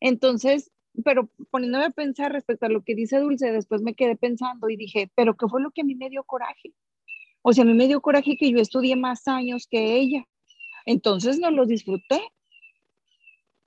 Entonces, 0.00 0.70
pero 1.04 1.30
poniéndome 1.50 1.86
a 1.86 1.90
pensar 1.90 2.32
respecto 2.32 2.66
a 2.66 2.70
lo 2.70 2.82
que 2.82 2.94
dice 2.94 3.18
Dulce, 3.18 3.52
después 3.52 3.82
me 3.82 3.94
quedé 3.94 4.16
pensando 4.16 4.68
y 4.68 4.76
dije, 4.76 5.10
pero 5.14 5.36
¿qué 5.36 5.46
fue 5.48 5.62
lo 5.62 5.70
que 5.70 5.82
a 5.82 5.84
mí 5.84 5.94
me 5.94 6.10
dio 6.10 6.24
coraje? 6.24 6.72
O 7.42 7.52
sea, 7.52 7.64
a 7.64 7.66
mí 7.66 7.74
me 7.74 7.86
dio 7.86 8.00
coraje 8.00 8.36
que 8.36 8.50
yo 8.50 8.58
estudié 8.58 8.96
más 8.96 9.26
años 9.28 9.66
que 9.70 9.96
ella. 9.96 10.24
Entonces 10.84 11.38
no 11.38 11.50
los 11.50 11.68
disfruté. 11.68 12.20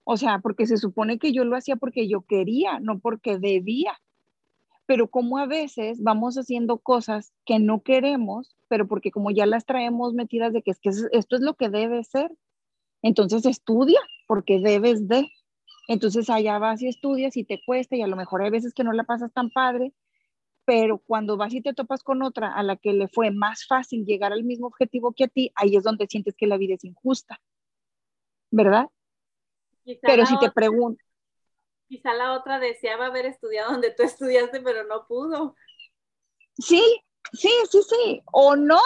O 0.04 0.18
sea, 0.18 0.40
porque 0.40 0.68
se 0.68 0.78
supone 0.78 1.18
que 1.18 1.32
yo 1.32 1.46
lo 1.46 1.56
hacía 1.56 1.78
porque 1.78 2.08
yo 2.08 2.24
quería, 2.24 2.80
no 2.80 3.00
porque 3.00 3.40
debía. 3.40 4.00
Pero 4.86 5.10
como 5.10 5.38
a 5.38 5.46
veces 5.46 6.02
vamos 6.02 6.38
haciendo 6.38 6.78
cosas 6.78 7.34
que 7.46 7.60
no 7.60 7.82
queremos, 7.82 8.56
pero 8.68 8.88
porque 8.88 9.12
como 9.12 9.32
ya 9.32 9.46
las 9.46 9.66
traemos 9.66 10.14
metidas 10.14 10.54
de 10.54 10.62
que 10.62 10.72
es 10.72 10.80
que 10.80 10.90
esto 10.90 11.36
es 11.36 11.42
lo 11.42 11.56
que 11.56 11.70
debe 11.70 12.04
ser, 12.04 12.32
entonces 13.02 13.46
estudia 13.46 14.00
porque 14.28 14.60
debes 14.60 15.08
de. 15.08 15.30
Entonces 15.88 16.30
allá 16.30 16.60
vas 16.60 16.82
y 16.82 16.88
estudias 16.88 17.36
y 17.38 17.44
te 17.44 17.62
cuesta 17.66 17.96
y 17.96 18.02
a 18.02 18.08
lo 18.08 18.16
mejor 18.16 18.42
hay 18.42 18.50
veces 18.50 18.74
que 18.74 18.84
no 18.84 18.94
la 18.94 19.04
pasas 19.04 19.34
tan 19.34 19.50
padre, 19.50 19.94
pero 20.66 20.98
cuando 20.98 21.38
vas 21.38 21.54
y 21.54 21.62
te 21.62 21.74
topas 21.74 22.04
con 22.04 22.22
otra 22.24 22.54
a 22.54 22.64
la 22.64 22.78
que 22.78 22.94
le 22.94 23.08
fue 23.08 23.32
más 23.32 23.66
fácil 23.68 24.06
llegar 24.06 24.32
al 24.32 24.44
mismo 24.44 24.68
objetivo 24.68 25.14
que 25.14 25.26
a 25.26 25.28
ti, 25.28 25.52
ahí 25.56 25.76
es 25.76 25.84
donde 25.84 26.08
sientes 26.08 26.36
que 26.36 26.48
la 26.48 26.58
vida 26.58 26.76
es 26.76 26.84
injusta 26.86 27.42
¿verdad? 28.54 28.88
pero 30.02 30.26
si 30.26 30.38
te 30.40 30.52
pregunto. 30.52 31.03
Quizá 31.94 32.12
la 32.16 32.34
otra 32.34 32.60
deseaba 32.60 33.06
haber 33.06 33.28
estudiado 33.28 33.72
donde 33.72 33.92
tú 33.92 34.02
estudiaste, 34.02 34.62
pero 34.62 34.84
no 34.86 35.06
pudo. 35.06 35.56
Sí, 36.58 36.82
sí, 37.34 37.52
sí, 37.70 37.82
sí. 37.88 38.24
O 38.32 38.56
no. 38.56 38.80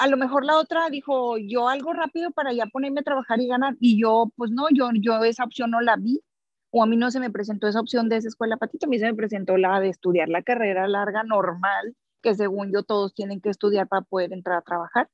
A 0.00 0.06
lo 0.06 0.16
mejor 0.16 0.42
la 0.42 0.56
otra 0.56 0.88
dijo, 0.88 1.36
yo 1.36 1.68
algo 1.68 1.92
rápido 1.92 2.30
para 2.30 2.54
ya 2.54 2.64
ponerme 2.64 3.00
a 3.00 3.04
trabajar 3.04 3.42
y 3.42 3.48
ganar. 3.48 3.76
Y 3.78 4.00
yo, 4.00 4.32
pues 4.38 4.50
no, 4.50 4.68
yo, 4.70 4.88
yo 4.94 5.22
esa 5.22 5.44
opción 5.44 5.70
no 5.70 5.82
la 5.82 5.96
vi. 5.96 6.22
O 6.70 6.82
a 6.82 6.86
mí 6.86 6.96
no 6.96 7.10
se 7.10 7.20
me 7.20 7.28
presentó 7.28 7.68
esa 7.68 7.80
opción 7.80 8.08
de 8.08 8.16
esa 8.16 8.28
escuela 8.28 8.56
patita, 8.56 8.86
a 8.86 8.88
mí 8.88 8.98
se 8.98 9.04
me 9.04 9.14
presentó 9.14 9.58
la 9.58 9.78
de 9.80 9.90
estudiar 9.90 10.30
la 10.30 10.42
carrera 10.42 10.88
larga 10.88 11.24
normal, 11.24 11.94
que 12.22 12.34
según 12.34 12.72
yo 12.72 12.84
todos 12.84 13.12
tienen 13.12 13.42
que 13.42 13.50
estudiar 13.50 13.86
para 13.86 14.00
poder 14.00 14.32
entrar 14.32 14.56
a 14.56 14.62
trabajar. 14.62 15.10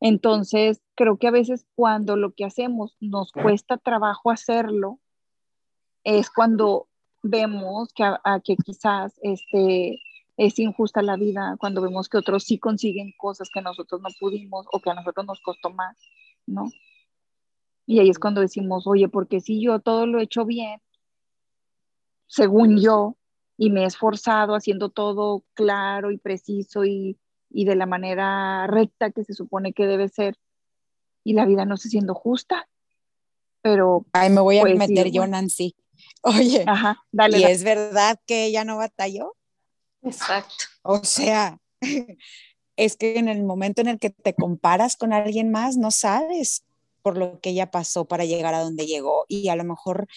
Entonces, 0.00 0.82
creo 0.96 1.16
que 1.16 1.28
a 1.28 1.30
veces 1.30 1.64
cuando 1.76 2.16
lo 2.16 2.32
que 2.32 2.44
hacemos 2.44 2.96
nos 2.98 3.30
cuesta 3.30 3.76
trabajo 3.78 4.32
hacerlo, 4.32 4.98
es 6.04 6.30
cuando 6.30 6.88
vemos 7.22 7.92
que, 7.92 8.04
que 8.44 8.56
quizás 8.56 9.18
este, 9.22 10.00
es 10.36 10.58
injusta 10.58 11.02
la 11.02 11.16
vida, 11.16 11.56
cuando 11.58 11.82
vemos 11.82 12.08
que 12.08 12.18
otros 12.18 12.44
sí 12.44 12.58
consiguen 12.58 13.12
cosas 13.16 13.50
que 13.52 13.60
nosotros 13.60 14.00
no 14.00 14.08
pudimos 14.18 14.66
o 14.72 14.80
que 14.80 14.90
a 14.90 14.94
nosotros 14.94 15.26
nos 15.26 15.40
costó 15.40 15.70
más, 15.70 15.96
¿no? 16.46 16.68
Y 17.86 17.98
ahí 17.98 18.08
es 18.08 18.18
cuando 18.18 18.40
decimos, 18.40 18.86
oye, 18.86 19.08
porque 19.08 19.40
si 19.40 19.60
yo 19.60 19.80
todo 19.80 20.06
lo 20.06 20.20
he 20.20 20.24
hecho 20.24 20.44
bien, 20.44 20.80
según 22.26 22.80
yo, 22.80 23.16
y 23.56 23.70
me 23.70 23.82
he 23.82 23.86
esforzado 23.86 24.54
haciendo 24.54 24.88
todo 24.88 25.44
claro 25.54 26.10
y 26.10 26.18
preciso 26.18 26.84
y 26.84 27.18
y 27.50 27.64
de 27.64 27.74
la 27.74 27.86
manera 27.86 28.66
recta 28.66 29.10
que 29.10 29.24
se 29.24 29.34
supone 29.34 29.72
que 29.72 29.86
debe 29.86 30.08
ser 30.08 30.38
y 31.24 31.34
la 31.34 31.44
vida 31.44 31.64
no 31.64 31.74
está 31.74 31.88
siendo 31.88 32.14
justa. 32.14 32.68
Pero 33.60 34.06
ay, 34.12 34.30
me 34.30 34.40
voy 34.40 34.58
a 34.58 34.62
pues, 34.62 34.78
meter 34.78 35.10
yo, 35.10 35.26
Nancy. 35.26 35.74
Oye, 36.22 36.64
Ajá, 36.66 37.02
dale, 37.12 37.38
¿y 37.38 37.44
es 37.44 37.64
verdad 37.64 38.18
que 38.26 38.46
ella 38.46 38.64
no 38.64 38.76
batalló? 38.76 39.36
Exacto. 40.02 40.64
O 40.82 41.02
sea, 41.04 41.58
es 42.76 42.96
que 42.96 43.18
en 43.18 43.28
el 43.28 43.42
momento 43.42 43.80
en 43.80 43.88
el 43.88 43.98
que 43.98 44.10
te 44.10 44.34
comparas 44.34 44.96
con 44.96 45.12
alguien 45.12 45.50
más, 45.50 45.76
no 45.76 45.90
sabes 45.90 46.64
por 47.02 47.16
lo 47.18 47.40
que 47.40 47.50
ella 47.50 47.70
pasó 47.70 48.04
para 48.04 48.24
llegar 48.24 48.54
a 48.54 48.60
donde 48.60 48.86
llegó. 48.86 49.24
Y 49.28 49.48
a 49.48 49.56
lo 49.56 49.64
mejor 49.64 50.08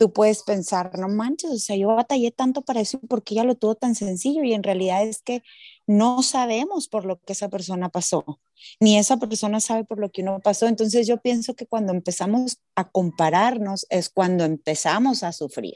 tú 0.00 0.12
puedes 0.12 0.42
pensar, 0.42 0.98
no 0.98 1.08
manches, 1.08 1.50
o 1.50 1.58
sea, 1.58 1.76
yo 1.76 1.88
batallé 1.88 2.30
tanto 2.30 2.62
para 2.62 2.80
eso 2.80 2.98
porque 3.06 3.34
ella 3.34 3.44
lo 3.44 3.54
tuvo 3.54 3.74
tan 3.74 3.94
sencillo 3.94 4.42
y 4.44 4.54
en 4.54 4.62
realidad 4.62 5.02
es 5.02 5.20
que 5.20 5.42
no 5.86 6.22
sabemos 6.22 6.88
por 6.88 7.04
lo 7.04 7.20
que 7.20 7.34
esa 7.34 7.50
persona 7.50 7.90
pasó, 7.90 8.40
ni 8.80 8.96
esa 8.96 9.18
persona 9.18 9.60
sabe 9.60 9.84
por 9.84 9.98
lo 9.98 10.10
que 10.10 10.22
uno 10.22 10.40
pasó. 10.40 10.66
Entonces 10.68 11.06
yo 11.06 11.18
pienso 11.18 11.54
que 11.54 11.66
cuando 11.66 11.92
empezamos 11.92 12.60
a 12.76 12.88
compararnos 12.88 13.86
es 13.90 14.08
cuando 14.08 14.44
empezamos 14.44 15.22
a 15.22 15.32
sufrir, 15.32 15.74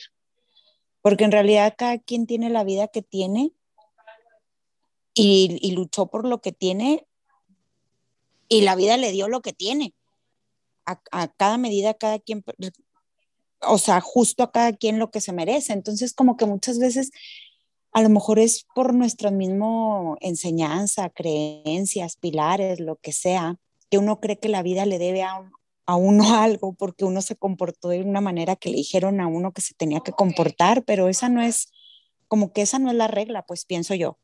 porque 1.03 1.25
en 1.25 1.33
realidad 1.33 1.75
cada 1.77 1.99
quien 1.99 2.27
tiene 2.27 2.49
la 2.49 2.65
vida 2.65 2.89
que 2.89 3.03
tiene 3.03 3.53
y, 5.13 5.59
y 5.61 5.73
luchó 5.73 6.07
por 6.07 6.27
lo 6.27 6.41
que 6.41 6.53
tiene 6.53 7.07
y 8.49 8.63
la 8.63 8.75
vida 8.75 8.97
le 8.97 9.13
dio 9.13 9.29
lo 9.29 9.43
que 9.43 9.53
tiene 9.53 9.95
a, 10.87 11.29
cada 11.29 11.59
medida, 11.59 11.95
cada 11.95 12.19
quien, 12.19 12.45
o 13.61 13.79
sea, 13.79 14.01
justo 14.01 14.43
a 14.43 14.53
cada 14.53 14.73
quien 14.73 14.99
lo 14.99 15.11
que 15.11 15.21
se 15.21 15.33
merece. 15.33 15.73
Entonces, 15.73 16.13
como 16.13 16.37
que 16.37 16.47
muchas 16.47 16.79
veces 16.79 17.11
a 17.93 18.03
lo 18.03 18.09
mejor 18.09 18.39
es 18.39 18.67
por 18.75 18.93
nuestra 18.93 19.31
misma 19.31 20.17
enseñanza, 20.21 21.11
creencias, 21.11 22.17
pilares, 22.17 22.81
lo 22.81 22.97
que 22.97 23.13
sea, 23.13 23.57
que 23.91 23.99
uno 23.99 24.21
cree 24.21 24.39
que 24.39 24.49
la 24.49 24.63
vida 24.63 24.85
le 24.85 24.99
debe 24.99 25.23
a, 25.23 25.51
a, 25.87 25.97
uno 25.97 26.25
algo 26.35 26.75
porque 26.75 27.05
uno 27.05 27.23
se 27.23 27.37
comportó 27.37 27.89
de 27.91 28.01
una 28.01 28.21
manera 28.21 28.57
que 28.57 28.71
le 28.71 28.77
dijeron 28.77 29.21
a 29.21 29.29
uno 29.29 29.53
que 29.53 29.63
se 29.63 29.75
tenía 29.75 30.01
que 30.01 30.13
comportar, 30.13 30.85
pero 30.85 31.09
esa 31.09 31.29
no 31.29 31.41
es, 31.41 31.73
como 32.27 32.53
que 32.53 32.63
esa 32.63 32.79
no 32.79 32.91
es 32.91 32.97
la 32.97 33.07
regla, 33.07 33.43
pues 33.43 33.65
pienso 33.65 33.95
yo. 33.95 34.19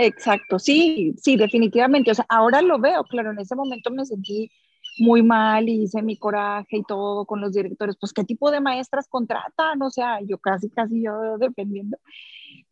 Exacto, 0.00 0.60
sí, 0.60 1.14
sí, 1.20 1.36
definitivamente. 1.36 2.12
O 2.12 2.14
sea, 2.14 2.24
ahora 2.28 2.62
lo 2.62 2.78
veo, 2.78 3.02
claro, 3.02 3.32
en 3.32 3.40
ese 3.40 3.56
momento 3.56 3.90
me 3.90 4.06
sentí 4.06 4.48
muy 4.98 5.22
mal 5.22 5.68
y 5.68 5.82
hice 5.82 6.02
mi 6.02 6.16
coraje 6.16 6.78
y 6.78 6.82
todo 6.82 7.24
con 7.26 7.40
los 7.40 7.52
directores, 7.52 7.96
pues 8.00 8.12
qué 8.12 8.24
tipo 8.24 8.50
de 8.50 8.60
maestras 8.60 9.08
contratan, 9.08 9.80
o 9.82 9.90
sea, 9.90 10.20
yo 10.22 10.38
casi, 10.38 10.70
casi 10.70 11.02
yo 11.02 11.38
dependiendo, 11.38 11.98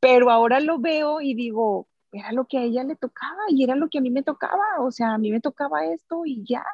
pero 0.01 0.31
ahora 0.31 0.61
lo 0.61 0.79
veo 0.79 1.21
y 1.21 1.35
digo, 1.35 1.89
era 2.13 2.33
lo 2.33 2.47
que 2.47 2.59
a 2.59 2.63
ella 2.63 2.85
le 2.85 2.97
tocaba 2.97 3.43
y 3.49 3.65
era 3.65 3.77
lo 3.77 3.89
que 3.89 3.99
a 3.99 4.01
mí 4.01 4.11
me 4.11 4.23
tocaba, 4.23 4.65
o 4.81 4.91
sea, 4.91 5.15
a 5.15 5.19
mí 5.19 5.31
me 5.31 5.41
tocaba 5.41 5.87
esto 5.87 6.23
y 6.25 6.45
ya, 6.45 6.65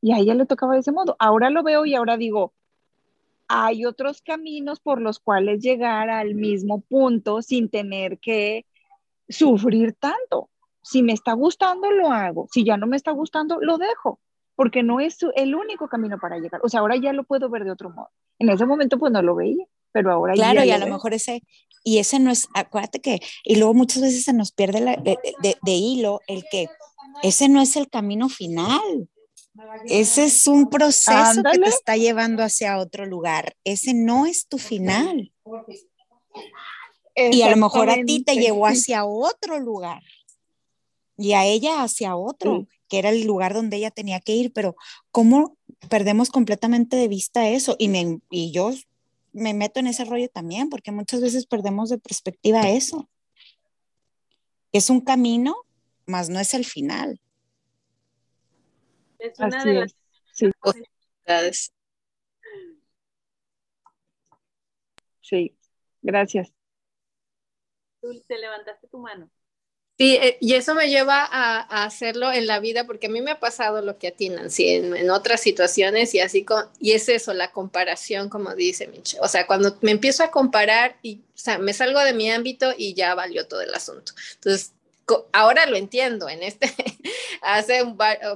y 0.00 0.12
a 0.12 0.18
ella 0.18 0.34
le 0.34 0.46
tocaba 0.46 0.74
de 0.74 0.80
ese 0.80 0.92
modo. 0.92 1.16
Ahora 1.18 1.50
lo 1.50 1.62
veo 1.62 1.86
y 1.86 1.94
ahora 1.94 2.16
digo, 2.16 2.52
hay 3.48 3.86
otros 3.86 4.22
caminos 4.22 4.80
por 4.80 5.00
los 5.00 5.18
cuales 5.18 5.62
llegar 5.62 6.10
al 6.10 6.34
mismo 6.34 6.80
punto 6.82 7.42
sin 7.42 7.70
tener 7.70 8.18
que 8.18 8.66
sufrir 9.28 9.94
tanto. 9.94 10.50
Si 10.82 11.02
me 11.02 11.12
está 11.14 11.32
gustando, 11.32 11.90
lo 11.90 12.10
hago. 12.10 12.46
Si 12.52 12.64
ya 12.64 12.76
no 12.76 12.86
me 12.86 12.96
está 12.96 13.12
gustando, 13.12 13.58
lo 13.60 13.78
dejo 13.78 14.20
porque 14.56 14.82
no 14.82 15.00
es 15.00 15.18
el 15.34 15.54
único 15.54 15.88
camino 15.88 16.18
para 16.18 16.38
llegar. 16.38 16.60
O 16.62 16.68
sea, 16.68 16.80
ahora 16.80 16.96
ya 16.96 17.12
lo 17.12 17.24
puedo 17.24 17.48
ver 17.50 17.64
de 17.64 17.72
otro 17.72 17.90
modo. 17.90 18.10
En 18.38 18.48
ese 18.48 18.66
momento 18.66 18.98
pues 18.98 19.12
no 19.12 19.22
lo 19.22 19.34
veía, 19.34 19.64
pero 19.92 20.12
ahora 20.12 20.34
claro, 20.34 20.60
ya. 20.60 20.66
Y 20.66 20.70
a 20.70 20.78
lo, 20.78 20.86
mejor 20.86 21.14
ese, 21.14 21.42
y 21.82 21.98
ese 21.98 22.18
no 22.18 22.30
es, 22.30 22.48
acuérdate 22.54 23.00
que, 23.00 23.20
y 23.44 23.56
luego 23.56 23.74
muchas 23.74 24.02
veces 24.02 24.24
se 24.24 24.32
nos 24.32 24.52
pierde 24.52 24.80
de, 24.82 25.72
hilo 25.72 26.20
el 26.26 26.44
que 26.50 26.68
ese 27.22 27.48
no 27.48 27.60
es 27.60 27.76
el 27.76 27.88
camino 27.88 28.28
final. 28.28 29.08
Ese 29.86 30.24
es 30.24 30.48
un 30.48 30.68
proceso 30.68 31.42
que 31.52 31.58
te 31.60 31.68
está 31.68 31.96
llevando 31.96 32.42
hacia 32.42 32.78
otro 32.78 33.06
lugar. 33.06 33.54
Ese 33.62 33.94
no 33.94 34.26
es 34.26 34.48
tu 34.48 34.58
final. 34.58 35.32
Y 37.14 37.42
a 37.42 37.50
lo 37.50 37.56
mejor 37.56 37.88
a 37.88 37.94
ti 38.04 38.24
te 38.24 38.34
llevó 38.34 38.66
hacia 38.66 39.04
otro 39.04 39.60
lugar 39.60 40.02
y 41.16 41.32
a 41.32 41.44
ella 41.44 41.82
hacia 41.82 42.16
otro 42.16 42.66
que 42.88 42.98
era 42.98 43.10
el 43.10 43.24
lugar 43.24 43.54
donde 43.54 43.76
ella 43.76 43.90
tenía 43.90 44.20
que 44.20 44.34
ir, 44.34 44.52
pero 44.52 44.76
¿cómo 45.10 45.56
perdemos 45.88 46.30
completamente 46.30 46.96
de 46.96 47.08
vista 47.08 47.48
eso? 47.48 47.76
Y, 47.78 47.88
me, 47.88 48.20
y 48.30 48.52
yo 48.52 48.72
me 49.32 49.54
meto 49.54 49.80
en 49.80 49.88
ese 49.88 50.04
rollo 50.04 50.28
también, 50.28 50.70
porque 50.70 50.92
muchas 50.92 51.20
veces 51.20 51.46
perdemos 51.46 51.90
de 51.90 51.98
perspectiva 51.98 52.68
eso. 52.68 53.08
Es 54.72 54.90
un 54.90 55.00
camino, 55.00 55.56
más 56.06 56.30
no 56.30 56.40
es 56.40 56.54
el 56.54 56.64
final. 56.64 57.20
Es 59.18 59.38
una 59.38 59.64
de 59.64 59.74
las 59.74 59.96
sí. 60.32 60.50
posibilidades. 60.60 61.72
Sí, 65.20 65.56
gracias. 66.02 66.52
Tú 68.00 68.20
te 68.28 68.38
levantaste 68.38 68.86
tu 68.88 68.98
mano. 68.98 69.30
Sí, 69.96 70.16
eh, 70.16 70.38
y 70.40 70.54
eso 70.54 70.74
me 70.74 70.88
lleva 70.90 71.24
a, 71.24 71.84
hacerlo 71.84 72.32
en 72.32 72.48
la 72.48 72.58
vida, 72.58 72.84
porque 72.84 73.06
a 73.06 73.10
mí 73.10 73.20
me 73.20 73.30
ha 73.30 73.38
pasado 73.38 73.80
lo 73.80 73.96
que 73.96 74.08
a 74.08 74.10
ti, 74.10 74.28
Nancy, 74.28 74.68
en, 74.70 75.10
otras 75.10 75.40
situaciones 75.40 76.14
y 76.14 76.20
así, 76.20 76.44
y 76.80 76.92
es 76.92 77.08
eso, 77.08 77.32
la 77.32 77.52
comparación, 77.52 78.28
como 78.28 78.54
dice 78.56 78.88
Michelle. 78.88 79.22
O 79.22 79.28
sea, 79.28 79.46
cuando 79.46 79.78
me 79.82 79.92
empiezo 79.92 80.24
a 80.24 80.32
comparar 80.32 80.96
y, 81.00 81.20
o 81.34 81.38
sea, 81.38 81.58
me 81.58 81.72
salgo 81.72 82.00
de 82.00 82.12
mi 82.12 82.28
ámbito 82.30 82.74
y 82.76 82.94
ya 82.94 83.14
valió 83.14 83.46
todo 83.46 83.60
el 83.60 83.72
asunto. 83.72 84.12
Entonces, 84.34 84.72
ahora 85.32 85.66
lo 85.66 85.76
entiendo, 85.76 86.28
en 86.28 86.42
este, 86.42 86.74
hace 87.42 87.82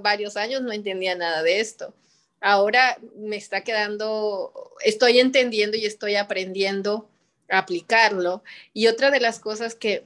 varios 0.01 0.37
años 0.37 0.63
no 0.63 0.73
entendía 0.73 1.17
nada 1.17 1.43
de 1.43 1.59
esto. 1.59 1.93
Ahora 2.41 2.99
me 3.17 3.37
está 3.37 3.65
quedando, 3.65 4.53
estoy 4.85 5.19
entendiendo 5.19 5.77
y 5.77 5.87
estoy 5.87 6.15
aprendiendo 6.15 7.09
a 7.49 7.59
aplicarlo. 7.59 8.45
Y 8.73 8.87
otra 8.87 9.11
de 9.11 9.19
las 9.19 9.41
cosas 9.41 9.75
que 9.75 10.05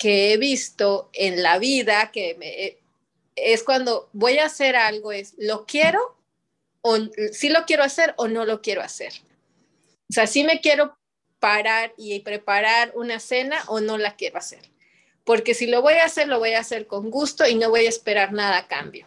que 0.00 0.32
he 0.32 0.38
visto 0.38 1.10
en 1.12 1.42
la 1.42 1.58
vida, 1.58 2.10
que 2.10 2.34
me, 2.36 2.78
es 3.36 3.62
cuando 3.62 4.08
voy 4.14 4.38
a 4.38 4.46
hacer 4.46 4.74
algo, 4.74 5.12
es, 5.12 5.34
¿lo 5.36 5.66
quiero? 5.66 6.16
O 6.80 6.96
si 7.32 7.50
lo 7.50 7.66
quiero 7.66 7.84
hacer 7.84 8.14
o 8.16 8.26
no 8.26 8.46
lo 8.46 8.62
quiero 8.62 8.80
hacer. 8.80 9.12
O 10.08 10.14
sea, 10.14 10.26
si 10.26 10.42
me 10.42 10.62
quiero 10.62 10.96
parar 11.38 11.92
y 11.98 12.18
preparar 12.20 12.92
una 12.94 13.20
cena 13.20 13.62
o 13.66 13.80
no 13.80 13.98
la 13.98 14.16
quiero 14.16 14.38
hacer. 14.38 14.62
Porque 15.24 15.52
si 15.52 15.66
lo 15.66 15.82
voy 15.82 15.94
a 15.94 16.06
hacer, 16.06 16.28
lo 16.28 16.38
voy 16.38 16.54
a 16.54 16.60
hacer 16.60 16.86
con 16.86 17.10
gusto 17.10 17.46
y 17.46 17.54
no 17.54 17.68
voy 17.68 17.84
a 17.84 17.90
esperar 17.90 18.32
nada 18.32 18.56
a 18.56 18.68
cambio. 18.68 19.06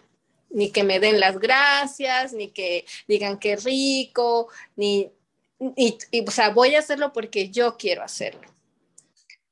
Ni 0.51 0.69
que 0.69 0.83
me 0.83 0.99
den 0.99 1.19
las 1.19 1.39
gracias, 1.39 2.33
ni 2.33 2.49
que 2.49 2.85
digan 3.07 3.39
que 3.39 3.55
rico, 3.55 4.47
ni, 4.75 5.11
y, 5.75 5.97
o 6.27 6.29
sea, 6.29 6.49
voy 6.49 6.75
a 6.75 6.79
hacerlo 6.79 7.11
porque 7.13 7.49
yo 7.49 7.77
quiero 7.77 8.03
hacerlo 8.03 8.52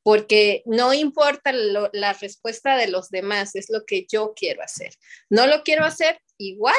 porque 0.03 0.63
no 0.65 0.93
importa 0.93 1.51
la 1.53 2.13
respuesta 2.13 2.75
de 2.75 2.87
los 2.87 3.09
demás, 3.09 3.55
es 3.55 3.69
lo 3.69 3.85
que 3.85 4.05
yo 4.09 4.33
quiero 4.35 4.63
hacer. 4.63 4.93
No 5.29 5.47
lo 5.47 5.63
quiero 5.63 5.85
hacer 5.85 6.19
igual, 6.37 6.75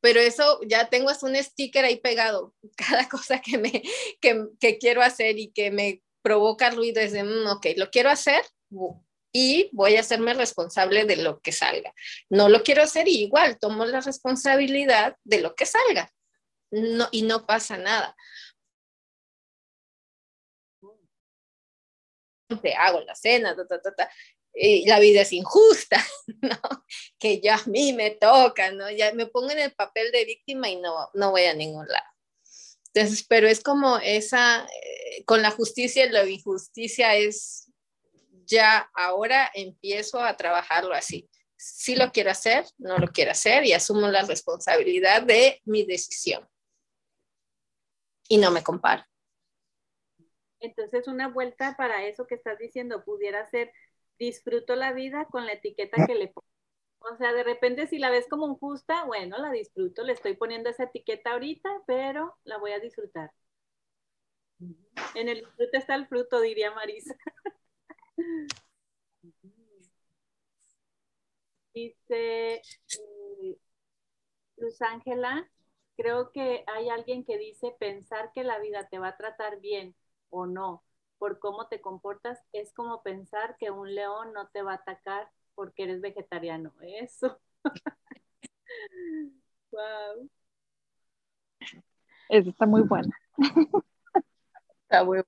pero 0.00 0.20
eso 0.20 0.60
ya 0.66 0.88
tengo 0.90 1.10
hasta 1.10 1.26
un 1.26 1.36
sticker 1.36 1.84
ahí 1.84 1.96
pegado, 1.96 2.54
cada 2.76 3.08
cosa 3.08 3.40
que, 3.40 3.58
me, 3.58 3.82
que, 4.20 4.78
quiero 4.78 5.02
hacer 5.02 5.38
y 5.38 5.50
que 5.52 5.70
me 5.70 6.02
provoca 6.22 6.70
ruido 6.70 7.00
es 7.00 7.12
de, 7.12 7.22
mm, 7.24 7.46
ok, 7.48 7.66
lo 7.76 7.90
quiero 7.90 8.10
hacer, 8.10 8.42
y 9.32 9.68
voy 9.72 9.96
a 9.96 10.00
hacerme 10.00 10.32
responsable 10.32 11.04
de 11.04 11.16
lo 11.16 11.40
que 11.40 11.52
salga. 11.52 11.92
No 12.30 12.48
lo 12.48 12.62
quiero 12.62 12.82
hacer 12.82 13.08
igual, 13.08 13.58
tomo 13.58 13.84
la 13.84 14.00
responsabilidad 14.00 15.16
de 15.24 15.40
lo 15.40 15.54
que 15.54 15.66
salga. 15.66 16.10
No, 16.70 17.08
y 17.10 17.22
no 17.22 17.46
pasa 17.46 17.76
nada. 17.76 18.16
Hago 22.76 23.00
la 23.00 23.14
cena, 23.14 23.54
y 24.54 24.86
la 24.86 25.00
vida 25.00 25.22
es 25.22 25.32
injusta, 25.32 26.04
¿no? 26.42 26.84
Que 27.18 27.40
ya 27.40 27.56
a 27.56 27.66
mí 27.66 27.92
me 27.92 28.12
toca, 28.12 28.70
¿no? 28.70 28.90
Ya 28.90 29.12
me 29.12 29.26
pongo 29.26 29.50
en 29.50 29.58
el 29.58 29.72
papel 29.72 30.12
de 30.12 30.24
víctima 30.24 30.68
y 30.68 30.76
no, 30.76 31.10
no 31.14 31.32
voy 31.32 31.44
a 31.44 31.54
ningún 31.54 31.86
lado. 31.88 32.06
Entonces, 32.94 33.26
pero 33.28 33.48
es 33.48 33.60
como 33.60 33.98
esa, 33.98 34.64
eh, 34.66 35.24
con 35.24 35.42
la 35.42 35.50
justicia 35.50 36.06
y 36.06 36.10
la 36.10 36.24
injusticia 36.24 37.16
es, 37.16 37.72
ya 38.46 38.88
ahora 38.94 39.50
empiezo 39.54 40.20
a 40.20 40.36
trabajarlo 40.36 40.94
así. 40.94 41.28
Si 41.56 41.96
lo 41.96 42.12
quiero 42.12 42.30
hacer, 42.30 42.64
no 42.78 42.98
lo 42.98 43.08
quiero 43.08 43.32
hacer 43.32 43.64
y 43.64 43.72
asumo 43.72 44.06
la 44.06 44.22
responsabilidad 44.22 45.22
de 45.22 45.60
mi 45.64 45.84
decisión. 45.84 46.48
Y 48.28 48.38
no 48.38 48.50
me 48.50 48.62
comparo. 48.62 49.04
Entonces, 50.64 51.08
una 51.08 51.28
vuelta 51.28 51.76
para 51.76 52.04
eso 52.06 52.26
que 52.26 52.34
estás 52.36 52.58
diciendo 52.58 53.04
pudiera 53.04 53.46
ser, 53.46 53.72
disfruto 54.18 54.76
la 54.76 54.92
vida 54.92 55.26
con 55.30 55.46
la 55.46 55.52
etiqueta 55.54 56.06
que 56.06 56.14
le 56.14 56.28
pongo 56.28 56.44
o 57.10 57.16
sea, 57.16 57.32
de 57.32 57.44
repente 57.44 57.86
si 57.86 57.98
la 57.98 58.10
ves 58.10 58.26
como 58.28 58.48
injusta, 58.48 59.04
bueno, 59.04 59.36
la 59.38 59.50
disfruto, 59.50 60.02
le 60.04 60.14
estoy 60.14 60.36
poniendo 60.36 60.70
esa 60.70 60.84
etiqueta 60.84 61.32
ahorita, 61.32 61.68
pero 61.86 62.36
la 62.44 62.56
voy 62.58 62.72
a 62.72 62.80
disfrutar. 62.80 63.30
En 65.14 65.28
el 65.28 65.40
disfrute 65.40 65.76
está 65.76 65.94
el 65.96 66.06
fruto, 66.06 66.40
diría 66.40 66.70
Marisa. 66.70 67.14
Dice 71.74 72.62
eh, 72.62 73.58
Luz 74.56 74.80
Ángela, 74.80 75.50
creo 75.96 76.30
que 76.30 76.64
hay 76.68 76.88
alguien 76.88 77.24
que 77.24 77.36
dice 77.36 77.74
pensar 77.78 78.30
que 78.32 78.44
la 78.44 78.60
vida 78.60 78.88
te 78.88 78.98
va 78.98 79.08
a 79.08 79.16
tratar 79.16 79.60
bien 79.60 79.94
o 80.34 80.46
no 80.46 80.82
por 81.18 81.38
cómo 81.38 81.68
te 81.68 81.80
comportas 81.80 82.42
es 82.52 82.72
como 82.74 83.02
pensar 83.02 83.56
que 83.56 83.70
un 83.70 83.94
león 83.94 84.32
no 84.34 84.48
te 84.48 84.62
va 84.62 84.72
a 84.72 84.76
atacar 84.76 85.30
porque 85.54 85.84
eres 85.84 86.00
vegetariano. 86.00 86.72
Eso. 86.82 87.40
wow. 89.70 90.28
Eso 92.28 92.50
está 92.50 92.66
muy 92.66 92.82
buena. 92.82 93.16
está 94.82 95.04
muy 95.04 95.22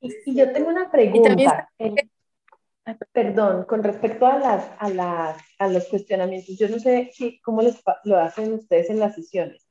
y, 0.00 0.34
yo 0.34 0.52
tengo 0.52 0.68
una 0.68 0.90
pregunta. 0.90 1.70
perdón, 3.12 3.64
con 3.64 3.82
respecto 3.82 4.26
a, 4.26 4.38
las, 4.38 4.70
a, 4.78 4.90
las, 4.90 5.42
a 5.58 5.68
los 5.68 5.88
cuestionamientos, 5.88 6.58
yo 6.58 6.68
no 6.68 6.78
sé 6.78 7.10
si, 7.12 7.40
cómo 7.40 7.62
les, 7.62 7.82
lo 8.04 8.18
hacen 8.18 8.52
ustedes 8.52 8.90
en 8.90 9.00
las 9.00 9.14
sesiones. 9.14 9.66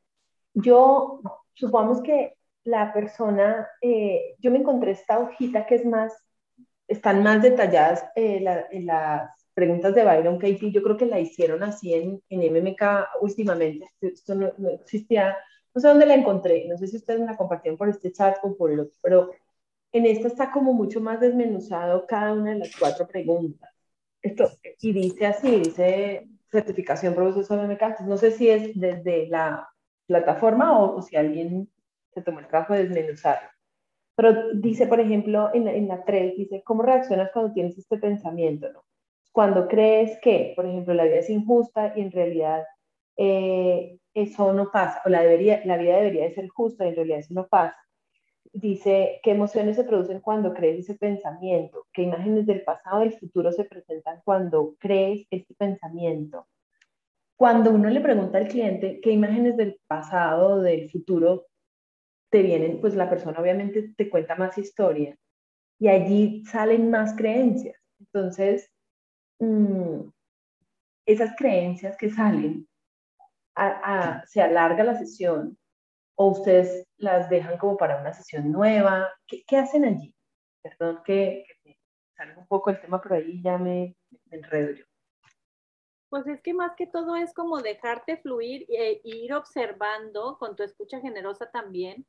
Yo, 0.53 1.21
supongamos 1.53 2.01
que 2.01 2.35
la 2.64 2.94
persona, 2.94 3.68
eh, 3.81 4.35
yo 4.40 4.52
me 4.52 4.60
encontré 4.60 4.91
esta 4.91 5.19
hojita 5.19 5.65
que 5.65 5.76
es 5.76 5.85
más 5.85 6.14
están 6.88 7.23
más 7.23 7.41
detalladas 7.41 8.03
eh, 8.15 8.44
en 8.72 8.85
las 8.85 9.30
preguntas 9.53 9.94
de 9.95 10.03
Byron 10.03 10.38
Katie. 10.38 10.72
Yo 10.72 10.81
creo 10.84 10.98
que 10.98 11.06
la 11.06 11.19
hicieron 11.19 11.64
así 11.64 11.94
en, 11.94 12.22
en 12.30 12.53
MMK 12.53 12.81
últimamente. 13.22 13.88
Esto 14.02 14.35
no, 14.35 14.52
existía, 14.69 15.38
no 15.73 15.81
sé 15.81 15.88
dónde 15.88 16.06
la 16.06 16.15
encontré, 16.15 16.65
no 16.68 16.77
sé 16.77 16.88
si 16.88 16.98
ustedes 16.98 17.19
me 17.19 17.26
la 17.26 17.38
compartieron 17.38 17.77
por 17.77 17.90
este 17.90 18.11
chat 18.11 18.38
o 18.44 18.56
por 18.56 18.72
el 18.72 18.81
otro, 18.81 18.98
pero 19.02 19.31
en 19.91 20.06
esta 20.06 20.27
está 20.27 20.52
como 20.52 20.73
mucho 20.73 21.02
más 21.02 21.19
desmenuzado 21.19 22.06
cada 22.07 22.34
una 22.34 22.52
de 22.52 22.60
las 22.60 22.76
cuatro 22.77 23.07
preguntas. 23.07 23.69
Esto, 24.22 24.49
y 24.81 24.94
dice 24.94 25.26
así, 25.26 25.60
dice 25.60 26.27
certificación 26.52 27.14
profesor 27.14 27.60
MMK. 27.60 27.81
Entonces, 27.81 28.07
no 28.07 28.18
sé 28.18 28.31
si 28.31 28.49
es 28.49 28.80
desde 28.80 29.27
la 29.27 29.68
plataforma 30.07 30.80
o 30.80 31.02
si 31.02 31.15
alguien 31.15 31.69
se 32.14 32.22
tomó 32.22 32.40
el 32.40 32.48
trabajo 32.48 32.73
de 32.73 32.88
desmenuzarlo. 32.88 33.49
Pero 34.15 34.53
dice, 34.53 34.88
por 34.88 34.99
ejemplo, 34.99 35.49
en, 35.53 35.68
en 35.68 35.88
la 35.88 36.03
3, 36.03 36.38
dice, 36.38 36.61
¿cómo 36.64 36.84
reaccionas 36.84 37.31
cuando 37.31 37.53
tienes 37.53 37.77
este 37.77 37.98
pensamiento? 37.98 38.72
No? 38.72 38.84
Cuando 39.31 39.68
crees 39.68 40.19
que, 40.22 40.53
por 40.56 40.65
ejemplo, 40.68 40.94
la 40.94 41.06
vida 41.06 41.18
es 41.18 41.30
injusta 41.30 41.94
y 41.95 42.02
en 42.02 42.11
realidad 42.11 42.64
eh, 43.18 43.98
eso 44.14 44.53
no 44.53 44.72
pasa, 44.72 45.02
o 45.06 45.10
la, 45.10 45.22
debería, 45.22 45.61
la 45.65 45.77
vida 45.77 45.98
debería 45.98 46.23
de 46.23 46.35
ser 46.35 46.48
justa 46.49 46.85
y 46.85 46.90
en 46.90 46.95
realidad 46.95 47.19
eso 47.19 47.34
no 47.34 47.48
pasa. 47.48 47.76
Dice, 48.52 49.19
¿qué 49.23 49.31
emociones 49.31 49.76
se 49.76 49.84
producen 49.84 50.19
cuando 50.19 50.53
crees 50.53 50.80
ese 50.81 50.95
pensamiento? 50.95 51.88
¿Qué 51.91 52.03
imágenes 52.03 52.45
del 52.45 52.61
pasado 52.64 53.03
y 53.03 53.10
del 53.10 53.19
futuro 53.19 53.52
se 53.52 53.65
presentan 53.65 54.22
cuando 54.23 54.76
crees 54.80 55.26
este 55.31 55.56
pensamiento? 55.56 56.45
Cuando 57.35 57.72
uno 57.72 57.90
le 57.90 58.02
pregunta 58.02 58.38
al 58.38 58.48
cliente 58.48 59.02
qué 59.02 59.10
imágenes 59.10 59.57
del 59.57 59.80
pasado 59.88 60.57
o 60.57 60.61
del 60.61 60.91
futuro 60.91 61.48
te 62.34 62.41
vienen, 62.41 62.81
pues 62.81 62.95
la 62.95 63.11
persona 63.11 63.39
obviamente 63.39 63.93
te 63.95 64.10
cuenta 64.10 64.34
más 64.34 64.57
historia 64.57 65.15
y 65.77 65.88
allí 65.88 66.43
salen 66.45 66.89
más 66.89 67.15
creencias. 67.15 67.80
Entonces, 67.99 68.73
mm, 69.38 70.10
esas 71.05 71.35
creencias 71.38 71.95
que 71.95 72.10
salen, 72.10 72.68
se 74.26 74.41
alarga 74.41 74.84
la 74.84 74.97
sesión 74.97 75.60
o 76.15 76.31
ustedes 76.31 76.88
las 76.97 77.30
dejan 77.30 77.60
como 77.60 77.77
para 77.77 78.01
una 78.01 78.14
sesión 78.14 78.51
nueva. 78.51 79.11
¿Qué, 79.27 79.55
hacen 79.55 79.85
allí? 79.85 80.11
Perdón 80.64 81.01
que, 81.05 81.45
que 81.64 81.77
salga 82.18 82.39
un 82.39 82.47
poco 82.47 82.72
el 82.72 82.81
tema, 82.81 82.99
pero 82.99 83.14
ahí 83.14 83.43
ya 83.43 83.60
me, 83.60 83.95
enredo 84.31 84.72
yo. 84.72 84.85
Pues 86.10 86.26
es 86.26 86.41
que 86.41 86.55
más 86.55 86.72
que 86.76 86.88
todo 86.88 87.15
es 87.15 87.31
como 87.31 87.61
dejarte 87.61 88.18
fluir 88.18 88.65
e 88.69 89.01
ir 89.03 89.35
observando 89.35 90.39
con 90.39 90.55
tu 90.55 90.64
escucha 90.64 90.99
generosa 90.99 91.51
también 91.51 92.07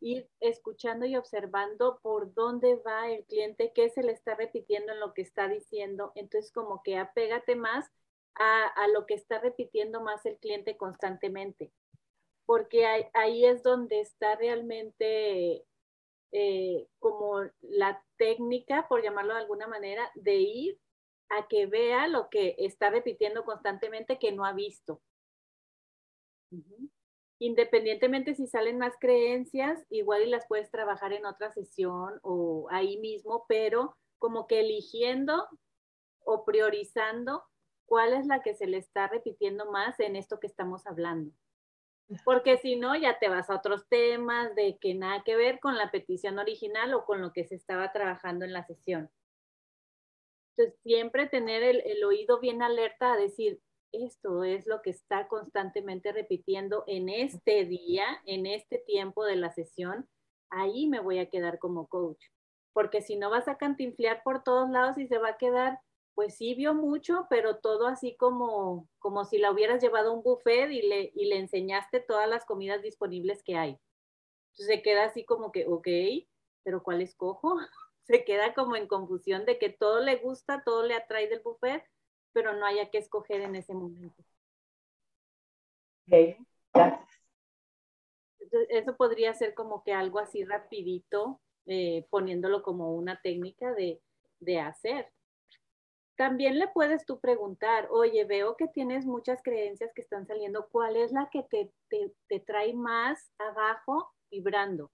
ir 0.00 0.28
escuchando 0.40 1.06
y 1.06 1.16
observando 1.16 2.00
por 2.02 2.32
dónde 2.34 2.76
va 2.76 3.10
el 3.10 3.24
cliente, 3.26 3.72
qué 3.74 3.90
se 3.90 4.02
le 4.02 4.12
está 4.12 4.34
repitiendo 4.34 4.92
en 4.92 5.00
lo 5.00 5.12
que 5.14 5.22
está 5.22 5.48
diciendo. 5.48 6.12
Entonces, 6.14 6.52
como 6.52 6.82
que 6.82 6.96
apégate 6.96 7.54
más 7.54 7.86
a, 8.34 8.88
lo 8.88 9.06
que 9.06 9.14
está 9.14 9.38
repitiendo 9.38 10.00
más 10.00 10.24
el 10.24 10.38
cliente 10.38 10.76
constantemente, 10.76 11.72
porque 12.46 12.86
ahí, 13.12 13.44
es 13.44 13.62
donde 13.62 14.00
está 14.00 14.36
realmente 14.36 15.64
eh, 16.32 16.88
como 16.98 17.42
la 17.60 18.02
técnica, 18.16 18.88
por 18.88 19.02
llamarlo 19.02 19.34
de 19.34 19.40
alguna 19.40 19.66
manera, 19.66 20.10
de 20.14 20.36
ir 20.36 20.80
a 21.28 21.46
que 21.48 21.66
vea 21.66 22.08
lo 22.08 22.30
que 22.30 22.56
está 22.58 22.90
repitiendo 22.90 23.44
constantemente 23.44 24.18
que 24.18 24.32
no 24.32 24.44
ha 24.44 24.52
visto 24.52 25.00
independientemente 27.40 28.34
si 28.34 28.46
salen 28.46 28.78
más 28.78 28.94
creencias, 29.00 29.82
igual 29.88 30.22
y 30.22 30.26
las 30.26 30.46
puedes 30.46 30.70
trabajar 30.70 31.14
en 31.14 31.24
otra 31.24 31.50
sesión 31.50 32.20
o 32.22 32.68
ahí 32.70 32.98
mismo, 32.98 33.46
pero 33.48 33.96
como 34.18 34.46
que 34.46 34.60
eligiendo 34.60 35.48
o 36.22 36.44
priorizando 36.44 37.42
cuál 37.86 38.12
es 38.12 38.26
la 38.26 38.42
que 38.42 38.54
se 38.54 38.66
le 38.66 38.76
está 38.76 39.08
repitiendo 39.08 39.72
más 39.72 39.98
en 40.00 40.16
esto 40.16 40.38
que 40.38 40.46
estamos 40.46 40.86
hablando. 40.86 41.32
Porque 42.24 42.58
si 42.58 42.76
no, 42.76 42.94
ya 42.94 43.18
te 43.18 43.30
vas 43.30 43.48
a 43.48 43.56
otros 43.56 43.88
temas 43.88 44.54
de 44.54 44.76
que 44.78 44.94
nada 44.94 45.22
que 45.24 45.34
ver 45.34 45.60
con 45.60 45.78
la 45.78 45.90
petición 45.90 46.38
original 46.38 46.92
o 46.92 47.06
con 47.06 47.22
lo 47.22 47.32
que 47.32 47.44
se 47.46 47.54
estaba 47.54 47.90
trabajando 47.90 48.44
en 48.44 48.52
la 48.52 48.66
sesión. 48.66 49.10
Entonces, 50.56 50.78
siempre 50.82 51.26
tener 51.26 51.62
el, 51.62 51.80
el 51.86 52.04
oído 52.04 52.38
bien 52.38 52.62
alerta 52.62 53.14
a 53.14 53.16
decir, 53.16 53.60
esto 53.92 54.44
es 54.44 54.66
lo 54.66 54.82
que 54.82 54.90
está 54.90 55.28
constantemente 55.28 56.12
repitiendo 56.12 56.84
en 56.86 57.08
este 57.08 57.64
día, 57.64 58.04
en 58.26 58.46
este 58.46 58.78
tiempo 58.78 59.24
de 59.24 59.36
la 59.36 59.50
sesión, 59.50 60.08
ahí 60.50 60.86
me 60.88 61.00
voy 61.00 61.18
a 61.18 61.28
quedar 61.28 61.58
como 61.58 61.88
coach. 61.88 62.22
Porque 62.72 63.02
si 63.02 63.16
no 63.16 63.30
vas 63.30 63.48
a 63.48 63.56
cantinflear 63.56 64.22
por 64.22 64.42
todos 64.42 64.70
lados 64.70 64.98
y 64.98 65.06
se 65.06 65.18
va 65.18 65.30
a 65.30 65.36
quedar, 65.38 65.80
pues 66.14 66.36
sí 66.36 66.54
vio 66.54 66.74
mucho, 66.74 67.26
pero 67.30 67.58
todo 67.58 67.86
así 67.86 68.16
como, 68.16 68.88
como 68.98 69.24
si 69.24 69.38
la 69.38 69.50
hubieras 69.50 69.82
llevado 69.82 70.10
a 70.10 70.14
un 70.14 70.22
buffet 70.22 70.70
y 70.70 70.82
le, 70.82 71.12
y 71.14 71.26
le 71.26 71.38
enseñaste 71.38 72.00
todas 72.00 72.28
las 72.28 72.44
comidas 72.44 72.82
disponibles 72.82 73.42
que 73.42 73.56
hay. 73.56 73.78
Entonces 74.52 74.76
se 74.76 74.82
queda 74.82 75.04
así 75.04 75.24
como 75.24 75.52
que, 75.52 75.66
ok, 75.66 75.88
pero 76.62 76.82
¿cuál 76.82 77.00
escojo? 77.00 77.56
Se 78.02 78.24
queda 78.24 78.54
como 78.54 78.74
en 78.74 78.88
confusión 78.88 79.44
de 79.44 79.58
que 79.58 79.68
todo 79.68 80.00
le 80.00 80.16
gusta, 80.16 80.64
todo 80.64 80.82
le 80.82 80.94
atrae 80.94 81.28
del 81.28 81.42
buffet, 81.42 81.84
pero 82.32 82.54
no 82.54 82.66
haya 82.66 82.90
que 82.90 82.98
escoger 82.98 83.40
en 83.42 83.56
ese 83.56 83.74
momento. 83.74 84.22
Ok, 86.06 86.36
gracias. 86.72 87.10
Eso 88.68 88.96
podría 88.96 89.32
ser 89.34 89.54
como 89.54 89.84
que 89.84 89.92
algo 89.92 90.18
así 90.18 90.44
rapidito, 90.44 91.40
eh, 91.66 92.06
poniéndolo 92.10 92.62
como 92.62 92.94
una 92.94 93.20
técnica 93.20 93.72
de, 93.74 94.00
hacer. 94.58 95.12
También 96.16 96.58
le 96.58 96.66
puedes 96.68 97.06
tú 97.06 97.20
preguntar, 97.20 97.88
oye, 97.90 98.24
veo 98.24 98.56
que 98.56 98.66
tienes 98.66 99.06
muchas 99.06 99.42
creencias 99.42 99.92
que 99.94 100.02
están 100.02 100.26
saliendo, 100.26 100.68
¿cuál 100.70 100.96
es 100.96 101.12
la 101.12 101.28
que 101.30 101.44
te, 101.44 101.72
te, 101.88 102.12
te 102.28 102.40
trae 102.40 102.74
más 102.74 103.30
abajo 103.38 104.10
vibrando? 104.30 104.90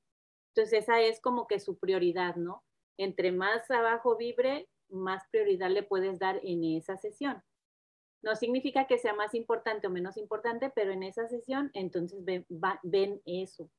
Entonces 0.54 0.82
esa 0.82 1.00
es 1.00 1.20
como 1.20 1.46
que 1.46 1.60
su 1.60 1.78
prioridad, 1.78 2.36
¿no? 2.36 2.62
Entre 2.98 3.32
más 3.32 3.70
abajo 3.70 4.16
vibre, 4.16 4.68
más 4.88 5.22
prioridad 5.30 5.70
le 5.70 5.82
puedes 5.82 6.18
dar 6.18 6.40
en 6.42 6.64
esa 6.64 6.96
sesión. 6.96 7.42
No 8.22 8.34
significa 8.34 8.86
que 8.86 8.98
sea 8.98 9.14
más 9.14 9.34
importante 9.34 9.86
o 9.86 9.90
menos 9.90 10.16
importante, 10.16 10.70
pero 10.70 10.92
en 10.92 11.02
esa 11.02 11.28
sesión 11.28 11.70
entonces 11.74 12.24
ven, 12.24 13.22
eso. 13.24 13.70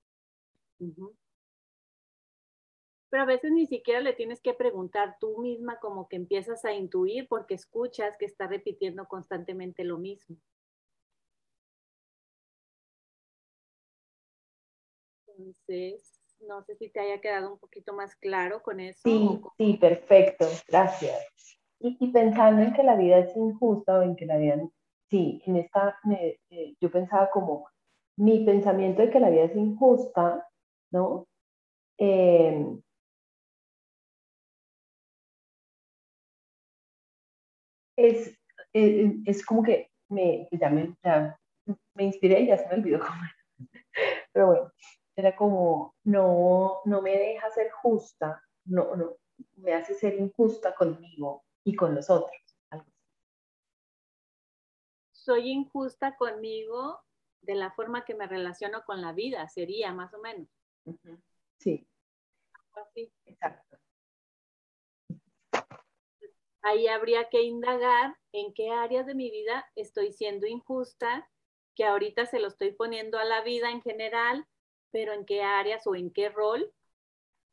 Pero 3.09 3.23
a 3.23 3.25
veces 3.25 3.51
ni 3.51 3.65
siquiera 3.67 4.01
le 4.01 4.13
tienes 4.13 4.41
que 4.41 4.53
preguntar 4.53 5.17
tú 5.19 5.39
misma, 5.39 5.79
como 5.79 6.07
que 6.07 6.17
empiezas 6.17 6.65
a 6.65 6.73
intuir 6.73 7.27
porque 7.27 7.55
escuchas 7.55 8.15
que 8.17 8.25
está 8.25 8.47
repitiendo 8.47 9.07
constantemente 9.07 9.83
lo 9.83 9.97
mismo. 9.97 10.37
Entonces, 15.27 16.16
no 16.41 16.63
sé 16.63 16.75
si 16.75 16.89
te 16.89 16.99
haya 16.99 17.19
quedado 17.19 17.53
un 17.53 17.59
poquito 17.59 17.93
más 17.93 18.15
claro 18.15 18.61
con 18.61 18.79
eso. 18.79 19.01
Sí, 19.03 19.41
sí, 19.57 19.77
perfecto, 19.77 20.45
gracias. 20.67 21.57
Y, 21.79 22.11
pensando 22.11 22.63
en 22.63 22.73
que 22.73 22.83
la 22.83 22.95
vida 22.95 23.19
es 23.19 23.35
injusta 23.35 23.99
o 23.99 24.01
en 24.01 24.15
que 24.15 24.25
la 24.25 24.37
vida, 24.37 24.57
sí, 25.09 25.41
en 25.45 25.57
esta, 25.57 25.99
eh, 26.09 26.75
yo 26.81 26.91
pensaba 26.91 27.29
como, 27.29 27.67
mi 28.17 28.43
pensamiento 28.43 29.03
de 29.03 29.11
que 29.11 29.19
la 29.19 29.29
vida 29.29 29.43
es 29.43 29.55
injusta, 29.55 30.47
¿no? 30.91 31.27
Em, 31.99 32.81
es, 37.95 38.35
es, 38.73 39.13
es, 39.25 39.45
como 39.45 39.63
que 39.63 39.89
me, 40.09 40.47
ya 40.51 40.69
me, 40.69 40.95
ya 41.03 41.39
me 41.95 42.03
inspiré 42.05 42.41
y 42.41 42.47
ya 42.47 42.57
se 42.57 42.67
me 42.67 42.75
olvidó 42.75 42.99
cómo 42.99 43.21
Pero 44.33 44.47
bueno, 44.47 44.71
era 45.17 45.35
como, 45.35 45.95
no, 46.03 46.81
no 46.85 47.01
me 47.01 47.17
deja 47.17 47.49
ser 47.49 47.71
justa, 47.71 48.41
no, 48.65 48.95
no, 48.95 49.17
me 49.55 49.73
hace 49.73 49.95
ser 49.95 50.13
injusta 50.13 50.75
conmigo 50.75 51.43
y 51.63 51.75
con 51.75 51.95
los 51.95 52.09
otros. 52.11 52.37
Soy 55.11 55.49
injusta 55.49 56.15
conmigo 56.15 57.01
de 57.41 57.55
la 57.55 57.71
forma 57.71 58.05
que 58.05 58.13
me 58.13 58.27
relaciono 58.27 58.83
con 58.85 59.01
la 59.01 59.11
vida, 59.11 59.47
sería 59.49 59.91
más 59.91 60.13
o 60.13 60.19
menos. 60.19 60.47
Sí. 61.57 61.87
Exacto. 63.25 63.77
Ahí 66.61 66.87
habría 66.87 67.27
que 67.29 67.41
indagar 67.41 68.15
en 68.33 68.53
qué 68.53 68.69
áreas 68.69 69.07
de 69.07 69.15
mi 69.15 69.31
vida 69.31 69.65
estoy 69.75 70.13
siendo 70.13 70.45
injusta, 70.45 71.27
que 71.75 71.85
ahorita 71.85 72.27
se 72.27 72.39
lo 72.39 72.47
estoy 72.47 72.71
poniendo 72.71 73.17
a 73.17 73.25
la 73.25 73.41
vida 73.41 73.71
en 73.71 73.81
general 73.81 74.47
pero 74.91 75.13
en 75.13 75.25
qué 75.25 75.41
áreas 75.41 75.85
o 75.87 75.95
en 75.95 76.11
qué 76.11 76.29
rol 76.29 76.73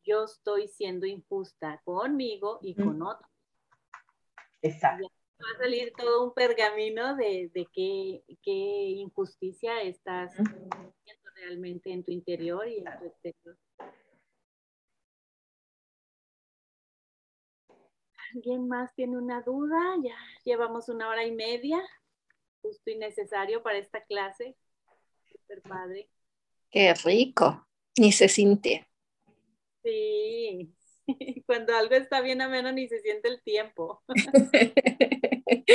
yo 0.04 0.24
estoy 0.24 0.68
siendo 0.68 1.06
injusta 1.06 1.80
conmigo 1.84 2.58
y 2.62 2.74
con 2.74 3.02
otros. 3.02 3.30
Exacto. 4.62 5.10
Va 5.40 5.46
a 5.56 5.58
salir 5.58 5.92
todo 5.96 6.24
un 6.24 6.34
pergamino 6.34 7.16
de, 7.16 7.50
qué, 7.72 8.22
injusticia 8.46 9.82
estás 9.82 10.34
viendo 10.36 11.30
realmente 11.34 11.90
en 11.92 12.04
tu 12.04 12.12
interior 12.12 12.68
y 12.68 12.78
en 12.78 12.84
tu 12.98 13.06
exterior. 13.06 13.58
¿Alguien 18.34 18.68
más 18.68 18.94
tiene 18.94 19.16
una 19.16 19.42
duda? 19.42 19.78
Ya 20.02 20.16
llevamos 20.44 20.88
una 20.88 21.08
hora 21.08 21.24
y 21.24 21.32
media, 21.32 21.82
justo 22.62 22.90
y 22.90 22.96
necesario 22.96 23.62
para 23.62 23.78
esta 23.78 24.02
clase. 24.04 24.56
Super 25.30 25.62
padre. 25.62 26.08
Qué 26.74 26.92
rico, 27.04 27.68
ni 27.96 28.10
se 28.10 28.28
siente. 28.28 28.84
Sí, 29.84 30.74
cuando 31.46 31.72
algo 31.76 31.94
está 31.94 32.20
bien 32.20 32.42
ameno 32.42 32.72
ni 32.72 32.88
se 32.88 32.98
siente 32.98 33.28
el 33.28 33.40
tiempo. 33.44 34.02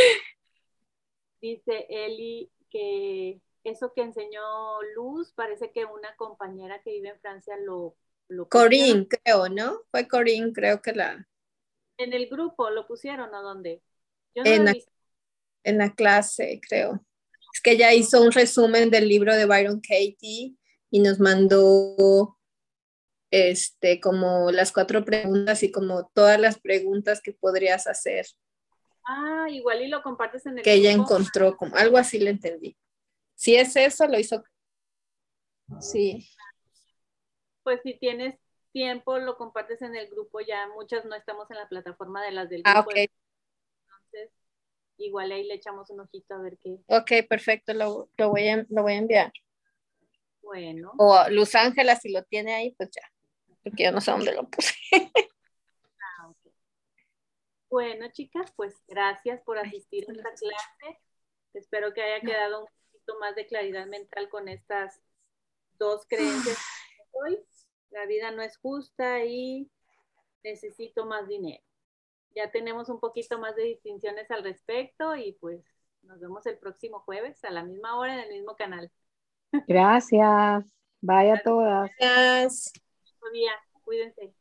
Dice 1.41 1.85
Eli 1.87 2.51
que 2.69 3.39
eso 3.63 3.93
que 3.95 4.01
enseñó 4.01 4.41
Luz, 4.93 5.31
parece 5.31 5.71
que 5.71 5.85
una 5.85 6.13
compañera 6.17 6.81
que 6.83 6.91
vive 6.91 7.11
en 7.11 7.21
Francia 7.21 7.55
lo... 7.55 7.95
lo 8.27 8.49
Corinne, 8.49 9.07
creo, 9.07 9.47
¿no? 9.47 9.83
Fue 9.91 10.05
Corinne, 10.05 10.51
creo 10.51 10.81
que 10.81 10.91
la... 10.91 11.25
En 11.97 12.11
el 12.11 12.27
grupo 12.27 12.69
lo 12.71 12.85
pusieron, 12.85 13.33
¿o 13.33 13.41
dónde? 13.41 13.81
Yo 14.35 14.43
no 14.43 14.49
en, 14.49 14.65
la, 14.65 14.75
en 15.63 15.77
la 15.77 15.95
clase, 15.95 16.59
creo. 16.67 17.05
Es 17.53 17.61
que 17.61 17.71
ella 17.71 17.93
hizo 17.93 18.21
un 18.21 18.33
resumen 18.33 18.89
del 18.89 19.07
libro 19.07 19.33
de 19.33 19.45
Byron 19.45 19.79
Katie 19.79 20.58
y 20.91 20.99
nos 20.99 21.19
mandó 21.19 22.37
este 23.31 23.99
como 23.99 24.51
las 24.51 24.71
cuatro 24.71 25.05
preguntas 25.05 25.61
y 25.63 25.71
como 25.71 26.07
todas 26.13 26.39
las 26.39 26.59
preguntas 26.59 27.21
que 27.21 27.33
podrías 27.33 27.87
hacer. 27.87 28.25
Ah, 29.05 29.47
igual 29.49 29.81
y 29.81 29.87
lo 29.87 30.01
compartes 30.01 30.45
en 30.45 30.57
el 30.57 30.63
que 30.63 30.73
ella 30.73 30.91
encontró 30.91 31.55
como 31.57 31.75
algo 31.75 31.97
así 31.97 32.19
le 32.19 32.31
entendí. 32.31 32.77
Si 33.35 33.55
es 33.55 33.75
eso, 33.75 34.07
lo 34.07 34.19
hizo. 34.19 34.43
Sí. 35.79 36.27
Pues 37.63 37.79
si 37.83 37.97
tienes 37.97 38.35
tiempo, 38.71 39.17
lo 39.17 39.37
compartes 39.37 39.81
en 39.81 39.95
el 39.95 40.09
grupo. 40.09 40.41
Ya 40.41 40.67
muchas 40.75 41.05
no 41.05 41.15
estamos 41.15 41.49
en 41.51 41.57
la 41.57 41.69
plataforma 41.69 42.23
de 42.23 42.31
las 42.31 42.49
del 42.49 42.61
ah, 42.65 42.81
grupo. 42.81 42.91
Ah, 42.91 43.03
ok. 43.03 43.11
Entonces, 43.83 44.31
igual 44.97 45.31
ahí 45.31 45.43
le 45.45 45.55
echamos 45.55 45.89
un 45.89 46.01
ojito 46.01 46.33
a 46.33 46.41
ver 46.41 46.57
qué. 46.59 46.79
Ok, 46.87 47.27
perfecto, 47.27 47.73
lo, 47.73 48.09
lo, 48.17 48.29
voy, 48.29 48.47
a, 48.49 48.65
lo 48.69 48.83
voy 48.83 48.93
a 48.93 48.97
enviar. 48.97 49.31
Bueno. 50.49 50.93
O 50.97 51.29
Luz 51.29 51.53
Ángela, 51.53 51.95
si 51.95 52.11
lo 52.11 52.23
tiene 52.23 52.55
ahí, 52.55 52.71
pues 52.71 52.89
ya. 52.89 53.03
Porque 53.63 53.83
yo 53.83 53.91
no 53.91 54.01
sé 54.01 54.09
dónde 54.09 54.33
lo 54.33 54.49
puse. 54.49 54.73
Ah, 56.01 56.33
bueno, 57.69 58.07
chicas, 58.11 58.51
pues 58.55 58.81
gracias 58.87 59.41
por 59.43 59.59
asistir 59.59 60.05
a 60.09 60.11
esta 60.11 60.29
clase. 60.31 60.99
Espero 61.53 61.93
que 61.93 62.01
haya 62.01 62.25
quedado 62.25 62.61
un 62.61 62.65
poquito 62.65 63.19
más 63.19 63.35
de 63.35 63.45
claridad 63.45 63.85
mental 63.85 64.27
con 64.29 64.47
estas 64.47 64.99
dos 65.77 66.07
creencias 66.07 66.57
hoy. 67.11 67.39
La 67.91 68.07
vida 68.07 68.31
no 68.31 68.41
es 68.41 68.57
justa 68.57 69.23
y 69.23 69.69
necesito 70.43 71.05
más 71.05 71.27
dinero. 71.27 71.63
Ya 72.35 72.49
tenemos 72.49 72.89
un 72.89 72.99
poquito 72.99 73.37
más 73.37 73.55
de 73.55 73.65
distinciones 73.65 74.31
al 74.31 74.43
respecto 74.43 75.15
y 75.15 75.33
pues 75.33 75.63
nos 76.01 76.19
vemos 76.19 76.43
el 76.47 76.57
próximo 76.57 77.01
jueves 77.01 77.43
a 77.43 77.51
la 77.51 77.63
misma 77.63 77.99
hora 77.99 78.15
en 78.15 78.21
el 78.21 78.31
mismo 78.31 78.55
canal. 78.55 78.91
Gracias. 79.67 80.65
Vaya 81.01 81.35
a 81.35 81.41
todas. 81.41 81.91
Gracias. 81.99 82.73
Cuídense. 83.83 84.33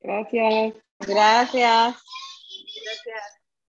Gracias. 0.00 0.74
Gracias. 0.98 2.02
Gracias. 2.84 3.41